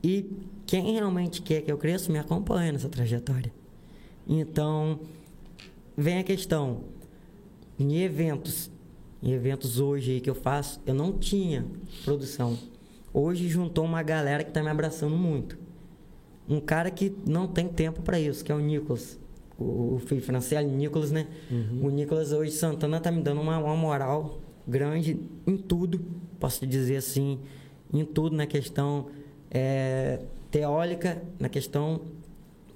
E 0.03 0.29
quem 0.66 0.95
realmente 0.95 1.41
quer 1.41 1.62
que 1.62 1.70
eu 1.70 1.79
cresça, 1.79 2.11
me 2.11 2.18
acompanha 2.18 2.72
nessa 2.72 2.89
trajetória. 2.89 3.53
Então, 4.26 4.99
vem 5.97 6.18
a 6.18 6.24
questão. 6.24 6.81
Em 7.79 7.99
eventos, 8.03 8.72
em 9.22 9.31
eventos 9.31 9.79
hoje 9.79 10.14
aí 10.14 10.20
que 10.20 10.29
eu 10.29 10.35
faço, 10.35 10.81
eu 10.85 10.95
não 10.95 11.12
tinha 11.12 11.64
produção. 12.05 12.59
Hoje 13.14 13.49
juntou 13.49 13.85
uma 13.85 14.03
galera 14.03 14.43
que 14.43 14.51
está 14.51 14.64
me 14.64 14.68
abraçando 14.68 15.16
muito. 15.16 15.57
Um 16.49 16.59
cara 16.59 16.91
que 16.91 17.14
não 17.24 17.47
tem 17.47 17.68
tempo 17.68 18.03
para 18.03 18.18
isso, 18.18 18.45
que 18.45 18.51
é 18.51 18.55
o 18.57 18.59
Nicolas. 18.59 19.16
O, 19.59 19.99
filho 19.99 20.23
Franciele 20.23 20.69
Nicolas, 20.69 21.11
né? 21.11 21.27
O 21.83 21.91
Nicolas 21.91 22.33
hoje 22.33 22.53
Santana 22.53 23.01
tá 23.01 23.11
me 23.11 23.21
dando 23.23 23.41
uma, 23.41 23.59
uma 23.59 23.75
moral 23.77 24.39
grande 24.67 25.19
em 25.47 25.57
tudo, 25.57 26.01
posso 26.39 26.61
te 26.61 26.67
dizer 26.67 26.97
assim, 26.97 27.41
em 27.93 28.05
tudo 28.05 28.37
na 28.37 28.47
questão 28.47 29.07
é, 29.51 30.21
teórica, 30.51 31.21
na 31.39 31.49
questão 31.49 32.03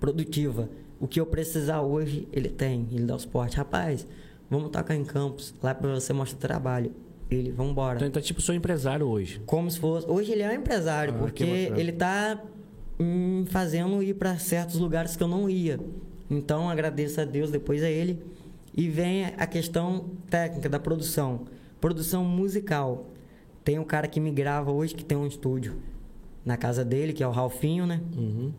produtiva. 0.00 0.68
O 0.98 1.06
que 1.06 1.20
eu 1.20 1.26
precisar 1.26 1.82
hoje, 1.82 2.26
ele 2.32 2.48
tem, 2.48 2.88
ele 2.90 3.04
dá 3.04 3.14
o 3.14 3.18
suporte. 3.18 3.56
Rapaz, 3.56 4.06
vamos 4.50 4.70
tocar 4.70 4.94
em 4.96 5.04
campos, 5.04 5.54
lá 5.62 5.74
para 5.74 5.94
você 5.94 6.12
mostrar 6.12 6.38
o 6.38 6.40
trabalho. 6.40 6.92
Ele, 7.30 7.50
vamos 7.50 7.72
embora. 7.72 7.96
Então, 7.96 8.08
então, 8.08 8.22
tipo, 8.22 8.40
sou 8.40 8.54
empresário 8.54 9.06
hoje. 9.06 9.40
Como 9.46 9.70
se 9.70 9.78
fosse. 9.78 10.08
Hoje 10.08 10.32
ele 10.32 10.42
é 10.42 10.50
um 10.50 10.54
empresário, 10.54 11.14
Ah, 11.14 11.18
porque 11.18 11.44
ele 11.44 11.92
tá 11.92 12.42
me 12.98 13.46
fazendo 13.46 14.02
ir 14.02 14.14
para 14.14 14.36
certos 14.38 14.78
lugares 14.78 15.16
que 15.16 15.22
eu 15.22 15.28
não 15.28 15.48
ia. 15.48 15.78
Então 16.32 16.70
agradeço 16.70 17.20
a 17.20 17.26
Deus 17.26 17.50
depois 17.50 17.82
a 17.82 17.90
ele. 17.90 18.22
E 18.74 18.88
vem 18.88 19.26
a 19.26 19.46
questão 19.46 20.06
técnica 20.30 20.66
da 20.66 20.80
produção. 20.80 21.44
Produção 21.78 22.24
musical. 22.24 23.06
Tem 23.62 23.78
um 23.78 23.84
cara 23.84 24.08
que 24.08 24.18
me 24.18 24.30
grava 24.30 24.72
hoje 24.72 24.94
que 24.94 25.04
tem 25.04 25.16
um 25.16 25.26
estúdio 25.26 25.76
na 26.42 26.56
casa 26.56 26.84
dele, 26.84 27.12
que 27.12 27.22
é 27.22 27.28
o 27.28 27.30
Ralfinho, 27.30 27.86
né? 27.86 28.00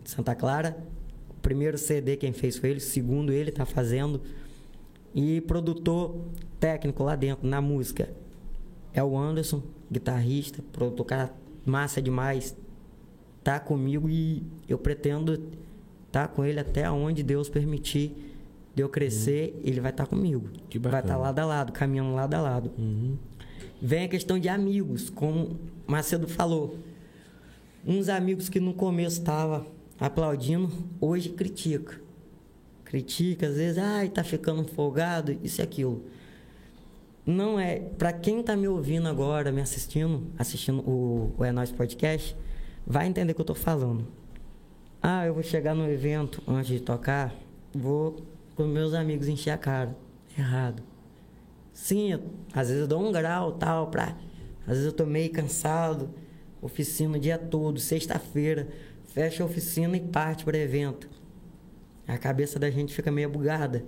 De 0.04 0.12
Santa 0.12 0.36
Clara. 0.36 0.78
O 1.32 1.42
primeiro 1.42 1.78
CD 1.78 2.16
quem 2.16 2.32
fez 2.32 2.58
foi 2.58 2.70
ele, 2.70 2.78
o 2.78 2.82
segundo 2.82 3.34
ele 3.34 3.52
tá 3.52 3.66
fazendo. 3.66 4.22
E 5.16 5.42
produtor 5.42 6.16
técnico 6.60 7.04
lá 7.04 7.16
dentro, 7.16 7.48
na 7.48 7.60
música, 7.60 8.10
é 8.94 9.04
o 9.04 9.18
Anderson, 9.18 9.64
guitarrista, 9.92 10.64
produtor, 10.72 11.06
cara 11.06 11.34
massa 11.66 12.00
demais. 12.00 12.56
Tá 13.44 13.60
comigo 13.60 14.08
e 14.10 14.44
eu 14.70 14.78
pretendo 14.78 15.44
estar 16.14 16.28
com 16.28 16.46
ele 16.46 16.60
até 16.60 16.90
onde 16.92 17.24
Deus 17.24 17.50
permitir 17.50 18.16
de 18.76 18.84
eu 18.84 18.90
crescer, 18.90 19.60
ele 19.64 19.82
vai 19.82 19.90
estar 19.90 20.06
comigo. 20.06 20.48
Que 20.70 20.78
vai 20.78 21.02
estar 21.02 21.18
lado 21.18 21.40
a 21.40 21.46
lado, 21.46 21.72
caminhando 21.72 22.14
lado 22.14 22.36
a 22.36 22.42
lado. 22.42 22.72
Vem 23.82 24.06
a 24.06 24.08
questão 24.08 24.38
de 24.38 24.48
amigos, 24.48 25.10
como 25.10 25.60
Macedo 25.88 26.28
falou. 26.28 26.78
Uns 27.86 28.10
amigos 28.10 28.48
que 28.48 28.60
no 28.60 28.74
começo 28.76 29.20
estavam 29.20 29.66
aplaudindo, 30.00 30.72
hoje 31.02 31.30
critica. 31.30 32.00
Critica, 32.86 33.48
às 33.48 33.56
vezes, 33.56 33.80
ai, 33.80 34.08
tá 34.08 34.24
ficando 34.24 34.64
folgado, 34.66 35.36
isso 35.44 35.62
e 35.62 35.64
aquilo. 35.64 36.04
Não 37.26 37.60
é. 37.60 37.80
Para 37.80 38.14
quem 38.14 38.44
tá 38.44 38.56
me 38.56 38.68
ouvindo 38.68 39.08
agora, 39.08 39.52
me 39.52 39.62
assistindo, 39.62 40.28
assistindo 40.38 40.80
o, 40.88 41.34
o 41.38 41.44
É 41.44 41.52
Nós 41.52 41.72
Podcast, 41.72 42.36
vai 42.86 43.08
entender 43.08 43.32
o 43.32 43.36
que 43.36 43.42
eu 43.42 43.46
tô 43.46 43.56
falando. 43.56 44.08
Ah, 45.06 45.26
eu 45.26 45.34
vou 45.34 45.44
chegar 45.44 45.76
no 45.76 45.86
evento 45.90 46.42
antes 46.48 46.68
de 46.68 46.80
tocar, 46.80 47.36
vou 47.76 48.24
com 48.56 48.64
meus 48.64 48.94
amigos 48.94 49.28
encher 49.28 49.50
a 49.52 49.58
cara. 49.58 49.94
Errado. 50.38 50.82
Sim, 51.74 52.14
eu- 52.14 52.24
às 52.54 52.68
vezes 52.70 52.84
eu 52.84 52.88
dou 52.88 53.06
um 53.06 53.12
grau 53.12 53.52
tal, 53.54 53.88
pra. 53.88 54.16
Às 54.62 54.78
vezes 54.78 54.86
eu 54.86 54.94
tô 54.94 55.06
meio 55.06 55.30
cansado, 55.32 56.10
oficina 56.62 57.18
o 57.18 57.20
dia 57.20 57.38
todo, 57.38 57.80
sexta-feira, 57.80 58.70
fecha 59.08 59.44
a 59.44 59.46
oficina 59.46 59.98
e 59.98 60.00
parte 60.00 60.46
para 60.46 60.58
evento. 60.58 61.10
A 62.08 62.18
cabeça 62.18 62.58
da 62.58 62.70
gente 62.72 62.94
fica 62.94 63.12
meio 63.12 63.30
bugada. 63.30 63.84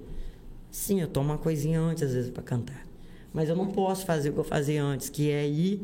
Sim, 0.70 1.00
eu 1.00 1.08
tomo 1.08 1.30
uma 1.32 1.38
coisinha 1.38 1.80
antes, 1.80 2.04
às 2.04 2.14
vezes, 2.14 2.30
para 2.30 2.44
cantar. 2.44 2.86
Mas 3.32 3.48
eu 3.48 3.56
não 3.56 3.68
posso 3.68 4.06
fazer 4.06 4.32
o 4.32 4.34
que 4.34 4.40
eu 4.40 4.44
fazia 4.44 4.84
antes, 4.84 5.10
que 5.10 5.32
é 5.32 5.48
ir 5.48 5.82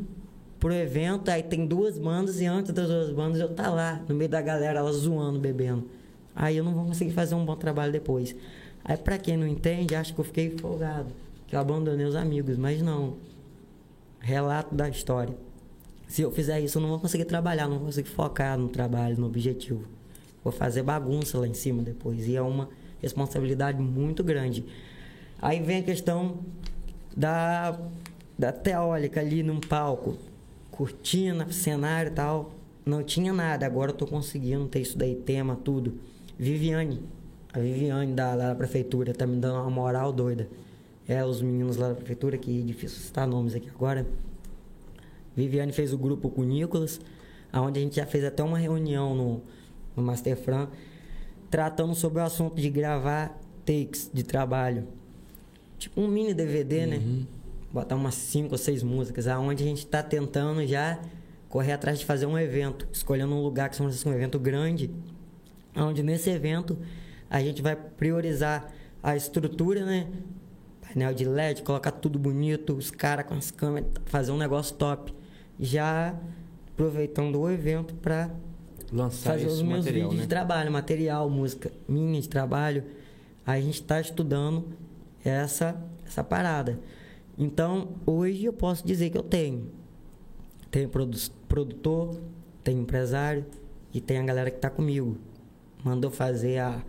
pro 0.62 0.72
evento, 0.72 1.30
aí 1.30 1.42
tem 1.42 1.66
duas 1.66 1.98
bandas 1.98 2.40
e 2.40 2.46
antes 2.46 2.72
das 2.72 2.88
duas 2.88 3.10
bandas 3.10 3.42
eu 3.42 3.50
tá 3.50 3.68
lá, 3.72 4.00
no 4.08 4.14
meio 4.14 4.30
da 4.30 4.40
galera, 4.40 4.78
elas 4.78 4.96
zoando, 4.96 5.40
bebendo. 5.40 5.90
Aí 6.36 6.56
eu 6.56 6.64
não 6.64 6.72
vou 6.72 6.86
conseguir 6.86 7.12
fazer 7.12 7.34
um 7.34 7.44
bom 7.44 7.56
trabalho 7.56 7.92
depois. 7.92 8.36
Aí 8.86 8.96
pra 8.96 9.18
quem 9.18 9.36
não 9.36 9.48
entende, 9.48 9.96
acha 9.96 10.14
que 10.14 10.20
eu 10.20 10.24
fiquei 10.24 10.52
folgado, 10.52 11.10
que 11.48 11.56
eu 11.56 11.60
abandonei 11.60 12.06
os 12.06 12.16
amigos, 12.16 12.58
mas 12.58 12.80
não. 12.80 13.16
Relato 14.20 14.76
da 14.76 14.88
história. 14.88 15.36
Se 16.08 16.22
eu 16.22 16.32
fizer 16.32 16.62
isso, 16.62 16.78
eu 16.78 16.82
não 16.84 16.90
vou 16.90 17.00
conseguir 17.00 17.26
trabalhar, 17.26 17.68
não 17.68 17.78
vou 17.78 17.88
conseguir 17.88 18.10
focar 18.10 18.56
no 18.56 18.70
trabalho, 18.70 19.18
no 19.18 19.26
objetivo. 19.26 19.84
Vou 20.44 20.54
fazer 20.54 20.84
bagunça 20.84 21.40
lá 21.40 21.48
em 21.48 21.56
cima 21.56 21.82
depois. 21.82 22.28
E 22.28 22.36
é 22.36 22.42
uma 22.42 22.70
responsabilidade 23.02 23.82
muito 23.82 24.24
grande. 24.24 24.64
Aí 25.42 25.60
vem 25.60 25.78
a 25.78 25.84
questão 25.84 26.38
da, 27.18 27.80
da 28.38 28.52
teórica 28.52 29.22
ali 29.22 29.42
num 29.42 29.60
palco. 29.60 30.18
Cortina, 30.82 31.48
cenário 31.52 32.12
e 32.12 32.16
tal. 32.16 32.54
Não 32.84 33.04
tinha 33.04 33.32
nada. 33.32 33.68
Agora 33.68 33.92
eu 33.92 33.96
tô 33.96 34.08
conseguindo 34.08 34.68
ter 34.68 34.80
isso 34.80 34.98
daí, 34.98 35.16
tema, 35.16 35.56
tudo. 35.56 36.00
Viviane. 36.40 37.04
A 37.54 37.60
Viviane 37.60 38.14
da, 38.14 38.36
da 38.36 38.56
prefeitura 38.56 39.14
tá 39.14 39.28
me 39.28 39.38
dando 39.38 39.62
uma 39.62 39.70
moral 39.70 40.12
doida. 40.12 40.50
É, 41.08 41.24
os 41.24 41.40
meninos 41.40 41.78
lá 41.78 41.90
da 41.90 41.94
prefeitura, 41.94 42.36
que 42.36 42.64
difícil 42.64 42.98
citar 42.98 43.28
nomes 43.28 43.54
aqui 43.54 43.70
agora. 43.70 44.08
Viviane 45.36 45.72
fez 45.72 45.94
o 45.94 46.00
grupo 46.00 46.32
com 46.32 46.42
o 46.42 46.46
Nicolas, 46.46 47.00
onde 47.54 47.80
a 47.80 47.84
gente 47.84 47.98
já 47.98 48.08
fez 48.08 48.24
até 48.26 48.42
uma 48.42 48.58
reunião 48.58 49.14
no, 49.14 49.42
no 49.96 50.02
Master 50.02 50.36
Fran, 50.36 50.68
tratando 51.52 51.94
sobre 51.94 52.22
o 52.22 52.24
assunto 52.24 52.56
de 52.56 52.72
gravar 52.72 53.40
takes 53.64 54.10
de 54.12 54.24
trabalho. 54.24 54.88
Tipo 55.78 56.02
um 56.02 56.08
mini 56.08 56.34
DVD, 56.34 56.88
né? 56.88 56.98
Botar 57.74 57.96
umas 57.96 58.16
cinco 58.16 58.54
ou 58.54 58.58
seis 58.58 58.84
músicas, 58.84 59.28
aonde 59.28 59.64
a 59.64 59.68
gente 59.68 59.80
está 59.80 60.04
tentando 60.04 60.66
já 60.66 61.00
correr 61.48 61.74
atrás 61.74 62.00
de 62.00 62.06
fazer 62.06 62.26
um 62.26 62.38
evento, 62.38 62.88
escolhendo 62.92 63.34
um 63.34 63.42
lugar 63.42 63.70
que 63.70 63.76
são 63.76 63.88
um 63.88 64.14
evento 64.14 64.40
grande, 64.40 64.90
onde 65.76 66.04
nesse 66.04 66.30
evento 66.30 66.78
a 67.30 67.42
gente 67.42 67.62
vai 67.62 67.76
priorizar 67.76 68.72
a 69.02 69.16
estrutura, 69.16 69.86
né? 69.86 70.08
painel 70.82 71.14
de 71.14 71.26
LED, 71.26 71.62
colocar 71.62 71.92
tudo 71.92 72.20
bonito, 72.20 72.74
os 72.74 72.92
caras 72.92 73.26
com 73.26 73.34
as 73.34 73.52
câmeras, 73.52 73.90
fazer 74.06 74.32
um 74.32 74.38
negócio 74.38 74.76
top. 74.76 75.14
Já 75.60 76.16
aproveitando 76.74 77.40
o 77.40 77.50
evento 77.50 77.94
para 77.96 78.30
Lançar 78.92 79.32
fazer 79.32 79.46
esse 79.46 79.56
os 79.56 79.62
meus 79.62 79.86
material, 79.86 80.10
vídeos 80.10 80.16
né? 80.16 80.22
de 80.24 80.28
trabalho, 80.28 80.72
material, 80.72 81.30
música 81.30 81.72
minha 81.88 82.20
de 82.20 82.28
trabalho. 82.28 82.84
A 83.46 83.60
gente 83.60 83.82
está 83.82 84.02
estudando 84.02 84.68
essa, 85.24 85.82
essa 86.06 86.24
parada. 86.24 86.78
Então, 87.38 87.90
hoje 88.06 88.46
eu 88.46 88.54
posso 88.54 88.86
dizer 88.86 89.10
que 89.10 89.18
eu 89.18 89.24
tenho. 89.24 89.68
Tenho 90.70 90.90
produ- 90.90 91.18
produtor, 91.48 92.16
tenho 92.64 92.82
empresário 92.82 93.46
e 93.94 94.00
tem 94.00 94.18
a 94.18 94.24
galera 94.24 94.50
que 94.50 94.58
está 94.58 94.70
comigo. 94.70 95.18
Mandou 95.84 96.10
fazer 96.12 96.60
a, 96.60 96.82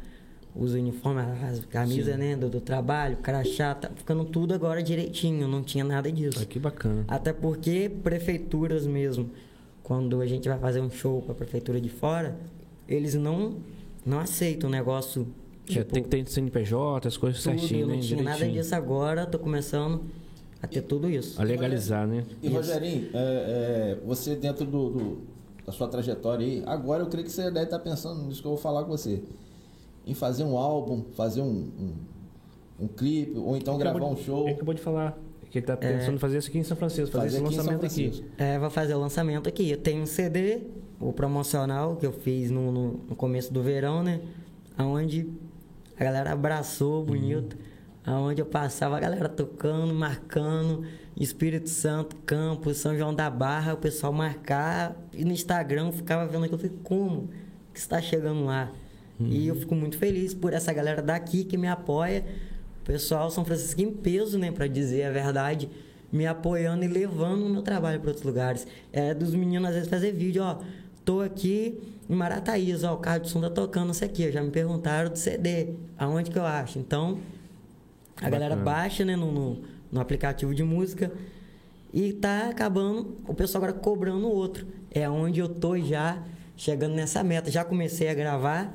os 0.54 0.74
uniformes, 0.74 1.24
as 1.42 1.64
camisas 1.64 2.16
né, 2.18 2.36
do, 2.36 2.48
do 2.48 2.60
trabalho, 2.60 3.16
crachá, 3.16 3.74
tá 3.74 3.90
ficando 3.94 4.24
tudo 4.24 4.52
agora 4.54 4.82
direitinho, 4.82 5.48
não 5.48 5.62
tinha 5.62 5.82
nada 5.84 6.12
disso. 6.12 6.40
Ah, 6.42 6.46
que 6.46 6.58
bacana. 6.58 7.04
Até 7.08 7.32
porque 7.32 7.90
prefeituras 8.02 8.86
mesmo, 8.86 9.30
quando 9.82 10.20
a 10.20 10.26
gente 10.26 10.48
vai 10.48 10.58
fazer 10.58 10.80
um 10.80 10.90
show 10.90 11.22
para 11.22 11.32
a 11.32 11.34
prefeitura 11.34 11.80
de 11.80 11.88
fora, 11.88 12.36
eles 12.88 13.14
não 13.14 13.56
não 14.04 14.18
aceitam 14.18 14.68
o 14.68 14.72
negócio 14.72 15.26
Já 15.64 15.80
tipo, 15.82 15.94
tem 15.94 16.02
que 16.02 16.08
ter 16.08 16.26
CNPJ, 16.28 17.06
as 17.08 17.16
coisas 17.16 17.40
tudo, 17.42 17.56
certinho, 17.58 17.80
eu 17.82 17.86
não 17.88 17.94
né? 17.96 18.00
tinha 18.02 18.20
nada 18.22 18.36
Direitinho. 18.36 18.62
disso 18.62 18.74
agora, 18.74 19.24
tô 19.26 19.38
começando 19.38 20.02
a 20.62 20.66
ter 20.66 20.82
tudo 20.82 21.10
isso. 21.10 21.40
A 21.40 21.44
legalizar, 21.44 22.06
né? 22.06 22.24
E 22.42 22.48
Rogerinho, 22.48 23.10
é, 23.12 23.98
é, 23.98 24.06
você 24.06 24.36
dentro 24.36 24.64
do, 24.64 24.90
do- 24.90 25.18
da 25.66 25.72
sua 25.72 25.88
trajetória 25.88 26.46
aí, 26.46 26.62
agora 26.66 27.02
eu 27.02 27.06
creio 27.08 27.24
que 27.24 27.32
você 27.32 27.44
deve 27.50 27.64
estar 27.64 27.78
pensando 27.80 28.22
nisso 28.24 28.40
que 28.40 28.46
eu 28.46 28.52
vou 28.52 28.60
falar 28.60 28.82
com 28.84 28.90
você. 28.90 29.22
Em 30.06 30.14
fazer 30.14 30.44
um 30.44 30.56
álbum, 30.56 31.04
fazer 31.14 31.40
um, 31.40 31.46
um, 31.78 31.92
um 32.84 32.88
clipe, 32.88 33.36
ou 33.38 33.56
então 33.56 33.76
gravar 33.78 33.96
Acabou 33.98 34.12
um 34.12 34.16
de- 34.16 34.22
show. 34.24 34.44
Ele 34.46 34.54
acabou 34.54 34.74
de 34.74 34.80
falar 34.80 35.18
que 35.50 35.58
ele 35.58 35.66
tá 35.66 35.76
pensando 35.76 36.14
em 36.14 36.18
fazer 36.18 36.38
isso 36.38 36.48
aqui 36.48 36.58
em 36.58 36.62
São 36.64 36.76
Francisco, 36.76 37.12
fazer, 37.12 37.24
Fazer 37.24 37.36
esse 37.36 37.46
aqui 37.46 37.56
lançamento 37.56 37.86
aqui. 37.86 38.24
É, 38.38 38.58
vou 38.58 38.70
fazer 38.70 38.94
o 38.94 38.98
lançamento 39.00 39.48
aqui. 39.48 39.70
Eu 39.70 39.76
tenho 39.76 40.02
um 40.02 40.06
CD, 40.06 40.60
o 40.98 41.12
promocional 41.12 41.96
que 41.96 42.06
eu 42.06 42.12
fiz 42.12 42.50
no, 42.50 42.72
no, 42.72 42.92
no 43.10 43.14
começo 43.16 43.52
do 43.52 43.62
verão, 43.62 44.02
né? 44.02 44.20
Onde 44.78 45.28
a 45.98 46.02
galera 46.04 46.32
abraçou 46.32 47.04
bonito. 47.04 47.56
Aonde 48.04 48.42
eu 48.42 48.46
passava 48.46 48.96
a 48.96 49.00
galera 49.00 49.28
tocando, 49.28 49.94
marcando, 49.94 50.84
Espírito 51.16 51.68
Santo, 51.68 52.16
Campos, 52.16 52.78
São 52.78 52.96
João 52.96 53.14
da 53.14 53.30
Barra, 53.30 53.74
o 53.74 53.76
pessoal 53.76 54.12
marcar. 54.12 54.96
E 55.12 55.24
no 55.24 55.32
Instagram 55.32 55.86
eu 55.86 55.92
ficava 55.92 56.26
vendo 56.26 56.44
aquilo, 56.44 56.54
eu 56.56 56.68
falei, 56.68 56.78
como 56.82 57.30
que 57.72 57.78
está 57.78 58.00
chegando 58.00 58.44
lá? 58.44 58.70
E 59.20 59.46
eu 59.46 59.54
fico 59.54 59.74
muito 59.74 59.96
feliz 59.98 60.34
por 60.34 60.52
essa 60.52 60.72
galera 60.72 61.00
daqui 61.00 61.44
que 61.44 61.56
me 61.56 61.68
apoia. 61.68 62.24
O 62.80 62.84
pessoal 62.84 63.30
São 63.30 63.44
Francisco 63.44 63.80
em 63.80 63.92
peso, 63.92 64.38
né, 64.38 64.50
para 64.50 64.66
dizer 64.66 65.04
a 65.04 65.10
verdade, 65.10 65.70
me 66.10 66.26
apoiando 66.26 66.84
e 66.84 66.88
levando 66.88 67.46
o 67.46 67.48
meu 67.48 67.62
trabalho 67.62 68.00
para 68.00 68.08
outros 68.08 68.26
lugares. 68.26 68.66
É 68.92 69.14
dos 69.14 69.34
meninos 69.34 69.68
às 69.68 69.74
vezes 69.74 69.88
fazer 69.88 70.12
vídeo, 70.12 70.42
ó, 70.42 70.58
tô 71.04 71.20
aqui 71.20 71.80
em 72.10 72.14
Marataízes, 72.14 72.82
ó, 72.82 72.94
o 72.94 72.96
carro 72.98 73.20
de 73.20 73.30
som 73.30 73.40
tá 73.40 73.48
tocando 73.48 73.92
isso 73.92 74.04
aqui, 74.04 74.30
já 74.32 74.42
me 74.42 74.50
perguntaram 74.50 75.10
do 75.10 75.18
CD, 75.18 75.74
aonde 75.96 76.30
que 76.30 76.38
eu 76.38 76.44
acho. 76.44 76.80
Então, 76.80 77.18
a 78.22 78.30
galera 78.30 78.56
baixa, 78.56 79.04
né, 79.04 79.16
no, 79.16 79.30
no, 79.32 79.62
no 79.90 80.00
aplicativo 80.00 80.54
de 80.54 80.62
música 80.62 81.12
e 81.92 82.12
tá 82.12 82.48
acabando 82.48 83.18
o 83.26 83.34
pessoal 83.34 83.64
agora 83.64 83.78
cobrando 83.78 84.28
outro. 84.28 84.66
É 84.90 85.08
onde 85.08 85.40
eu 85.40 85.48
tô 85.48 85.78
já 85.78 86.22
chegando 86.56 86.94
nessa 86.94 87.22
meta. 87.22 87.50
Já 87.50 87.64
comecei 87.64 88.08
a 88.08 88.14
gravar. 88.14 88.74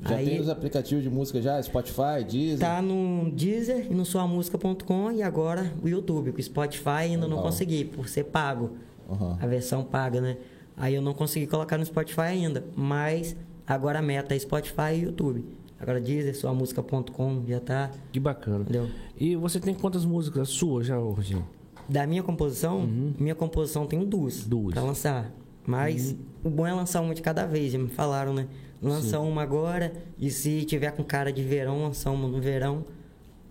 Já 0.00 0.16
aí 0.16 0.26
tem 0.26 0.40
os 0.40 0.48
aplicativos 0.48 1.02
de 1.02 1.10
música 1.10 1.40
já? 1.40 1.62
Spotify, 1.62 2.24
Deezer? 2.28 2.58
tá 2.58 2.82
no 2.82 3.30
Deezer 3.30 3.86
e 3.90 3.94
no 3.94 4.04
suamusica.com 4.04 5.12
e 5.12 5.22
agora 5.22 5.72
o 5.82 5.88
YouTube. 5.88 6.30
O 6.30 6.42
Spotify 6.42 6.88
ainda 6.88 7.22
não 7.22 7.36
Legal. 7.36 7.44
consegui, 7.44 7.84
por 7.84 8.08
ser 8.08 8.24
pago. 8.24 8.76
Aham. 9.10 9.38
A 9.40 9.46
versão 9.46 9.82
paga, 9.82 10.20
né? 10.20 10.36
Aí 10.76 10.94
eu 10.94 11.02
não 11.02 11.14
consegui 11.14 11.46
colocar 11.46 11.78
no 11.78 11.84
Spotify 11.86 12.20
ainda. 12.22 12.64
Mas 12.74 13.36
agora 13.66 13.98
a 13.98 14.02
meta 14.02 14.34
é 14.34 14.38
Spotify 14.38 14.94
e 14.94 15.02
YouTube. 15.02 15.44
Agora 15.84 16.00
Deezer, 16.00 16.34
suamusica.com 16.34 17.42
já 17.46 17.60
tá. 17.60 17.90
Que 18.10 18.18
bacana. 18.18 18.62
Entendeu? 18.62 18.88
E 19.20 19.36
você 19.36 19.60
tem 19.60 19.74
quantas 19.74 20.06
músicas 20.06 20.48
suas 20.48 20.86
já, 20.86 20.96
Roginho? 20.96 21.46
Da 21.86 22.06
minha 22.06 22.22
composição, 22.22 22.88
minha 23.18 23.34
composição 23.34 23.86
tem 23.86 24.02
duas, 24.02 24.44
Uhum. 24.44 24.48
Duas. 24.48 24.64
Uhum. 24.68 24.70
pra 24.72 24.82
lançar. 24.82 25.30
Mas 25.66 26.16
o 26.42 26.48
bom 26.48 26.66
é 26.66 26.72
lançar 26.72 27.02
uma 27.02 27.14
de 27.14 27.20
cada 27.20 27.44
vez, 27.44 27.70
já 27.72 27.78
me 27.78 27.88
falaram, 27.88 28.32
né? 28.32 28.46
Lança 28.82 29.20
uma 29.20 29.42
agora 29.42 29.92
e 30.18 30.30
se 30.30 30.64
tiver 30.64 30.90
com 30.92 31.04
cara 31.04 31.30
de 31.30 31.42
verão, 31.42 31.82
lança 31.82 32.10
uma 32.10 32.26
no 32.28 32.40
verão. 32.40 32.82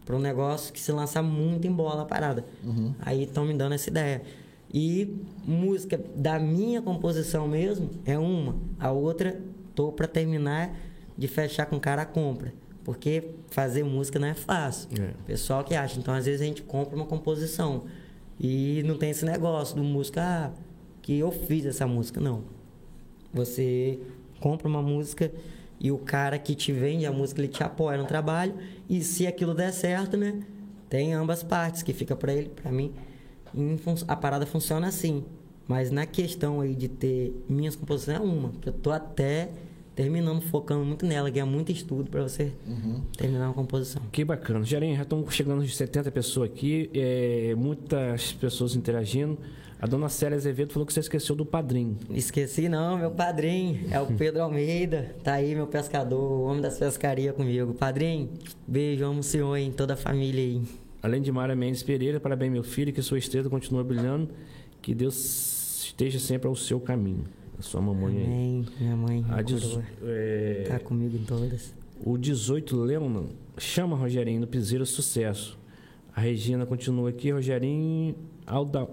Para 0.03 0.15
um 0.15 0.19
negócio 0.19 0.73
que 0.73 0.79
se 0.81 0.91
lançar 0.91 1.21
muito 1.21 1.67
em 1.67 1.71
bola 1.71 2.01
a 2.01 2.05
parada. 2.05 2.43
Uhum. 2.63 2.93
Aí 2.99 3.23
estão 3.23 3.45
me 3.45 3.53
dando 3.53 3.73
essa 3.73 3.89
ideia. 3.89 4.21
E 4.73 5.15
música 5.45 5.99
da 6.15 6.39
minha 6.39 6.81
composição 6.81 7.47
mesmo 7.47 7.89
é 8.05 8.17
uma. 8.17 8.55
A 8.79 8.91
outra, 8.91 9.39
tô 9.75 9.91
para 9.91 10.07
terminar 10.07 10.75
de 11.17 11.27
fechar 11.27 11.65
com 11.65 11.79
cara 11.79 12.03
a 12.03 12.05
compra. 12.05 12.53
Porque 12.83 13.31
fazer 13.49 13.83
música 13.83 14.19
não 14.19 14.27
é 14.27 14.33
fácil. 14.33 14.89
É. 14.99 15.13
Pessoal 15.25 15.63
que 15.63 15.73
acha. 15.73 15.99
Então, 15.99 16.13
às 16.13 16.25
vezes, 16.25 16.41
a 16.41 16.45
gente 16.45 16.61
compra 16.61 16.95
uma 16.95 17.05
composição. 17.05 17.85
E 18.39 18.83
não 18.85 18.97
tem 18.97 19.09
esse 19.09 19.23
negócio 19.23 19.75
do 19.75 19.83
música, 19.83 20.21
ah, 20.21 20.51
que 21.01 21.17
eu 21.17 21.31
fiz 21.31 21.65
essa 21.65 21.87
música. 21.87 22.19
Não. 22.19 22.43
Você 23.33 23.99
compra 24.39 24.67
uma 24.67 24.81
música 24.81 25.31
e 25.79 25.91
o 25.91 25.97
cara 25.97 26.37
que 26.37 26.55
te 26.55 26.71
vende 26.71 27.05
a 27.05 27.11
música, 27.11 27.41
ele 27.41 27.47
te 27.47 27.63
apoia 27.63 27.97
no 27.97 28.05
trabalho. 28.05 28.53
E 28.89 29.01
se 29.01 29.25
aquilo 29.25 29.53
der 29.53 29.71
certo, 29.71 30.17
né? 30.17 30.41
Tem 30.89 31.13
ambas 31.13 31.41
partes, 31.41 31.81
que 31.83 31.93
fica 31.93 32.15
pra 32.15 32.33
ele, 32.33 32.49
pra 32.49 32.71
mim. 32.71 32.93
A 34.07 34.15
parada 34.15 34.45
funciona 34.45 34.87
assim. 34.87 35.23
Mas 35.67 35.89
na 35.89 36.05
questão 36.05 36.59
aí 36.59 36.75
de 36.75 36.87
ter 36.87 37.33
minhas 37.47 37.75
composições 37.75 38.17
é 38.17 38.21
uma. 38.21 38.51
Que 38.61 38.69
eu 38.69 38.73
tô 38.73 38.91
até 38.91 39.49
terminando, 39.95 40.41
focando 40.41 40.83
muito 40.83 41.05
nela, 41.05 41.31
que 41.31 41.39
é 41.39 41.43
muito 41.43 41.71
estudo 41.71 42.09
pra 42.09 42.23
você 42.23 42.51
terminar 43.17 43.47
uma 43.47 43.53
composição. 43.53 44.01
Que 44.11 44.23
bacana. 44.23 44.63
Gerinho, 44.63 44.95
já 44.95 45.03
estamos 45.03 45.33
chegando 45.33 45.63
de 45.63 45.73
70 45.73 46.11
pessoas 46.11 46.49
aqui, 46.49 46.89
é, 46.93 47.53
muitas 47.55 48.33
pessoas 48.33 48.75
interagindo. 48.75 49.37
A 49.83 49.85
dona 49.85 50.07
Célia 50.07 50.37
Azevedo 50.37 50.71
falou 50.71 50.85
que 50.85 50.93
você 50.93 51.01
esqueceu 51.01 51.35
do 51.35 51.45
padrinho. 51.45 51.97
Esqueci 52.09 52.69
não, 52.69 52.97
meu 52.97 53.11
padrinho. 53.11 53.85
É 53.91 53.99
o 53.99 54.07
Pedro 54.07 54.41
Almeida. 54.41 55.13
Tá 55.21 55.33
aí, 55.33 55.53
meu 55.53 55.67
pescador, 55.67 56.21
o 56.21 56.43
homem 56.43 56.61
das 56.61 56.77
pescarias 56.77 57.35
comigo. 57.35 57.73
Padrinho, 57.73 58.29
beijo, 58.65 59.03
amo 59.03 59.19
o 59.19 59.23
senhor 59.23 59.57
e 59.57 59.69
toda 59.71 59.95
a 59.95 59.97
família 59.97 60.41
aí. 60.41 60.61
Além 61.01 61.21
de 61.21 61.33
Mara 61.33 61.53
Mendes 61.53 61.83
Pereira, 61.83 62.17
parabéns, 62.17 62.53
meu 62.53 62.63
filho, 62.63 62.93
que 62.93 63.01
sua 63.01 63.17
estrela 63.17 63.49
continue 63.49 63.83
brilhando. 63.83 64.29
Que 64.81 64.95
Deus 64.95 65.83
esteja 65.83 66.17
sempre 66.17 66.47
ao 66.47 66.55
seu 66.55 66.79
caminho. 66.79 67.25
Sua 67.59 67.81
mamãe 67.81 68.17
aí. 68.17 68.23
Amém. 68.25 68.65
Minha 68.79 68.95
mãe, 68.95 69.25
A 69.29 69.43
coroa, 69.43 69.83
é, 70.03 70.65
tá 70.67 70.79
comigo 70.79 71.15
em 71.17 71.23
todas. 71.23 71.73
O 72.05 72.17
18 72.17 72.75
Leonan 72.77 73.25
chama 73.57 73.95
Rogerinho 73.95 74.41
no 74.41 74.47
Piseiro 74.47 74.85
Sucesso. 74.85 75.57
A 76.15 76.19
Regina 76.21 76.65
continua 76.65 77.09
aqui. 77.09 77.31
Rogerinho 77.31 78.15
Alda, 78.45 78.87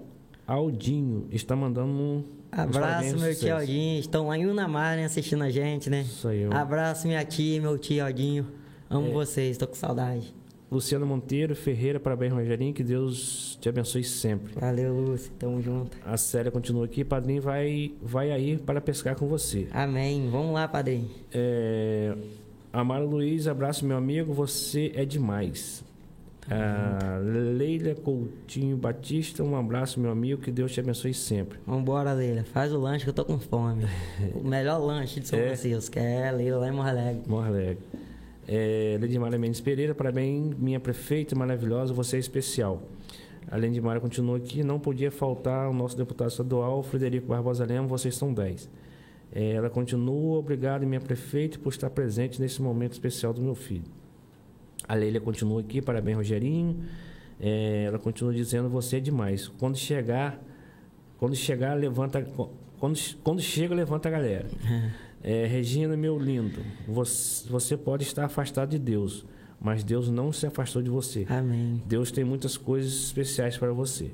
Aldinho 0.47 1.27
está 1.31 1.55
mandando 1.55 1.91
um. 1.91 2.23
Abraço, 2.51 3.17
meu 3.17 3.35
tio 3.35 3.55
Aldinho. 3.55 3.99
Estão 3.99 4.27
lá 4.27 4.37
em 4.37 4.45
Unamar, 4.45 4.95
né, 4.97 5.05
assistindo 5.05 5.43
a 5.43 5.49
gente, 5.49 5.89
né? 5.89 6.01
Isso 6.01 6.27
aí, 6.27 6.47
ó. 6.47 6.53
Abraço, 6.53 7.07
minha 7.07 7.23
tia, 7.25 7.61
meu 7.61 7.77
tio 7.77 8.03
Aldinho. 8.05 8.45
Amo 8.89 9.07
É. 9.07 9.11
vocês, 9.11 9.57
tô 9.57 9.67
com 9.67 9.75
saudade. 9.75 10.33
Luciano 10.71 11.05
Monteiro 11.05 11.53
Ferreira, 11.53 11.99
parabéns, 11.99 12.31
Rogerinho. 12.31 12.73
Que 12.73 12.83
Deus 12.83 13.57
te 13.59 13.67
abençoe 13.67 14.03
sempre. 14.05 14.53
Valeu, 14.57 14.93
Lúcio. 14.99 15.31
Tamo 15.37 15.61
junto. 15.61 15.97
A 16.05 16.15
Célia 16.15 16.49
continua 16.49 16.85
aqui. 16.85 17.03
Padrinho 17.03 17.41
vai, 17.41 17.91
vai 18.01 18.31
aí 18.31 18.57
para 18.57 18.79
pescar 18.79 19.15
com 19.17 19.27
você. 19.27 19.67
Amém. 19.71 20.29
Vamos 20.29 20.53
lá, 20.53 20.67
padrinho. 20.69 21.09
É, 21.33 22.15
Amaro 22.71 23.05
Luiz, 23.05 23.47
abraço, 23.47 23.85
meu 23.85 23.97
amigo. 23.97 24.31
Você 24.33 24.93
é 24.95 25.03
demais. 25.03 25.83
A 26.49 27.17
Leila 27.19 27.93
Coutinho 27.95 28.75
Batista, 28.75 29.43
um 29.43 29.55
abraço, 29.55 29.99
meu 29.99 30.09
amigo. 30.11 30.41
Que 30.41 30.51
Deus 30.51 30.71
te 30.71 30.79
abençoe 30.79 31.13
sempre. 31.13 31.59
Vambora, 31.67 32.13
Leila. 32.13 32.43
Faz 32.45 32.73
o 32.73 32.79
lanche 32.79 33.03
que 33.03 33.09
eu 33.09 33.13
tô 33.13 33.23
com 33.25 33.37
fome. 33.39 33.85
o 34.33 34.47
melhor 34.47 34.77
lanche 34.79 35.19
de 35.19 35.27
São 35.27 35.37
É. 35.37 35.47
Francisco. 35.47 35.99
É, 35.99 36.31
Leila 36.31 36.59
lá 36.59 36.67
em 36.69 36.71
Morro 36.71 36.87
Alegre. 36.87 37.21
Morro 37.27 37.45
Alegre. 37.45 37.77
É, 38.47 38.97
Ledimara 38.99 39.37
Mendes 39.37 39.61
Pereira, 39.61 39.93
parabéns, 39.93 40.55
minha 40.57 40.79
prefeita 40.79 41.35
maravilhosa, 41.35 41.93
você 41.93 42.17
é 42.17 42.19
especial. 42.19 42.81
A 43.49 43.55
Ledimara 43.55 43.99
continua 43.99 44.37
aqui, 44.37 44.63
não 44.63 44.79
podia 44.79 45.11
faltar 45.11 45.69
o 45.69 45.73
nosso 45.73 45.97
deputado 45.97 46.29
estadual, 46.29 46.81
Frederico 46.83 47.27
Barbosa 47.27 47.65
Lemos, 47.65 47.89
vocês 47.89 48.15
são 48.15 48.33
10. 48.33 48.69
É, 49.33 49.51
ela 49.51 49.69
continua, 49.69 50.39
obrigado, 50.39 50.85
minha 50.85 50.99
prefeita, 50.99 51.57
por 51.57 51.69
estar 51.69 51.89
presente 51.89 52.41
nesse 52.41 52.61
momento 52.61 52.93
especial 52.93 53.33
do 53.33 53.41
meu 53.41 53.55
filho. 53.55 53.85
A 54.87 54.93
Leila 54.93 55.19
continua 55.19 55.61
aqui, 55.61 55.81
parabéns, 55.81 56.17
Rogerinho. 56.17 56.83
É, 57.39 57.85
ela 57.85 57.97
continua 57.97 58.33
dizendo, 58.33 58.69
você 58.69 58.97
é 58.97 58.99
demais. 58.99 59.47
Quando 59.47 59.77
chegar, 59.77 60.41
quando 61.17 61.35
chegar, 61.35 61.75
levanta. 61.75 62.21
Quando, 62.79 62.99
quando 63.23 63.41
chega, 63.41 63.73
levanta 63.73 64.09
a 64.09 64.11
galera. 64.11 64.47
É, 65.23 65.45
Regina, 65.45 65.95
meu 65.95 66.17
lindo, 66.17 66.61
você, 66.87 67.47
você 67.47 67.77
pode 67.77 68.03
estar 68.03 68.25
afastado 68.25 68.69
de 68.71 68.79
Deus, 68.79 69.25
mas 69.59 69.83
Deus 69.83 70.09
não 70.09 70.31
se 70.31 70.47
afastou 70.47 70.81
de 70.81 70.89
você. 70.89 71.25
Amém. 71.29 71.81
Deus 71.85 72.11
tem 72.11 72.23
muitas 72.23 72.57
coisas 72.57 72.91
especiais 72.91 73.57
para 73.57 73.71
você. 73.71 74.09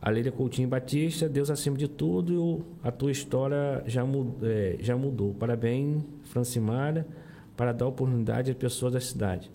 A 0.00 0.08
Leila 0.08 0.30
Coutinho 0.30 0.68
Batista, 0.68 1.28
Deus 1.28 1.50
acima 1.50 1.76
de 1.76 1.86
tudo, 1.88 2.64
a 2.82 2.90
tua 2.90 3.10
história 3.10 3.82
já, 3.86 4.04
mu- 4.04 4.36
é, 4.42 4.76
já 4.80 4.96
mudou. 4.96 5.34
Parabéns, 5.34 6.02
Francimara, 6.24 7.06
para 7.56 7.72
dar 7.72 7.86
oportunidade 7.86 8.50
às 8.50 8.56
pessoas 8.56 8.92
da 8.94 9.00
cidade. 9.00 9.50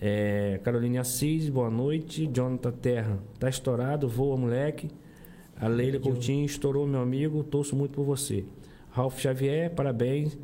É, 0.00 0.60
Caroline 0.62 0.98
Assis, 0.98 1.48
boa 1.50 1.68
noite. 1.70 2.26
Jonathan 2.32 2.70
Terra, 2.72 3.18
tá 3.38 3.48
estourado, 3.48 4.08
voa 4.08 4.36
moleque. 4.36 4.88
A 5.58 5.66
Leila 5.68 5.98
Coutinho 6.00 6.44
estourou, 6.46 6.86
meu 6.86 7.00
amigo, 7.00 7.42
torço 7.42 7.74
muito 7.74 7.92
por 7.92 8.04
você. 8.04 8.44
Ralph 8.96 9.18
Xavier, 9.20 9.70
parabéns, 9.74 10.38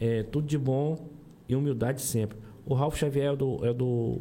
é, 0.00 0.22
tudo 0.22 0.46
de 0.46 0.56
bom 0.56 0.96
e 1.46 1.54
humildade 1.54 2.00
sempre. 2.00 2.38
O 2.64 2.72
Ralph 2.72 2.96
Xavier 2.96 3.26
é 3.26 3.30
o 3.32 3.36
do, 3.36 3.66
é 3.66 3.74
do 3.74 4.20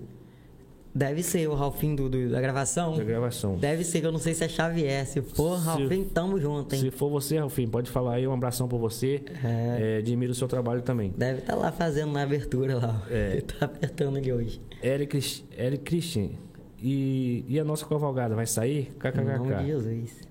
Deve 0.93 1.21
ser 1.23 1.47
o 1.47 1.53
Ralfinho 1.53 1.95
do, 1.95 2.09
do- 2.09 2.29
da 2.31 2.41
gravação. 2.41 2.97
da 2.97 3.03
gravação. 3.03 3.55
Deve 3.57 3.83
ser, 3.85 4.01
que 4.01 4.07
eu 4.07 4.11
não 4.11 4.19
sei 4.19 4.33
se 4.33 4.43
é 4.43 4.49
Xavier. 4.49 5.05
Se 5.05 5.21
for 5.21 5.57
Se- 5.59 5.65
Ralfinho, 5.65 6.05
tamo 6.05 6.39
junto, 6.39 6.73
hein? 6.75 6.81
Se 6.81 6.91
for 6.91 7.09
você, 7.09 7.37
Ralfinho, 7.37 7.69
pode 7.69 7.89
falar 7.89 8.15
aí, 8.15 8.27
um 8.27 8.33
abração 8.33 8.67
por 8.67 8.79
você. 8.79 9.21
É, 9.43 9.97
admiro 9.99 10.31
o 10.31 10.35
seu 10.35 10.47
trabalho 10.47 10.81
também. 10.81 11.13
Deve 11.15 11.39
estar 11.39 11.55
lá 11.55 11.71
fazendo 11.71 12.11
na 12.11 12.23
abertura 12.23 12.75
lá. 12.77 13.01
É. 13.09 13.33
Ele 13.33 13.41
tá 13.59 13.65
apertando 13.65 14.17
ali 14.17 14.33
hoje. 14.33 14.59
Eric, 14.83 15.43
Eric 15.57 15.83
Christian. 15.85 16.29
E, 16.81 17.45
e 17.47 17.59
a 17.59 17.63
nossa 17.63 17.85
cavalgada 17.85 18.35
vai 18.35 18.47
sair? 18.47 18.91
Em 19.03 19.25
nome 19.25 19.47
de 19.47 19.53
KKKK. 19.53 19.65
Jesus. 19.67 20.21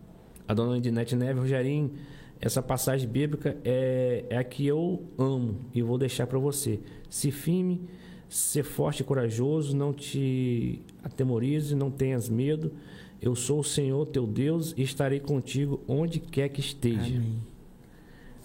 A 0.47 0.53
dona 0.55 0.77
Edinete 0.79 1.15
Neve, 1.15 1.39
Rogerinho, 1.41 1.93
essa 2.41 2.63
passagem 2.63 3.09
bíblica 3.09 3.57
é, 3.65 4.25
é 4.31 4.37
a 4.37 4.45
que 4.45 4.67
eu 4.67 5.03
amo 5.19 5.57
e 5.75 5.83
vou 5.83 5.99
deixar 5.99 6.27
para 6.27 6.39
você. 6.39 6.81
Se 7.11 7.31
firme, 7.31 7.89
ser 8.29 8.63
forte 8.63 9.01
e 9.01 9.05
corajoso, 9.05 9.77
não 9.77 9.93
te 9.93 10.83
atemorize, 11.03 11.75
não 11.75 11.91
tenhas 11.91 12.29
medo. 12.29 12.73
Eu 13.21 13.35
sou 13.35 13.61
o 13.61 13.65
Senhor 13.65 14.07
teu 14.07 14.27
Deus 14.27 14.73
e 14.77 14.83
estarei 14.83 15.19
contigo 15.19 15.83
onde 15.89 16.21
quer 16.21 16.49
que 16.49 16.61
esteja. 16.61 17.17
Amém. 17.17 17.43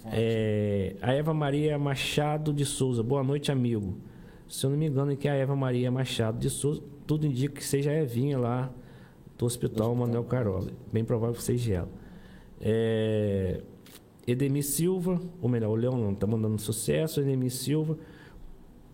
É, 0.06 0.96
a 1.02 1.14
Eva 1.14 1.34
Maria 1.34 1.78
Machado 1.78 2.52
de 2.52 2.66
Souza. 2.66 3.04
Boa 3.04 3.24
noite, 3.24 3.52
amigo. 3.52 3.98
Se 4.50 4.66
eu 4.66 4.72
não 4.72 4.78
me 4.78 4.88
engano, 4.88 5.12
é 5.12 5.16
que 5.16 5.28
a 5.28 5.36
Eva 5.36 5.56
Maria 5.56 5.92
Machado 5.92 6.40
de 6.40 6.50
Souza, 6.50 6.82
tudo 7.06 7.26
indica 7.26 7.56
que 7.56 7.64
seja 7.64 7.92
a 7.92 8.02
Evinha 8.02 8.38
lá 8.38 8.74
do 9.38 9.46
Hospital 9.46 9.96
Manuel 9.96 10.24
Carola. 10.24 10.72
Bem 10.92 11.06
provável 11.06 11.36
que 11.36 11.44
seja 11.44 11.74
ela. 11.74 11.90
É, 12.60 13.62
Edemir 14.26 14.64
Silva, 14.64 15.22
ou 15.42 15.50
melhor, 15.50 15.72
o 15.72 15.76
Leão 15.76 15.98
não, 15.98 16.16
tá 16.16 16.26
mandando 16.26 16.60
sucesso. 16.60 17.20
Edemir 17.20 17.52
Silva. 17.52 17.98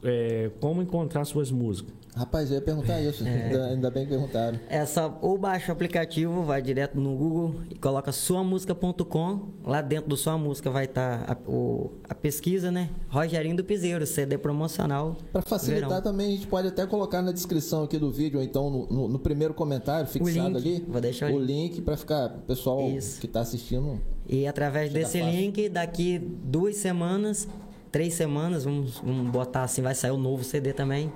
É, 0.03 0.49
como 0.59 0.81
encontrar 0.81 1.25
suas 1.25 1.51
músicas? 1.51 1.93
Rapaz, 2.19 2.49
eu 2.51 2.55
ia 2.55 2.61
perguntar 2.61 2.99
isso. 3.01 3.25
É. 3.25 3.43
Ainda, 3.45 3.65
ainda 3.67 3.89
bem 3.89 4.03
que 4.03 4.09
perguntaram. 4.09 4.59
É 4.67 4.85
só 4.85 5.17
ou 5.21 5.37
baixa 5.37 5.71
o 5.71 5.73
aplicativo, 5.73 6.43
vai 6.43 6.61
direto 6.61 6.99
no 6.99 7.15
Google 7.15 7.55
e 7.69 7.75
coloca 7.75 8.11
suamusica.com. 8.11 9.47
Lá 9.63 9.81
dentro 9.81 10.09
do 10.09 10.17
Sua 10.17 10.37
Música 10.37 10.69
vai 10.69 10.83
estar 10.83 11.23
a, 11.31 11.49
o- 11.49 11.91
a 12.09 12.13
pesquisa, 12.13 12.69
né? 12.71 12.89
Rogerinho 13.07 13.55
do 13.55 13.63
Piseiro, 13.63 14.05
CD 14.05 14.37
promocional. 14.37 15.15
Para 15.31 15.41
facilitar 15.41 15.87
Verão. 15.89 16.01
também, 16.03 16.27
a 16.27 16.31
gente 16.31 16.47
pode 16.47 16.67
até 16.67 16.85
colocar 16.85 17.21
na 17.21 17.31
descrição 17.31 17.83
aqui 17.83 17.97
do 17.97 18.11
vídeo, 18.11 18.37
ou 18.39 18.43
então 18.43 18.69
no, 18.69 18.85
no- 18.87 19.07
no 19.07 19.19
primeiro 19.19 19.53
comentário 19.53 20.05
fixado 20.05 20.49
link, 20.49 20.57
ali, 20.57 20.85
vou 20.89 20.99
deixar 20.99 21.31
o 21.31 21.37
aí. 21.37 21.45
link 21.45 21.81
para 21.81 21.95
ficar 21.95 22.25
o 22.35 22.41
pessoal 22.41 22.81
Isso. 22.89 23.19
que 23.21 23.27
está 23.27 23.39
assistindo. 23.39 23.99
E 24.27 24.45
através 24.45 24.89
Fica 24.89 24.99
desse 24.99 25.19
fácil. 25.19 25.33
link, 25.39 25.69
daqui 25.69 26.19
duas 26.19 26.75
semanas, 26.75 27.47
três 27.91 28.13
semanas, 28.13 28.65
vamos, 28.65 28.99
vamos 28.99 29.31
botar 29.31 29.63
assim, 29.63 29.81
vai 29.81 29.95
sair 29.95 30.11
o 30.11 30.17
novo 30.17 30.43
CD 30.43 30.73
também. 30.73 31.11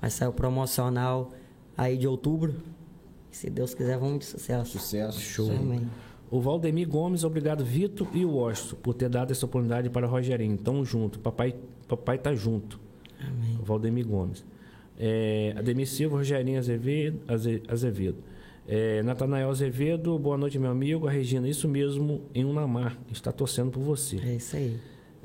Vai 0.00 0.10
sair 0.10 0.28
o 0.28 0.32
promocional 0.32 1.32
aí 1.76 1.96
de 1.96 2.06
outubro. 2.06 2.54
Se 3.30 3.50
Deus 3.50 3.74
quiser, 3.74 3.98
vamos 3.98 4.20
de 4.20 4.24
sucesso. 4.26 4.78
Sucesso. 4.78 5.20
Show. 5.20 5.50
Amém. 5.50 5.88
O 6.30 6.40
Valdemir 6.40 6.86
Gomes, 6.88 7.24
obrigado, 7.24 7.64
Vitor 7.64 8.06
e 8.12 8.24
o 8.24 8.32
Washington, 8.32 8.76
por 8.82 8.94
ter 8.94 9.08
dado 9.08 9.30
essa 9.30 9.46
oportunidade 9.46 9.88
para 9.88 10.06
o 10.06 10.10
Rogerinho. 10.10 10.56
Tamo 10.58 10.84
junto. 10.84 11.18
Papai, 11.18 11.54
papai 11.86 12.18
tá 12.18 12.34
junto. 12.34 12.78
Amém. 13.20 13.56
O 13.60 13.64
Valdemir 13.64 14.06
Gomes. 14.06 14.44
É, 14.98 15.54
Ademir 15.56 15.86
Silva, 15.88 16.16
Rogerinho 16.18 16.58
Azevedo. 16.58 17.20
Aze- 17.28 17.62
Azevedo. 17.68 18.18
É, 18.66 19.02
Natanael 19.02 19.48
Azevedo, 19.48 20.18
boa 20.18 20.36
noite, 20.36 20.58
meu 20.58 20.70
amigo. 20.70 21.06
A 21.08 21.10
Regina, 21.10 21.48
isso 21.48 21.66
mesmo, 21.66 22.20
em 22.34 22.44
Unamar. 22.44 22.98
Está 23.10 23.32
torcendo 23.32 23.70
por 23.70 23.80
você. 23.82 24.16
É 24.22 24.34
isso 24.34 24.54
aí. 24.56 24.76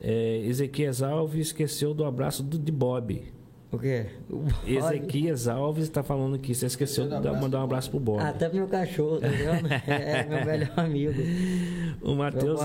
É, 0.02 0.38
Ezequias 0.45 1.02
Alves 1.02 1.48
esqueceu 1.48 1.94
do 1.94 2.06
abraço 2.06 2.41
do, 2.44 2.58
de 2.58 2.72
Bob. 2.72 3.22
O 3.74 3.80
quê? 3.80 4.06
O. 4.30 4.44
Ezequias 4.70 5.48
Alves 5.48 5.84
está 5.86 6.04
falando 6.04 6.38
que 6.38 6.54
você 6.54 6.68
esqueceu 6.68 7.06
de 7.06 7.10
dar- 7.20 7.34
mandar 7.41 7.60
um 7.60 7.64
abraço 7.64 7.90
pro 7.90 8.00
Bob. 8.00 8.20
Até 8.22 8.48
pro 8.48 8.60
meu 8.60 8.68
cachorro, 8.68 9.20
tá 9.20 9.28
vendo? 9.28 9.68
É 9.91 10.24
meu 10.26 10.45
melhor 10.45 10.72
amigo. 10.80 11.22
O 12.02 12.14
Matheus, 12.16 12.60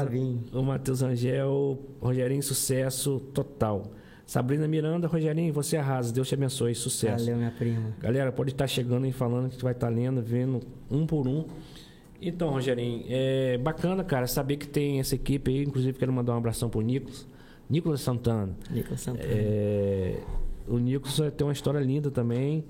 o 0.52 0.62
Matheus 0.62 1.02
Angel, 1.02 1.78
Rogerinho, 2.00 2.42
sucesso 2.42 3.18
total. 3.32 3.90
Sabrina 4.26 4.68
Miranda, 4.68 5.06
Rogerinho, 5.08 5.50
você 5.54 5.78
arrasa, 5.78 6.12
Deus 6.12 6.28
te 6.28 6.34
abençoe, 6.34 6.74
sucesso. 6.74 7.24
Valeu, 7.24 7.38
minha 7.38 7.50
prima. 7.50 7.94
Galera, 7.98 8.30
pode 8.30 8.50
estar 8.50 8.66
chegando 8.66 9.06
e 9.06 9.12
falando 9.12 9.48
que 9.48 9.56
tu 9.56 9.62
vai 9.62 9.72
estar 9.72 9.88
lendo, 9.88 10.20
vendo 10.20 10.60
um 10.90 11.06
por 11.06 11.26
um. 11.26 11.46
Então, 12.20 12.50
Rogerinho, 12.50 13.04
é 13.08 13.56
bacana, 13.56 14.04
cara, 14.04 14.26
saber 14.26 14.58
que 14.58 14.68
tem 14.68 15.00
essa 15.00 15.14
equipe 15.14 15.50
aí. 15.50 15.62
Inclusive, 15.64 15.98
quero 15.98 16.12
mandar 16.12 16.34
um 16.34 16.36
abração 16.36 16.68
pro 16.68 16.82
Nicolas. 16.82 17.26
Nicolas 17.70 18.00
Santana. 18.02 18.50
Nicolas 18.70 19.00
Santana. 19.00 19.24
É, 19.30 20.18
o 20.68 20.78
Nicolas 20.78 21.16
tem 21.36 21.46
uma 21.46 21.52
história 21.52 21.80
linda 21.80 22.10
também. 22.10 22.64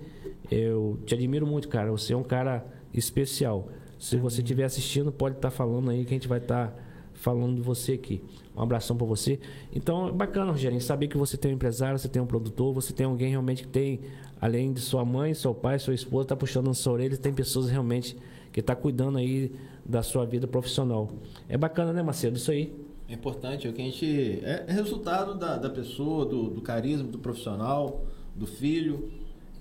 Eu 0.51 0.99
te 1.05 1.15
admiro 1.15 1.47
muito, 1.47 1.69
cara. 1.69 1.91
Você 1.91 2.13
é 2.13 2.17
um 2.17 2.23
cara 2.23 2.67
especial. 2.93 3.69
Se 3.99 4.17
você 4.17 4.41
estiver 4.41 4.65
assistindo, 4.65 5.11
pode 5.11 5.37
estar 5.37 5.51
falando 5.51 5.91
aí 5.91 6.05
que 6.05 6.11
a 6.11 6.15
gente 6.15 6.29
vai 6.29 6.39
estar 6.39 6.75
falando 7.15 7.57
de 7.57 7.63
você 7.63 7.93
aqui. 7.93 8.23
Um 8.57 8.63
abração 8.63 8.97
para 8.97 9.07
você. 9.07 9.41
Então, 9.75 10.09
é 10.09 10.13
bacana, 10.13 10.53
Rogerinho, 10.53 10.81
saber 10.81 11.09
que 11.09 11.19
você 11.19 11.37
tem 11.37 11.51
um 11.51 11.55
empresário, 11.55 11.99
você 11.99 12.09
tem 12.09 12.23
um 12.23 12.27
produtor, 12.27 12.73
você 12.73 12.93
tem 12.93 13.07
alguém 13.07 13.31
realmente 13.31 13.65
que 13.65 13.69
tem, 13.69 14.01
além 14.41 14.73
de 14.73 14.81
sua 14.81 15.05
mãe, 15.05 15.35
seu 15.35 15.55
pai, 15.55 15.79
sua 15.79 15.95
esposa, 15.95 16.29
tá 16.29 16.37
puxando 16.37 16.69
na 16.69 16.75
sua 16.75 16.93
orelha, 16.93 17.17
tem 17.17 17.33
pessoas 17.33 17.69
realmente 17.69 18.17
que 18.53 18.63
tá 18.63 18.75
cuidando 18.75 19.19
aí 19.19 19.53
da 19.85 20.03
sua 20.03 20.25
vida 20.25 20.47
profissional. 20.47 21.11
É 21.49 21.57
bacana, 21.57 21.93
né, 21.93 22.03
Macedo? 22.03 22.37
Isso 22.37 22.51
aí. 22.51 22.88
É 23.09 23.15
importante, 23.15 23.67
é 23.67 23.71
o 23.71 23.73
que 23.73 23.81
a 23.81 23.85
gente. 23.85 24.41
É 24.45 24.65
é 24.69 24.73
resultado 24.73 25.35
da, 25.35 25.57
da 25.57 25.71
pessoa, 25.71 26.27
do, 26.27 26.51
do 26.51 26.61
carisma, 26.61 27.05
do 27.05 27.19
profissional, 27.19 28.05
do 28.37 28.47
filho. 28.47 29.11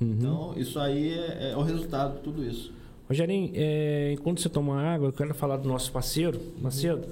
Uhum. 0.01 0.15
Então, 0.17 0.53
isso 0.57 0.79
aí 0.79 1.13
é, 1.13 1.51
é 1.51 1.57
o 1.57 1.61
resultado 1.61 2.17
de 2.17 2.21
tudo 2.21 2.43
isso. 2.43 2.73
Rogerinho, 3.07 3.51
é, 3.55 4.13
enquanto 4.13 4.41
você 4.41 4.49
toma 4.49 4.81
água, 4.81 5.07
eu 5.07 5.13
quero 5.13 5.33
falar 5.33 5.57
do 5.57 5.67
nosso 5.67 5.91
parceiro, 5.91 6.39
Macedo. 6.61 7.07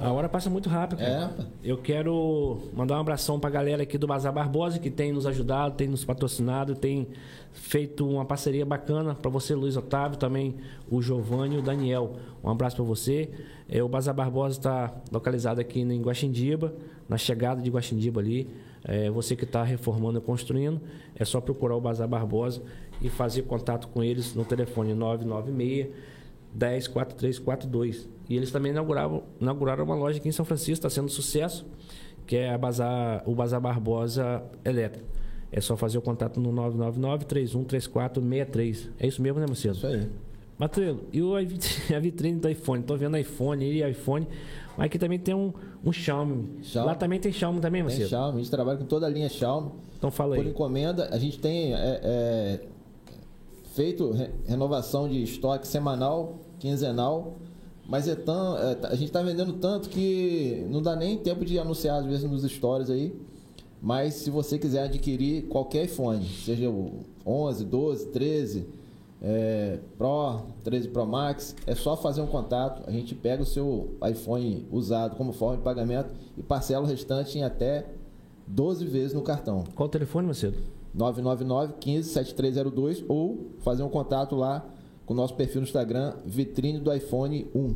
A 0.00 0.10
hora 0.10 0.28
passa 0.28 0.48
muito 0.48 0.68
rápido. 0.68 1.02
É. 1.02 1.28
Eu 1.62 1.76
quero 1.76 2.62
mandar 2.72 2.96
um 2.96 3.00
abração 3.00 3.38
pra 3.38 3.50
galera 3.50 3.82
aqui 3.82 3.98
do 3.98 4.06
Bazar 4.06 4.32
Barbosa, 4.32 4.78
que 4.78 4.90
tem 4.90 5.12
nos 5.12 5.26
ajudado, 5.26 5.74
tem 5.74 5.88
nos 5.88 6.04
patrocinado, 6.04 6.74
tem 6.74 7.08
feito 7.52 8.08
uma 8.08 8.24
parceria 8.24 8.64
bacana 8.64 9.14
para 9.14 9.30
você, 9.30 9.54
Luiz 9.54 9.76
Otávio, 9.76 10.18
também 10.18 10.56
o 10.90 11.02
Giovanni 11.02 11.56
e 11.56 11.58
o 11.58 11.62
Daniel. 11.62 12.16
Um 12.42 12.50
abraço 12.50 12.76
para 12.76 12.84
você. 12.84 13.30
É, 13.68 13.82
o 13.82 13.88
Bazar 13.88 14.14
Barbosa 14.14 14.58
está 14.58 14.94
localizado 15.10 15.60
aqui 15.60 15.80
em 15.80 16.02
Guaxindiba, 16.02 16.74
na 17.08 17.16
chegada 17.16 17.62
de 17.62 17.70
Guaxindiba 17.70 18.20
ali. 18.20 18.48
É, 18.84 19.10
você 19.10 19.36
que 19.36 19.44
está 19.44 19.62
reformando 19.62 20.18
e 20.18 20.20
construindo, 20.20 20.80
é 21.14 21.24
só 21.24 21.40
procurar 21.40 21.76
o 21.76 21.80
Bazar 21.80 22.08
Barbosa 22.08 22.62
e 23.00 23.08
fazer 23.08 23.42
contato 23.42 23.88
com 23.88 24.02
eles 24.02 24.34
no 24.34 24.44
telefone 24.44 24.94
996 24.94 25.88
104342. 26.54 28.08
E 28.28 28.36
eles 28.36 28.50
também 28.50 28.72
inauguraram, 28.72 29.22
inauguraram 29.40 29.84
uma 29.84 29.94
loja 29.94 30.18
aqui 30.18 30.28
em 30.28 30.32
São 30.32 30.44
Francisco, 30.44 30.86
está 30.86 30.90
sendo 30.90 31.08
sucesso, 31.08 31.66
que 32.26 32.36
é 32.36 32.52
a 32.52 32.58
Bazar, 32.58 33.22
o 33.26 33.34
Bazar 33.34 33.60
Barbosa 33.60 34.42
Elétrico. 34.64 35.21
É 35.52 35.60
só 35.60 35.76
fazer 35.76 35.98
o 35.98 36.02
contato 36.02 36.40
no 36.40 36.50
999-313463. 36.52 38.88
É 38.98 39.06
isso 39.06 39.20
mesmo, 39.22 39.38
né, 39.40 39.46
Macedo? 39.48 39.76
Isso 39.76 39.86
aí. 39.86 40.08
Matrelo, 40.58 41.04
e 41.12 41.20
o, 41.22 41.34
a 41.36 41.98
vitrine 42.00 42.38
do 42.38 42.48
iPhone? 42.48 42.82
Tô 42.82 42.96
vendo 42.96 43.16
iPhone 43.18 43.64
e 43.64 43.82
iPhone. 43.88 44.26
Mas 44.76 44.86
aqui 44.86 44.98
também 44.98 45.18
tem 45.18 45.34
um, 45.34 45.52
um 45.84 45.92
Xiaomi. 45.92 46.58
Xiaomi. 46.62 46.88
Lá 46.88 46.94
também 46.94 47.20
tem 47.20 47.30
Xiaomi 47.32 47.60
também, 47.60 47.82
Tem 47.84 47.90
Macedo? 47.90 48.08
Xiaomi, 48.08 48.36
a 48.36 48.38
gente 48.42 48.50
trabalha 48.50 48.78
com 48.78 48.84
toda 48.86 49.06
a 49.06 49.10
linha 49.10 49.28
Xiaomi. 49.28 49.70
Então 49.98 50.10
fala 50.10 50.36
Por 50.36 50.44
aí. 50.44 50.50
encomenda, 50.50 51.08
a 51.12 51.18
gente 51.18 51.38
tem 51.38 51.74
é, 51.74 52.00
é, 52.02 52.60
feito 53.74 54.10
re- 54.12 54.30
renovação 54.46 55.06
de 55.08 55.22
estoque 55.22 55.68
semanal, 55.68 56.38
quinzenal, 56.58 57.36
mas 57.86 58.08
é 58.08 58.14
tão, 58.14 58.56
é, 58.56 58.78
a 58.84 58.94
gente 58.94 59.08
está 59.08 59.20
vendendo 59.22 59.52
tanto 59.54 59.90
que 59.90 60.64
não 60.70 60.80
dá 60.80 60.96
nem 60.96 61.18
tempo 61.18 61.44
de 61.44 61.58
anunciar 61.58 61.98
às 62.00 62.06
vezes 62.06 62.24
nos 62.30 62.42
stories 62.50 62.88
aí. 62.88 63.12
Mas 63.82 64.14
se 64.14 64.30
você 64.30 64.60
quiser 64.60 64.84
adquirir 64.84 65.48
qualquer 65.48 65.86
iPhone, 65.86 66.24
seja 66.24 66.70
o 66.70 67.00
11, 67.26 67.64
12, 67.64 68.06
13, 68.06 68.66
é, 69.20 69.80
Pro, 69.98 70.42
13 70.62 70.86
Pro 70.88 71.04
Max, 71.04 71.56
é 71.66 71.74
só 71.74 71.96
fazer 71.96 72.20
um 72.20 72.28
contato. 72.28 72.88
A 72.88 72.92
gente 72.92 73.12
pega 73.12 73.42
o 73.42 73.46
seu 73.46 73.96
iPhone 74.08 74.68
usado 74.70 75.16
como 75.16 75.32
forma 75.32 75.56
de 75.56 75.64
pagamento 75.64 76.14
e 76.38 76.42
parcela 76.44 76.84
o 76.84 76.88
restante 76.88 77.36
em 77.36 77.42
até 77.42 77.86
12 78.46 78.84
vezes 78.84 79.12
no 79.12 79.22
cartão. 79.22 79.64
Qual 79.74 79.88
o 79.88 79.90
telefone, 79.90 80.28
Macedo? 80.28 80.58
999 80.94 81.74
15 81.80 82.08
7302 82.08 83.04
ou 83.08 83.50
fazer 83.60 83.82
um 83.82 83.88
contato 83.88 84.36
lá 84.36 84.64
com 85.04 85.12
o 85.12 85.16
nosso 85.16 85.34
perfil 85.34 85.62
no 85.62 85.66
Instagram, 85.66 86.14
vitrine 86.24 86.78
do 86.78 86.94
iPhone 86.94 87.48
1. 87.52 87.74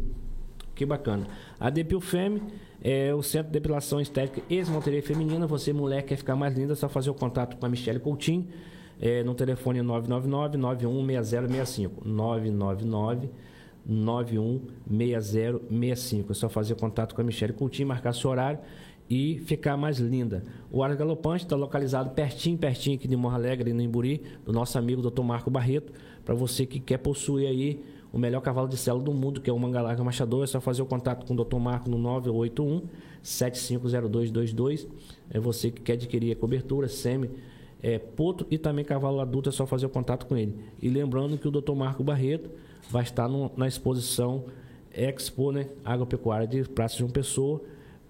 Que 0.73 0.87
bacana. 0.87 1.27
A 1.59 1.69
Depil 1.69 2.01
Femme 2.01 2.43
é 2.89 3.13
o 3.13 3.21
Centro 3.21 3.49
de 3.49 3.55
Depilação 3.55 4.01
Estética 4.01 4.41
e 4.49 4.59
Esmalteria 4.59 5.03
Feminina. 5.03 5.45
Você, 5.49 5.73
mulher, 5.73 6.05
quer 6.05 6.15
ficar 6.15 6.37
mais 6.37 6.57
linda, 6.57 6.75
é 6.75 6.77
só 6.77 6.89
fazer 6.89 7.11
o 7.11 7.15
contato 7.15 7.57
com 7.57 7.67
a 7.67 7.69
Michelle 7.69 7.99
Coutinho 7.99 8.47
é, 9.01 9.25
no 9.25 9.35
telefone 9.35 9.81
999-916065. 9.81 12.05
999 12.05 13.29
916065. 13.85 16.31
É 16.31 16.35
só 16.35 16.49
fazer 16.49 16.77
contato 16.77 17.13
com 17.13 17.23
a 17.23 17.25
Michelle 17.25 17.55
Coutinho, 17.55 17.89
marcar 17.89 18.13
seu 18.13 18.31
horário 18.31 18.61
e 19.11 19.41
ficar 19.47 19.77
mais 19.77 19.99
linda. 19.99 20.45
O 20.71 20.81
Ar 20.81 20.95
Galopante 20.95 21.43
está 21.43 21.57
localizado 21.57 22.11
pertinho, 22.11 22.57
pertinho 22.57 22.95
aqui 22.95 23.09
de 23.09 23.17
Morro 23.17 23.35
Alegre, 23.35 23.73
no 23.73 23.83
Imburi, 23.83 24.23
do 24.45 24.53
nosso 24.53 24.79
amigo 24.79 25.03
Dr. 25.03 25.23
Marco 25.23 25.51
Barreto. 25.51 25.93
Para 26.25 26.37
você 26.37 26.65
que 26.65 26.79
quer 26.79 26.99
possuir 26.99 27.49
aí 27.49 27.83
o 28.17 28.19
melhor 28.19 28.41
cavalo 28.41 28.67
de 28.67 28.79
selo 28.79 29.03
do 29.03 29.13
mundo, 29.13 29.43
que 29.43 29.51
é 29.51 29.53
o 29.53 29.59
Mangalarga 29.59 30.03
Machador, 30.03 30.43
é 30.43 30.47
só 30.47 30.59
fazer 30.59 30.81
o 30.81 30.87
contato 30.87 31.27
com 31.27 31.35
o 31.35 31.45
Dr. 31.45 31.59
Marco 31.59 31.91
no 31.91 31.99
981 31.99 32.89
750222. 33.23 34.89
É 35.29 35.39
você 35.39 35.71
que 35.71 35.83
quer 35.83 35.93
adquirir 35.93 36.33
a 36.33 36.37
cobertura, 36.37 36.89
semi, 36.89 37.29
é, 37.83 37.99
potro 37.99 38.47
e 38.51 38.57
também 38.57 38.87
cavalo 38.87 39.21
adulto, 39.21 39.51
é 39.51 39.53
só 39.53 39.67
fazer 39.67 39.85
o 39.85 39.91
contato 39.91 40.25
com 40.25 40.35
ele. 40.35 40.59
E 40.81 40.89
lembrando 40.89 41.37
que 41.37 41.47
o 41.47 41.51
Dr. 41.51 41.75
Marco 41.75 42.03
Barreto 42.03 42.49
vai 42.89 43.03
estar 43.03 43.29
no, 43.29 43.53
na 43.55 43.69
exposição 43.69 44.45
Expo, 44.91 45.53
né, 45.53 45.69
Agropecuária 45.85 46.47
de 46.47 46.67
Praça 46.71 46.97
de 46.97 47.05
uma 47.05 47.13
Pessoa, 47.13 47.61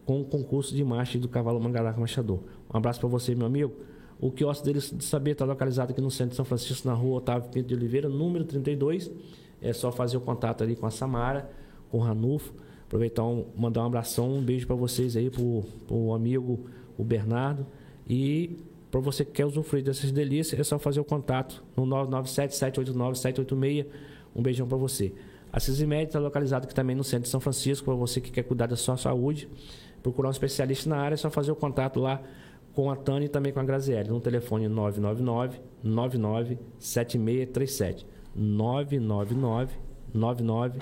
com 0.04 0.20
o 0.20 0.24
concurso 0.24 0.72
de 0.72 0.84
marcha 0.84 1.18
do 1.18 1.28
cavalo 1.28 1.58
Mangalarga 1.58 1.98
Machador. 1.98 2.38
Um 2.72 2.76
abraço 2.76 3.00
para 3.00 3.08
você, 3.08 3.34
meu 3.34 3.48
amigo. 3.48 3.72
O 4.20 4.30
quiosque 4.30 4.64
deles 4.64 4.94
de 4.96 5.04
saber 5.04 5.32
está 5.32 5.44
localizado 5.44 5.90
aqui 5.90 6.00
no 6.00 6.12
centro 6.12 6.30
de 6.30 6.36
São 6.36 6.44
Francisco, 6.44 6.86
na 6.86 6.94
rua 6.94 7.16
Otávio 7.16 7.50
Pinto 7.50 7.66
de 7.66 7.74
Oliveira, 7.74 8.08
número 8.08 8.44
32. 8.44 9.10
É 9.60 9.72
só 9.72 9.90
fazer 9.90 10.16
o 10.16 10.20
contato 10.20 10.62
ali 10.62 10.76
com 10.76 10.86
a 10.86 10.90
Samara, 10.90 11.50
com 11.90 11.98
o 11.98 12.00
Ranulfo. 12.00 12.52
Aproveitar 12.86 13.24
um, 13.24 13.46
mandar 13.56 13.82
um 13.82 13.86
abração, 13.86 14.34
um 14.34 14.42
beijo 14.42 14.66
para 14.66 14.76
vocês 14.76 15.16
aí, 15.16 15.28
para 15.28 15.42
o 15.42 16.14
amigo 16.14 16.66
o 16.96 17.04
Bernardo. 17.04 17.66
E 18.08 18.58
para 18.90 19.00
você 19.00 19.24
que 19.24 19.32
quer 19.32 19.44
usufruir 19.44 19.84
dessas 19.84 20.12
delícias, 20.12 20.60
é 20.60 20.64
só 20.64 20.78
fazer 20.78 21.00
o 21.00 21.04
contato 21.04 21.64
no 21.76 21.84
997-789-786. 21.86 23.86
Um 24.34 24.42
beijão 24.42 24.68
para 24.68 24.76
você. 24.76 25.12
A 25.52 25.58
Cisimed 25.58 26.04
está 26.04 26.18
localizada 26.18 26.66
aqui 26.66 26.74
também 26.74 26.94
no 26.94 27.02
centro 27.02 27.24
de 27.24 27.30
São 27.30 27.40
Francisco, 27.40 27.86
para 27.86 27.94
você 27.94 28.20
que 28.20 28.30
quer 28.30 28.42
cuidar 28.42 28.66
da 28.66 28.76
sua 28.76 28.96
saúde. 28.96 29.48
Procurar 30.02 30.28
um 30.28 30.32
especialista 30.32 30.90
na 30.90 30.98
área, 30.98 31.14
é 31.14 31.16
só 31.16 31.30
fazer 31.30 31.50
o 31.50 31.56
contato 31.56 31.98
lá 31.98 32.22
com 32.74 32.90
a 32.90 32.96
Tânia 32.96 33.26
e 33.26 33.28
também 33.28 33.52
com 33.52 33.58
a 33.58 33.64
Graziele, 33.64 34.10
no 34.10 34.20
telefone 34.20 34.68
999 34.68 35.58
99 35.82 36.58
7637. 36.78 38.06
999 38.36 39.74
99 40.12 40.78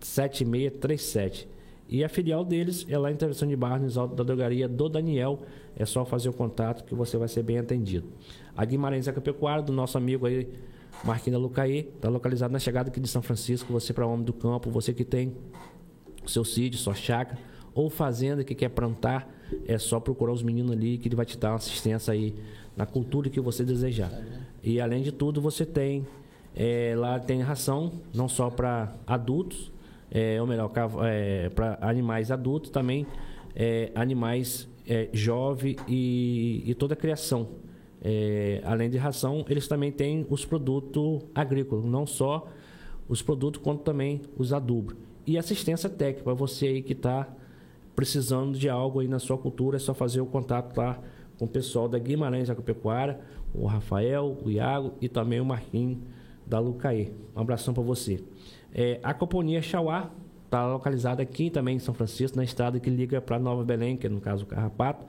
7637. 0.00 1.48
E 1.88 2.02
a 2.02 2.08
filial 2.08 2.44
deles 2.44 2.84
é 2.88 2.98
lá 2.98 3.10
em 3.10 3.14
Intervenção 3.14 3.46
de 3.46 3.56
Barros, 3.56 3.94
da 3.94 4.24
drogaria 4.24 4.68
do 4.68 4.88
Daniel. 4.88 5.40
É 5.76 5.84
só 5.84 6.04
fazer 6.04 6.28
o 6.28 6.32
contato 6.32 6.84
que 6.84 6.94
você 6.94 7.16
vai 7.16 7.28
ser 7.28 7.42
bem 7.42 7.58
atendido. 7.58 8.08
A 8.56 8.64
Guimarães 8.64 9.06
Agropecuária, 9.06 9.62
do 9.62 9.72
nosso 9.72 9.96
amigo 9.96 10.26
aí, 10.26 10.48
Marquinhos 11.04 11.40
Lucaí, 11.40 11.90
está 11.94 12.08
localizado 12.08 12.52
na 12.52 12.58
chegada 12.58 12.88
aqui 12.88 12.98
de 12.98 13.08
São 13.08 13.22
Francisco. 13.22 13.72
Você 13.72 13.92
para 13.92 14.06
o 14.06 14.12
homem 14.12 14.24
do 14.24 14.32
campo, 14.32 14.70
você 14.70 14.92
que 14.92 15.04
tem 15.04 15.36
seu 16.26 16.44
sítio, 16.44 16.78
sua 16.78 16.94
chácara 16.94 17.38
ou 17.72 17.90
fazenda 17.90 18.42
que 18.42 18.54
quer 18.54 18.70
plantar, 18.70 19.30
é 19.66 19.76
só 19.78 20.00
procurar 20.00 20.32
os 20.32 20.42
meninos 20.42 20.72
ali 20.72 20.96
que 20.96 21.08
ele 21.08 21.14
vai 21.14 21.26
te 21.26 21.36
dar 21.36 21.50
uma 21.50 21.56
assistência 21.56 22.12
aí 22.12 22.34
na 22.74 22.86
cultura 22.86 23.28
que 23.28 23.38
você 23.38 23.64
desejar. 23.64 24.10
E 24.62 24.80
além 24.80 25.02
de 25.02 25.12
tudo, 25.12 25.40
você 25.42 25.64
tem 25.66 26.06
é, 26.56 26.94
lá 26.96 27.20
tem 27.20 27.42
ração 27.42 27.92
não 28.14 28.28
só 28.28 28.48
para 28.48 28.94
adultos, 29.06 29.70
é, 30.10 30.40
ou 30.40 30.46
melhor, 30.46 30.72
é, 31.04 31.50
para 31.50 31.78
animais 31.82 32.30
adultos, 32.30 32.70
também 32.70 33.06
é, 33.54 33.92
animais 33.94 34.66
é, 34.88 35.10
jovem 35.12 35.76
e, 35.86 36.62
e, 36.64 36.74
toda 36.74 36.94
a 36.94 36.96
criação. 36.96 37.48
É, 38.02 38.62
além 38.64 38.88
de 38.88 38.96
ração, 38.96 39.44
eles 39.48 39.68
também 39.68 39.92
têm 39.92 40.26
os 40.30 40.46
produtos 40.46 41.22
agrícolas, 41.34 41.84
não 41.84 42.06
só 42.06 42.48
os 43.06 43.20
produtos, 43.20 43.60
quanto 43.62 43.82
também 43.82 44.22
os 44.38 44.52
adubos. 44.52 44.96
E 45.26 45.36
assistência 45.36 45.90
técnica, 45.90 46.24
para 46.24 46.34
você 46.34 46.68
aí 46.68 46.82
que 46.82 46.92
está 46.92 47.28
precisando 47.94 48.56
de 48.56 48.68
algo 48.68 49.00
aí 49.00 49.08
na 49.08 49.18
sua 49.18 49.36
cultura, 49.36 49.76
é 49.76 49.80
só 49.80 49.92
fazer 49.92 50.20
o 50.20 50.26
contato 50.26 50.76
lá 50.76 50.98
com 51.38 51.44
o 51.44 51.48
pessoal 51.48 51.88
da 51.88 51.98
Guimarães 51.98 52.48
Agropecuária, 52.48 53.20
o 53.52 53.66
Rafael, 53.66 54.38
o 54.42 54.50
Iago 54.50 54.94
e 55.00 55.08
também 55.08 55.40
o 55.40 55.44
Marquinhos 55.44 55.98
da 56.46 56.58
Lucaê. 56.58 57.10
Um 57.34 57.40
abração 57.40 57.74
para 57.74 57.82
você. 57.82 58.22
É, 58.72 59.00
a 59.02 59.12
companhia 59.12 59.60
Chauá 59.60 60.10
está 60.44 60.66
localizada 60.66 61.22
aqui 61.22 61.50
também 61.50 61.76
em 61.76 61.78
São 61.78 61.92
Francisco, 61.92 62.36
na 62.36 62.44
estrada 62.44 62.78
que 62.78 62.88
liga 62.88 63.20
para 63.20 63.38
Nova 63.38 63.64
Belém, 63.64 63.96
que 63.96 64.06
é 64.06 64.10
no 64.10 64.20
caso 64.20 64.44
o 64.44 64.46
Carrapato. 64.46 65.04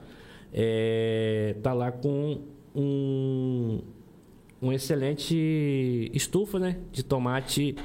Está 0.50 0.54
é, 0.54 1.56
tá 1.62 1.72
lá 1.72 1.92
com 1.92 2.40
um, 2.74 3.80
um 4.60 4.72
excelente 4.72 6.10
estufa 6.12 6.58
né, 6.58 6.78
de 6.90 7.04
tomate 7.04 7.76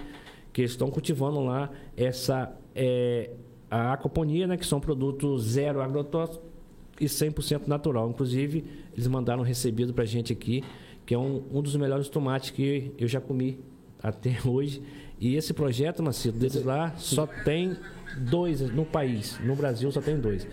que 0.51 0.61
estão 0.61 0.89
cultivando 0.89 1.39
lá 1.41 1.69
essa 1.95 2.55
é, 2.75 3.31
a 3.69 3.93
aquaponia, 3.93 4.47
né, 4.47 4.55
que 4.55 4.65
são 4.65 4.79
produtos 4.79 5.43
zero 5.43 5.81
agrotóxicos 5.81 6.47
e 6.99 7.05
100% 7.05 7.67
natural. 7.67 8.09
Inclusive, 8.09 8.63
eles 8.93 9.07
mandaram 9.07 9.41
recebido 9.41 9.93
para 9.93 10.03
a 10.03 10.07
gente 10.07 10.31
aqui, 10.31 10.63
que 11.05 11.13
é 11.13 11.17
um, 11.17 11.43
um 11.51 11.61
dos 11.61 11.75
melhores 11.75 12.07
tomates 12.09 12.49
que 12.49 12.91
eu 12.97 13.07
já 13.07 13.19
comi 13.19 13.59
até 14.01 14.37
hoje. 14.45 14.81
E 15.19 15.35
esse 15.35 15.53
projeto, 15.53 16.03
Macedo, 16.03 16.37
deles 16.37 16.63
lá, 16.63 16.93
só 16.97 17.25
tem 17.25 17.77
dois 18.17 18.61
no 18.61 18.85
país. 18.85 19.39
No 19.43 19.55
Brasil 19.55 19.91
só 19.91 20.01
tem 20.01 20.19
dois. 20.19 20.47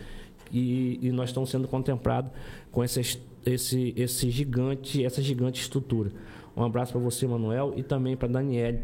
E, 0.52 0.98
e 1.02 1.12
nós 1.12 1.30
estamos 1.30 1.50
sendo 1.50 1.68
contemplados 1.68 2.30
com 2.70 2.82
essa, 2.82 3.00
esse, 3.46 3.94
esse 3.96 4.30
gigante, 4.30 5.04
essa 5.04 5.22
gigante 5.22 5.60
estrutura. 5.60 6.10
Um 6.56 6.64
abraço 6.64 6.92
para 6.92 7.00
você, 7.00 7.26
Manuel, 7.26 7.72
e 7.76 7.82
também 7.82 8.16
para 8.16 8.28
Daniele, 8.28 8.80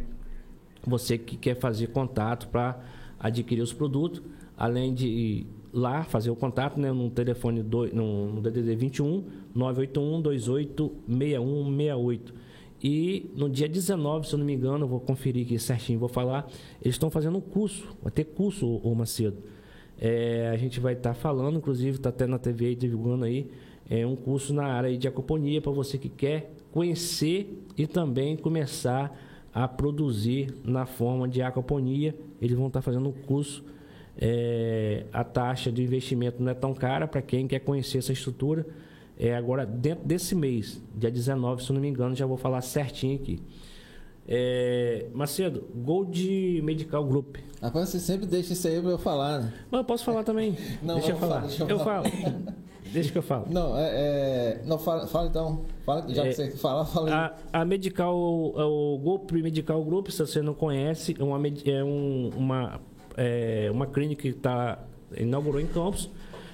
você 0.86 1.18
que 1.18 1.36
quer 1.36 1.56
fazer 1.56 1.88
contato 1.88 2.48
para 2.48 2.80
adquirir 3.18 3.62
os 3.62 3.72
produtos, 3.72 4.22
além 4.56 4.94
de 4.94 5.46
lá 5.76 6.02
fazer 6.04 6.30
o 6.30 6.36
contato 6.36 6.80
né, 6.80 6.90
no 6.90 7.10
telefone 7.10 7.62
do, 7.62 7.86
no, 7.94 8.32
no 8.32 8.40
DDD 8.40 8.74
21 8.74 9.24
981 9.54 10.22
28 10.22 10.92
6168. 11.06 12.34
E 12.82 13.30
no 13.36 13.48
dia 13.48 13.68
19, 13.68 14.26
se 14.26 14.34
eu 14.34 14.38
não 14.38 14.46
me 14.46 14.54
engano, 14.54 14.86
vou 14.86 15.00
conferir 15.00 15.44
aqui 15.44 15.58
certinho, 15.58 15.98
vou 15.98 16.08
falar, 16.08 16.48
eles 16.80 16.94
estão 16.94 17.10
fazendo 17.10 17.36
um 17.38 17.40
curso, 17.40 17.86
vai 18.02 18.10
ter 18.10 18.24
curso, 18.24 18.66
o 18.66 18.94
Macedo. 18.94 19.38
É, 19.98 20.50
a 20.52 20.56
gente 20.56 20.80
vai 20.80 20.94
estar 20.94 21.14
tá 21.14 21.14
falando, 21.14 21.58
inclusive 21.58 21.96
está 21.96 22.08
até 22.08 22.26
na 22.26 22.38
TV 22.38 22.66
aí, 22.66 22.74
divulgando 22.74 23.24
aí, 23.24 23.50
é 23.88 24.06
um 24.06 24.16
curso 24.16 24.52
na 24.52 24.64
área 24.64 24.96
de 24.96 25.06
acoponia 25.06 25.60
para 25.60 25.72
você 25.72 25.96
que 25.96 26.08
quer 26.08 26.52
conhecer 26.72 27.62
e 27.76 27.86
também 27.86 28.36
começar 28.36 29.16
a 29.54 29.66
produzir 29.66 30.54
na 30.64 30.84
forma 30.84 31.26
de 31.26 31.40
aquaponia. 31.40 32.14
Eles 32.42 32.56
vão 32.56 32.66
estar 32.66 32.82
fazendo 32.82 33.08
um 33.08 33.12
curso. 33.12 33.64
É, 34.18 34.55
a 35.12 35.24
taxa 35.24 35.70
de 35.70 35.82
investimento 35.82 36.42
não 36.42 36.50
é 36.50 36.54
tão 36.54 36.74
cara 36.74 37.06
para 37.06 37.22
quem 37.22 37.46
quer 37.46 37.60
conhecer 37.60 37.98
essa 37.98 38.12
estrutura. 38.12 38.66
É 39.18 39.34
agora 39.34 39.64
dentro 39.64 40.04
desse 40.04 40.34
mês, 40.34 40.82
dia 40.94 41.10
19, 41.10 41.64
se 41.64 41.72
não 41.72 41.80
me 41.80 41.88
engano, 41.88 42.14
já 42.14 42.26
vou 42.26 42.36
falar 42.36 42.60
certinho 42.60 43.16
aqui. 43.16 43.40
É, 44.28 45.06
Macedo, 45.14 45.68
Gold 45.74 46.60
Medical 46.62 47.04
Group. 47.04 47.36
Rapaz, 47.62 47.88
você 47.88 48.00
sempre 48.00 48.26
deixa 48.26 48.52
isso 48.52 48.66
aí 48.66 48.80
para 48.80 48.90
eu 48.90 48.98
falar, 48.98 49.40
né? 49.40 49.52
Mas 49.70 49.78
eu 49.78 49.84
posso 49.84 50.04
falar 50.04 50.24
também. 50.24 50.56
Não, 50.82 50.96
deixa 50.96 51.12
eu 51.12 51.16
falar. 51.16 51.36
Fala, 51.36 51.46
deixa 51.46 51.62
eu, 51.62 51.68
eu 51.68 51.78
falo. 51.78 52.04
Deixa 52.92 53.12
que 53.12 53.18
eu 53.18 53.22
falo. 53.22 53.46
Não, 53.50 53.76
é, 53.76 53.90
é, 53.92 54.62
não 54.64 54.78
fala, 54.78 55.06
fala 55.06 55.28
então. 55.28 55.64
Fala, 55.84 56.06
já 56.08 56.24
é, 56.24 56.28
que 56.28 56.34
você 56.34 56.50
fala, 56.52 56.84
fala. 56.84 57.36
A, 57.52 57.60
a 57.60 57.64
Medical, 57.64 58.16
o 58.16 58.98
Golpe 58.98 59.42
Medical 59.42 59.84
Group, 59.84 60.08
se 60.08 60.18
você 60.18 60.40
não 60.40 60.54
conhece, 60.54 61.14
é 61.18 61.22
uma, 61.22 61.38
é 61.46 61.84
um, 61.84 62.30
uma, 62.36 62.80
é 63.16 63.68
uma 63.72 63.86
clínica 63.86 64.22
que 64.22 64.32
tá, 64.32 64.78
inaugurou 65.16 65.60
em 65.60 65.66
Campos. 65.66 66.10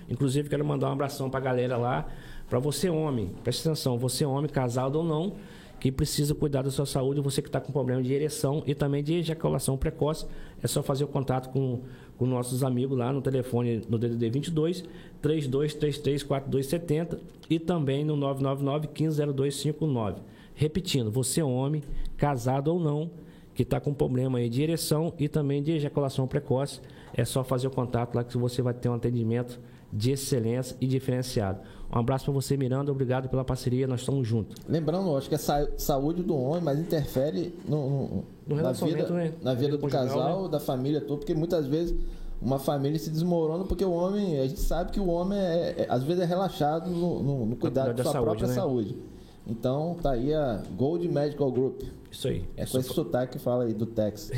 Inclusive, 0.09 0.49
quero 0.49 0.65
mandar 0.65 0.89
um 0.89 0.93
abração 0.93 1.31
para 1.31 1.41
a 1.41 1.43
galera 1.43 1.77
lá. 1.77 2.07
Para 2.49 2.59
você, 2.59 2.91
homem, 2.91 3.31
preste 3.43 3.67
atenção, 3.67 3.99
você, 3.99 4.25
homem, 4.25 4.51
casado 4.51 4.97
ou 4.97 5.05
não, 5.05 5.37
que 5.81 5.91
precisa 5.91 6.35
cuidar 6.35 6.63
da 6.63 6.71
sua 6.71 6.87
saúde, 6.87 7.21
você 7.21 7.41
que 7.41 7.49
está 7.49 7.61
com 7.61 7.73
problema 7.73 8.03
de 8.03 8.13
ereção 8.13 8.63
e 8.67 8.75
também 8.75 9.03
de 9.03 9.15
ejaculação 9.15 9.77
precoce, 9.77 10.27
é 10.63 10.67
só 10.67 10.83
fazer 10.83 11.05
o 11.05 11.09
contato 11.09 11.51
com 11.51 11.81
com 12.23 12.27
nossos 12.27 12.63
amigos 12.63 12.97
lá 12.97 13.13
no 13.13 13.21
telefone 13.21 13.83
no 13.89 13.99
DDD 13.99 14.31
22 14.31 14.85
3233 15.21 16.23
4270 16.23 17.21
e 17.51 17.59
também 17.59 18.05
no 18.05 18.15
999 18.15 18.89
150259. 18.89 20.21
Repetindo, 20.55 21.11
você 21.11 21.43
homem, 21.43 21.83
casado 22.17 22.69
ou 22.69 22.79
não, 22.79 23.11
que 23.57 23.63
está 23.63 23.81
com 23.81 23.93
problema 23.93 24.49
de 24.49 24.63
ereção 24.63 25.13
e 25.19 25.29
também 25.29 25.63
de 25.63 25.73
ejaculação 25.73 26.29
precoce, 26.29 26.81
é 27.15 27.25
só 27.25 27.43
fazer 27.45 27.67
o 27.67 27.71
contato 27.71 28.15
lá 28.15 28.25
que 28.25 28.37
você 28.39 28.63
vai 28.63 28.75
ter 28.75 28.89
um 28.89 28.95
atendimento 28.95 29.59
de 29.93 30.11
excelência 30.13 30.77
e 30.81 30.87
diferenciado. 30.87 31.61
Um 31.95 31.99
abraço 31.99 32.25
para 32.25 32.33
você, 32.35 32.57
Miranda. 32.57 32.91
Obrigado 32.91 33.29
pela 33.29 33.45
parceria. 33.45 33.87
Nós 33.87 34.01
estamos 34.01 34.27
juntos. 34.27 34.57
Lembrando, 34.67 35.15
acho 35.17 35.29
que 35.29 35.35
é 35.35 35.39
sa- 35.39 35.69
saúde 35.77 36.23
do 36.23 36.35
homem, 36.35 36.63
mas 36.63 36.79
interfere 36.79 37.55
no, 37.69 37.77
no- 37.91 38.25
No 38.47 38.57
na 38.57 38.73
vida, 38.73 39.09
né? 39.11 39.33
na 39.43 39.53
vida 39.53 39.67
Vida 39.67 39.77
do 39.77 39.79
conjugal, 39.83 40.07
casal, 40.09 40.43
né? 40.45 40.49
da 40.49 40.59
família 40.61 41.01
toda, 41.03 41.19
porque 41.19 41.35
muitas 41.35 41.67
vezes 41.67 41.95
uma 42.41 42.59
família 42.59 42.99
se 42.99 43.11
desmorona 43.11 43.65
porque 43.65 43.85
o 43.85 43.93
homem, 43.93 44.41
a 44.41 44.47
gente 44.49 44.61
sabe 44.61 44.91
que 44.93 44.99
o 44.99 45.09
homem 45.09 45.39
é, 45.39 45.75
é- 45.83 45.87
às 45.91 46.03
vezes 46.03 46.23
é 46.23 46.27
relaxado 46.27 46.91
no, 46.91 47.23
no- 47.23 47.47
no 47.47 47.57
cuidado 47.57 47.89
da 47.89 47.93
da 47.93 48.03
sua 48.05 48.13
saúde, 48.13 48.25
própria 48.31 48.49
né? 48.49 48.55
saúde. 48.55 48.97
Então 49.47 49.97
tá 50.03 50.13
aí 50.13 50.33
a 50.33 50.63
Gold 50.77 51.07
Medical 51.09 51.51
Group. 51.53 51.83
Isso 52.13 52.29
aí. 52.29 52.45
É 52.59 52.67
com 52.67 52.79
esse 52.79 52.93
sotaque 52.93 53.39
que 53.39 53.39
fala 53.43 53.65
aí 53.65 53.73
do 53.73 53.87
Texas. 53.87 54.31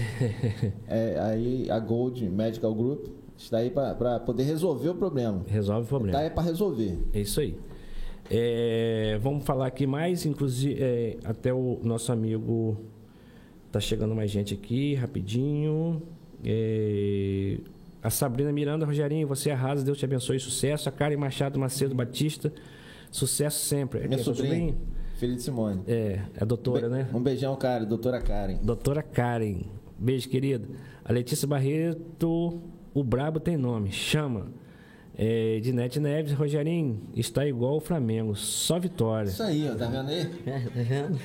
é, 0.86 1.18
aí 1.20 1.68
a 1.68 1.78
Gold 1.80 2.24
Medical 2.30 2.72
Group 2.72 3.08
está 3.36 3.58
aí 3.58 3.68
para 3.68 4.20
poder 4.20 4.44
resolver 4.44 4.90
o 4.90 4.94
problema. 4.94 5.42
Resolve 5.48 5.84
o 5.84 5.88
problema. 5.88 6.16
Tá 6.16 6.24
aí 6.24 6.30
para 6.30 6.44
resolver. 6.44 6.96
É 7.12 7.20
isso 7.20 7.40
aí. 7.40 7.58
É, 8.30 9.18
vamos 9.20 9.44
falar 9.44 9.66
aqui 9.66 9.86
mais, 9.86 10.24
inclusive, 10.24 10.80
é, 10.80 11.16
até 11.24 11.52
o 11.52 11.80
nosso 11.82 12.12
amigo. 12.12 12.76
Tá 13.72 13.80
chegando 13.80 14.14
mais 14.14 14.30
gente 14.30 14.54
aqui, 14.54 14.94
rapidinho. 14.94 16.00
É, 16.44 17.58
a 18.00 18.08
Sabrina 18.08 18.52
Miranda, 18.52 18.86
Rogerinho, 18.86 19.26
você 19.26 19.50
arrasa, 19.50 19.84
Deus 19.84 19.98
te 19.98 20.04
abençoe, 20.04 20.38
sucesso. 20.38 20.88
A 20.88 20.92
Karen 20.92 21.16
Machado 21.16 21.58
Macedo 21.58 21.92
Batista, 21.92 22.52
sucesso 23.10 23.64
sempre. 23.64 24.06
Minha 24.06 24.20
É 24.20 24.22
sua 24.22 24.32
sobrinha, 24.32 24.76
filha 25.24 25.36
de 25.36 25.42
Simone. 25.42 25.80
É, 25.86 26.20
é 26.34 26.42
a 26.42 26.44
doutora, 26.44 26.88
Be- 26.88 26.94
né? 26.94 27.08
Um 27.14 27.20
beijão, 27.22 27.56
cara, 27.56 27.84
doutora 27.86 28.20
Karen. 28.20 28.56
Doutora 28.62 29.02
Karen. 29.02 29.62
Beijo, 29.98 30.28
querida. 30.28 30.68
A 31.04 31.12
Letícia 31.12 31.48
Barreto, 31.48 32.60
o 32.92 33.02
Brabo 33.02 33.40
tem 33.40 33.56
nome, 33.56 33.90
chama. 33.90 34.48
É, 35.16 35.60
Dinete 35.60 36.00
Neves, 36.00 36.32
Rogerinho, 36.32 37.00
está 37.14 37.46
igual 37.46 37.76
o 37.76 37.80
Flamengo, 37.80 38.34
só 38.34 38.78
vitória. 38.80 39.28
Isso 39.28 39.42
aí, 39.44 39.68
ó, 39.70 39.74
tá 39.76 39.86
vendo 39.86 40.08
aí? 40.10 40.28
É, 40.44 40.58
tá 40.58 40.82
vendo? 40.82 41.18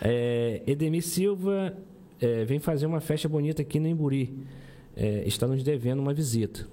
É, 0.00 0.62
Edemir 0.66 1.02
Silva 1.02 1.76
é, 2.20 2.44
vem 2.44 2.58
fazer 2.60 2.86
uma 2.86 3.00
festa 3.00 3.28
bonita 3.28 3.62
aqui 3.62 3.80
no 3.80 3.88
Imburi. 3.88 4.38
É, 4.96 5.24
está 5.26 5.46
nos 5.46 5.62
devendo 5.62 5.98
uma 6.00 6.14
visita. 6.14 6.66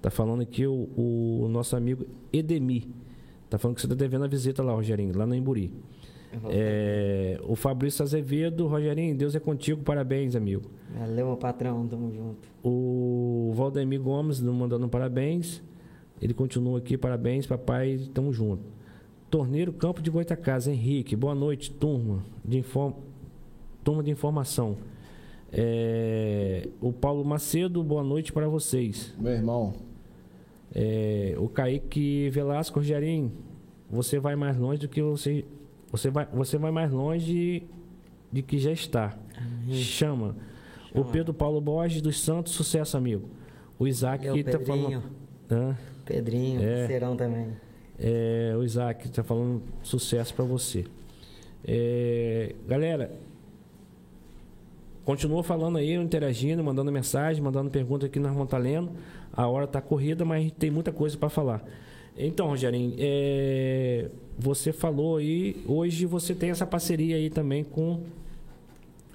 Tá 0.00 0.10
falando 0.10 0.42
aqui 0.42 0.64
o, 0.66 0.88
o 0.96 1.48
nosso 1.50 1.74
amigo 1.76 2.06
Edemir. 2.32 2.84
Tá 3.48 3.58
falando 3.58 3.76
que 3.76 3.80
você 3.80 3.86
está 3.86 3.96
devendo 3.96 4.24
a 4.24 4.28
visita 4.28 4.62
lá, 4.62 4.72
Rogerinho, 4.72 5.16
lá 5.16 5.26
no 5.26 5.34
Imburi. 5.34 5.72
É, 6.50 7.40
o 7.44 7.56
Fabrício 7.56 8.02
Azevedo, 8.02 8.66
Rogerinho, 8.66 9.16
Deus 9.16 9.34
é 9.34 9.40
contigo, 9.40 9.82
parabéns, 9.82 10.36
amigo. 10.36 10.70
Valeu, 10.98 11.26
meu 11.28 11.36
patrão, 11.36 11.86
tamo 11.86 12.12
junto. 12.12 12.48
O 12.62 13.52
Valdemir 13.54 14.00
Gomes 14.00 14.40
nos 14.40 14.54
mandando 14.54 14.84
um 14.84 14.88
parabéns. 14.88 15.62
Ele 16.20 16.34
continua 16.34 16.78
aqui, 16.78 16.98
parabéns, 16.98 17.46
papai, 17.46 17.98
tamo 18.12 18.32
junto. 18.32 18.62
Torneiro 19.30 19.72
Campo 19.72 20.02
de 20.02 20.10
Goitacazes, 20.10 20.68
Henrique, 20.68 21.16
boa 21.16 21.34
noite, 21.34 21.70
turma 21.70 22.22
de, 22.44 22.58
inform... 22.58 22.92
turma 23.84 24.02
de 24.02 24.10
informação. 24.10 24.76
É, 25.50 26.68
O 26.80 26.92
Paulo 26.92 27.24
Macedo, 27.24 27.82
boa 27.82 28.02
noite 28.02 28.32
para 28.32 28.48
vocês. 28.48 29.14
Meu 29.18 29.32
irmão. 29.32 29.87
É, 30.74 31.34
O 31.38 31.48
Kaique 31.48 32.28
Velasco, 32.30 32.78
Rogerinho, 32.78 33.32
você 33.90 34.18
vai 34.18 34.36
mais 34.36 34.56
longe 34.56 34.80
do 34.80 34.88
que 34.88 35.00
você. 35.02 35.44
Você 35.90 36.10
vai, 36.10 36.26
você 36.32 36.58
vai 36.58 36.70
mais 36.70 36.90
longe 36.92 37.62
de 38.30 38.42
que 38.42 38.58
já 38.58 38.70
está. 38.72 39.16
Chama. 39.70 40.36
O 40.94 41.04
Pedro 41.04 41.32
Paulo 41.32 41.60
Borges 41.60 42.02
dos 42.02 42.20
Santos, 42.20 42.52
sucesso, 42.52 42.96
amigo. 42.96 43.28
O 43.78 43.86
Isaac 43.86 44.24
Meu 44.24 44.34
que 44.34 44.44
tá 44.44 44.58
Pedrinho. 44.58 45.00
falando. 45.00 45.10
Hã? 45.50 45.76
Pedrinho, 46.04 46.62
É. 46.62 46.78
parceirão 46.80 47.16
também. 47.16 47.48
É, 47.98 48.54
o 48.56 48.62
Isaac 48.62 49.06
está 49.06 49.22
falando 49.22 49.62
sucesso 49.82 50.34
para 50.34 50.44
você. 50.44 50.84
É, 51.64 52.54
galera, 52.66 53.10
continua 55.04 55.42
falando 55.42 55.78
aí, 55.78 55.94
interagindo, 55.94 56.62
mandando 56.62 56.92
mensagem, 56.92 57.42
mandando 57.42 57.70
pergunta 57.70 58.06
aqui 58.06 58.18
nós 58.18 58.32
vamos 58.32 58.46
estar 58.46 58.58
lendo. 58.58 58.90
A 59.38 59.46
hora 59.46 59.66
está 59.66 59.80
corrida, 59.80 60.24
mas 60.24 60.50
tem 60.58 60.68
muita 60.68 60.90
coisa 60.90 61.16
para 61.16 61.28
falar. 61.28 61.64
Então, 62.16 62.48
Rogerinho, 62.48 62.96
é, 62.98 64.10
você 64.36 64.72
falou 64.72 65.18
aí, 65.18 65.62
hoje 65.64 66.06
você 66.06 66.34
tem 66.34 66.50
essa 66.50 66.66
parceria 66.66 67.14
aí 67.14 67.30
também 67.30 67.62
com 67.62 68.00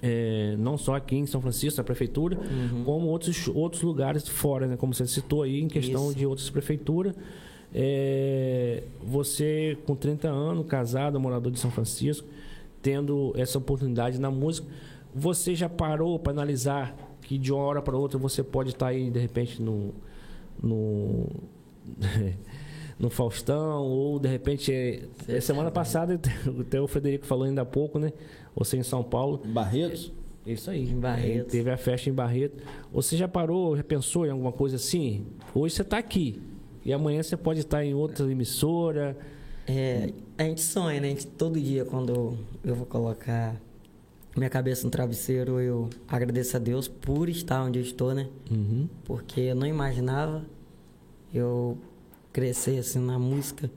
é, 0.02 0.56
não 0.58 0.78
só 0.78 0.94
aqui 0.94 1.14
em 1.14 1.26
São 1.26 1.42
Francisco, 1.42 1.76
na 1.76 1.84
prefeitura, 1.84 2.38
como 2.86 3.08
outros, 3.08 3.48
outros 3.48 3.82
lugares 3.82 4.26
fora, 4.26 4.66
né? 4.66 4.78
Como 4.78 4.94
você 4.94 5.06
citou 5.06 5.42
aí, 5.42 5.60
em 5.60 5.68
questão 5.68 6.06
Isso. 6.06 6.16
de 6.16 6.24
outras 6.24 6.48
prefeituras. 6.48 7.14
É, 7.74 8.82
você, 9.02 9.76
com 9.84 9.94
30 9.94 10.28
anos, 10.28 10.66
casado, 10.66 11.20
morador 11.20 11.52
de 11.52 11.60
São 11.60 11.70
Francisco, 11.70 12.26
tendo 12.80 13.34
essa 13.36 13.58
oportunidade 13.58 14.18
na 14.18 14.30
música, 14.30 14.66
você 15.14 15.54
já 15.54 15.68
parou 15.68 16.18
para 16.18 16.32
analisar 16.32 16.96
que 17.20 17.36
de 17.36 17.52
uma 17.52 17.62
hora 17.62 17.82
para 17.82 17.94
outra 17.94 18.18
você 18.18 18.42
pode 18.42 18.70
estar 18.70 18.86
aí, 18.86 19.10
de 19.10 19.18
repente, 19.18 19.60
no. 19.60 19.92
No 20.62 21.28
no 22.98 23.10
Faustão, 23.10 23.82
ou 23.82 24.18
de 24.18 24.28
repente, 24.28 24.72
é, 24.72 25.02
é 25.28 25.40
semana 25.40 25.70
passada, 25.70 26.20
até 26.60 26.80
o 26.80 26.86
Frederico 26.86 27.26
falou 27.26 27.44
ainda 27.44 27.62
há 27.62 27.64
pouco, 27.64 27.98
né? 27.98 28.12
Você 28.54 28.76
em 28.76 28.82
São 28.82 29.02
Paulo, 29.02 29.42
Barretos? 29.44 30.12
isso 30.46 30.70
aí. 30.70 30.90
Em 30.90 30.98
Barretos. 31.00 31.50
Teve 31.50 31.70
a 31.70 31.76
festa 31.76 32.08
em 32.08 32.12
Barreto. 32.12 32.62
Você 32.92 33.16
já 33.16 33.26
parou, 33.26 33.76
já 33.76 33.82
pensou 33.82 34.26
em 34.26 34.30
alguma 34.30 34.52
coisa 34.52 34.76
assim? 34.76 35.26
Hoje 35.54 35.74
você 35.74 35.82
está 35.82 35.98
aqui. 35.98 36.40
E 36.84 36.92
amanhã 36.92 37.22
você 37.22 37.36
pode 37.36 37.60
estar 37.60 37.84
em 37.84 37.94
outra 37.94 38.30
emissora. 38.30 39.16
É, 39.66 40.10
a 40.36 40.44
gente 40.44 40.60
sonha, 40.60 41.00
né? 41.00 41.08
A 41.08 41.10
gente, 41.10 41.26
todo 41.26 41.58
dia, 41.58 41.84
quando 41.84 42.36
eu 42.62 42.74
vou 42.74 42.84
colocar 42.84 43.56
minha 44.36 44.50
cabeça 44.50 44.84
no 44.84 44.90
travesseiro, 44.90 45.60
eu 45.60 45.88
agradeço 46.08 46.56
a 46.56 46.60
Deus 46.60 46.88
por 46.88 47.28
estar 47.28 47.62
onde 47.62 47.78
eu 47.78 47.82
estou, 47.82 48.14
né? 48.14 48.28
Uhum. 48.50 48.88
Porque 49.04 49.40
eu 49.40 49.54
não 49.54 49.66
imaginava 49.66 50.44
eu 51.32 51.78
crescer 52.32 52.78
assim 52.78 52.98
na 52.98 53.18
música. 53.18 53.70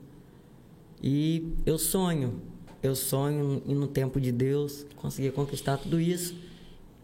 E 1.00 1.52
eu 1.64 1.78
sonho, 1.78 2.42
eu 2.82 2.96
sonho 2.96 3.62
e 3.66 3.74
no 3.74 3.86
tempo 3.86 4.20
de 4.20 4.32
Deus 4.32 4.84
conseguir 4.96 5.30
conquistar 5.32 5.76
tudo 5.76 6.00
isso. 6.00 6.34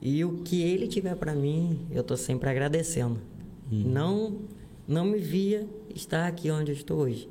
E 0.03 0.25
o 0.25 0.39
que 0.39 0.61
ele 0.63 0.89
tiver 0.89 1.15
para 1.15 1.35
mim, 1.35 1.87
eu 1.91 2.03
tô 2.03 2.17
sempre 2.17 2.51
agradecendo. 2.51 3.21
Não 3.71 4.41
não 4.87 5.05
me 5.07 5.19
via 5.19 5.67
estar 5.95 6.27
aqui 6.27 6.51
onde 6.51 6.71
eu 6.71 6.77
estou 6.77 6.99
hoje. 6.99 7.29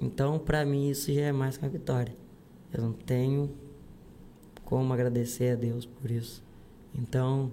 Então, 0.00 0.38
para 0.38 0.64
mim 0.64 0.90
isso 0.90 1.12
já 1.12 1.22
é 1.22 1.32
mais 1.32 1.56
que 1.56 1.64
uma 1.64 1.70
vitória. 1.70 2.14
Eu 2.72 2.82
não 2.82 2.92
tenho 2.92 3.50
como 4.66 4.92
agradecer 4.92 5.52
a 5.52 5.54
Deus 5.54 5.86
por 5.86 6.10
isso. 6.10 6.44
Então, 6.94 7.50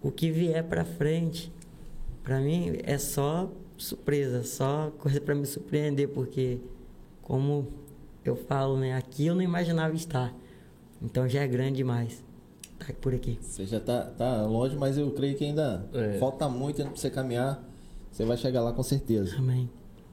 o 0.00 0.10
que 0.10 0.30
vier 0.30 0.64
para 0.64 0.84
frente, 0.84 1.52
para 2.22 2.40
mim 2.40 2.78
é 2.84 2.96
só 2.96 3.50
surpresa, 3.76 4.42
só 4.44 4.90
coisa 4.98 5.20
para 5.20 5.34
me 5.34 5.44
surpreender, 5.44 6.08
porque 6.08 6.58
como 7.20 7.68
eu 8.24 8.36
falo, 8.36 8.78
né, 8.78 8.94
aqui 8.94 9.26
eu 9.26 9.34
não 9.34 9.42
imaginava 9.42 9.94
estar. 9.94 10.34
Então 11.02 11.28
já 11.28 11.42
é 11.42 11.46
grande 11.48 11.76
demais. 11.78 12.24
Tá 12.78 12.86
por 13.00 13.12
aqui. 13.14 13.38
Você 13.40 13.66
já 13.66 13.80
tá, 13.80 14.02
tá 14.04 14.42
longe, 14.46 14.76
mas 14.76 14.96
eu 14.96 15.10
creio 15.10 15.36
que 15.36 15.44
ainda 15.44 15.84
É. 15.92 16.18
falta 16.18 16.48
muito 16.48 16.80
ainda 16.80 16.92
pra 16.92 17.00
você 17.00 17.10
caminhar. 17.10 17.62
Você 18.10 18.24
vai 18.24 18.36
chegar 18.36 18.60
lá 18.62 18.72
com 18.72 18.82
certeza. 18.82 19.36
Amém. 19.36 19.68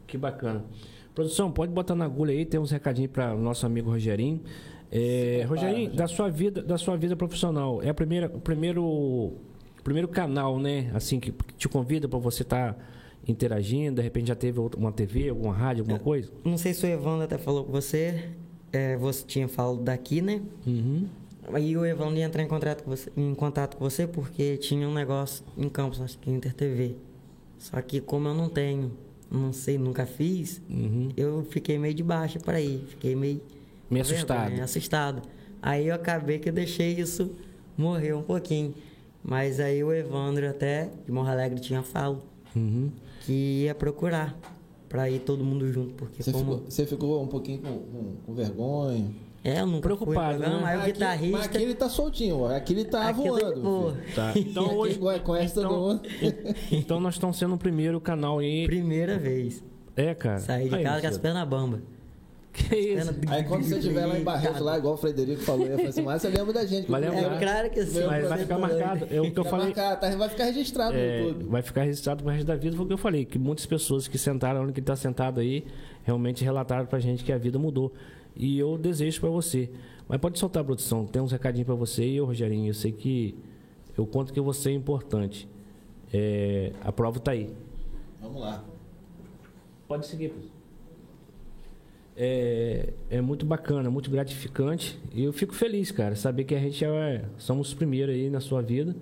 Que 0.08 0.18
bacana. 0.18 0.66
Produção, 1.14 1.52
pode 1.52 1.72
botar 1.72 1.94
na 1.96 2.06
agulha 2.06 2.32
aí, 2.32 2.46
tem 2.46 2.60
uns 2.60 2.72
recadinhos 2.72 3.12
para 3.12 3.36
o 3.36 3.40
nosso 3.40 3.66
amigo 3.66 3.90
Rogerinho. 3.92 4.42
É, 4.92 5.46
Rogerinho, 5.48 5.94
da 5.94 6.08
sua 6.08 6.30
vida, 6.30 6.62
da 6.64 6.78
sua 6.78 6.98
vida 6.98 7.16
profissional, 7.16 7.82
é 7.84 7.90
a 7.90 7.94
primeira, 7.94 8.28
o 8.28 8.40
primeiro, 8.40 9.34
primeiro 9.84 10.08
canal, 10.08 10.60
né? 10.60 10.90
Assim 10.94 11.20
que 11.20 11.34
te 11.58 11.68
convida 11.70 12.08
para 12.08 12.18
você 12.20 12.42
estar 12.44 12.78
interagindo. 13.28 13.98
De 13.98 14.02
repente 14.02 14.28
já 14.30 14.36
teve 14.36 14.60
uma 14.78 14.92
TV, 14.92 15.30
alguma 15.30 15.54
rádio, 15.54 15.82
alguma 15.84 16.00
coisa. 16.00 16.32
Não 16.44 16.58
sei 16.58 16.74
se 16.74 16.86
o 16.86 16.90
Evandro 16.90 17.24
até 17.24 17.38
falou 17.38 17.64
com 17.66 17.72
você, 17.72 18.30
é, 18.72 18.98
você 18.98 19.24
tinha 19.26 19.48
falado 19.48 19.82
daqui, 19.82 20.22
né? 20.22 20.42
Uhum. 20.66 21.06
Aí 21.54 21.76
o 21.76 21.86
Evandro 21.86 22.18
ia 22.18 22.26
entrar 22.26 22.44
em 22.44 22.48
contato 22.48 22.84
com 22.84 22.92
você, 22.92 23.12
em 23.18 23.34
contato 23.34 23.78
com 23.78 23.84
você 23.88 24.06
porque 24.08 24.58
tinha 24.58 24.88
um 24.88 24.94
negócio 24.94 25.44
em 25.58 25.68
Campos, 25.70 26.02
acho 26.02 26.18
que 26.18 26.30
Inter 26.30 26.54
TV. 26.54 26.96
Só 27.58 27.82
que 27.82 28.00
como 28.00 28.28
eu 28.28 28.34
não 28.34 28.50
tenho, 28.50 28.92
não 29.32 29.52
sei, 29.52 29.78
nunca 29.78 30.06
fiz, 30.06 30.62
Uhum. 30.70 31.10
eu 31.18 31.44
fiquei 31.50 31.78
meio 31.78 31.94
de 31.94 32.04
baixa 32.04 32.40
para 32.40 32.62
ir, 32.62 32.84
fiquei 32.90 33.16
meio 33.16 33.42
Com 33.90 33.96
vergonha, 33.96 34.02
assustado. 34.04 34.62
assustado. 34.62 35.22
Aí 35.62 35.88
eu 35.88 35.96
acabei 35.96 36.40
que 36.40 36.48
eu 36.50 36.54
deixei 36.54 36.94
isso 36.94 37.32
morrer 37.78 38.14
um 38.14 38.22
pouquinho. 38.24 38.74
Mas 39.24 39.60
aí 39.60 39.84
o 39.84 39.92
Evandro 39.92 40.48
até 40.50 40.90
de 41.06 41.12
Morro 41.12 41.28
Alegre 41.30 41.60
tinha 41.60 41.84
falo 41.84 42.22
Uhum. 42.56 42.90
que 43.22 43.64
ia 43.64 43.76
procurar 43.76 44.38
para 44.88 45.10
ir 45.10 45.20
todo 45.20 45.44
mundo 45.44 45.72
junto, 45.72 45.94
porque 45.94 46.24
Você 46.24 46.32
como 46.32 46.46
ficou, 46.46 46.64
você 46.72 46.86
ficou 46.86 47.22
um 47.24 47.28
pouquinho 47.28 47.60
com, 47.60 47.68
com- 47.80 48.16
com 48.26 48.34
vergonha? 48.34 49.06
É, 49.44 49.62
eu 49.62 49.66
nunca 49.68 49.82
Preocupado, 49.84 50.38
fui, 50.44 50.48
né? 50.50 50.62
Aí 50.66 50.78
o 50.80 50.84
guitarrista... 50.84 51.38
Mas 51.38 51.46
aqui 51.48 51.58
ele 51.58 51.76
tá 51.76 51.88
soltinho, 51.90 52.40
ó. 52.40 52.56
Aqui 52.56 52.74
ele 52.74 52.86
tá 52.86 53.08
Aqui 53.10 53.22
ele 53.22 53.30
voando. 53.30 53.62
voa. 53.62 53.94
filho. 53.94 54.16
Tá. 54.16 54.34
Então 54.40 54.76
hoje. 54.78 54.96
igual- 54.96 55.20
conhece 55.20 55.54
todo 55.54 55.66
então, 55.66 56.02
então 56.72 57.00
nós 57.00 57.14
estamos 57.16 57.38
sendo 57.38 57.56
o 57.56 57.58
primeiro 57.58 58.02
canal 58.02 58.40
aí. 58.40 58.66
Primeira 58.66 59.18
vez. 59.18 59.64
É, 59.96 60.14
cara. 60.16 60.40
Saí 60.40 60.68
de 60.70 60.76
Aí, 60.76 60.84
casa 60.84 61.02
com 61.02 61.08
as 61.08 61.18
pernas 61.18 61.48
bambas. 61.48 61.82
Que 62.70 62.76
isso? 62.76 63.16
Aí 63.28 63.44
quando 63.46 63.64
você 63.64 63.78
estiver 63.78 64.06
lá 64.06 64.20
em 64.20 64.24
Barretos, 64.24 64.60
lá, 64.62 64.78
igual 64.78 64.94
o 64.94 64.98
Frederico 64.98 65.42
falou, 65.42 65.66
eu 65.66 65.76
falei 65.76 65.88
assim, 65.90 66.02
mas 66.02 66.22
você 66.22 66.30
lembra 66.30 66.54
da 66.54 66.66
gente. 66.66 66.90
Vai 66.92 67.02
lembrar. 67.02 67.36
É 67.36 67.40
claro 67.40 67.70
que 67.70 67.86
sim. 67.86 68.04
Mas 68.06 68.28
vai 68.28 68.38
ficar 68.40 68.58
marcado. 68.58 69.08
É 69.10 69.22
o 69.22 69.32
que 69.32 69.40
eu 69.40 69.46
falei. 69.46 69.66
marcado, 69.68 70.02
tá? 70.02 70.16
vai 70.16 70.30
ficar 70.30 70.44
registrado 70.46 70.96
É, 70.96 71.22
no 71.22 71.28
YouTube. 71.30 71.50
vai 71.50 71.62
ficar 71.62 71.84
registrado 71.84 72.24
pro 72.24 72.32
resto 72.32 72.46
da 72.46 72.56
vida, 72.56 72.76
foi 72.76 72.86
o 72.86 72.88
que 72.88 72.94
eu 72.94 72.98
falei, 72.98 73.26
que 73.26 73.40
muitas 73.40 73.66
pessoas 73.66 74.08
que 74.08 74.18
sentaram 74.18 74.64
onde 74.64 74.74
que 74.74 74.80
está 74.80 74.96
sentado 74.96 75.40
aí, 75.40 75.66
realmente 76.04 76.44
relataram 76.44 76.86
pra 76.86 77.00
gente 77.00 77.24
que 77.24 77.32
a 77.32 77.38
vida 77.38 77.58
mudou. 77.58 77.94
E 78.36 78.60
eu 78.60 78.78
desejo 78.78 79.20
pra 79.22 79.30
você. 79.30 79.70
Mas 80.08 80.20
pode 80.20 80.38
soltar, 80.40 80.64
produção, 80.64 81.06
tem 81.06 81.22
uns 81.22 81.32
recadinhos 81.32 81.66
pra 81.66 81.76
você 81.76 82.04
e 82.04 82.18
eu, 82.18 82.26
Rogerinho, 82.26 82.68
eu 82.68 82.74
sei 82.74 82.92
que 82.92 83.36
eu 83.98 84.06
conto 84.06 84.34
que 84.34 84.42
você 84.42 84.70
é 84.70 84.74
importante. 84.74 85.48
É, 86.14 86.72
a 86.84 86.92
prova 86.92 87.20
tá 87.20 87.32
aí. 87.32 87.50
Vamos 88.22 88.42
lá. 88.42 88.64
Pode 89.88 90.06
seguir, 90.08 90.30
professor. 90.30 90.59
É, 92.22 92.92
é 93.10 93.22
muito 93.22 93.46
bacana, 93.46 93.90
muito 93.90 94.12
gratificante. 94.12 95.00
E 95.14 95.24
eu 95.24 95.32
fico 95.32 95.56
feliz, 95.56 95.90
cara, 95.90 96.18
saber 96.18 96.44
que 96.44 96.54
a 96.54 96.60
gente 96.60 96.84
é, 96.84 97.24
somos 97.38 97.70
os 97.70 97.74
primeiros 97.74 98.14
aí 98.14 98.30
na 98.30 98.42
sua 98.42 98.62
vida. 98.62 98.94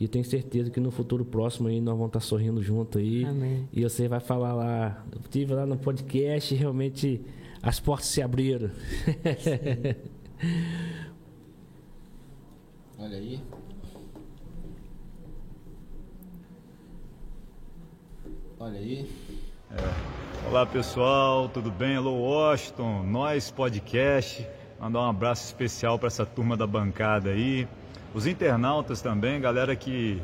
E 0.00 0.08
tenho 0.08 0.24
certeza 0.24 0.68
que 0.68 0.80
no 0.80 0.90
futuro 0.90 1.24
próximo 1.24 1.68
aí 1.68 1.80
nós 1.80 1.94
vamos 1.94 2.08
estar 2.08 2.18
sorrindo 2.18 2.60
junto 2.60 2.98
aí. 2.98 3.24
Amém. 3.24 3.68
E 3.72 3.84
você 3.84 4.08
vai 4.08 4.18
falar 4.18 4.52
lá. 4.52 5.06
Eu 5.12 5.20
estive 5.20 5.54
lá 5.54 5.64
no 5.64 5.76
podcast 5.76 6.52
e 6.52 6.56
realmente 6.56 7.20
as 7.62 7.78
portas 7.78 8.08
se 8.08 8.20
abriram. 8.20 8.70
Olha 12.98 13.16
aí. 13.16 13.40
Olha 18.58 18.78
aí. 18.78 19.08
Olá 20.48 20.66
pessoal, 20.66 21.48
tudo 21.48 21.70
bem? 21.70 21.94
Alô 21.94 22.12
Washington, 22.12 23.04
nós 23.04 23.52
podcast. 23.52 24.44
Mandar 24.80 24.98
um 24.98 25.08
abraço 25.08 25.44
especial 25.44 25.96
para 25.96 26.08
essa 26.08 26.26
turma 26.26 26.56
da 26.56 26.66
bancada 26.66 27.30
aí. 27.30 27.68
Os 28.12 28.26
internautas 28.26 29.00
também, 29.00 29.40
galera 29.40 29.76
que, 29.76 30.20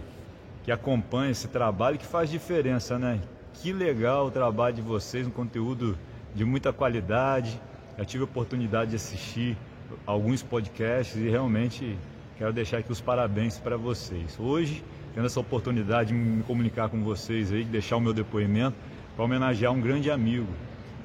que 0.65 0.73
acompanha 0.73 1.31
esse 1.31 1.47
trabalho, 1.47 1.97
que 1.97 2.05
faz 2.05 2.29
diferença, 2.29 2.99
né? 2.99 3.21
Que 3.55 3.73
legal 3.73 4.27
o 4.27 4.31
trabalho 4.33 4.75
de 4.75 4.83
vocês, 4.83 5.29
um 5.29 5.31
conteúdo 5.31 5.97
de 6.35 6.45
muita 6.45 6.73
qualidade. 6.73 7.61
Já 7.97 8.05
tive 8.05 8.23
a 8.23 8.25
oportunidade 8.25 8.91
de 8.91 8.97
assistir 8.97 9.57
alguns 10.05 10.43
podcasts 10.43 11.15
e 11.15 11.29
realmente 11.29 11.97
quero 12.37 12.53
deixar 12.53 12.79
aqui 12.79 12.91
os 12.91 13.01
parabéns 13.01 13.61
para 13.61 13.77
vocês. 13.77 14.37
Hoje, 14.41 14.83
tendo 15.15 15.27
essa 15.27 15.39
oportunidade 15.39 16.09
de 16.09 16.15
me 16.15 16.43
comunicar 16.43 16.89
com 16.89 17.01
vocês 17.05 17.53
aí, 17.53 17.63
deixar 17.65 17.97
o 17.97 18.01
meu 18.01 18.13
depoimento 18.13 18.77
para 19.17 19.25
homenagear 19.25 19.73
um 19.73 19.81
grande 19.81 20.11
amigo. 20.11 20.47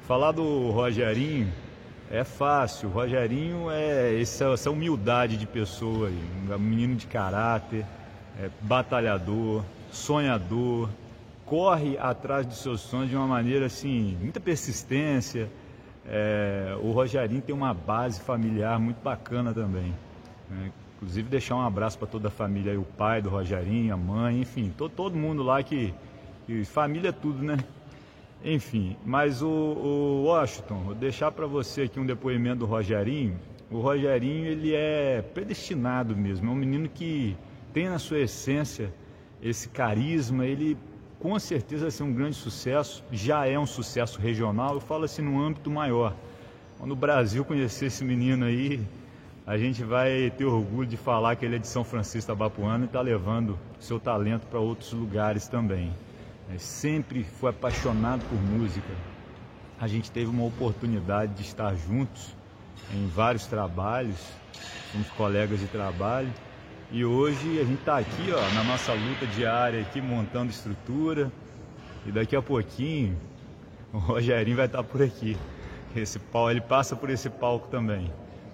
Falar 0.06 0.32
do 0.32 0.70
Rogerinho 0.70 1.50
é 2.10 2.22
fácil. 2.22 2.90
O 2.90 2.92
Rogerinho 2.92 3.70
é 3.70 4.20
essa, 4.20 4.44
essa 4.52 4.70
humildade 4.70 5.38
de 5.38 5.46
pessoa 5.46 6.10
um 6.50 6.58
menino 6.58 6.94
de 6.94 7.06
caráter, 7.06 7.86
é 8.38 8.50
batalhador, 8.60 9.64
sonhador, 9.90 10.90
corre 11.46 11.96
atrás 11.96 12.46
dos 12.46 12.58
seus 12.58 12.82
sonhos 12.82 13.08
de 13.08 13.16
uma 13.16 13.26
maneira 13.26 13.66
assim, 13.66 14.18
muita 14.20 14.38
persistência. 14.38 15.48
É, 16.06 16.76
o 16.82 16.90
Rogerinho 16.90 17.40
tem 17.40 17.54
uma 17.54 17.72
base 17.72 18.20
familiar 18.20 18.78
muito 18.78 19.02
bacana 19.02 19.54
também. 19.54 19.94
né? 20.50 20.70
Inclusive 20.96 21.28
deixar 21.30 21.56
um 21.56 21.62
abraço 21.62 21.98
para 21.98 22.06
toda 22.06 22.28
a 22.28 22.30
família, 22.30 22.78
o 22.78 22.84
pai 22.84 23.22
do 23.22 23.30
Rogerinho, 23.30 23.94
a 23.94 23.96
mãe, 23.96 24.40
enfim, 24.40 24.72
to, 24.76 24.88
todo 24.88 25.16
mundo 25.16 25.42
lá 25.42 25.62
que, 25.62 25.94
que 26.46 26.64
família 26.64 27.08
é 27.08 27.12
tudo, 27.12 27.42
né? 27.42 27.56
Enfim, 28.44 28.96
mas 29.04 29.40
o, 29.40 29.48
o 29.48 30.24
Washington, 30.24 30.80
vou 30.86 30.94
deixar 30.94 31.30
para 31.30 31.46
você 31.46 31.82
aqui 31.82 32.00
um 32.00 32.06
depoimento 32.06 32.60
do 32.60 32.66
Rogerinho. 32.66 33.38
O 33.70 33.78
Rogerinho, 33.78 34.46
ele 34.46 34.74
é 34.74 35.22
predestinado 35.22 36.16
mesmo, 36.16 36.50
é 36.50 36.52
um 36.52 36.56
menino 36.56 36.88
que 36.88 37.36
tem 37.72 37.88
na 37.88 38.00
sua 38.00 38.18
essência 38.18 38.92
esse 39.40 39.68
carisma, 39.68 40.44
ele 40.44 40.76
com 41.20 41.38
certeza 41.38 41.82
vai 41.82 41.90
ser 41.92 42.02
um 42.02 42.12
grande 42.12 42.34
sucesso, 42.34 43.04
já 43.12 43.46
é 43.46 43.56
um 43.56 43.66
sucesso 43.66 44.20
regional, 44.20 44.74
eu 44.74 44.80
falo 44.80 45.04
assim 45.04 45.22
num 45.22 45.40
âmbito 45.40 45.70
maior. 45.70 46.12
Quando 46.78 46.92
o 46.92 46.96
Brasil 46.96 47.44
conhecer 47.44 47.86
esse 47.86 48.04
menino 48.04 48.44
aí, 48.44 48.84
a 49.46 49.56
gente 49.56 49.84
vai 49.84 50.32
ter 50.36 50.44
orgulho 50.44 50.88
de 50.88 50.96
falar 50.96 51.36
que 51.36 51.44
ele 51.44 51.56
é 51.56 51.58
de 51.60 51.68
São 51.68 51.84
Francisco 51.84 52.34
da 52.34 52.46
e 52.80 52.84
está 52.84 53.00
levando 53.00 53.56
seu 53.78 54.00
talento 54.00 54.48
para 54.48 54.58
outros 54.58 54.92
lugares 54.92 55.46
também. 55.46 55.92
Sempre 56.58 57.24
foi 57.24 57.50
apaixonado 57.50 58.24
por 58.28 58.40
música. 58.40 58.92
A 59.80 59.86
gente 59.88 60.10
teve 60.10 60.30
uma 60.30 60.44
oportunidade 60.44 61.34
de 61.34 61.42
estar 61.42 61.74
juntos 61.74 62.34
em 62.94 63.06
vários 63.08 63.46
trabalhos, 63.46 64.16
somos 64.92 65.08
colegas 65.10 65.60
de 65.60 65.66
trabalho. 65.66 66.32
E 66.90 67.04
hoje 67.04 67.58
a 67.58 67.64
gente 67.64 67.80
está 67.80 67.98
aqui 67.98 68.30
ó, 68.32 68.54
na 68.54 68.62
nossa 68.64 68.92
luta 68.92 69.26
diária, 69.26 69.80
aqui 69.80 70.00
montando 70.00 70.50
estrutura. 70.50 71.32
E 72.06 72.12
daqui 72.12 72.36
a 72.36 72.42
pouquinho 72.42 73.16
o 73.92 73.98
Rogerinho 73.98 74.56
vai 74.56 74.66
estar 74.66 74.82
por 74.82 75.02
aqui. 75.02 75.36
Esse 75.94 76.18
pau, 76.18 76.50
ele 76.50 76.60
passa 76.60 76.96
por 76.96 77.10
esse 77.10 77.28
palco 77.28 77.68
também. 77.68 78.12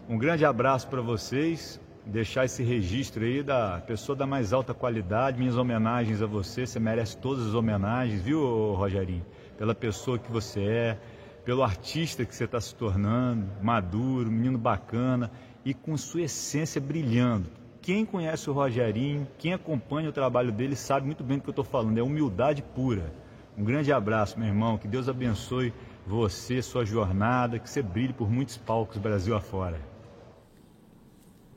Um 0.09 0.17
grande 0.17 0.45
abraço 0.45 0.89
para 0.89 1.01
vocês. 1.01 1.81
Deixar 2.09 2.47
esse 2.47 2.63
registro 2.63 3.23
aí 3.23 3.43
da 3.43 3.83
pessoa 3.87 4.17
da 4.17 4.27
mais 4.27 4.55
alta 4.55 4.73
qualidade. 4.73 5.39
Minhas 5.39 5.59
homenagens 5.59 6.23
a 6.23 6.27
você. 6.27 6.67
Você 6.67 6.81
merece 6.81 7.19
todas 7.19 7.47
as 7.47 7.53
homenagens, 7.53 8.23
viu, 8.23 8.73
Rogerinho? 8.73 9.27
Pela 9.59 9.75
pessoa 9.75 10.19
que 10.19 10.33
você 10.33 10.63
é, 10.63 10.99
pelo 11.45 11.63
artista 11.63 12.25
que 12.25 12.35
você 12.35 12.45
está 12.45 12.59
se 12.63 12.75
tornando, 12.75 13.47
maduro, 13.63 14.31
menino 14.31 14.57
bacana 14.57 15.31
e 15.63 15.75
com 15.75 15.99
sua 15.99 16.23
essência 16.23 16.81
brilhando. 16.81 17.51
Quem 17.83 18.07
conhece 18.07 18.49
o 18.49 18.55
Rogerinho, 18.55 19.29
quem 19.37 19.53
acompanha 19.53 20.09
o 20.09 20.13
trabalho 20.13 20.51
dele, 20.51 20.77
sabe 20.77 21.05
muito 21.05 21.23
bem 21.23 21.37
do 21.37 21.43
que 21.43 21.49
eu 21.49 21.53
estou 21.53 21.65
falando. 21.65 21.99
É 21.99 22.03
humildade 22.03 22.63
pura. 22.75 23.13
Um 23.55 23.65
grande 23.65 23.93
abraço, 23.93 24.39
meu 24.39 24.49
irmão. 24.49 24.79
Que 24.79 24.89
Deus 24.89 25.11
abençoe 25.11 25.75
você, 26.07 26.63
sua 26.63 26.87
jornada, 26.87 27.59
que 27.59 27.69
você 27.69 27.83
brilhe 27.83 28.15
por 28.15 28.31
muitos 28.31 28.57
palcos 28.57 28.97
Brasil 28.97 29.37
afora. 29.37 29.88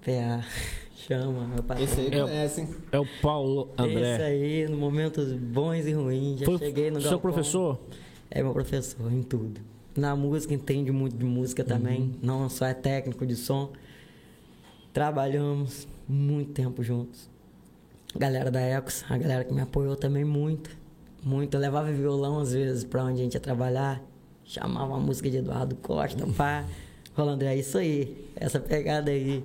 PA, 0.04 0.44
chama, 0.96 1.46
meu 1.48 1.64
pai. 1.64 1.84
Esse 1.84 2.00
aí 2.02 2.08
É. 2.08 2.22
conhece, 2.22 2.62
hein? 2.62 2.68
É 2.92 3.00
o 3.00 3.06
Paulo 3.22 3.70
André. 3.78 4.14
Esse 4.16 4.24
aí, 4.24 4.68
no 4.68 4.78
momentos 4.78 5.32
bons 5.34 5.86
e 5.86 5.92
ruins, 5.94 6.40
já 6.40 6.46
Foi 6.46 6.58
cheguei 6.58 6.90
no 6.92 7.00
seu 7.02 7.12
galpão. 7.12 7.32
professor? 7.32 7.80
É 8.30 8.42
meu 8.42 8.54
professor 8.54 9.12
em 9.12 9.22
tudo. 9.22 9.62
Na 9.96 10.16
música, 10.16 10.54
entende 10.54 10.92
muito 10.92 11.18
de 11.18 11.26
música 11.26 11.64
também. 11.64 12.02
Uhum. 12.02 12.14
Não 12.22 12.50
só 12.50 12.66
é 12.66 12.74
técnico 12.74 13.26
de 13.26 13.36
som. 13.36 13.72
Trabalhamos 14.94 15.88
muito 16.08 16.52
tempo 16.52 16.84
juntos. 16.84 17.30
Galera 18.16 18.52
da 18.52 18.60
Ecos, 18.60 19.06
a 19.10 19.18
galera 19.18 19.44
que 19.44 19.54
me 19.54 19.62
apoiou 19.62 19.96
também 19.96 20.24
muito. 20.26 20.70
Muito. 21.24 21.54
Eu 21.56 21.60
levava 21.62 21.92
violão 21.92 22.40
às 22.40 22.52
vezes 22.54 22.84
pra 22.84 23.04
onde 23.06 23.22
a 23.22 23.24
gente 23.24 23.34
ia 23.36 23.40
trabalhar. 23.40 24.02
Chamava 24.44 24.86
uma 24.94 25.00
música 25.00 25.30
de 25.30 25.38
Eduardo 25.38 25.76
Costa, 25.78 26.26
pá. 26.36 26.66
Rolando, 27.14 27.44
é 27.46 27.56
isso 27.56 27.78
aí. 27.78 28.30
Essa 28.36 28.60
pegada 28.60 29.12
aí. 29.12 29.44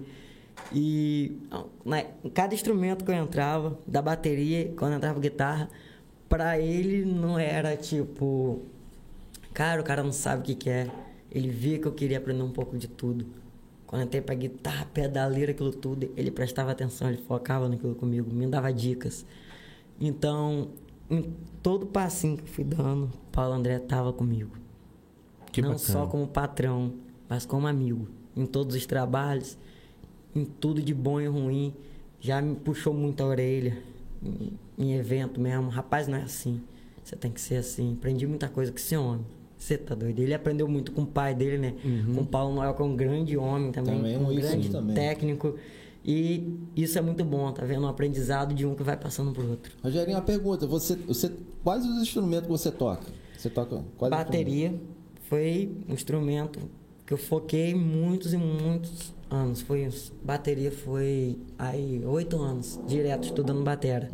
E 0.72 1.38
né, 1.84 2.09
cada 2.34 2.55
instrumento 2.55 3.05
que 3.05 3.10
eu 3.10 3.14
entrava, 3.14 3.78
da 3.86 4.02
bateria, 4.02 4.72
quando 4.76 4.93
eu 4.93 4.97
entrava 4.98 5.20
guitarra, 5.20 5.68
pra 6.28 6.59
ele 6.59 7.05
não 7.05 7.38
era 7.38 7.76
tipo, 7.76 8.62
cara, 9.55 9.80
o 9.80 9.84
cara 9.84 10.02
não 10.02 10.12
sabe 10.12 10.43
o 10.43 10.44
que, 10.44 10.55
que 10.55 10.70
é. 10.70 10.90
Ele 11.30 11.48
via 11.48 11.78
que 11.78 11.86
eu 11.86 11.93
queria 11.93 12.18
aprender 12.18 12.43
um 12.43 12.51
pouco 12.51 12.76
de 12.76 12.88
tudo. 12.88 13.26
Quando 13.86 14.02
eu 14.02 14.06
entrei 14.06 14.20
pra 14.20 14.34
guitarra, 14.34 14.86
pedaleira, 14.93 15.52
aquilo 15.52 15.70
tudo, 15.70 16.10
ele 16.16 16.30
prestava 16.30 16.72
atenção, 16.72 17.09
ele 17.09 17.22
focava 17.22 17.68
naquilo 17.68 17.94
comigo, 17.94 18.32
me 18.32 18.47
dava 18.47 18.72
dicas. 18.72 19.24
Então, 20.01 20.70
em 21.09 21.22
todo 21.62 21.86
passinho 21.86 22.36
que 22.36 22.43
eu 22.43 22.48
fui 22.48 22.64
dando, 22.64 23.12
Paulo 23.30 23.55
André 23.55 23.78
tava 23.78 24.12
comigo. 24.12 24.56
Que 25.52 25.62
não 25.62 25.70
bacana. 25.70 25.88
só 25.93 26.06
como 26.06 26.26
patrão, 26.26 26.94
mas 27.28 27.47
como 27.47 27.66
amigo. 27.66 28.09
Em 28.36 28.44
todos 28.44 28.74
os 28.74 28.84
trabalhos, 28.86 29.56
em 30.38 30.44
tudo 30.44 30.82
de 30.82 30.94
bom 30.94 31.20
e 31.20 31.26
ruim. 31.26 31.74
Já 32.20 32.40
me 32.40 32.54
puxou 32.56 32.92
muito 32.92 33.22
a 33.22 33.26
orelha. 33.26 33.78
Em, 34.22 34.52
em 34.78 34.94
evento 34.94 35.40
mesmo. 35.40 35.68
Rapaz, 35.68 36.06
não 36.08 36.18
é 36.18 36.22
assim. 36.22 36.60
Você 37.02 37.16
tem 37.16 37.30
que 37.30 37.40
ser 37.40 37.56
assim. 37.56 37.94
Aprendi 37.94 38.26
muita 38.26 38.48
coisa 38.48 38.70
com 38.70 38.78
esse 38.78 38.96
homem. 38.96 39.24
Você 39.56 39.78
tá 39.78 39.94
doido? 39.94 40.18
Ele 40.20 40.34
aprendeu 40.34 40.68
muito 40.68 40.92
com 40.92 41.02
o 41.02 41.06
pai 41.06 41.34
dele, 41.34 41.58
né? 41.58 41.74
Com 42.14 42.20
o 42.20 42.26
Paulo 42.26 42.54
Noel, 42.54 42.74
que 42.74 42.82
é 42.82 42.84
um 42.84 42.96
grande 42.96 43.36
homem 43.36 43.72
também. 43.72 43.96
Também, 43.96 44.16
um 44.18 44.32
ícone 44.32 44.40
grande 44.40 44.70
também. 44.70 44.94
técnico. 44.94 45.54
E 46.04 46.56
isso 46.76 46.98
é 46.98 47.00
muito 47.00 47.24
bom, 47.24 47.50
tá 47.50 47.64
vendo? 47.64 47.84
Um 47.84 47.88
aprendizado 47.88 48.54
de 48.54 48.66
um 48.66 48.74
que 48.74 48.82
vai 48.82 48.96
passando 48.96 49.32
pro 49.32 49.48
outro. 49.48 49.72
Rogerinho, 49.82 50.16
uma 50.16 50.22
pergunta. 50.22 50.66
Você, 50.66 50.94
você, 50.94 51.32
quais 51.64 51.84
os 51.84 52.00
instrumentos 52.00 52.46
que 52.46 52.52
você 52.52 52.70
toca? 52.70 53.06
Você 53.36 53.50
toca 53.50 53.82
quais 53.96 54.10
Bateria 54.10 54.74
foi 55.28 55.70
um 55.88 55.94
instrumento 55.94 56.60
que 57.07 57.15
eu 57.15 57.19
foquei 57.19 57.74
muitos 57.74 58.35
e 58.35 58.37
muitos 58.37 59.15
anos. 59.31 59.62
Foi 59.62 59.89
bateria 60.23 60.73
foi 60.73 61.39
aí 61.59 62.03
oito 62.05 62.37
anos 62.41 62.81
direto 62.87 63.24
estudando 63.24 63.62
batera. 63.62 64.11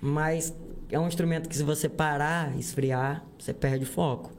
Mas 0.00 0.54
é 0.90 0.98
um 0.98 1.06
instrumento 1.06 1.48
que 1.48 1.56
se 1.56 1.62
você 1.62 1.88
parar, 1.88 2.58
esfriar, 2.58 3.24
você 3.38 3.54
perde 3.54 3.84
o 3.84 3.86
foco. 3.86 4.32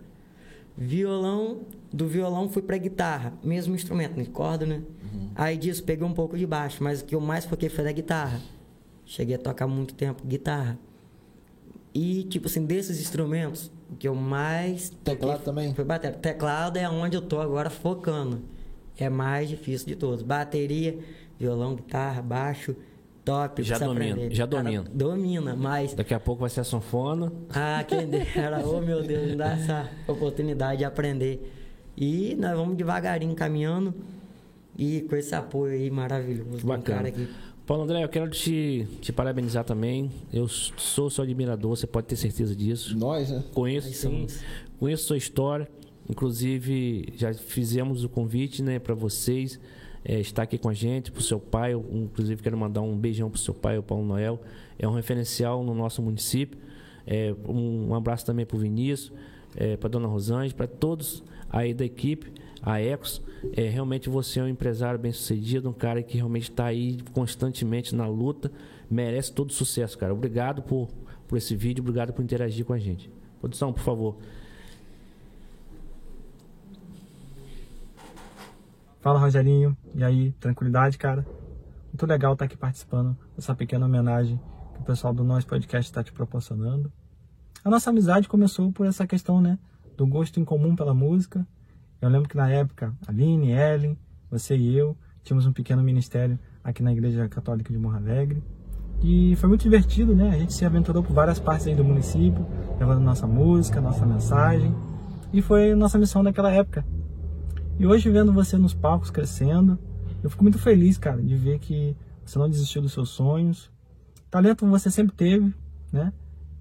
Violão, 0.77 1.61
do 1.91 2.07
violão 2.07 2.49
fui 2.49 2.61
pra 2.61 2.77
guitarra, 2.77 3.33
mesmo 3.43 3.75
instrumento, 3.75 4.17
né? 4.17 4.25
corda, 4.25 4.65
né? 4.65 4.81
Aí 5.35 5.57
disso 5.57 5.83
peguei 5.83 6.05
um 6.05 6.13
pouco 6.13 6.37
de 6.37 6.45
baixo, 6.45 6.83
mas 6.83 7.01
o 7.01 7.05
que 7.05 7.15
eu 7.15 7.21
mais 7.21 7.45
foquei 7.45 7.69
foi 7.69 7.83
na 7.83 7.91
guitarra. 7.91 8.41
Cheguei 9.05 9.35
a 9.35 9.39
tocar 9.39 9.67
muito 9.67 9.93
tempo 9.93 10.25
guitarra. 10.25 10.77
E, 11.93 12.23
tipo 12.23 12.47
assim, 12.47 12.65
desses 12.65 12.99
instrumentos, 13.01 13.71
o 13.91 13.95
que 13.95 14.07
eu 14.07 14.15
mais. 14.15 14.89
Teclado 15.03 15.43
também? 15.43 15.73
Foi 15.73 15.83
bateria. 15.83 16.17
Teclado 16.17 16.77
é 16.77 16.89
onde 16.89 17.17
eu 17.17 17.21
tô 17.21 17.39
agora 17.39 17.69
focando. 17.69 18.41
É 18.97 19.09
mais 19.09 19.49
difícil 19.49 19.87
de 19.87 19.95
todos. 19.95 20.21
Bateria, 20.23 20.97
violão, 21.39 21.75
guitarra, 21.75 22.21
baixo, 22.21 22.75
top. 23.25 23.61
Já 23.63 23.77
domina, 23.77 24.11
aprender. 24.13 24.33
já 24.35 24.47
Cara, 24.47 24.63
domina. 24.63 24.85
domina, 24.93 25.55
mas. 25.55 25.93
Daqui 25.93 26.13
a 26.13 26.19
pouco 26.19 26.41
vai 26.41 26.49
ser 26.49 26.61
a 26.61 26.63
sanfona. 26.63 27.31
Ah, 27.49 27.83
quem 27.87 28.07
dera. 28.07 28.61
oh, 28.65 28.79
meu 28.79 29.03
Deus, 29.03 29.31
me 29.31 29.35
dá 29.35 29.53
essa 29.53 29.89
oportunidade 30.07 30.79
de 30.79 30.85
aprender. 30.85 31.51
E 31.97 32.35
nós 32.39 32.55
vamos 32.55 32.77
devagarinho 32.77 33.35
caminhando. 33.35 33.93
E 34.77 35.01
com 35.01 35.15
esse 35.17 35.35
apoio 35.35 35.73
aí 35.73 35.91
maravilhoso. 35.91 36.63
um 36.63 36.67
Bacana. 36.67 36.97
cara 36.97 37.11
que 37.11 37.27
Paulo 37.71 37.85
André, 37.85 38.03
eu 38.03 38.09
quero 38.09 38.29
te, 38.29 38.85
te 38.99 39.13
parabenizar 39.13 39.63
também. 39.63 40.11
Eu 40.33 40.45
sou 40.49 41.09
seu 41.09 41.23
admirador, 41.23 41.77
você 41.77 41.87
pode 41.87 42.05
ter 42.05 42.17
certeza 42.17 42.53
disso. 42.53 42.97
Nós, 42.97 43.29
né? 43.31 43.45
Conheço 43.53 43.87
Nós 43.87 43.95
sim, 43.95 44.27
conheço 44.77 45.05
sua 45.05 45.15
história. 45.15 45.69
Inclusive, 46.09 47.13
já 47.15 47.33
fizemos 47.33 48.03
o 48.03 48.09
convite 48.09 48.61
né, 48.61 48.77
para 48.77 48.93
vocês 48.93 49.57
é, 50.03 50.19
estar 50.19 50.43
aqui 50.43 50.57
com 50.57 50.67
a 50.67 50.73
gente, 50.73 51.13
para 51.13 51.21
o 51.21 51.23
seu 51.23 51.39
pai. 51.39 51.71
Eu, 51.71 51.85
inclusive, 51.93 52.43
quero 52.43 52.57
mandar 52.57 52.81
um 52.81 52.97
beijão 52.97 53.29
para 53.29 53.37
o 53.37 53.39
seu 53.39 53.53
pai, 53.53 53.77
o 53.77 53.83
Paulo 53.83 54.05
Noel. 54.05 54.41
É 54.77 54.85
um 54.85 54.93
referencial 54.93 55.63
no 55.63 55.73
nosso 55.73 56.01
município. 56.01 56.59
É, 57.07 57.33
um, 57.47 57.91
um 57.91 57.95
abraço 57.95 58.25
também 58.25 58.45
para 58.45 58.57
o 58.57 58.59
Vinícius, 58.59 59.13
é, 59.55 59.77
para 59.77 59.87
a 59.87 59.91
dona 59.91 60.09
Rosângela, 60.09 60.53
para 60.57 60.67
todos 60.67 61.23
aí 61.49 61.73
da 61.73 61.85
equipe, 61.85 62.33
a 62.61 62.79
Ecos. 62.79 63.21
É, 63.55 63.67
realmente 63.67 64.09
você 64.09 64.39
é 64.39 64.43
um 64.43 64.47
empresário 64.47 64.99
bem 64.99 65.11
sucedido, 65.11 65.69
um 65.69 65.73
cara 65.73 66.03
que 66.03 66.17
realmente 66.17 66.49
está 66.49 66.65
aí 66.65 66.99
constantemente 67.13 67.95
na 67.95 68.07
luta. 68.07 68.51
Merece 68.89 69.33
todo 69.33 69.51
sucesso, 69.51 69.97
cara. 69.97 70.13
Obrigado 70.13 70.61
por, 70.61 70.89
por 71.27 71.37
esse 71.37 71.55
vídeo, 71.55 71.81
obrigado 71.81 72.13
por 72.13 72.21
interagir 72.23 72.65
com 72.65 72.73
a 72.73 72.79
gente. 72.79 73.11
Produção, 73.39 73.73
por 73.73 73.81
favor. 73.81 74.17
Fala 79.01 79.19
Rogerinho, 79.19 79.75
e 79.95 80.03
aí, 80.03 80.31
tranquilidade, 80.33 80.95
cara? 80.95 81.25
Muito 81.87 82.05
legal 82.05 82.33
estar 82.33 82.45
aqui 82.45 82.55
participando 82.55 83.17
dessa 83.35 83.55
pequena 83.55 83.87
homenagem 83.87 84.39
que 84.75 84.81
o 84.81 84.83
pessoal 84.83 85.11
do 85.11 85.23
Nós 85.23 85.43
Podcast 85.43 85.89
está 85.89 86.03
te 86.03 86.11
proporcionando. 86.11 86.91
A 87.65 87.69
nossa 87.69 87.89
amizade 87.89 88.29
começou 88.29 88.71
por 88.71 88.85
essa 88.85 89.07
questão, 89.07 89.41
né, 89.41 89.57
do 89.97 90.05
gosto 90.05 90.39
em 90.39 90.45
comum 90.45 90.75
pela 90.75 90.93
música. 90.93 91.45
Eu 92.01 92.09
lembro 92.09 92.27
que 92.27 92.35
na 92.35 92.49
época, 92.49 92.93
Aline, 93.07 93.51
Ellen, 93.51 93.95
você 94.29 94.57
e 94.57 94.75
eu 94.75 94.97
tínhamos 95.23 95.45
um 95.45 95.53
pequeno 95.53 95.83
ministério 95.83 96.39
aqui 96.63 96.81
na 96.81 96.91
Igreja 96.91 97.29
Católica 97.29 97.71
de 97.71 97.77
Morro 97.77 97.97
Alegre. 97.97 98.43
E 99.03 99.35
foi 99.35 99.47
muito 99.47 99.61
divertido, 99.61 100.15
né? 100.15 100.31
A 100.31 100.37
gente 100.37 100.51
se 100.53 100.65
aventurou 100.65 101.03
por 101.03 101.13
várias 101.13 101.39
partes 101.39 101.67
aí 101.67 101.75
do 101.75 101.83
município, 101.83 102.43
levando 102.79 103.01
nossa 103.01 103.27
música, 103.27 103.79
nossa 103.79 104.03
mensagem. 104.03 104.75
E 105.31 105.43
foi 105.43 105.75
nossa 105.75 105.99
missão 105.99 106.23
naquela 106.23 106.51
época. 106.51 106.83
E 107.77 107.85
hoje 107.85 108.09
vendo 108.09 108.33
você 108.33 108.57
nos 108.57 108.73
palcos 108.73 109.11
crescendo, 109.11 109.77
eu 110.23 110.29
fico 110.29 110.43
muito 110.43 110.57
feliz, 110.57 110.97
cara, 110.97 111.21
de 111.21 111.35
ver 111.35 111.59
que 111.59 111.95
você 112.25 112.39
não 112.39 112.49
desistiu 112.49 112.81
dos 112.81 112.93
seus 112.93 113.09
sonhos. 113.09 113.71
Talento 114.29 114.65
você 114.65 114.89
sempre 114.89 115.15
teve, 115.15 115.53
né? 115.91 116.11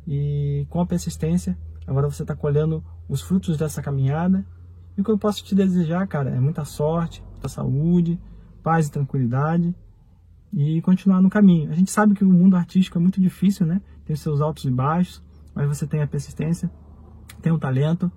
E 0.06 0.66
com 0.68 0.80
a 0.80 0.86
persistência, 0.86 1.56
agora 1.86 2.10
você 2.10 2.22
está 2.22 2.36
colhendo 2.36 2.84
os 3.08 3.22
frutos 3.22 3.56
dessa 3.56 3.80
caminhada. 3.80 4.44
E 5.00 5.02
o 5.02 5.04
que 5.04 5.10
eu 5.10 5.16
posso 5.16 5.42
te 5.42 5.54
desejar, 5.54 6.06
cara, 6.06 6.28
é 6.28 6.38
muita 6.38 6.62
sorte, 6.62 7.22
muita 7.32 7.48
saúde, 7.48 8.20
paz 8.62 8.86
e 8.86 8.90
tranquilidade 8.90 9.74
e 10.52 10.82
continuar 10.82 11.22
no 11.22 11.30
caminho. 11.30 11.70
A 11.70 11.74
gente 11.74 11.90
sabe 11.90 12.14
que 12.14 12.22
o 12.22 12.28
mundo 12.28 12.54
artístico 12.54 12.98
é 12.98 13.00
muito 13.00 13.18
difícil, 13.18 13.64
né? 13.64 13.80
Tem 14.04 14.12
os 14.12 14.20
seus 14.20 14.42
altos 14.42 14.64
e 14.64 14.70
baixos, 14.70 15.22
mas 15.54 15.66
você 15.66 15.86
tem 15.86 16.02
a 16.02 16.06
persistência, 16.06 16.70
tem 17.40 17.50
o 17.50 17.58
talento 17.58 18.12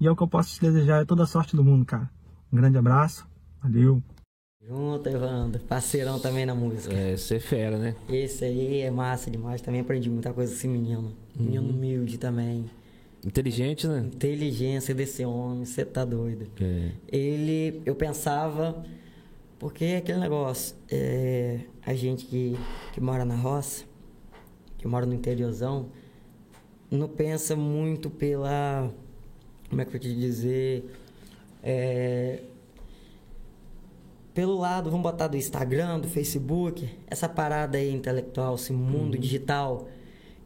e 0.00 0.08
é 0.08 0.10
o 0.10 0.16
que 0.16 0.24
eu 0.24 0.26
posso 0.26 0.56
te 0.56 0.60
desejar 0.60 1.02
é 1.02 1.04
toda 1.04 1.22
a 1.22 1.26
sorte 1.26 1.54
do 1.54 1.62
mundo, 1.62 1.84
cara. 1.84 2.10
Um 2.52 2.56
grande 2.56 2.78
abraço, 2.78 3.28
valeu. 3.62 4.02
Junto, 4.60 5.08
Evandro. 5.08 5.60
Parceirão 5.60 6.18
também 6.18 6.44
na 6.44 6.54
música. 6.56 6.92
É, 6.92 7.16
ser 7.16 7.38
fera, 7.38 7.78
né? 7.78 7.94
Esse 8.08 8.44
aí 8.44 8.80
é 8.80 8.90
massa 8.90 9.30
demais. 9.30 9.60
Também 9.60 9.82
aprendi 9.82 10.10
muita 10.10 10.32
coisa 10.32 10.50
com 10.50 10.58
esse 10.58 10.66
menino. 10.66 11.12
Menino 11.38 11.68
humilde 11.68 12.18
também. 12.18 12.68
Inteligente, 13.24 13.86
né? 13.86 14.00
Inteligência 14.00 14.94
desse 14.94 15.24
homem, 15.24 15.64
você 15.64 15.82
tá 15.82 16.04
doido. 16.04 16.46
É. 16.60 16.90
Ele, 17.08 17.80
eu 17.86 17.94
pensava, 17.94 18.84
porque 19.58 19.84
é 19.84 19.96
aquele 19.96 20.18
negócio, 20.18 20.76
é, 20.90 21.60
a 21.86 21.94
gente 21.94 22.26
que, 22.26 22.54
que 22.92 23.00
mora 23.00 23.24
na 23.24 23.34
roça, 23.34 23.84
que 24.76 24.86
mora 24.86 25.06
no 25.06 25.14
interiorzão, 25.14 25.88
não 26.90 27.08
pensa 27.08 27.56
muito 27.56 28.10
pela, 28.10 28.92
como 29.70 29.80
é 29.80 29.84
que 29.86 29.96
eu 29.96 30.00
vou 30.00 30.00
te 30.00 30.14
dizer, 30.14 30.84
é, 31.62 32.42
pelo 34.34 34.58
lado, 34.58 34.90
vamos 34.90 35.02
botar 35.02 35.28
do 35.28 35.36
Instagram, 35.38 35.98
do 35.98 36.08
Facebook, 36.08 36.90
essa 37.06 37.26
parada 37.26 37.78
aí 37.78 37.90
intelectual, 37.90 38.56
esse 38.56 38.72
mundo 38.72 39.16
digital, 39.16 39.88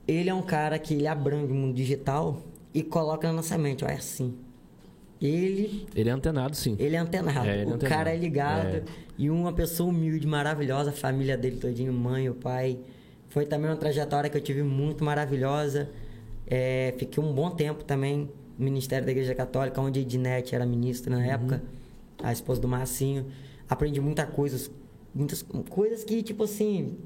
ele 0.07 0.31
é 0.31 0.35
um 0.35 0.43
cara 0.43 0.79
que 0.79 0.95
ele 0.95 1.09
abrange 1.09 1.51
o 1.51 1.55
mundo 1.57 1.75
digital 1.75 2.41
e 2.75 2.83
coloca 2.83 3.27
na 3.29 3.35
nossa 3.35 3.57
mente, 3.59 3.85
ó, 3.85 3.89
é 3.89 3.95
assim. 3.95 4.35
Ele 5.21 5.87
Ele 5.97 6.09
é 6.09 6.13
antenado, 6.13 6.57
sim. 6.57 6.77
ele 6.79 6.95
é 6.95 6.99
antenado. 6.99 7.49
É, 7.49 7.53
ele 7.55 7.63
é 7.63 7.73
o 7.73 7.75
antenado. 7.75 7.89
cara 7.89 8.15
é 8.15 8.17
ligado. 8.17 8.77
É. 8.77 8.83
E 9.19 9.29
uma 9.29 9.53
pessoa 9.53 9.89
humilde, 9.91 10.27
maravilhosa. 10.27 10.91
A 10.91 10.93
família 10.93 11.37
dele 11.37 11.57
todinho, 11.57 11.93
mãe, 11.93 12.29
o 12.29 12.35
pai. 12.35 12.79
Foi 13.29 13.45
também 13.45 13.69
uma 13.69 13.77
trajetória 13.77 14.31
que 14.31 14.37
eu 14.37 14.41
tive 14.41 14.63
muito 14.63 15.03
maravilhosa. 15.05 15.91
É, 16.47 16.95
fiquei 16.99 17.23
um 17.23 17.33
bom 17.33 17.51
tempo 17.51 17.83
também 17.83 18.31
no 18.57 18.65
Ministério 18.65 19.05
da 19.05 19.11
Igreja 19.11 19.35
Católica, 19.35 19.81
onde 19.81 19.99
a 19.99 20.03
Ednete 20.03 20.55
era 20.55 20.65
ministra 20.65 21.13
Uhum. 21.15 21.21
na 21.21 21.27
época. 21.27 21.63
A 22.23 22.33
esposa 22.33 22.61
do 22.61 22.69
Marcinho. 22.69 23.27
Aprendi 23.69 24.01
muita 24.01 24.25
coisas. 24.25 24.71
Muitas 25.15 25.43
coisas 25.69 26.05
que, 26.05 26.23
tipo 26.23 26.45
assim... 26.45 26.97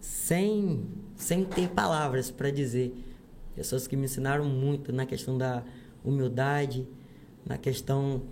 Sem, 0.00 0.84
sem 1.16 1.44
ter 1.44 1.68
palavras 1.70 2.30
para 2.30 2.52
dizer. 2.52 2.94
Pessoas 3.58 3.88
que 3.88 3.96
me 3.96 4.04
ensinaram 4.04 4.44
muito 4.44 4.92
na 4.92 5.04
questão 5.04 5.36
da 5.36 5.64
humildade, 6.04 6.86
na 7.44 7.58
questão 7.58 8.22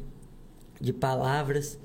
de 0.81 0.93
palavras 0.93 1.81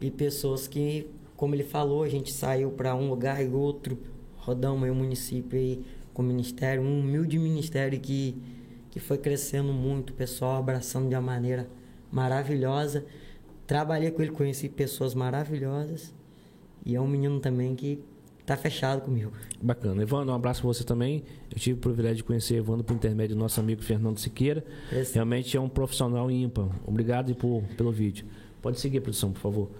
e 0.00 0.12
pessoas 0.12 0.68
que, 0.68 1.10
como 1.36 1.56
ele 1.56 1.64
falou, 1.64 2.04
a 2.04 2.08
gente 2.08 2.32
saiu 2.32 2.70
para 2.70 2.94
um 2.94 3.10
lugar 3.10 3.44
e 3.44 3.48
outro, 3.48 3.98
rodamos 4.36 4.88
o 4.88 4.94
município 4.94 5.58
aí 5.58 5.84
com 6.12 6.22
o 6.22 6.24
ministério, 6.24 6.84
um 6.84 7.00
humilde 7.00 7.36
ministério 7.36 7.98
que, 7.98 8.40
que 8.92 9.00
foi 9.00 9.18
crescendo 9.18 9.72
muito, 9.72 10.10
o 10.10 10.14
pessoal 10.14 10.56
abraçando 10.56 11.08
de 11.08 11.16
uma 11.16 11.20
maneira 11.20 11.68
maravilhosa. 12.12 13.04
Trabalhei 13.66 14.12
com 14.12 14.22
ele, 14.22 14.30
conheci 14.30 14.68
pessoas 14.68 15.16
maravilhosas 15.16 16.14
e 16.86 16.94
é 16.94 17.00
um 17.00 17.08
menino 17.08 17.40
também 17.40 17.74
que 17.74 17.98
tá 18.44 18.56
fechado 18.56 19.00
comigo. 19.02 19.32
Bacana. 19.62 20.02
Evandro, 20.02 20.32
um 20.32 20.36
abraço 20.36 20.60
pra 20.60 20.68
você 20.68 20.84
também. 20.84 21.24
Eu 21.50 21.58
tive 21.58 21.78
o 21.78 21.80
privilégio 21.80 22.16
de 22.18 22.24
conhecer 22.24 22.56
Evandro 22.56 22.84
por 22.84 22.94
intermédio 22.94 23.34
do 23.36 23.38
nosso 23.40 23.58
amigo 23.60 23.82
Fernando 23.82 24.18
Siqueira. 24.18 24.64
Esse- 24.92 25.14
Realmente 25.14 25.56
é 25.56 25.60
um 25.60 25.68
profissional 25.68 26.30
ímpar. 26.30 26.68
Obrigado 26.86 27.34
por, 27.34 27.62
pelo 27.76 27.90
vídeo. 27.90 28.26
Pode 28.60 28.78
seguir, 28.80 29.00
produção, 29.00 29.32
por 29.32 29.40
favor. 29.40 29.70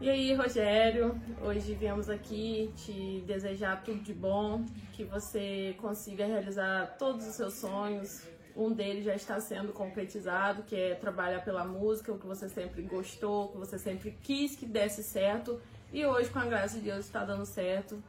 E 0.00 0.08
aí, 0.08 0.32
Rogério, 0.34 1.20
hoje 1.42 1.74
viemos 1.74 2.08
aqui 2.08 2.70
te 2.74 3.22
desejar 3.26 3.82
tudo 3.84 4.00
de 4.00 4.14
bom, 4.14 4.64
que 4.94 5.04
você 5.04 5.76
consiga 5.78 6.24
realizar 6.26 6.96
todos 6.98 7.26
os 7.26 7.34
seus 7.34 7.54
sonhos. 7.54 8.22
Um 8.56 8.72
deles 8.72 9.04
já 9.04 9.14
está 9.14 9.40
sendo 9.40 9.72
concretizado, 9.72 10.62
que 10.64 10.76
é 10.76 10.94
trabalhar 10.94 11.40
pela 11.44 11.64
música, 11.64 12.12
o 12.12 12.18
que 12.18 12.26
você 12.26 12.48
sempre 12.48 12.82
gostou, 12.82 13.46
o 13.46 13.48
que 13.52 13.58
você 13.58 13.78
sempre 13.78 14.16
quis 14.22 14.56
que 14.56 14.66
desse 14.66 15.02
certo. 15.02 15.60
E 15.92 16.04
hoje, 16.04 16.30
com 16.30 16.38
a 16.38 16.44
graça 16.44 16.78
de 16.78 16.84
Deus, 16.84 17.06
está 17.06 17.24
dando 17.24 17.46
certo. 17.46 18.02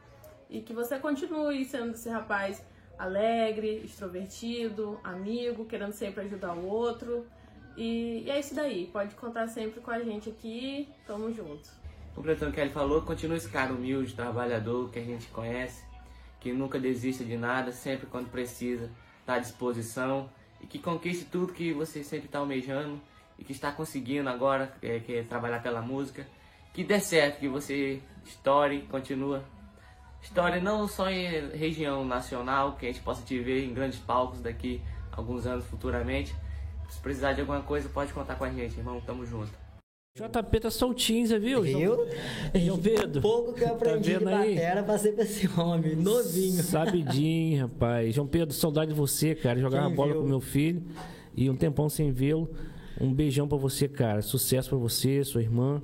E 0.48 0.60
que 0.60 0.72
você 0.72 0.98
continue 0.98 1.64
sendo 1.64 1.92
esse 1.92 2.08
rapaz 2.08 2.62
alegre, 2.98 3.82
extrovertido, 3.84 5.00
amigo, 5.02 5.64
querendo 5.64 5.92
sempre 5.92 6.24
ajudar 6.24 6.54
o 6.54 6.66
outro. 6.66 7.26
E, 7.76 8.22
e 8.26 8.30
é 8.30 8.38
isso 8.38 8.54
daí. 8.54 8.86
Pode 8.92 9.14
contar 9.14 9.48
sempre 9.48 9.80
com 9.80 9.90
a 9.90 10.00
gente 10.00 10.28
aqui. 10.28 10.88
Tamo 11.06 11.32
junto. 11.32 11.68
Completando 12.14 12.50
o 12.50 12.54
que 12.54 12.60
ele 12.60 12.70
falou, 12.70 13.02
continua 13.02 13.36
esse 13.36 13.48
cara 13.48 13.72
humilde, 13.72 14.14
trabalhador, 14.14 14.90
que 14.90 14.98
a 14.98 15.04
gente 15.04 15.26
conhece, 15.28 15.82
que 16.38 16.52
nunca 16.52 16.78
desiste 16.78 17.24
de 17.24 17.38
nada, 17.38 17.72
sempre 17.72 18.06
quando 18.06 18.30
precisa, 18.30 18.90
está 19.32 19.34
à 19.34 19.38
disposição 19.38 20.28
e 20.60 20.66
que 20.66 20.78
conquiste 20.78 21.24
tudo 21.24 21.52
que 21.52 21.72
você 21.72 22.04
sempre 22.04 22.26
está 22.26 22.38
almejando 22.38 23.00
e 23.38 23.44
que 23.44 23.52
está 23.52 23.72
conseguindo 23.72 24.28
agora, 24.28 24.74
é, 24.82 25.00
que 25.00 25.16
é 25.16 25.22
trabalhar 25.22 25.62
pela 25.62 25.80
música. 25.80 26.26
Que 26.72 26.84
dê 26.84 27.00
certo, 27.00 27.38
que 27.38 27.48
você 27.48 28.00
estoure, 28.24 28.82
continua. 28.82 29.42
Estoure 30.22 30.60
não 30.60 30.86
só 30.86 31.10
em 31.10 31.50
região 31.50 32.04
nacional, 32.04 32.76
que 32.76 32.86
a 32.86 32.92
gente 32.92 33.02
possa 33.02 33.22
te 33.22 33.38
ver 33.38 33.64
em 33.64 33.74
grandes 33.74 33.98
palcos 33.98 34.40
daqui 34.40 34.80
alguns 35.10 35.46
anos 35.46 35.66
futuramente. 35.66 36.34
Se 36.88 37.00
precisar 37.00 37.32
de 37.32 37.40
alguma 37.40 37.62
coisa, 37.62 37.88
pode 37.88 38.12
contar 38.12 38.36
com 38.36 38.44
a 38.44 38.50
gente, 38.50 38.78
irmão. 38.78 39.00
Tamo 39.00 39.26
junto. 39.26 39.61
JP 40.16 40.60
tá 40.60 40.70
soltinho, 40.70 41.26
você 41.26 41.38
viu? 41.38 41.64
Eu? 41.64 42.06
João 42.54 42.78
Pedro. 42.78 43.22
Pouco 43.22 43.54
que 43.54 43.62
eu 43.64 43.68
aprendi 43.68 44.12
tá 44.12 44.18
de 44.18 44.26
aí? 44.28 44.54
batera, 44.56 44.82
passei 44.82 45.10
pra 45.12 45.24
esse 45.24 45.48
homem, 45.58 45.96
novinho. 45.96 46.62
Sabidinho, 46.62 47.62
rapaz. 47.62 48.14
João 48.14 48.26
Pedro, 48.26 48.54
saudade 48.54 48.90
de 48.92 48.96
você, 48.96 49.34
cara. 49.34 49.58
Jogava 49.58 49.86
Quem 49.86 49.96
bola 49.96 50.12
viu? 50.12 50.20
com 50.20 50.28
meu 50.28 50.40
filho 50.42 50.82
e 51.34 51.48
um 51.48 51.56
tempão 51.56 51.88
sem 51.88 52.12
vê-lo. 52.12 52.50
Um 53.00 53.10
beijão 53.10 53.48
pra 53.48 53.56
você, 53.56 53.88
cara. 53.88 54.20
Sucesso 54.20 54.68
pra 54.68 54.76
você, 54.76 55.24
sua 55.24 55.40
irmã. 55.40 55.80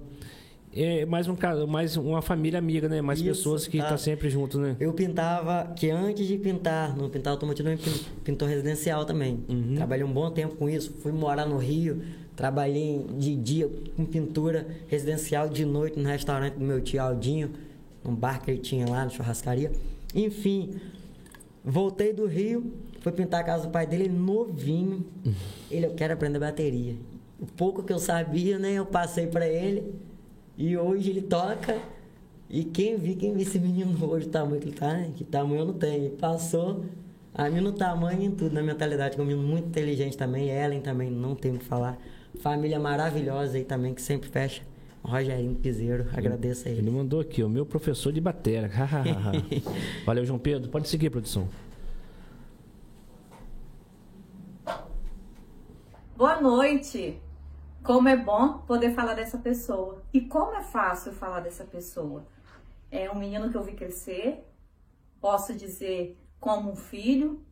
É 0.74 1.06
mais, 1.06 1.26
um, 1.26 1.34
ca- 1.34 1.66
mais 1.66 1.96
uma 1.96 2.20
família 2.20 2.58
amiga, 2.58 2.86
né? 2.86 3.00
Mais 3.00 3.20
Isso, 3.20 3.28
pessoas 3.30 3.66
que 3.66 3.78
tá. 3.78 3.88
tá 3.88 3.96
sempre 3.96 4.28
junto, 4.28 4.58
né? 4.60 4.76
Eu 4.78 4.92
pintava, 4.92 5.72
que 5.74 5.88
antes 5.90 6.26
de 6.26 6.36
pintar, 6.36 6.94
no 6.94 7.08
pintar 7.08 7.32
automotivo, 7.32 7.70
eu 7.70 7.78
pin- 7.78 8.04
pintor 8.24 8.46
residencial 8.50 9.06
também. 9.06 9.42
Uhum. 9.48 9.74
Trabalhei 9.74 10.04
um 10.04 10.12
bom 10.12 10.30
tempo 10.30 10.54
com 10.56 10.68
isso. 10.68 10.92
Fui 11.02 11.12
morar 11.12 11.46
no 11.46 11.56
Rio, 11.56 12.02
trabalhei 12.38 13.04
de 13.18 13.34
dia 13.34 13.68
com 13.96 14.04
pintura 14.04 14.64
residencial, 14.86 15.48
de 15.48 15.64
noite 15.64 15.98
no 15.98 16.08
restaurante 16.08 16.54
do 16.54 16.64
meu 16.64 16.80
tio 16.80 17.02
Aldinho, 17.02 17.50
num 18.04 18.14
bar 18.14 18.40
que 18.40 18.52
ele 18.52 18.60
tinha 18.60 18.88
lá, 18.88 19.02
na 19.02 19.10
churrascaria. 19.10 19.72
Enfim, 20.14 20.76
voltei 21.64 22.12
do 22.12 22.26
Rio, 22.26 22.72
fui 23.00 23.10
pintar 23.10 23.40
a 23.40 23.44
casa 23.44 23.66
do 23.66 23.72
pai 23.72 23.88
dele, 23.88 24.04
ele 24.04 24.14
novinho. 24.14 25.04
Ele, 25.68 25.86
eu 25.86 25.94
quero 25.94 26.14
aprender 26.14 26.38
bateria. 26.38 26.94
O 27.40 27.46
pouco 27.46 27.82
que 27.82 27.92
eu 27.92 27.98
sabia, 27.98 28.56
né, 28.56 28.74
eu 28.74 28.86
passei 28.86 29.26
pra 29.26 29.48
ele. 29.48 29.92
E 30.56 30.76
hoje 30.76 31.10
ele 31.10 31.22
toca. 31.22 31.76
E 32.48 32.62
quem 32.62 32.96
vi, 32.96 33.16
quem 33.16 33.34
vi 33.34 33.42
esse 33.42 33.58
menino 33.58 33.98
hoje, 34.08 34.28
o 34.28 34.30
tamanho 34.30 34.60
que 34.60 34.68
ele 34.68 34.76
tá, 34.76 34.92
né? 34.92 35.10
Que 35.16 35.24
tamanho 35.24 35.62
eu 35.62 35.66
não 35.66 35.74
tenho. 35.74 36.10
Passou 36.10 36.84
a 37.34 37.50
mim 37.50 37.60
no 37.60 37.72
tamanho 37.72 38.22
e 38.22 38.26
em 38.26 38.30
tudo, 38.30 38.54
na 38.54 38.62
mentalidade, 38.62 39.16
que 39.16 39.20
é 39.20 39.24
um 39.24 39.26
menino 39.26 39.44
muito 39.44 39.66
inteligente 39.66 40.16
também. 40.16 40.48
Ellen 40.48 40.80
também, 40.80 41.10
não 41.10 41.34
tem 41.34 41.56
o 41.56 41.58
que 41.58 41.64
falar. 41.64 41.98
Família 42.40 42.78
maravilhosa 42.78 43.56
aí 43.56 43.64
também, 43.64 43.94
que 43.94 44.02
sempre 44.02 44.28
fecha. 44.28 44.62
Rogerinho 45.02 45.54
Piseiro, 45.54 46.06
agradeço 46.12 46.68
a 46.68 46.70
Ele 46.70 46.80
ele. 46.80 46.90
mandou 46.90 47.20
aqui, 47.20 47.42
o 47.42 47.48
meu 47.48 47.64
professor 47.64 48.12
de 48.12 48.20
batera. 48.20 48.70
Valeu, 50.04 50.24
João 50.24 50.38
Pedro. 50.38 50.70
Pode 50.70 50.88
seguir, 50.88 51.10
produção. 51.10 51.48
Boa 56.16 56.40
noite. 56.40 57.20
Como 57.82 58.08
é 58.08 58.16
bom 58.16 58.58
poder 58.58 58.94
falar 58.94 59.14
dessa 59.14 59.38
pessoa. 59.38 60.02
E 60.12 60.20
como 60.20 60.54
é 60.54 60.62
fácil 60.62 61.12
falar 61.12 61.40
dessa 61.40 61.64
pessoa. 61.64 62.26
É 62.90 63.10
um 63.10 63.18
menino 63.18 63.50
que 63.50 63.56
eu 63.56 63.62
vi 63.62 63.72
crescer, 63.72 64.44
posso 65.20 65.54
dizer 65.54 66.18
como 66.40 66.72
um 66.72 66.76
filho. 66.76 67.42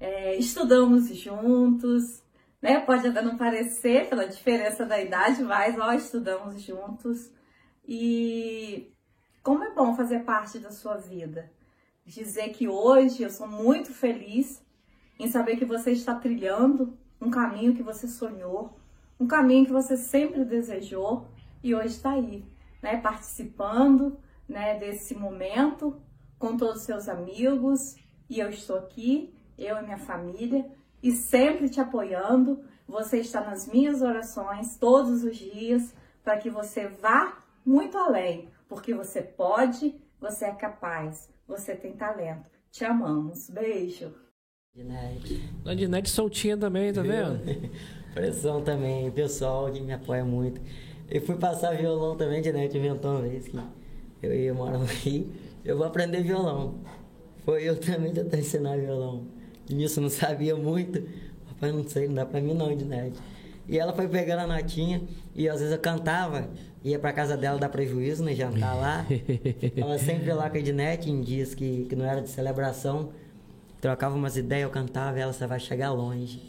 É, 0.00 0.34
estudamos 0.36 1.08
juntos, 1.16 2.23
né? 2.64 2.80
Pode 2.80 3.06
até 3.06 3.20
não 3.20 3.36
parecer 3.36 4.08
pela 4.08 4.26
diferença 4.26 4.86
da 4.86 4.98
idade, 4.98 5.42
mas 5.42 5.78
ó, 5.78 5.92
estudamos 5.92 6.62
juntos. 6.62 7.30
E 7.86 8.90
como 9.42 9.62
é 9.64 9.74
bom 9.74 9.94
fazer 9.94 10.20
parte 10.20 10.58
da 10.58 10.70
sua 10.70 10.96
vida. 10.96 11.52
Dizer 12.06 12.54
que 12.54 12.66
hoje 12.66 13.22
eu 13.22 13.28
sou 13.28 13.46
muito 13.46 13.92
feliz 13.92 14.64
em 15.20 15.28
saber 15.28 15.56
que 15.56 15.66
você 15.66 15.90
está 15.90 16.14
trilhando 16.14 16.96
um 17.20 17.28
caminho 17.28 17.74
que 17.74 17.82
você 17.82 18.08
sonhou, 18.08 18.80
um 19.20 19.26
caminho 19.26 19.66
que 19.66 19.72
você 19.72 19.94
sempre 19.94 20.42
desejou 20.42 21.28
e 21.62 21.74
hoje 21.74 21.88
está 21.88 22.12
aí, 22.12 22.46
né, 22.82 22.96
participando, 22.96 24.18
né, 24.48 24.78
desse 24.78 25.14
momento 25.14 26.00
com 26.38 26.56
todos 26.56 26.80
os 26.80 26.86
seus 26.86 27.10
amigos 27.10 27.94
e 28.28 28.40
eu 28.40 28.48
estou 28.48 28.78
aqui, 28.78 29.34
eu 29.58 29.76
e 29.76 29.82
minha 29.82 29.98
família 29.98 30.64
e 31.04 31.12
sempre 31.12 31.68
te 31.68 31.78
apoiando. 31.78 32.64
Você 32.88 33.18
está 33.18 33.42
nas 33.42 33.68
minhas 33.68 34.00
orações 34.00 34.78
todos 34.78 35.22
os 35.22 35.36
dias 35.36 35.94
para 36.24 36.38
que 36.38 36.48
você 36.48 36.88
vá 36.88 37.44
muito 37.64 37.98
além, 37.98 38.48
porque 38.66 38.94
você 38.94 39.20
pode, 39.20 39.94
você 40.18 40.46
é 40.46 40.54
capaz, 40.54 41.28
você 41.46 41.76
tem 41.76 41.92
talento. 41.92 42.50
Te 42.70 42.86
amamos. 42.86 43.50
Beijo. 43.50 44.14
Landinete 45.62 46.08
soltinha 46.08 46.56
também, 46.56 46.92
tá 46.92 47.02
vendo? 47.02 47.38
Pressão 48.14 48.62
também, 48.62 49.10
pessoal 49.10 49.70
que 49.70 49.80
me 49.80 49.92
apoia 49.92 50.24
muito. 50.24 50.60
Eu 51.10 51.20
fui 51.20 51.36
passar 51.36 51.76
violão 51.76 52.16
também, 52.16 52.40
Dinete 52.40 52.78
inventou 52.78 53.10
uma 53.12 53.22
vez 53.22 53.46
que 53.46 53.58
eu 54.22 54.34
ia 54.34 54.54
morar 54.54 54.78
no 54.78 54.86
Rio, 54.86 55.30
eu 55.64 55.76
vou 55.76 55.86
aprender 55.86 56.22
violão. 56.22 56.80
Foi 57.44 57.62
eu 57.62 57.78
também 57.78 58.12
tentar 58.12 58.38
ensinar 58.38 58.78
violão. 58.78 59.33
E 59.68 59.74
nisso 59.74 60.00
não 60.00 60.08
sabia 60.10 60.54
muito. 60.56 61.02
Rapaz, 61.48 61.74
não 61.74 61.86
sei, 61.88 62.08
não 62.08 62.14
dá 62.14 62.26
pra 62.26 62.40
mim 62.40 62.54
não, 62.54 62.74
Dinete. 62.76 63.18
E 63.66 63.78
ela 63.78 63.92
foi 63.94 64.06
pegando 64.06 64.40
a 64.40 64.46
notinha 64.46 65.02
e 65.34 65.48
às 65.48 65.58
vezes 65.60 65.72
eu 65.72 65.80
cantava, 65.80 66.50
ia 66.84 66.98
pra 66.98 67.12
casa 67.14 67.34
dela 67.34 67.58
dar 67.58 67.70
prejuízo, 67.70 68.22
né? 68.22 68.34
Jantar 68.34 68.74
lá. 68.76 69.06
Ela 69.74 69.98
sempre 69.98 70.30
lá 70.34 70.50
com 70.50 70.56
a 70.56 70.60
Ednete 70.60 71.10
em 71.10 71.22
dias 71.22 71.54
que, 71.54 71.86
que 71.88 71.96
não 71.96 72.04
era 72.04 72.20
de 72.20 72.28
celebração. 72.28 73.10
Trocava 73.80 74.14
umas 74.14 74.36
ideias, 74.36 74.64
eu 74.64 74.70
cantava 74.70 75.18
e 75.18 75.22
ela, 75.22 75.32
você 75.32 75.46
vai 75.46 75.58
chegar 75.58 75.92
longe. 75.92 76.42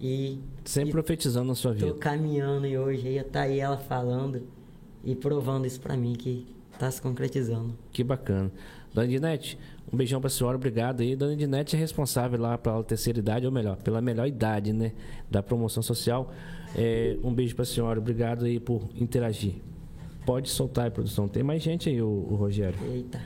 E 0.00 0.38
Sempre 0.64 0.92
profetizando 0.92 1.48
na 1.48 1.54
sua 1.54 1.72
vida. 1.74 1.86
tô 1.86 1.94
caminhando 1.94 2.66
e 2.66 2.76
hoje 2.78 3.08
aí 3.08 3.22
tá 3.24 3.42
aí 3.42 3.60
ela 3.60 3.76
falando 3.76 4.42
e 5.04 5.14
provando 5.14 5.66
isso 5.66 5.80
pra 5.80 5.96
mim 5.96 6.14
que 6.14 6.46
tá 6.78 6.90
se 6.90 7.00
concretizando. 7.00 7.76
Que 7.92 8.02
bacana. 8.02 8.50
Dona 8.94 9.08
Dinete, 9.08 9.58
um 9.92 9.96
beijão 9.96 10.20
pra 10.20 10.30
senhora, 10.30 10.56
obrigado 10.56 11.00
aí. 11.00 11.16
Dona 11.16 11.34
Dinete 11.34 11.74
é 11.74 11.78
responsável 11.78 12.40
lá 12.40 12.56
pela 12.56 12.82
terceira 12.84 13.18
idade, 13.18 13.44
ou 13.44 13.50
melhor, 13.50 13.76
pela 13.76 14.00
melhor 14.00 14.28
idade, 14.28 14.72
né? 14.72 14.92
Da 15.28 15.42
promoção 15.42 15.82
social. 15.82 16.32
É, 16.76 17.18
um 17.24 17.34
beijo 17.34 17.56
pra 17.56 17.64
senhora, 17.64 17.98
obrigado 17.98 18.44
aí 18.44 18.60
por 18.60 18.88
interagir. 18.94 19.54
Pode 20.24 20.48
soltar 20.48 20.84
aí, 20.84 20.90
produção. 20.92 21.26
Tem 21.26 21.42
mais 21.42 21.60
gente 21.60 21.88
aí, 21.88 22.00
o, 22.00 22.06
o 22.06 22.36
Rogério. 22.36 22.78
Eita. 22.84 23.20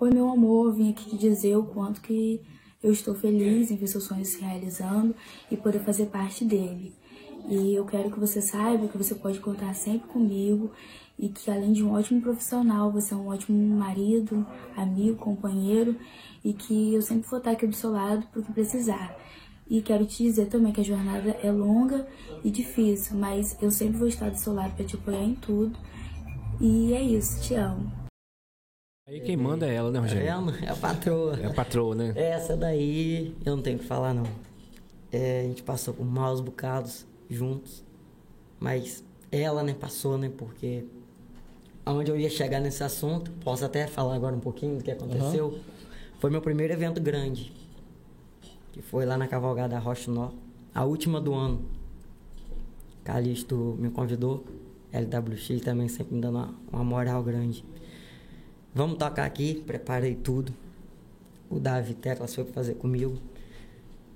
Oi, 0.00 0.10
meu 0.12 0.28
amor, 0.28 0.74
vim 0.74 0.90
aqui 0.90 1.08
te 1.10 1.16
dizer 1.16 1.56
o 1.56 1.64
quanto 1.64 2.02
que 2.02 2.42
eu 2.82 2.92
estou 2.92 3.14
feliz 3.14 3.70
em 3.70 3.76
ver 3.76 3.86
seus 3.86 4.04
sonhos 4.04 4.28
se 4.28 4.42
realizando 4.42 5.14
e 5.50 5.56
poder 5.56 5.78
fazer 5.78 6.06
parte 6.06 6.44
dele. 6.44 6.92
E 7.48 7.74
eu 7.74 7.84
quero 7.86 8.10
que 8.10 8.18
você 8.18 8.40
saiba 8.42 8.88
que 8.88 8.98
você 8.98 9.14
pode 9.14 9.40
contar 9.40 9.74
sempre 9.74 10.08
comigo 10.08 10.70
e 11.18 11.28
que 11.28 11.50
além 11.50 11.72
de 11.72 11.82
um 11.84 11.92
ótimo 11.92 12.20
profissional, 12.20 12.90
você 12.90 13.14
é 13.14 13.16
um 13.16 13.28
ótimo 13.28 13.76
marido, 13.76 14.46
amigo, 14.76 15.16
companheiro 15.16 15.96
e 16.44 16.52
que 16.52 16.94
eu 16.94 17.02
sempre 17.02 17.28
vou 17.28 17.38
estar 17.38 17.52
aqui 17.52 17.66
do 17.66 17.74
seu 17.74 17.90
lado 17.90 18.26
para 18.26 18.40
o 18.40 18.44
que 18.44 18.52
precisar. 18.52 19.16
E 19.68 19.80
quero 19.80 20.04
te 20.04 20.22
dizer 20.22 20.46
também 20.46 20.72
que 20.72 20.80
a 20.80 20.84
jornada 20.84 21.30
é 21.42 21.50
longa 21.50 22.06
e 22.42 22.50
difícil, 22.50 23.16
mas 23.16 23.56
eu 23.62 23.70
sempre 23.70 23.96
vou 23.96 24.08
estar 24.08 24.30
do 24.30 24.36
seu 24.36 24.52
lado 24.52 24.74
para 24.74 24.84
te 24.84 24.96
apoiar 24.96 25.22
em 25.22 25.34
tudo. 25.34 25.78
E 26.60 26.92
é 26.92 27.02
isso, 27.02 27.42
te 27.42 27.54
amo. 27.54 27.90
Aí 29.08 29.20
quem 29.20 29.36
manda 29.36 29.66
é 29.66 29.74
ela, 29.74 29.90
né, 29.90 29.98
Rogério? 29.98 30.26
Tá 30.26 30.40
vendo? 30.40 30.64
É 30.64 30.68
a 30.68 30.76
patroa. 30.76 31.40
É 31.40 31.46
a 31.46 31.52
patroa, 31.52 31.94
né? 31.94 32.12
Essa 32.16 32.56
daí 32.56 33.34
eu 33.44 33.56
não 33.56 33.62
tenho 33.62 33.76
o 33.76 33.80
que 33.80 33.86
falar 33.86 34.14
não. 34.14 34.24
É, 35.10 35.40
a 35.40 35.42
gente 35.44 35.62
passou 35.62 35.94
por 35.94 36.04
maus 36.04 36.40
bocados 36.40 37.06
juntos. 37.28 37.84
Mas 38.58 39.04
ela, 39.30 39.62
né, 39.62 39.74
passou, 39.74 40.16
né? 40.16 40.30
Porque 40.36 40.84
aonde 41.84 42.10
eu 42.10 42.18
ia 42.18 42.30
chegar 42.30 42.60
nesse 42.60 42.82
assunto, 42.82 43.30
posso 43.42 43.64
até 43.64 43.86
falar 43.86 44.14
agora 44.14 44.34
um 44.34 44.40
pouquinho 44.40 44.78
do 44.78 44.84
que 44.84 44.90
aconteceu. 44.90 45.58
Foi 46.18 46.30
meu 46.30 46.40
primeiro 46.40 46.72
evento 46.72 47.00
grande. 47.00 47.52
Que 48.72 48.82
foi 48.82 49.04
lá 49.04 49.16
na 49.16 49.28
Cavalgada 49.28 49.78
Rocha 49.78 50.10
Nó. 50.10 50.30
A 50.74 50.84
última 50.84 51.20
do 51.20 51.34
ano. 51.34 51.62
Calixto 53.04 53.76
me 53.78 53.90
convidou. 53.90 54.44
LWX 54.92 55.60
também 55.62 55.88
sempre 55.88 56.14
me 56.14 56.20
dando 56.20 56.36
uma, 56.36 56.54
uma 56.72 56.84
moral 56.84 57.22
grande. 57.22 57.64
Vamos 58.74 58.96
tocar 58.96 59.24
aqui, 59.24 59.62
preparei 59.66 60.14
tudo. 60.14 60.52
O 61.50 61.60
Davi 61.60 61.94
Teclas 61.94 62.34
foi 62.34 62.44
fazer 62.44 62.74
comigo. 62.74 63.18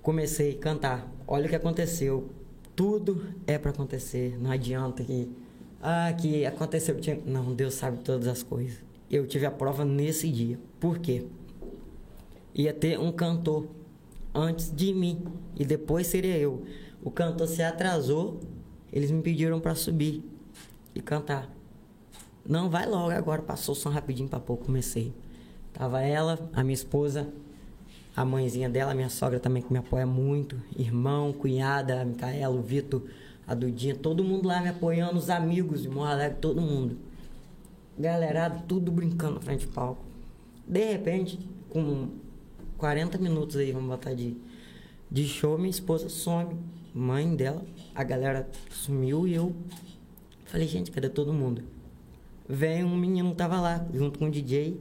Comecei 0.03 0.53
a 0.53 0.59
cantar. 0.59 1.07
Olha 1.27 1.47
o 1.47 1.49
que 1.49 1.55
aconteceu. 1.55 2.29
Tudo 2.75 3.27
é 3.47 3.59
para 3.59 3.71
acontecer. 3.71 4.37
Não 4.41 4.51
adianta 4.51 5.05
que. 5.05 5.31
Ah, 5.81 6.13
que 6.13 6.45
aconteceu. 6.45 6.97
Não, 7.25 7.55
Deus 7.55 7.75
sabe 7.75 7.99
todas 7.99 8.27
as 8.27 8.43
coisas. 8.43 8.83
Eu 9.11 9.27
tive 9.27 9.47
a 9.47 9.51
prova 9.51 9.85
nesse 9.85 10.29
dia. 10.31 10.59
Por 10.81 10.99
quê? 10.99 11.25
Ia 12.55 12.73
ter 12.73 12.99
um 12.99 13.13
cantor 13.13 13.69
antes 14.35 14.75
de 14.75 14.93
mim 14.93 15.25
e 15.57 15.65
depois 15.65 16.07
seria 16.07 16.37
eu. 16.37 16.65
O 17.03 17.11
cantor 17.11 17.47
se 17.47 17.63
atrasou, 17.63 18.41
eles 18.93 19.11
me 19.11 19.23
pediram 19.23 19.61
para 19.61 19.75
subir 19.75 20.23
e 20.95 21.01
cantar. 21.01 21.49
Não, 22.45 22.69
vai 22.69 22.87
logo 22.87 23.11
agora. 23.11 23.43
Passou 23.43 23.73
o 23.75 23.77
som 23.77 23.91
rapidinho 23.91 24.29
pra 24.29 24.41
pouco, 24.41 24.67
comecei. 24.67 25.13
Tava 25.73 26.03
ela, 26.03 26.51
a 26.53 26.65
minha 26.65 26.75
esposa, 26.75 27.29
a 28.17 28.25
mãezinha 28.25 28.69
dela, 28.69 28.95
minha 28.95 29.09
sogra 29.09 29.39
também 29.39 29.63
que 29.63 29.73
me 29.73 29.79
apoia 29.79 30.05
muito, 30.07 30.61
irmão, 30.77 31.33
cunhada, 31.33 32.01
a 32.01 32.05
Micaela, 32.05 32.55
o 32.55 32.61
Vitor, 32.61 33.03
a 33.49 33.55
Dudinha, 33.55 33.95
todo 33.95 34.23
mundo 34.23 34.47
lá 34.47 34.61
me 34.61 34.69
apoiando, 34.69 35.19
os 35.19 35.31
amigos 35.31 35.83
de 35.83 35.89
Morro 35.89 36.09
Alegre, 36.09 36.37
todo 36.39 36.61
mundo. 36.61 36.99
Galerado, 37.99 38.63
tudo 38.69 38.93
brincando 38.93 39.37
na 39.37 39.41
frente 39.41 39.67
do 39.67 39.73
palco. 39.73 40.05
De 40.67 40.85
repente, 40.85 41.39
com 41.71 42.11
40 42.77 43.17
minutos 43.17 43.57
aí, 43.57 43.73
vamos 43.73 43.89
botar 43.89 44.13
de, 44.13 44.37
de 45.11 45.27
show, 45.27 45.57
minha 45.57 45.71
esposa 45.71 46.11
some, 46.11 46.57
mãe 46.95 47.35
dela, 47.35 47.65
a 47.95 48.05
galera 48.05 48.47
sumiu 48.71 49.27
e 49.27 49.35
eu 49.35 49.57
falei, 50.45 50.69
gente, 50.69 50.91
cadê 50.91 51.09
todo 51.09 51.33
mundo? 51.33 51.63
Vem 52.47 52.85
um 52.85 52.97
menino, 52.97 53.35
tava 53.35 53.59
lá, 53.61 53.87
junto 53.95 54.19
com 54.19 54.27
o 54.27 54.31
DJ. 54.31 54.79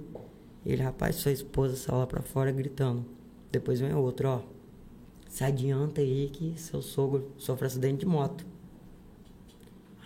Ele, 0.65 0.81
rapaz, 0.81 1.15
sua 1.15 1.31
esposa 1.31 1.77
saiu 1.77 1.99
lá 1.99 2.07
pra 2.07 2.22
fora 2.22 2.52
gritando. 2.52 3.06
Depois 3.49 3.80
vem 3.80 3.94
outro, 3.94 4.27
ó. 4.27 4.41
Se 5.30 5.45
adianta 5.45 6.02
aí 6.02 6.30
que 6.31 6.53
seu 6.60 6.81
sogro 6.81 7.31
sofre 7.38 7.68
acidente 7.68 7.99
de 7.99 8.06
moto. 8.06 8.45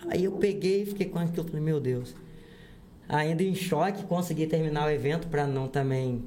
Aí 0.08 0.24
eu 0.24 0.32
peguei 0.32 0.82
e 0.82 0.86
fiquei 0.86 1.06
com 1.06 1.18
aquilo, 1.18 1.46
falei, 1.46 1.60
meu 1.62 1.80
Deus. 1.80 2.14
Ainda 3.08 3.42
em 3.42 3.54
choque, 3.54 4.04
consegui 4.04 4.46
terminar 4.46 4.86
o 4.86 4.90
evento 4.90 5.28
para 5.28 5.46
não 5.46 5.68
também 5.68 6.22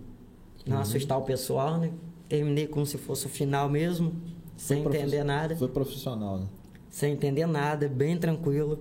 não 0.65 0.77
Uhum. 0.77 0.81
assustar 0.81 1.17
o 1.17 1.21
pessoal, 1.23 1.77
né? 1.77 1.91
Terminei 2.27 2.67
como 2.67 2.85
se 2.85 2.97
fosse 2.97 3.25
o 3.25 3.29
final 3.29 3.69
mesmo, 3.69 4.13
sem 4.57 4.83
Foi 4.83 4.95
entender 4.95 5.23
nada. 5.23 5.55
Foi 5.55 5.67
profissional, 5.67 6.39
né? 6.39 6.47
Sem 6.89 7.13
entender 7.13 7.45
nada, 7.45 7.87
bem 7.87 8.17
tranquilo. 8.17 8.79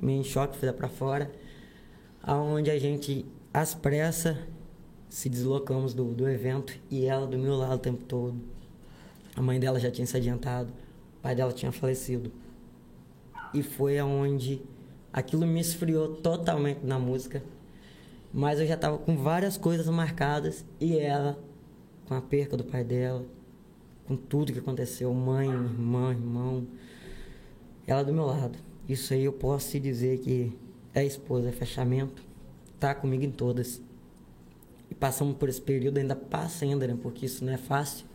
Meio 0.00 0.20
em 0.20 0.24
choque, 0.24 0.56
fui 0.56 0.66
lá 0.68 0.72
pra 0.74 0.88
fora. 0.88 1.30
Aonde 2.22 2.70
a 2.70 2.78
gente, 2.78 3.26
às 3.52 3.74
pressas, 3.74 4.36
se 5.08 5.28
deslocamos 5.28 5.92
do, 5.92 6.04
do 6.14 6.28
evento 6.28 6.72
e 6.90 7.04
ela 7.04 7.26
do 7.26 7.36
meu 7.36 7.56
lado 7.56 7.74
o 7.74 7.78
tempo 7.78 8.04
todo. 8.04 8.36
A 9.34 9.42
mãe 9.42 9.58
dela 9.60 9.78
já 9.78 9.90
tinha 9.90 10.06
se 10.06 10.16
adiantado, 10.16 10.70
o 11.18 11.22
pai 11.22 11.34
dela 11.34 11.52
tinha 11.52 11.72
falecido. 11.72 12.30
E 13.52 13.62
foi 13.62 13.98
aonde 13.98 14.62
aquilo 15.12 15.46
me 15.46 15.60
esfriou 15.60 16.16
totalmente 16.16 16.84
na 16.84 16.98
música. 16.98 17.42
Mas 18.32 18.60
eu 18.60 18.66
já 18.66 18.74
estava 18.74 18.96
com 18.96 19.16
várias 19.16 19.56
coisas 19.56 19.88
marcadas 19.88 20.64
e 20.80 20.96
ela, 20.96 21.38
com 22.06 22.14
a 22.14 22.20
perca 22.20 22.56
do 22.56 22.64
pai 22.64 22.84
dela, 22.84 23.24
com 24.06 24.16
tudo 24.16 24.52
que 24.52 24.58
aconteceu, 24.58 25.12
mãe, 25.12 25.48
irmã, 25.48 26.12
irmão, 26.12 26.66
ela 27.86 28.04
do 28.04 28.12
meu 28.12 28.26
lado. 28.26 28.58
Isso 28.88 29.12
aí 29.12 29.24
eu 29.24 29.32
posso 29.32 29.70
te 29.70 29.80
dizer 29.80 30.18
que 30.18 30.56
é 30.94 31.04
esposa, 31.04 31.48
é 31.48 31.52
fechamento, 31.52 32.22
tá 32.78 32.94
comigo 32.94 33.24
em 33.24 33.30
todas. 33.30 33.80
E 34.90 34.94
passamos 34.94 35.36
por 35.36 35.48
esse 35.48 35.60
período, 35.60 35.98
ainda 35.98 36.16
passa 36.16 36.64
ainda, 36.64 36.86
né? 36.86 36.98
Porque 37.00 37.26
isso 37.26 37.44
não 37.44 37.52
é 37.52 37.56
fácil. 37.56 38.06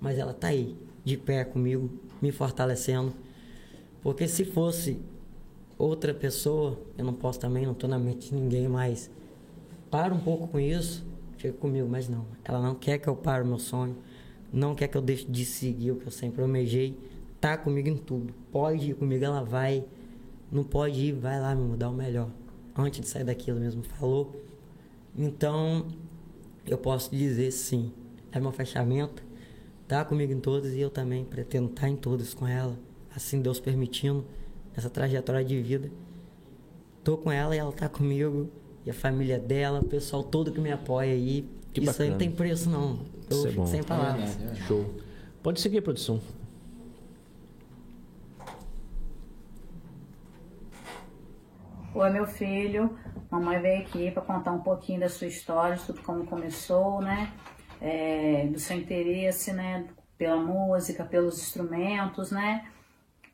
Mas 0.00 0.18
ela 0.18 0.32
tá 0.32 0.48
aí, 0.48 0.76
de 1.04 1.16
pé 1.16 1.44
comigo, 1.44 1.90
me 2.20 2.32
fortalecendo. 2.32 3.12
Porque 4.02 4.26
se 4.26 4.44
fosse 4.44 5.00
outra 5.78 6.12
pessoa, 6.12 6.78
eu 6.98 7.04
não 7.04 7.14
posso 7.14 7.38
também, 7.38 7.64
não 7.64 7.74
tô 7.74 7.86
na 7.86 7.98
mente 7.98 8.30
de 8.30 8.34
ninguém, 8.34 8.68
mas 8.68 9.10
para 9.90 10.12
um 10.12 10.18
pouco 10.18 10.48
com 10.48 10.58
isso, 10.58 11.04
chega 11.38 11.56
comigo, 11.56 11.88
mas 11.88 12.08
não. 12.08 12.26
Ela 12.44 12.60
não 12.60 12.74
quer 12.74 12.98
que 12.98 13.08
eu 13.08 13.14
pare 13.14 13.44
o 13.44 13.46
meu 13.46 13.58
sonho, 13.58 13.96
não 14.52 14.74
quer 14.74 14.88
que 14.88 14.96
eu 14.96 15.02
deixe 15.02 15.24
de 15.24 15.44
seguir 15.44 15.92
o 15.92 15.96
que 15.96 16.06
eu 16.06 16.12
sempre 16.12 16.42
almejei. 16.42 16.98
Tá 17.40 17.56
comigo 17.56 17.88
em 17.88 17.96
tudo. 17.96 18.34
Pode 18.50 18.90
ir 18.90 18.94
comigo, 18.94 19.24
ela 19.24 19.42
vai. 19.42 19.84
Não 20.50 20.62
pode 20.62 21.00
ir, 21.00 21.12
vai 21.12 21.40
lá 21.40 21.54
me 21.54 21.62
mudar 21.62 21.88
o 21.88 21.94
melhor. 21.94 22.28
Antes 22.76 23.00
de 23.00 23.08
sair 23.08 23.24
daquilo 23.24 23.58
mesmo, 23.58 23.82
falou. 23.82 24.34
Então, 25.16 25.86
eu 26.66 26.78
posso 26.78 27.10
dizer 27.14 27.50
sim, 27.50 27.92
é 28.30 28.40
meu 28.40 28.52
fechamento. 28.52 29.22
Tá 29.88 30.04
comigo 30.04 30.32
em 30.32 30.40
todas 30.40 30.72
e 30.72 30.80
eu 30.80 30.90
também 30.90 31.24
pretendo 31.24 31.68
estar 31.68 31.88
em 31.88 31.96
todas 31.96 32.34
com 32.34 32.46
ela. 32.46 32.78
Assim 33.14 33.40
Deus 33.42 33.60
permitindo, 33.60 34.24
nessa 34.74 34.88
trajetória 34.88 35.44
de 35.44 35.60
vida. 35.60 35.90
Tô 37.04 37.16
com 37.16 37.30
ela 37.30 37.54
e 37.54 37.58
ela 37.58 37.72
tá 37.72 37.88
comigo. 37.88 38.50
E 38.84 38.90
a 38.90 38.94
família 38.94 39.38
dela, 39.38 39.80
o 39.80 39.84
pessoal 39.84 40.22
todo 40.22 40.50
que 40.50 40.60
me 40.60 40.72
apoia 40.72 41.12
aí. 41.12 41.48
Que 41.72 41.80
Isso 41.80 41.90
aí 41.90 41.94
bacana. 41.94 42.10
não 42.10 42.18
tem 42.18 42.30
preço 42.30 42.68
não. 42.70 43.00
Eu 43.30 43.36
Isso 43.36 43.48
é 43.48 43.50
bom. 43.52 43.66
sem 43.66 43.82
palavras. 43.82 44.36
Show. 44.66 44.94
Pode 45.42 45.60
seguir, 45.60 45.80
produção. 45.82 46.20
Oi, 51.94 52.10
meu 52.10 52.26
filho. 52.26 52.96
Mamãe 53.30 53.60
veio 53.60 53.82
aqui 53.82 54.10
para 54.10 54.22
contar 54.22 54.52
um 54.52 54.60
pouquinho 54.60 55.00
da 55.00 55.08
sua 55.08 55.26
história, 55.26 55.76
de 55.76 55.84
tudo 55.84 56.02
como 56.02 56.26
começou, 56.26 57.00
né? 57.00 57.32
É, 57.80 58.46
do 58.46 58.58
seu 58.58 58.76
interesse, 58.76 59.52
né? 59.52 59.86
Pela 60.16 60.36
música, 60.36 61.04
pelos 61.04 61.38
instrumentos, 61.38 62.30
né? 62.30 62.66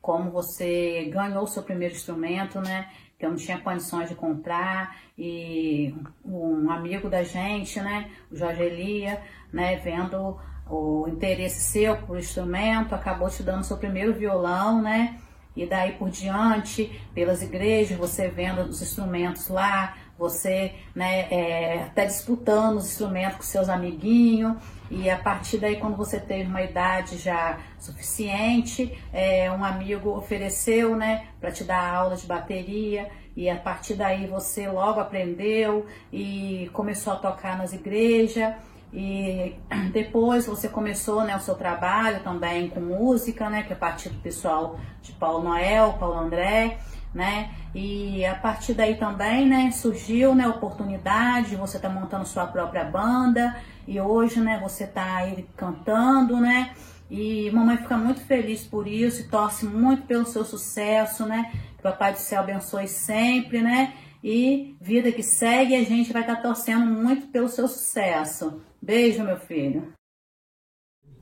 Como 0.01 0.31
você 0.31 1.09
ganhou 1.11 1.43
o 1.43 1.47
seu 1.47 1.63
primeiro 1.63 1.93
instrumento, 1.93 2.59
né? 2.61 2.89
Que 3.17 3.25
eu 3.25 3.29
não 3.29 3.37
tinha 3.37 3.59
condições 3.59 4.09
de 4.09 4.15
comprar. 4.15 4.95
E 5.17 5.93
um 6.23 6.71
amigo 6.71 7.09
da 7.09 7.23
gente, 7.23 7.79
né? 7.81 8.09
O 8.31 8.35
Jorge 8.35 8.61
Elia, 8.61 9.21
né? 9.51 9.75
Vendo 9.77 10.39
o 10.69 11.07
interesse 11.07 11.61
seu 11.61 11.97
por 11.97 12.17
instrumento, 12.17 12.93
acabou 12.93 13.29
te 13.29 13.41
dando 13.43 13.63
seu 13.63 13.77
primeiro 13.77 14.13
violão, 14.13 14.81
né? 14.81 15.19
E 15.55 15.65
daí 15.65 15.93
por 15.93 16.09
diante, 16.09 17.01
pelas 17.13 17.41
igrejas, 17.41 17.97
você 17.97 18.29
vendo 18.29 18.61
os 18.61 18.81
instrumentos 18.81 19.49
lá, 19.49 19.97
você 20.17 20.73
né, 20.93 21.27
é, 21.31 21.83
até 21.83 22.05
disputando 22.05 22.77
os 22.77 22.85
instrumentos 22.85 23.37
com 23.37 23.43
seus 23.43 23.67
amiguinhos. 23.67 24.57
E 24.89 25.09
a 25.09 25.17
partir 25.17 25.57
daí, 25.59 25.75
quando 25.75 25.95
você 25.95 26.19
teve 26.19 26.49
uma 26.49 26.61
idade 26.61 27.17
já 27.17 27.59
suficiente, 27.77 28.97
é, 29.13 29.51
um 29.51 29.63
amigo 29.63 30.09
ofereceu 30.09 30.95
né, 30.95 31.27
para 31.39 31.51
te 31.51 31.63
dar 31.63 31.93
aula 31.93 32.15
de 32.15 32.25
bateria. 32.25 33.09
E 33.35 33.49
a 33.49 33.55
partir 33.55 33.93
daí 33.93 34.25
você 34.25 34.67
logo 34.67 34.99
aprendeu 34.99 35.85
e 36.11 36.69
começou 36.73 37.13
a 37.13 37.17
tocar 37.17 37.57
nas 37.57 37.71
igrejas. 37.71 38.53
E 38.91 39.55
depois 39.93 40.47
você 40.47 40.67
começou 40.67 41.23
né, 41.23 41.35
o 41.35 41.39
seu 41.39 41.55
trabalho 41.55 42.21
também 42.21 42.69
com 42.69 42.79
música, 42.79 43.49
né? 43.49 43.63
Que 43.63 43.73
é 43.73 43.75
a 43.75 43.79
partir 43.79 44.09
do 44.09 44.19
pessoal 44.19 44.79
de 45.01 45.11
Paulo 45.11 45.43
Noel, 45.43 45.93
Paulo 45.99 46.17
André, 46.17 46.79
né? 47.13 47.51
E 47.73 48.25
a 48.25 48.35
partir 48.35 48.73
daí 48.73 48.95
também, 48.95 49.47
né, 49.47 49.71
surgiu 49.71 50.35
né, 50.35 50.47
oportunidade 50.47 51.49
de 51.49 51.55
você 51.55 51.77
estar 51.77 51.89
montando 51.89 52.25
sua 52.25 52.45
própria 52.47 52.83
banda. 52.83 53.55
E 53.87 53.99
hoje, 53.99 54.39
né, 54.39 54.59
você 54.61 54.85
tá 54.85 55.17
aí 55.17 55.47
cantando, 55.55 56.37
né? 56.37 56.73
E 57.09 57.49
mamãe 57.51 57.77
fica 57.77 57.97
muito 57.97 58.21
feliz 58.21 58.63
por 58.65 58.87
isso 58.87 59.21
e 59.21 59.27
torce 59.27 59.65
muito 59.65 60.03
pelo 60.03 60.25
seu 60.25 60.45
sucesso, 60.45 61.25
né? 61.25 61.51
Que 61.73 61.79
o 61.79 61.83
Papai 61.83 62.13
do 62.13 62.19
Céu 62.19 62.41
abençoe 62.41 62.87
sempre, 62.87 63.61
né? 63.61 63.95
E 64.23 64.75
vida 64.79 65.11
que 65.11 65.23
segue, 65.23 65.75
a 65.75 65.83
gente 65.83 66.13
vai 66.13 66.21
estar 66.21 66.35
torcendo 66.35 66.85
muito 66.85 67.27
pelo 67.27 67.47
seu 67.47 67.67
sucesso. 67.67 68.61
Beijo, 68.81 69.23
meu 69.23 69.39
filho. 69.39 69.91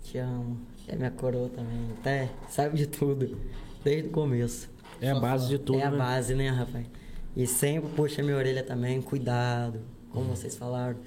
Te 0.01 0.18
amo. 0.18 0.59
É 0.88 0.95
minha 0.95 1.11
coroa 1.11 1.49
também. 1.49 1.91
Até 1.99 2.30
sabe 2.49 2.77
de 2.77 2.88
tudo. 2.88 3.39
Desde 3.84 4.09
o 4.09 4.11
começo. 4.11 4.69
É 5.01 5.11
a 5.11 5.19
base 5.19 5.47
de 5.47 5.57
tudo, 5.57 5.79
É 5.79 5.83
a 5.83 5.91
né? 5.91 5.97
base, 5.97 6.33
né, 6.35 6.49
rapaz? 6.49 6.85
E 7.35 7.45
sempre 7.45 7.89
puxa 7.91 8.23
minha 8.23 8.35
orelha 8.35 8.63
também. 8.63 9.01
Cuidado. 9.01 9.79
Como 10.11 10.25
vocês 10.35 10.55
falaram. 10.55 10.97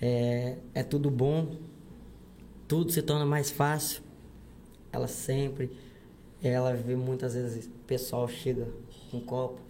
É, 0.00 0.56
é 0.74 0.82
tudo 0.82 1.10
bom. 1.10 1.56
Tudo 2.66 2.90
se 2.90 3.02
torna 3.02 3.26
mais 3.26 3.50
fácil. 3.50 4.02
Ela 4.92 5.06
sempre. 5.06 5.70
Ela 6.42 6.72
vê 6.74 6.96
muitas 6.96 7.34
vezes 7.34 7.66
o 7.66 7.70
pessoal 7.86 8.26
chega 8.26 8.66
com 9.10 9.18
um 9.18 9.20
copo. 9.20 9.60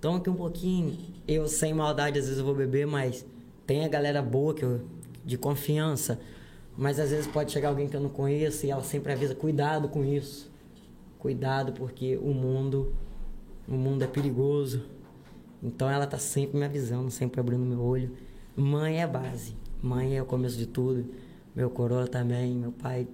Toma 0.00 0.18
aqui 0.18 0.30
um 0.30 0.36
pouquinho. 0.36 0.96
Eu, 1.26 1.48
sem 1.48 1.74
maldade, 1.74 2.18
às 2.18 2.26
vezes 2.26 2.38
eu 2.38 2.44
vou 2.44 2.54
beber, 2.54 2.86
mas 2.86 3.26
tem 3.66 3.84
a 3.84 3.88
galera 3.88 4.22
boa 4.22 4.54
que 4.54 4.64
eu, 4.64 4.82
de 5.24 5.36
confiança. 5.36 6.20
Mas 6.76 7.00
às 7.00 7.10
vezes 7.10 7.26
pode 7.26 7.50
chegar 7.50 7.70
alguém 7.70 7.88
que 7.88 7.96
eu 7.96 8.00
não 8.00 8.08
conheço 8.08 8.64
e 8.64 8.70
ela 8.70 8.84
sempre 8.84 9.12
avisa: 9.12 9.34
cuidado 9.34 9.88
com 9.88 10.04
isso. 10.04 10.48
Cuidado, 11.18 11.72
porque 11.72 12.16
o 12.16 12.32
mundo, 12.32 12.92
o 13.66 13.74
mundo 13.74 14.04
é 14.04 14.06
perigoso. 14.06 14.84
Então 15.62 15.90
ela 15.90 16.06
tá 16.06 16.18
sempre 16.18 16.58
me 16.58 16.64
avisando, 16.64 17.10
sempre 17.10 17.40
abrindo 17.40 17.64
meu 17.64 17.80
olho. 17.80 18.12
Mãe 18.56 18.98
é 18.98 19.02
a 19.02 19.08
base. 19.08 19.56
Mãe 19.82 20.16
é 20.16 20.22
o 20.22 20.26
começo 20.26 20.56
de 20.56 20.66
tudo. 20.66 21.06
Meu 21.54 21.68
coroa 21.70 22.06
também, 22.06 22.54
meu 22.54 22.72
pai 22.72 23.08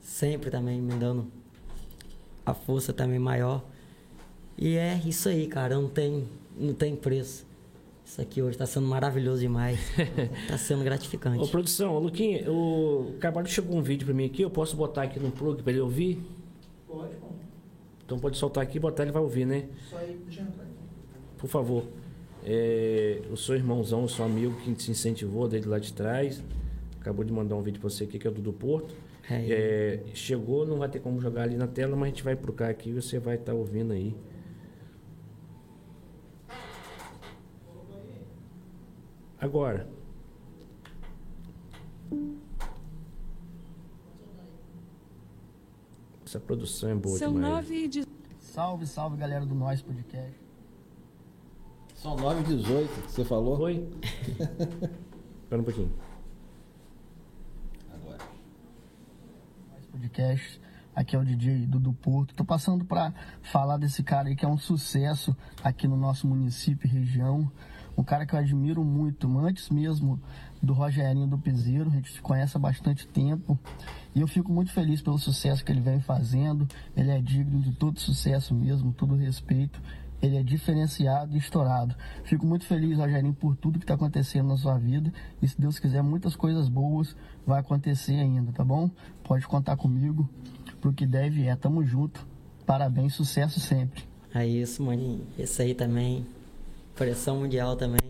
sempre 0.00 0.50
também 0.50 0.80
me 0.80 0.94
dando 0.94 1.26
a 2.44 2.52
força 2.52 2.92
também 2.92 3.18
maior. 3.18 3.64
E 4.56 4.76
é 4.76 5.00
isso 5.04 5.28
aí, 5.28 5.46
cara. 5.46 5.74
Não 5.76 5.88
tem, 5.88 6.28
não 6.56 6.74
tem 6.74 6.94
preço. 6.94 7.46
Isso 8.04 8.20
aqui 8.20 8.42
hoje 8.42 8.58
tá 8.58 8.66
sendo 8.66 8.86
maravilhoso 8.86 9.40
demais. 9.40 9.80
tá 10.46 10.58
sendo 10.58 10.84
gratificante. 10.84 11.42
Ô, 11.42 11.48
produção, 11.48 11.98
Luquinha, 11.98 12.50
o 12.50 13.14
Carvalho 13.18 13.48
chegou 13.48 13.76
um 13.76 13.82
vídeo 13.82 14.04
pra 14.04 14.14
mim 14.14 14.26
aqui, 14.26 14.42
eu 14.42 14.50
posso 14.50 14.76
botar 14.76 15.04
aqui 15.04 15.18
no 15.18 15.30
plug 15.30 15.62
pra 15.62 15.72
ele 15.72 15.80
ouvir? 15.80 16.20
Pode. 16.94 17.14
Então 18.04 18.18
pode 18.18 18.36
soltar 18.36 18.62
aqui 18.62 18.76
e 18.76 18.80
botar, 18.80 19.02
ele 19.02 19.12
vai 19.12 19.22
ouvir, 19.22 19.46
né? 19.46 19.68
Só 19.88 19.96
aí, 19.96 20.20
deixa 20.24 20.42
eu 20.42 20.46
entrar. 20.46 20.66
Por 21.38 21.48
favor. 21.48 21.84
É, 22.44 23.22
o 23.30 23.36
seu 23.36 23.54
irmãozão, 23.54 24.04
o 24.04 24.08
seu 24.08 24.24
amigo 24.24 24.54
que 24.60 24.74
te 24.74 24.90
incentivou 24.90 25.48
desde 25.48 25.68
lá 25.68 25.78
de 25.78 25.92
trás. 25.92 26.42
acabou 27.00 27.24
de 27.24 27.32
mandar 27.32 27.56
um 27.56 27.62
vídeo 27.62 27.80
pra 27.80 27.88
você 27.88 28.04
aqui, 28.04 28.18
que 28.18 28.26
é 28.26 28.30
o 28.30 28.34
Dudu 28.34 28.52
Porto. 28.52 28.94
É. 29.30 30.02
É, 30.06 30.14
chegou, 30.14 30.66
não 30.66 30.76
vai 30.76 30.88
ter 30.88 31.00
como 31.00 31.18
jogar 31.20 31.44
ali 31.44 31.56
na 31.56 31.66
tela, 31.66 31.96
mas 31.96 32.08
a 32.08 32.10
gente 32.10 32.22
vai 32.22 32.36
procurar 32.36 32.68
aqui 32.68 32.90
e 32.90 32.92
você 32.92 33.18
vai 33.18 33.36
estar 33.36 33.54
ouvindo 33.54 33.92
aí. 33.92 34.14
Agora. 39.40 39.86
Essa 46.34 46.40
produção 46.40 46.90
é 46.90 46.94
boa 46.96 47.16
São 47.16 47.32
demais. 47.32 47.54
nove 47.54 47.84
e 47.84 47.88
de... 47.88 48.04
Salve, 48.40 48.88
salve 48.88 49.16
galera 49.16 49.46
do 49.46 49.54
Nós 49.54 49.80
Podcast. 49.80 50.34
São 51.94 52.16
9 52.16 52.40
e 52.40 52.56
18 52.56 53.02
que 53.02 53.12
você 53.12 53.24
falou? 53.24 53.56
Foi. 53.56 53.88
Espera 55.44 55.62
um 55.62 55.64
pouquinho. 55.64 55.92
Agora. 57.88 58.18
Nós 59.70 59.86
Podcast. 59.86 60.60
Aqui 60.92 61.14
é 61.14 61.18
o 61.20 61.24
DJ 61.24 61.66
Dudu 61.66 61.92
Porto. 61.92 62.34
Tô 62.34 62.44
passando 62.44 62.84
para 62.84 63.14
falar 63.40 63.76
desse 63.76 64.02
cara 64.02 64.28
aí 64.28 64.34
que 64.34 64.44
é 64.44 64.48
um 64.48 64.58
sucesso 64.58 65.36
aqui 65.62 65.86
no 65.86 65.96
nosso 65.96 66.26
município 66.26 66.88
e 66.88 66.90
região. 66.90 67.48
Um 67.96 68.02
cara 68.02 68.26
que 68.26 68.34
eu 68.34 68.38
admiro 68.40 68.82
muito, 68.82 69.38
antes 69.38 69.70
mesmo 69.70 70.20
do 70.60 70.72
Rogerinho 70.72 71.28
do 71.28 71.38
Piseiro, 71.38 71.88
a 71.90 71.92
gente 71.92 72.12
se 72.12 72.20
conhece 72.20 72.56
há 72.56 72.60
bastante 72.60 73.06
tempo. 73.06 73.56
E 74.14 74.20
eu 74.20 74.28
fico 74.28 74.52
muito 74.52 74.72
feliz 74.72 75.02
pelo 75.02 75.18
sucesso 75.18 75.64
que 75.64 75.72
ele 75.72 75.80
vem 75.80 76.00
fazendo. 76.00 76.68
Ele 76.96 77.10
é 77.10 77.20
digno 77.20 77.60
de 77.60 77.72
todo 77.72 77.98
sucesso 77.98 78.54
mesmo, 78.54 78.92
todo 78.92 79.16
respeito. 79.16 79.80
Ele 80.22 80.36
é 80.36 80.42
diferenciado 80.42 81.34
e 81.34 81.38
estourado. 81.38 81.94
Fico 82.22 82.46
muito 82.46 82.64
feliz, 82.64 82.96
Rogerinho, 82.96 83.34
por 83.34 83.56
tudo 83.56 83.78
que 83.78 83.84
está 83.84 83.94
acontecendo 83.94 84.48
na 84.48 84.56
sua 84.56 84.78
vida. 84.78 85.12
E 85.42 85.48
se 85.48 85.60
Deus 85.60 85.78
quiser, 85.78 86.02
muitas 86.02 86.36
coisas 86.36 86.68
boas 86.68 87.16
vai 87.46 87.60
acontecer 87.60 88.14
ainda, 88.14 88.52
tá 88.52 88.64
bom? 88.64 88.88
Pode 89.24 89.46
contar 89.46 89.76
comigo. 89.76 90.28
Pro 90.80 90.92
que 90.92 91.06
deve 91.06 91.46
é, 91.46 91.56
tamo 91.56 91.84
junto. 91.84 92.26
Parabéns, 92.64 93.14
sucesso 93.14 93.60
sempre. 93.60 94.04
É 94.32 94.46
isso, 94.46 94.82
maninho. 94.82 95.26
Esse 95.38 95.62
aí 95.62 95.74
também. 95.74 96.24
Pressão 96.94 97.40
mundial 97.40 97.76
também. 97.76 98.00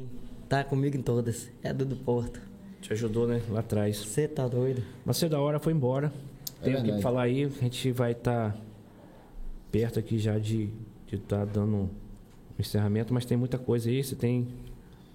Tá 0.49 0.63
comigo 0.63 0.97
em 0.97 1.03
todas. 1.03 1.51
É 1.63 1.73
Dudu 1.73 1.97
Porto. 1.97 2.54
Te 2.85 2.93
ajudou, 2.93 3.27
né? 3.27 3.41
Lá 3.49 3.61
atrás. 3.61 3.97
Você 3.97 4.29
tá 4.29 4.47
doido? 4.47 4.83
Mas 5.07 5.17
você 5.17 5.27
da 5.27 5.41
hora 5.41 5.59
foi 5.59 5.73
embora. 5.73 6.13
É 6.61 6.65
Tem 6.67 6.77
o 6.77 6.83
que 6.83 7.01
falar 7.01 7.23
aí. 7.23 7.45
A 7.45 7.49
gente 7.49 7.91
vai 7.93 8.13
estar 8.13 8.55
perto 9.73 9.99
aqui 9.99 10.19
já 10.19 10.39
de 10.39 10.69
estar 11.11 11.47
dando 11.47 11.75
um 11.75 11.89
encerramento, 12.59 13.15
mas 13.15 13.25
tem 13.25 13.39
muita 13.39 13.57
coisa 13.57 13.89
aí. 13.89 14.05
Você 14.05 14.15
tem 14.15 14.47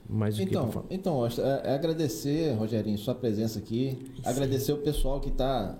mais 0.10 0.34
o 0.34 0.38
que 0.40 0.46
Então, 0.46 0.64
pra 0.64 0.72
falar? 0.72 0.86
então 0.90 1.28
é, 1.28 1.30
é 1.66 1.76
agradecer, 1.76 2.54
Rogerinho, 2.54 2.98
sua 2.98 3.14
presença 3.14 3.60
aqui. 3.60 4.12
Agradecer 4.26 4.74
o 4.74 4.78
pessoal 4.78 5.20
que 5.20 5.30
está 5.30 5.78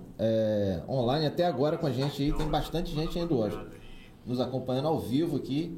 online 0.88 1.26
até 1.26 1.44
agora 1.44 1.76
com 1.76 1.88
a 1.88 1.90
gente 1.92 2.22
aí. 2.22 2.32
Tem 2.32 2.46
bastante 2.46 2.94
gente 2.94 3.18
ainda 3.18 3.34
hoje 3.34 3.58
nos 4.24 4.38
acompanhando 4.38 4.86
ao 4.86 5.00
vivo 5.00 5.38
aqui. 5.38 5.76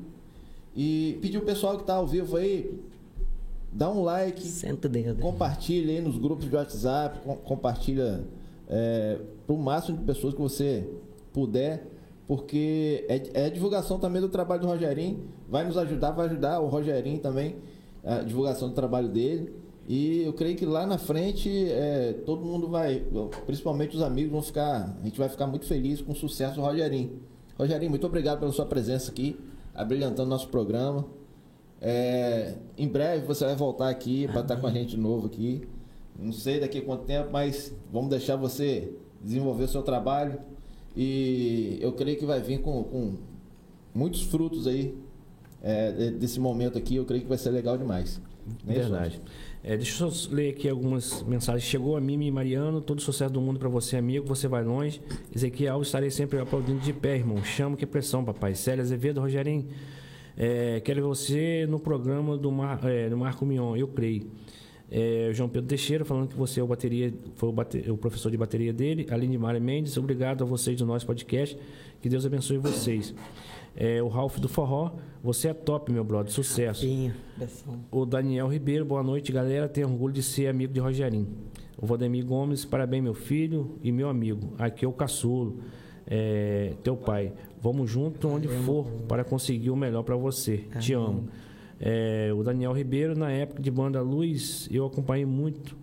E 0.76 1.18
pedir 1.22 1.38
o 1.38 1.42
pessoal 1.42 1.76
que 1.76 1.82
está 1.82 1.94
ao 1.94 2.06
vivo 2.06 2.36
aí, 2.36 2.78
dá 3.72 3.90
um 3.90 4.02
like, 4.02 4.46
Senta 4.46 4.86
o 4.88 4.90
dedo. 4.90 5.20
compartilha 5.20 5.92
aí 5.94 6.00
nos 6.00 6.18
grupos 6.18 6.48
de 6.48 6.54
WhatsApp, 6.54 7.20
com- 7.20 7.36
compartilha 7.36 8.24
é, 8.68 9.18
para 9.46 9.54
o 9.54 9.58
máximo 9.58 9.98
de 9.98 10.04
pessoas 10.04 10.34
que 10.34 10.40
você 10.40 10.86
puder, 11.32 11.86
porque 12.26 13.04
é, 13.08 13.46
é 13.46 13.50
divulgação 13.50 13.98
também 13.98 14.20
do 14.20 14.28
trabalho 14.28 14.62
do 14.62 14.66
Rogerinho, 14.68 15.24
vai 15.48 15.64
nos 15.64 15.76
ajudar, 15.76 16.12
vai 16.12 16.26
ajudar 16.26 16.60
o 16.60 16.68
Rogerinho 16.68 17.18
também, 17.18 17.56
a 18.04 18.20
divulgação 18.20 18.68
do 18.68 18.74
trabalho 18.74 19.08
dele. 19.08 19.52
E 19.88 20.22
eu 20.22 20.32
creio 20.32 20.56
que 20.56 20.64
lá 20.64 20.86
na 20.86 20.96
frente 20.96 21.50
é, 21.70 22.12
todo 22.24 22.44
mundo 22.44 22.68
vai, 22.68 23.02
principalmente 23.46 23.96
os 23.96 24.02
amigos, 24.02 24.30
vão 24.30 24.40
ficar. 24.42 24.96
A 25.00 25.04
gente 25.04 25.18
vai 25.18 25.28
ficar 25.28 25.46
muito 25.48 25.66
feliz 25.66 26.00
com 26.00 26.12
o 26.12 26.14
sucesso 26.14 26.54
do 26.54 26.60
Rogerinho. 26.60 27.18
Rogerinho, 27.58 27.90
muito 27.90 28.06
obrigado 28.06 28.38
pela 28.38 28.52
sua 28.52 28.64
presença 28.64 29.10
aqui, 29.10 29.36
abrilhantando 29.74 30.30
nosso 30.30 30.48
programa. 30.48 31.04
É, 31.84 32.54
em 32.78 32.86
breve 32.86 33.26
você 33.26 33.44
vai 33.44 33.56
voltar 33.56 33.88
aqui 33.88 34.28
para 34.28 34.40
estar 34.42 34.56
com 34.56 34.66
a 34.68 34.70
gente 34.70 34.90
de 34.90 34.96
novo 34.96 35.26
aqui. 35.26 35.62
Não 36.16 36.32
sei 36.32 36.60
daqui 36.60 36.78
a 36.78 36.82
quanto 36.82 37.04
tempo, 37.04 37.30
mas 37.32 37.74
vamos 37.92 38.08
deixar 38.10 38.36
você 38.36 38.92
desenvolver 39.20 39.64
o 39.64 39.68
seu 39.68 39.82
trabalho. 39.82 40.38
E 40.96 41.78
eu 41.80 41.92
creio 41.92 42.16
que 42.18 42.24
vai 42.26 42.40
vir 42.40 42.60
com, 42.60 42.84
com 42.84 43.14
muitos 43.94 44.22
frutos 44.22 44.66
aí 44.68 44.94
é, 45.60 45.90
de- 45.90 46.10
desse 46.12 46.38
momento 46.38 46.78
aqui. 46.78 46.94
Eu 46.96 47.04
creio 47.04 47.22
que 47.22 47.28
vai 47.28 47.38
ser 47.38 47.50
legal 47.50 47.76
demais. 47.76 48.20
É 48.68 48.72
isso, 48.72 48.80
Verdade. 48.90 49.20
É, 49.64 49.76
deixa 49.76 50.04
eu 50.04 50.10
só 50.10 50.30
ler 50.32 50.50
aqui 50.50 50.68
algumas 50.68 51.22
mensagens. 51.22 51.62
Chegou 51.64 51.96
a 51.96 52.00
Mimi 52.00 52.30
Mariano, 52.30 52.80
todo 52.80 53.00
sucesso 53.00 53.32
do 53.32 53.40
mundo 53.40 53.58
pra 53.58 53.68
você, 53.68 53.96
amigo. 53.96 54.26
Você 54.28 54.46
vai 54.46 54.62
longe. 54.62 55.00
Ezequiel, 55.34 55.80
estarei 55.82 56.10
sempre 56.10 56.38
aplaudindo 56.38 56.80
de 56.80 56.92
pé, 56.92 57.16
irmão. 57.16 57.42
Chamo 57.42 57.76
que 57.76 57.86
pressão, 57.86 58.24
papai. 58.24 58.54
Célia 58.54 58.82
Azevedo, 58.82 59.20
Rogerinho. 59.20 59.66
É, 60.36 60.80
quero 60.80 61.00
ver 61.02 61.06
você 61.08 61.66
no 61.68 61.78
programa 61.78 62.36
do, 62.38 62.50
Mar, 62.50 62.80
é, 62.84 63.08
do 63.08 63.16
Marco 63.16 63.44
Mion, 63.44 63.76
eu 63.76 63.86
creio. 63.88 64.26
É, 64.90 65.30
João 65.32 65.48
Pedro 65.48 65.68
Teixeira 65.68 66.04
falando 66.04 66.28
que 66.28 66.36
você 66.36 66.60
é 66.60 66.62
o 66.62 66.66
bateria, 66.66 67.12
foi 67.36 67.48
o, 67.48 67.52
bate- 67.52 67.90
o 67.90 67.96
professor 67.96 68.30
de 68.30 68.36
bateria 68.36 68.72
dele. 68.72 69.06
Aline 69.10 69.38
Mara 69.38 69.58
Mendes, 69.58 69.96
obrigado 69.96 70.42
a 70.42 70.46
vocês 70.46 70.76
do 70.76 70.84
nosso 70.84 71.06
podcast. 71.06 71.56
Que 72.00 72.08
Deus 72.08 72.26
abençoe 72.26 72.58
vocês. 72.58 73.14
É, 73.74 74.02
o 74.02 74.08
Ralph 74.08 74.38
do 74.38 74.48
Forró, 74.50 74.90
você 75.22 75.48
é 75.48 75.54
top, 75.54 75.90
meu 75.90 76.04
brother. 76.04 76.30
Sucesso. 76.30 76.84
Pressão. 77.38 77.80
O 77.90 78.04
Daniel 78.04 78.48
Ribeiro, 78.48 78.84
boa 78.84 79.02
noite, 79.02 79.32
galera. 79.32 79.66
Tenho 79.66 79.88
orgulho 79.88 80.12
de 80.12 80.22
ser 80.22 80.46
amigo 80.48 80.74
de 80.74 80.80
Rogerinho. 80.80 81.26
O 81.80 81.86
Valdemir 81.86 82.24
Gomes, 82.26 82.66
parabéns, 82.66 83.02
meu 83.02 83.14
filho 83.14 83.78
e 83.82 83.90
meu 83.90 84.10
amigo. 84.10 84.52
Aqui 84.58 84.84
é 84.84 84.88
o 84.88 84.92
caçulo, 84.92 85.60
é, 86.06 86.74
teu 86.82 86.96
pai. 86.96 87.32
Vamos 87.62 87.90
junto 87.90 88.28
onde 88.28 88.48
for 88.48 88.86
para 89.06 89.22
conseguir 89.22 89.70
o 89.70 89.76
melhor 89.76 90.02
para 90.02 90.16
você. 90.16 90.64
Te 90.80 90.92
amo. 90.94 91.28
É, 91.80 92.32
o 92.36 92.42
Daniel 92.42 92.72
Ribeiro, 92.72 93.16
na 93.16 93.30
época 93.30 93.62
de 93.62 93.70
banda 93.70 94.00
Luz, 94.02 94.68
eu 94.70 94.84
acompanhei 94.84 95.24
muito 95.24 95.76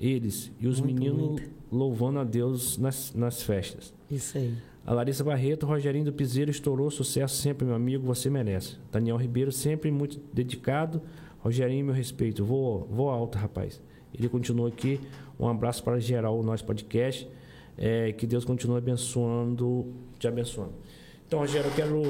eles 0.00 0.50
e 0.60 0.66
os 0.66 0.80
Muito, 0.80 0.94
meninos 0.94 1.30
muito. 1.30 1.50
louvando 1.70 2.18
a 2.18 2.24
Deus 2.24 2.76
nas, 2.76 3.14
nas 3.14 3.42
festas. 3.42 3.94
Isso 4.10 4.36
aí. 4.36 4.54
A 4.84 4.92
Larissa 4.92 5.22
Barreto, 5.22 5.64
Rogerinho 5.64 6.04
do 6.04 6.12
Piseiro 6.12 6.50
estourou 6.50 6.90
sucesso 6.90 7.36
sempre, 7.36 7.64
meu 7.64 7.76
amigo, 7.76 8.04
você 8.04 8.28
merece. 8.28 8.76
Daniel 8.90 9.16
Ribeiro, 9.16 9.52
sempre 9.52 9.90
muito 9.90 10.20
dedicado. 10.32 11.00
Rogerinho, 11.38 11.86
meu 11.86 11.94
respeito. 11.94 12.44
Vou, 12.44 12.86
vou 12.90 13.08
alto, 13.08 13.38
rapaz. 13.38 13.80
Ele 14.12 14.28
continua 14.28 14.68
aqui. 14.68 15.00
Um 15.38 15.46
abraço 15.48 15.82
para 15.84 15.98
geral 16.00 16.38
o 16.38 16.42
nosso 16.42 16.64
podcast. 16.64 17.28
É, 17.78 18.12
que 18.12 18.26
Deus 18.26 18.44
continue 18.44 18.78
abençoando, 18.78 19.86
te 20.18 20.26
abençoando. 20.26 20.72
Então, 21.32 21.40
Rogério, 21.40 21.70
eu 21.70 21.74
quero. 21.74 22.02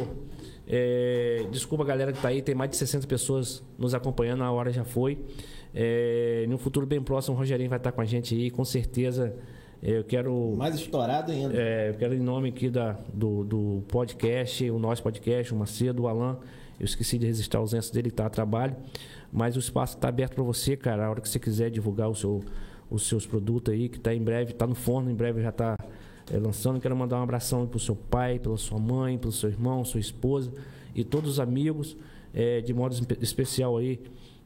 é, 0.66 1.47
desculpa 1.53 1.85
a 1.85 1.86
galera 1.86 2.11
que 2.11 2.19
está 2.19 2.27
aí, 2.27 2.43
tem 2.43 2.57
mais 2.57 2.69
de 2.73 2.77
60 2.77 3.07
pessoas 3.07 3.62
nos 3.78 3.94
acompanhando, 3.94 4.43
a 4.43 4.51
hora 4.51 4.73
já 4.73 4.82
foi. 4.82 5.16
É, 5.73 6.44
no 6.49 6.59
futuro 6.59 6.85
bem 6.85 7.01
próximo, 7.01 7.36
o 7.36 7.39
Rogerinho 7.39 7.70
vai 7.70 7.78
estar 7.78 7.93
com 7.93 8.01
a 8.01 8.05
gente 8.05 8.35
aí, 8.35 8.51
com 8.51 8.65
certeza. 8.65 9.32
é, 9.81 9.99
Eu 9.99 10.03
quero. 10.03 10.57
Mais 10.57 10.74
estourado 10.74 11.31
ainda. 11.31 11.57
É, 11.57 11.90
eu 11.90 11.94
quero 11.94 12.15
em 12.15 12.19
nome 12.19 12.49
aqui 12.49 12.69
da, 12.69 12.99
do, 13.15 13.44
do 13.44 13.85
podcast, 13.86 14.69
o 14.69 14.78
nosso 14.81 15.05
podcast, 15.05 15.55
o 15.55 15.57
Macedo, 15.57 16.03
o 16.03 16.09
Alan. 16.09 16.39
Eu 16.81 16.85
esqueci 16.85 17.16
de 17.16 17.24
registrar 17.27 17.61
a 17.61 17.62
ausência 17.62 17.94
dele, 17.94 18.09
está 18.09 18.27
a 18.27 18.28
trabalho. 18.28 18.74
Mas 19.32 19.55
o 19.55 19.61
espaço 19.61 19.94
está 19.94 20.09
aberto 20.09 20.35
para 20.35 20.43
você, 20.43 20.77
cara. 20.77 21.07
A 21.07 21.11
hora 21.11 21.20
que 21.20 21.28
você 21.28 21.39
quiser 21.39 21.70
divulgar 21.70 22.11
o 22.11 22.15
seu, 22.16 22.40
os 22.90 23.07
seus 23.07 23.24
produtos 23.24 23.73
aí, 23.73 23.89
que 23.89 23.99
está 23.99 24.12
em 24.12 24.20
breve, 24.20 24.51
está 24.51 24.66
no 24.66 24.74
forno, 24.74 25.12
em 25.12 25.15
breve 25.15 25.40
já 25.40 25.51
está 25.51 25.77
lançando. 26.31 26.81
Quero 26.81 26.97
mandar 26.97 27.19
um 27.19 27.23
abração 27.23 27.66
para 27.66 27.77
o 27.77 27.81
seu 27.81 27.94
pai, 27.97 28.39
pela 28.39 28.57
sua 28.57 28.78
mãe, 28.78 29.19
pelo 29.19 29.32
seu 29.32 29.49
irmão, 29.51 29.85
sua 29.85 30.01
esposa 30.01 30.53
e 30.94 31.03
todos 31.05 31.31
os 31.32 31.40
amigos. 31.40 31.97
é, 32.35 32.61
de 32.62 32.73
modo 32.73 32.94
espe- 32.94 33.19
especial 33.20 33.77
aí, 33.77 34.01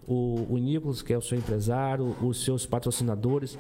o, 0.09 0.45
o 0.51 0.59
Nicolas, 0.59 1.03
que 1.03 1.13
é 1.13 1.19
o 1.19 1.21
seu 1.21 1.39
empresário, 1.39 2.17
os 2.21 2.45
seus 2.45 2.67
patrocinadores. 2.67 3.57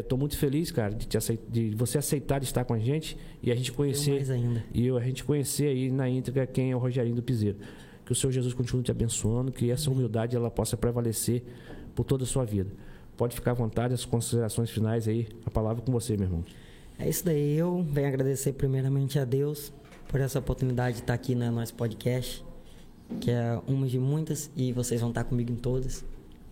Estou 0.00 0.18
muito 0.18 0.36
feliz, 0.36 0.70
cara, 0.70 0.94
de, 0.94 1.16
aceit- 1.16 1.40
de 1.48 1.70
você 1.74 1.98
aceitar 1.98 2.42
estar 2.42 2.64
com 2.64 2.74
a 2.74 2.78
gente 2.78 3.16
e 3.42 3.50
a 3.50 3.54
gente 3.54 3.72
conhecer 3.72 4.12
e 4.74 4.90
a 4.90 5.00
gente 5.00 5.24
conhecer 5.24 5.68
aí 5.68 5.90
na 5.90 6.08
íntegra 6.08 6.46
quem 6.46 6.72
é 6.72 6.76
o 6.76 6.78
Rogerinho 6.78 7.14
do 7.14 7.22
Piseiro. 7.22 7.58
Que 8.04 8.12
o 8.12 8.14
Senhor 8.14 8.32
Jesus 8.32 8.52
continue 8.54 8.82
te 8.82 8.90
abençoando, 8.90 9.52
que 9.52 9.70
essa 9.70 9.90
humildade 9.90 10.34
ela 10.36 10.50
possa 10.50 10.76
prevalecer 10.76 11.42
por 11.94 12.04
toda 12.04 12.24
a 12.24 12.26
sua 12.26 12.44
vida. 12.44 12.70
Pode 13.16 13.34
ficar 13.34 13.52
à 13.52 13.54
vontade, 13.54 13.94
as 13.94 14.04
considerações 14.04 14.68
finais 14.70 15.06
aí, 15.06 15.28
a 15.46 15.50
palavra 15.50 15.82
com 15.82 15.92
você, 15.92 16.16
meu 16.16 16.26
irmão. 16.26 16.44
É 17.00 17.08
isso 17.08 17.24
daí. 17.24 17.56
Eu 17.56 17.82
venho 17.82 18.08
agradecer 18.08 18.52
primeiramente 18.52 19.18
a 19.18 19.24
Deus 19.24 19.72
por 20.06 20.20
essa 20.20 20.38
oportunidade 20.38 20.96
de 20.96 21.02
estar 21.02 21.14
aqui 21.14 21.34
no 21.34 21.50
nosso 21.50 21.72
podcast, 21.72 22.44
que 23.22 23.30
é 23.30 23.58
uma 23.66 23.86
de 23.86 23.98
muitas 23.98 24.50
e 24.54 24.70
vocês 24.70 25.00
vão 25.00 25.08
estar 25.08 25.24
comigo 25.24 25.50
em 25.50 25.56
todas, 25.56 26.04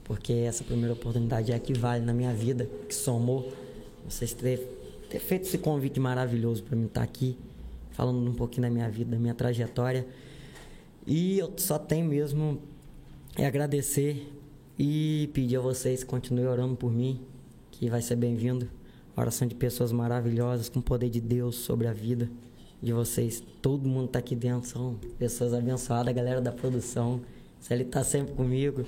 porque 0.03 0.33
essa 0.33 0.65
primeira 0.65 0.95
oportunidade 0.95 1.53
é 1.53 1.55
a 1.55 1.59
que 1.59 1.75
vale 1.75 2.03
na 2.03 2.15
minha 2.15 2.33
vida, 2.33 2.66
que 2.89 2.95
somou 2.95 3.53
vocês 4.09 4.33
ter, 4.33 4.59
ter 5.11 5.19
feito 5.19 5.43
esse 5.43 5.59
convite 5.59 6.01
maravilhoso 6.01 6.62
para 6.62 6.77
mim 6.77 6.87
estar 6.87 7.03
aqui, 7.03 7.37
falando 7.91 8.27
um 8.27 8.35
pouquinho 8.35 8.62
da 8.62 8.70
minha 8.70 8.89
vida, 8.89 9.11
da 9.11 9.19
minha 9.19 9.35
trajetória. 9.35 10.07
E 11.07 11.39
eu 11.41 11.53
só 11.59 11.79
tenho 11.79 12.07
mesmo 12.07 12.59
é 13.37 13.45
agradecer 13.45 14.33
e 14.79 15.29
pedir 15.35 15.57
a 15.57 15.61
vocês 15.61 16.03
que 16.03 16.09
continuem 16.09 16.47
orando 16.47 16.75
por 16.75 16.91
mim, 16.91 17.20
que 17.70 17.91
vai 17.91 18.01
ser 18.01 18.16
bem-vindo. 18.16 18.77
Oração 19.19 19.49
de 19.49 19.55
pessoas 19.57 19.90
maravilhosas, 19.90 20.69
com 20.69 20.78
o 20.78 20.82
poder 20.82 21.11
de 21.11 21.20
Deus 21.20 21.57
sobre 21.57 21.89
a 21.89 21.93
vida 21.93 22.31
de 22.81 22.93
vocês. 22.93 23.43
Todo 23.61 23.89
mundo 23.89 24.07
tá 24.07 24.20
aqui 24.20 24.36
dentro, 24.36 24.69
são 24.69 24.95
pessoas 25.19 25.53
abençoadas, 25.53 26.07
a 26.07 26.12
galera 26.12 26.40
da 26.40 26.53
produção. 26.53 27.20
Se 27.59 27.74
ele 27.74 27.85
tá 27.85 28.05
sempre 28.05 28.32
comigo. 28.35 28.85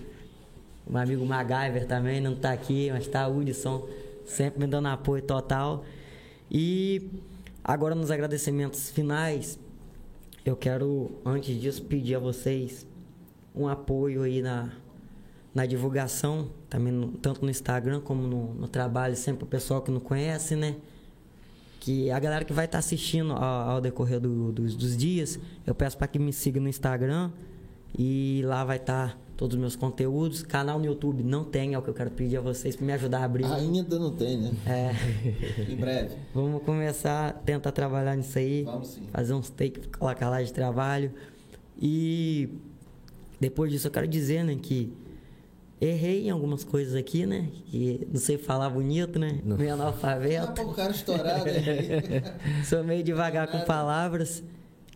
O 0.87 0.93
meu 0.93 1.03
amigo 1.03 1.27
MacGyver 1.27 1.85
também 1.85 2.21
não 2.21 2.37
tá 2.37 2.53
aqui, 2.53 2.93
mas 2.93 3.09
tá 3.09 3.27
o 3.27 3.39
Hudson, 3.39 3.89
sempre 4.25 4.61
me 4.61 4.69
dando 4.69 4.87
apoio 4.87 5.21
total. 5.21 5.85
E 6.49 7.11
agora 7.65 7.97
nos 7.97 8.13
agradecimentos 8.13 8.89
finais, 8.89 9.59
eu 10.45 10.55
quero, 10.55 11.11
antes 11.27 11.61
disso, 11.61 11.83
pedir 11.83 12.15
a 12.15 12.21
vocês 12.21 12.87
um 13.53 13.67
apoio 13.67 14.23
aí 14.23 14.41
na, 14.41 14.71
na 15.55 15.67
divulgação, 15.67 16.49
também 16.69 16.93
no- 16.93 17.09
tanto 17.13 17.43
no 17.45 17.51
Instagram 17.51 18.01
como 18.01 18.23
no, 18.27 18.55
no 18.55 18.69
trabalho, 18.69 19.17
sempre 19.17 19.45
o 19.45 19.47
pessoal 19.47 19.83
que 19.83 19.91
não 19.91 20.01
conhece, 20.01 20.55
né? 20.55 20.77
Que 21.81 22.11
a 22.11 22.19
galera 22.21 22.45
que 22.45 22.53
vai 22.53 22.67
estar 22.67 22.79
assistindo 22.79 23.33
ao, 23.33 23.71
ao 23.71 23.81
decorrer 23.81 24.21
do- 24.21 24.53
dos, 24.53 24.75
dos 24.77 24.97
dias, 24.97 25.39
eu 25.67 25.75
peço 25.75 25.97
para 25.99 26.07
que 26.07 26.19
me 26.19 26.33
siga 26.33 26.61
no 26.61 26.69
Instagram 26.69 27.31
e 27.99 28.43
lá 28.45 28.63
vai 28.65 28.77
estar 28.77 29.19
todos 29.37 29.55
os 29.57 29.61
meus 29.61 29.75
conteúdos. 29.75 30.43
Canal 30.43 30.79
no 30.79 30.85
YouTube 30.85 31.25
não 31.25 31.43
tem, 31.43 31.73
é 31.75 31.79
o 31.79 31.83
que 31.83 31.89
eu 31.89 31.95
quero 31.95 32.11
pedir 32.11 32.37
a 32.37 32.41
vocês 32.43 32.77
para 32.77 32.87
me 32.87 32.93
ajudar 32.93 33.21
a 33.21 33.25
abrir. 33.25 33.47
Ainda 33.47 33.99
não 33.99 34.13
tem, 34.15 34.37
né? 34.39 34.53
É. 34.67 34.93
Em 35.73 35.75
breve. 35.77 36.15
Vamos 36.35 36.63
começar 36.63 37.29
a 37.31 37.33
tentar 37.33 37.73
trabalhar 37.73 38.15
nisso 38.15 38.39
aí. 38.39 38.63
Vamos 38.63 38.89
sim. 38.89 39.03
Fazer 39.11 39.33
uns 39.35 39.49
takes, 39.51 39.87
colocar 39.99 40.29
lá 40.29 40.43
de 40.43 40.53
trabalho. 40.53 41.11
E 41.81 42.51
depois 43.41 43.73
disso 43.73 43.87
eu 43.87 43.91
quero 43.91 44.07
dizer, 44.07 44.45
né, 44.45 44.55
que 44.61 44.93
errei 45.81 46.27
em 46.27 46.31
algumas 46.31 46.63
coisas 46.63 46.95
aqui, 46.95 47.25
né? 47.25 47.49
Que 47.67 48.07
não 48.13 48.21
sei 48.21 48.37
falar 48.37 48.69
bonito, 48.69 49.19
né? 49.19 49.41
Meio 49.43 49.73
analfabeto. 49.73 50.61
o 50.63 50.75
cara 50.75 50.93
estourado. 50.93 51.45
Sou 52.69 52.85
meio 52.85 53.03
devagar 53.03 53.49
com 53.49 53.61
palavras. 53.61 54.43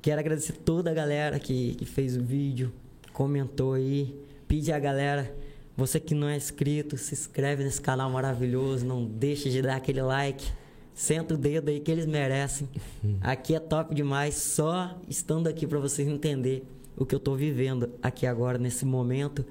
Quero 0.03 0.21
agradecer 0.21 0.53
toda 0.53 0.91
a 0.91 0.95
galera 0.95 1.39
que, 1.39 1.75
que 1.77 1.87
fez 1.87 2.17
o 2.17 2.23
vídeo, 2.23 2.71
comentou 3.13 3.73
aí. 3.73 4.15
Pedir 4.47 4.73
a 4.73 4.79
galera, 4.79 5.35
você 5.75 5.99
que 5.99 6.15
não 6.15 6.29
é 6.29 6.37
inscrito, 6.37 6.99
se 6.99 7.15
inscreve 7.15 7.65
nesse 7.65 7.81
canal 7.81 8.11
maravilhoso. 8.11 8.85
Não 8.85 9.03
deixe 9.03 9.49
de 9.49 9.63
dar 9.63 9.77
aquele 9.77 10.03
like. 10.03 10.45
Senta 10.93 11.35
o 11.35 11.39
dedo 11.39 11.71
aí 11.71 11.81
que 11.81 11.91
eles 11.91 12.05
merecem. 12.05 12.69
Aqui 13.23 13.55
é 13.55 13.59
top 13.59 13.95
demais. 13.95 14.35
Só 14.35 15.01
estando 15.09 15.49
aqui 15.49 15.67
para 15.67 15.79
vocês 15.79 16.07
entenderem 16.07 16.63
o 16.97 17.05
que 17.05 17.15
eu 17.15 17.19
tô 17.19 17.35
vivendo 17.35 17.91
aqui 18.03 18.27
agora, 18.27 18.59
nesse 18.59 18.85
momento. 18.85 19.45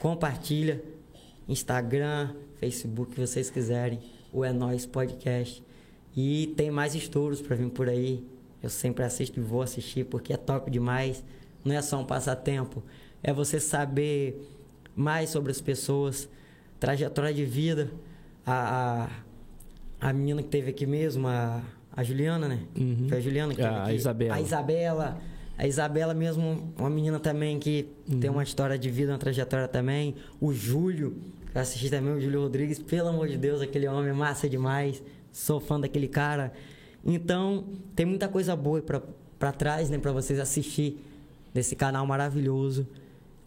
Compartilha. 0.00 0.82
Instagram, 1.46 2.30
Facebook, 2.56 3.12
que 3.12 3.20
vocês 3.20 3.50
quiserem. 3.50 4.00
O 4.32 4.42
É 4.44 4.52
Nós 4.52 4.86
Podcast. 4.86 5.62
E 6.16 6.54
tem 6.56 6.70
mais 6.70 6.94
estouros 6.94 7.40
para 7.42 7.54
vir 7.54 7.68
por 7.68 7.86
aí. 7.86 8.26
Eu 8.62 8.70
sempre 8.70 9.04
assisto 9.04 9.38
e 9.38 9.42
vou 9.42 9.60
assistir 9.60 10.04
porque 10.06 10.32
é 10.32 10.36
top 10.38 10.70
demais. 10.70 11.22
Não 11.62 11.74
é 11.74 11.82
só 11.82 12.00
um 12.00 12.04
passatempo, 12.04 12.82
é 13.22 13.30
você 13.32 13.60
saber 13.60 14.40
mais 14.96 15.28
sobre 15.28 15.52
as 15.52 15.60
pessoas, 15.60 16.26
trajetória 16.78 17.34
de 17.34 17.44
vida. 17.44 17.90
A, 18.46 19.10
a, 20.00 20.08
a 20.08 20.12
menina 20.14 20.42
que 20.42 20.48
teve 20.48 20.70
aqui 20.70 20.86
mesmo, 20.86 21.28
a, 21.28 21.62
a 21.94 22.02
Juliana, 22.02 22.48
né? 22.48 22.60
Foi 23.06 23.18
a 23.18 23.20
Juliana 23.20 23.54
que 23.54 23.60
A 23.60 23.68
teve 23.68 23.80
aqui. 23.80 23.94
Isabela. 23.96 24.34
A 24.34 24.40
Isabela. 24.40 25.20
A 25.60 25.66
Isabela 25.66 26.14
mesmo, 26.14 26.72
uma 26.78 26.88
menina 26.88 27.20
também 27.20 27.58
que 27.58 27.86
tem 28.18 28.30
uma 28.30 28.42
história 28.42 28.78
de 28.78 28.90
vida, 28.90 29.12
uma 29.12 29.18
trajetória 29.18 29.68
também. 29.68 30.14
O 30.40 30.54
Júlio, 30.54 31.18
eu 31.54 31.60
assisti 31.60 31.90
também, 31.90 32.14
o 32.14 32.18
Júlio 32.18 32.40
Rodrigues. 32.40 32.78
Pelo 32.78 33.08
amor 33.08 33.28
de 33.28 33.36
Deus, 33.36 33.60
aquele 33.60 33.86
homem 33.86 34.08
é 34.08 34.12
massa 34.14 34.48
demais. 34.48 35.02
Sou 35.30 35.60
fã 35.60 35.78
daquele 35.78 36.08
cara. 36.08 36.50
Então, 37.04 37.66
tem 37.94 38.06
muita 38.06 38.26
coisa 38.26 38.56
boa 38.56 38.80
pra, 38.80 39.02
pra 39.38 39.52
trás, 39.52 39.90
né? 39.90 39.98
Pra 39.98 40.12
vocês 40.12 40.40
assistir 40.40 40.98
desse 41.52 41.76
canal 41.76 42.06
maravilhoso. 42.06 42.88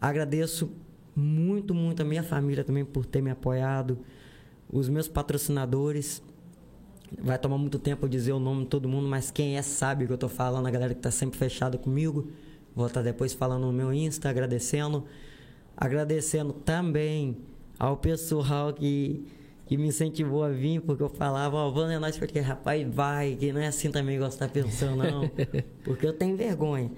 Agradeço 0.00 0.70
muito, 1.16 1.74
muito 1.74 2.02
a 2.02 2.04
minha 2.04 2.22
família 2.22 2.62
também 2.62 2.84
por 2.84 3.04
ter 3.04 3.22
me 3.22 3.30
apoiado. 3.30 3.98
Os 4.72 4.88
meus 4.88 5.08
patrocinadores. 5.08 6.22
Vai 7.22 7.38
tomar 7.38 7.58
muito 7.58 7.78
tempo 7.78 8.04
eu 8.04 8.08
dizer 8.08 8.32
o 8.32 8.38
nome 8.38 8.64
de 8.64 8.68
todo 8.68 8.88
mundo, 8.88 9.08
mas 9.08 9.30
quem 9.30 9.56
é 9.56 9.62
sabe 9.62 10.04
o 10.04 10.06
que 10.06 10.12
eu 10.12 10.18
tô 10.18 10.28
falando, 10.28 10.66
a 10.66 10.70
galera 10.70 10.94
que 10.94 11.00
tá 11.00 11.10
sempre 11.10 11.38
fechada 11.38 11.78
comigo. 11.78 12.30
Vou 12.74 12.86
estar 12.86 13.02
depois 13.02 13.32
falando 13.32 13.66
no 13.66 13.72
meu 13.72 13.92
Insta, 13.92 14.28
agradecendo. 14.28 15.04
Agradecendo 15.76 16.52
também 16.52 17.36
ao 17.78 17.96
pessoal 17.96 18.72
que, 18.72 19.26
que 19.66 19.76
me 19.76 19.88
incentivou 19.88 20.44
a 20.44 20.48
vir, 20.48 20.80
porque 20.80 21.02
eu 21.02 21.08
falava, 21.08 21.56
ó, 21.56 21.70
vamos 21.70 21.90
é 21.90 21.98
nós, 21.98 22.16
porque 22.16 22.40
rapaz, 22.40 22.86
vai, 22.92 23.36
que 23.36 23.52
não 23.52 23.60
é 23.60 23.66
assim 23.66 23.90
também 23.90 24.18
tá 24.38 24.48
pensando, 24.48 24.96
não. 24.96 25.30
porque 25.84 26.06
eu 26.06 26.12
tenho 26.12 26.36
vergonha. 26.36 26.90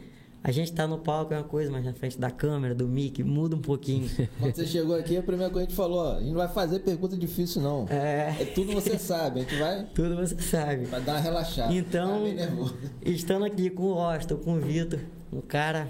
A 0.46 0.52
gente 0.52 0.72
tá 0.72 0.86
no 0.86 0.96
palco 0.96 1.34
é 1.34 1.38
uma 1.38 1.42
coisa, 1.42 1.72
mas 1.72 1.84
na 1.84 1.92
frente 1.92 2.20
da 2.20 2.30
câmera, 2.30 2.72
do 2.72 2.86
mic, 2.86 3.20
muda 3.24 3.56
um 3.56 3.60
pouquinho. 3.60 4.08
Quando 4.38 4.54
você 4.54 4.64
chegou 4.64 4.94
aqui, 4.94 5.16
a 5.16 5.22
primeira 5.22 5.52
coisa 5.52 5.66
que 5.66 5.72
a 5.72 5.74
gente 5.74 5.76
falou, 5.76 5.98
ó, 5.98 6.12
a 6.12 6.20
gente 6.20 6.28
não 6.28 6.36
vai 6.36 6.46
fazer 6.46 6.78
pergunta 6.78 7.16
difícil, 7.16 7.60
não. 7.60 7.84
É. 7.88 8.30
tudo 8.54 8.72
você 8.72 8.96
sabe, 8.96 9.40
a 9.40 9.42
gente 9.42 9.56
vai. 9.56 9.86
Tudo 9.86 10.14
você 10.14 10.40
sabe. 10.40 10.84
Vai 10.84 11.00
dar 11.00 11.14
uma 11.14 11.20
relaxada. 11.20 11.74
Então, 11.74 12.22
Tá 12.36 13.10
estando 13.10 13.44
aqui 13.44 13.68
com 13.70 13.94
o 13.94 13.98
Austin, 13.98 14.36
com 14.36 14.54
o 14.54 14.60
Vitor, 14.60 15.00
um 15.32 15.40
cara, 15.40 15.88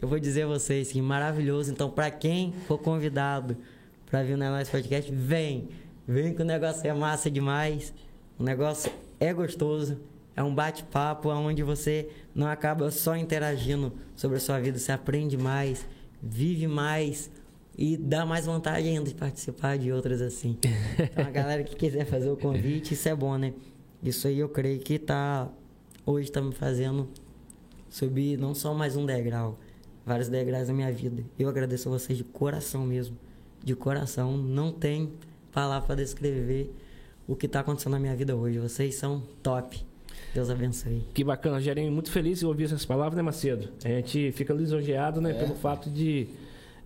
eu 0.00 0.08
vou 0.08 0.18
dizer 0.18 0.44
a 0.44 0.46
vocês 0.46 0.90
que 0.90 1.02
maravilhoso. 1.02 1.70
Então, 1.70 1.90
pra 1.90 2.10
quem 2.10 2.54
for 2.66 2.78
convidado 2.78 3.58
pra 4.06 4.22
vir 4.22 4.38
no 4.38 4.50
nosso 4.50 4.70
podcast, 4.70 5.12
vem. 5.12 5.68
Vem 6.08 6.32
que 6.32 6.40
o 6.40 6.46
negócio 6.46 6.88
é 6.88 6.94
massa 6.94 7.30
demais. 7.30 7.92
O 8.38 8.42
negócio 8.42 8.90
é 9.20 9.34
gostoso. 9.34 9.98
É 10.34 10.42
um 10.42 10.54
bate-papo 10.54 11.28
onde 11.28 11.62
você 11.62 12.08
não 12.34 12.46
acaba 12.46 12.90
só 12.90 13.16
interagindo 13.16 13.92
sobre 14.16 14.38
a 14.38 14.40
sua 14.40 14.58
vida, 14.58 14.78
você 14.78 14.92
aprende 14.92 15.36
mais, 15.36 15.86
vive 16.22 16.66
mais 16.66 17.30
e 17.76 17.96
dá 17.96 18.24
mais 18.24 18.46
vontade 18.46 18.88
ainda 18.88 19.08
de 19.08 19.14
participar 19.14 19.76
de 19.78 19.92
outras 19.92 20.20
assim. 20.22 20.58
Então, 20.98 21.26
a 21.26 21.30
galera 21.30 21.62
que 21.64 21.76
quiser 21.76 22.06
fazer 22.06 22.30
o 22.30 22.36
convite, 22.36 22.94
isso 22.94 23.08
é 23.08 23.14
bom, 23.14 23.36
né? 23.36 23.52
Isso 24.02 24.26
aí 24.26 24.38
eu 24.38 24.48
creio 24.48 24.80
que 24.80 24.98
tá 24.98 25.48
hoje 26.04 26.30
tá 26.30 26.40
me 26.40 26.52
fazendo 26.52 27.08
subir 27.88 28.38
não 28.38 28.54
só 28.54 28.74
mais 28.74 28.96
um 28.96 29.06
degrau, 29.06 29.58
vários 30.04 30.28
degraus 30.28 30.68
na 30.68 30.74
minha 30.74 30.92
vida. 30.92 31.22
Eu 31.38 31.48
agradeço 31.48 31.88
a 31.88 31.92
vocês 31.92 32.16
de 32.18 32.24
coração 32.24 32.86
mesmo, 32.86 33.16
de 33.62 33.74
coração. 33.74 34.36
Não 34.36 34.72
tem 34.72 35.12
palavra 35.52 35.86
para 35.86 35.96
descrever 35.96 36.74
o 37.26 37.36
que 37.36 37.46
tá 37.46 37.60
acontecendo 37.60 37.92
na 37.92 37.98
minha 37.98 38.16
vida 38.16 38.34
hoje. 38.34 38.58
Vocês 38.58 38.94
são 38.94 39.22
top. 39.42 39.84
Deus 40.34 40.48
abençoe. 40.48 41.02
Que 41.12 41.22
bacana, 41.22 41.56
Rogerinho. 41.56 41.92
Muito 41.92 42.10
feliz 42.10 42.42
em 42.42 42.46
ouvir 42.46 42.64
essas 42.64 42.84
palavras, 42.84 43.16
né, 43.16 43.22
Macedo? 43.22 43.68
A 43.84 43.88
gente 43.88 44.32
fica 44.32 44.54
lisonjeado, 44.54 45.20
né, 45.20 45.30
É. 45.30 45.34
pelo 45.34 45.54
fato 45.54 45.90
de, 45.90 46.26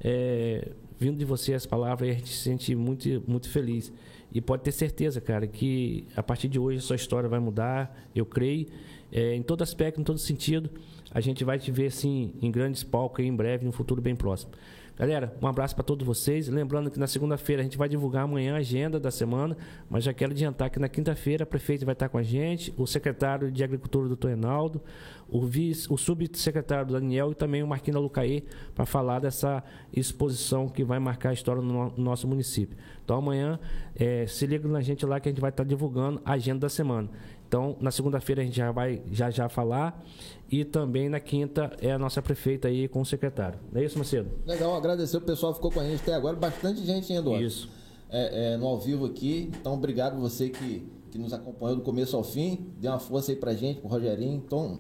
é, 0.03 0.69
vindo 0.99 1.17
de 1.17 1.25
você 1.25 1.55
as 1.55 1.65
palavras, 1.65 2.09
a 2.11 2.13
gente 2.13 2.29
se 2.29 2.43
sente 2.43 2.75
muito, 2.75 3.23
muito 3.27 3.49
feliz. 3.49 3.93
E 4.33 4.41
pode 4.41 4.63
ter 4.65 4.73
certeza, 4.73 5.21
cara, 5.21 5.47
que 5.47 6.05
a 6.17 6.23
partir 6.23 6.49
de 6.49 6.59
hoje 6.59 6.79
a 6.79 6.83
sua 6.83 6.97
história 6.97 7.29
vai 7.29 7.39
mudar, 7.39 7.97
eu 8.15 8.27
creio, 8.27 8.67
é, 9.13 9.35
em 9.35 9.43
todo 9.43 9.63
aspecto, 9.63 10.01
em 10.01 10.05
todo 10.05 10.19
sentido. 10.19 10.69
A 11.13 11.21
gente 11.21 11.45
vai 11.45 11.59
te 11.59 11.71
ver, 11.71 11.87
assim, 11.87 12.33
em 12.43 12.51
grandes 12.51 12.83
palcos 12.83 13.21
aí 13.21 13.29
em 13.29 13.35
breve, 13.35 13.65
no 13.65 13.73
futuro 13.73 14.03
bem 14.03 14.17
próximo. 14.17 14.51
Galera, 14.99 15.37
um 15.43 15.47
abraço 15.47 15.75
para 15.75 15.85
todos 15.85 16.07
vocês. 16.07 16.49
Lembrando 16.49 16.91
que 16.91 16.99
na 16.99 17.07
segunda-feira 17.07 17.61
a 17.61 17.63
gente 17.63 17.77
vai 17.77 17.87
divulgar 17.87 18.25
amanhã 18.25 18.55
a 18.55 18.59
agenda 18.59 18.99
da 18.99 19.11
semana, 19.11 19.55
mas 19.91 20.03
já 20.03 20.15
quero 20.15 20.33
adiantar 20.33 20.71
que 20.71 20.79
na 20.79 20.89
quinta-feira 20.89 21.43
a 21.43 21.47
prefeita 21.47 21.85
vai 21.85 21.93
estar 21.93 22.09
com 22.09 22.17
a 22.17 22.23
gente, 22.23 22.73
o 22.79 22.87
secretário 22.87 23.53
de 23.53 23.63
Agricultura, 23.63 24.09
doutor 24.09 24.29
Reinaldo, 24.29 24.81
o, 25.29 25.45
vice, 25.45 25.87
o 25.93 25.99
subsecretário 25.99 26.93
Daniel 26.93 27.31
e 27.31 27.35
também 27.35 27.63
o 27.63 27.67
Marquinhos 27.67 28.01
Lucaí 28.01 28.43
para 28.75 28.87
falar 28.87 29.19
dessa 29.19 29.63
exposição 29.93 30.67
que 30.67 30.83
vai 30.83 30.99
marcar 30.99 31.29
a 31.29 31.35
história 31.35 31.61
no, 31.61 31.91
no 31.91 32.03
nosso 32.03 32.27
município. 32.27 32.75
Então 33.05 33.19
amanhã 33.19 33.61
eh, 33.95 34.25
se 34.27 34.47
liga 34.47 34.67
na 34.67 34.81
gente 34.81 35.05
lá 35.05 35.21
que 35.21 35.29
a 35.29 35.31
gente 35.31 35.43
vai 35.43 35.51
estar 35.51 35.65
divulgando 35.65 36.23
a 36.25 36.33
agenda 36.33 36.61
da 36.61 36.69
semana. 36.71 37.11
Então, 37.47 37.77
na 37.81 37.93
segunda-feira 37.93 38.43
a 38.43 38.45
gente 38.45 38.57
já 38.57 38.73
vai 38.73 39.03
já 39.11 39.31
já 39.31 39.49
falar 39.49 40.03
e 40.51 40.65
também 40.65 41.09
na 41.09 41.19
quinta 41.19 41.73
é 41.81 41.91
a 41.91 41.99
nossa 41.99 42.23
prefeita 42.23 42.69
aí 42.69 42.87
com 42.87 43.01
o 43.01 43.07
secretário. 43.07 43.59
É 43.75 43.85
isso, 43.85 43.99
Macedo? 43.99 44.31
Legal, 44.47 44.75
agradecer 44.77 45.17
o 45.17 45.21
pessoal 45.21 45.53
que 45.53 45.59
ficou 45.59 45.73
com 45.73 45.81
a 45.81 45.85
gente 45.85 46.01
até 46.03 46.15
agora. 46.15 46.37
Bastante 46.37 46.85
gente 46.85 47.13
indo 47.13 47.31
ó. 47.31 47.39
Isso. 47.39 47.69
É, 48.09 48.53
é, 48.53 48.57
no 48.57 48.67
ao 48.67 48.79
vivo 48.79 49.07
aqui. 49.07 49.51
Então, 49.61 49.75
obrigado 49.75 50.19
você 50.21 50.49
que, 50.49 50.87
que 51.11 51.19
nos 51.19 51.33
acompanhou 51.33 51.77
do 51.77 51.83
começo 51.83 52.17
ao 52.17 52.23
fim. 52.23 52.73
Deu 52.79 52.93
uma 52.93 53.01
força 53.01 53.33
aí 53.33 53.37
pra 53.37 53.55
gente, 53.55 53.81
pro 53.81 53.89
Rogerinho. 53.89 54.35
Então, 54.35 54.79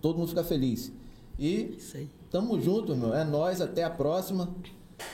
todo 0.00 0.18
mundo 0.18 0.28
fica 0.28 0.42
feliz. 0.42 0.92
E 1.38 1.78
tamo 2.30 2.60
junto, 2.60 2.96
meu. 2.96 3.14
É 3.14 3.24
nóis, 3.24 3.60
até 3.60 3.84
a 3.84 3.90
próxima. 3.90 4.52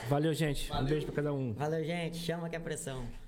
Valeu, 0.09 0.33
gente. 0.33 0.71
Um 0.73 0.83
beijo 0.83 1.05
pra 1.05 1.15
cada 1.15 1.33
um. 1.33 1.53
Valeu, 1.53 1.83
gente. 1.83 2.17
Chama 2.17 2.49
que 2.49 2.55
é 2.55 2.59
pressão. 2.59 3.20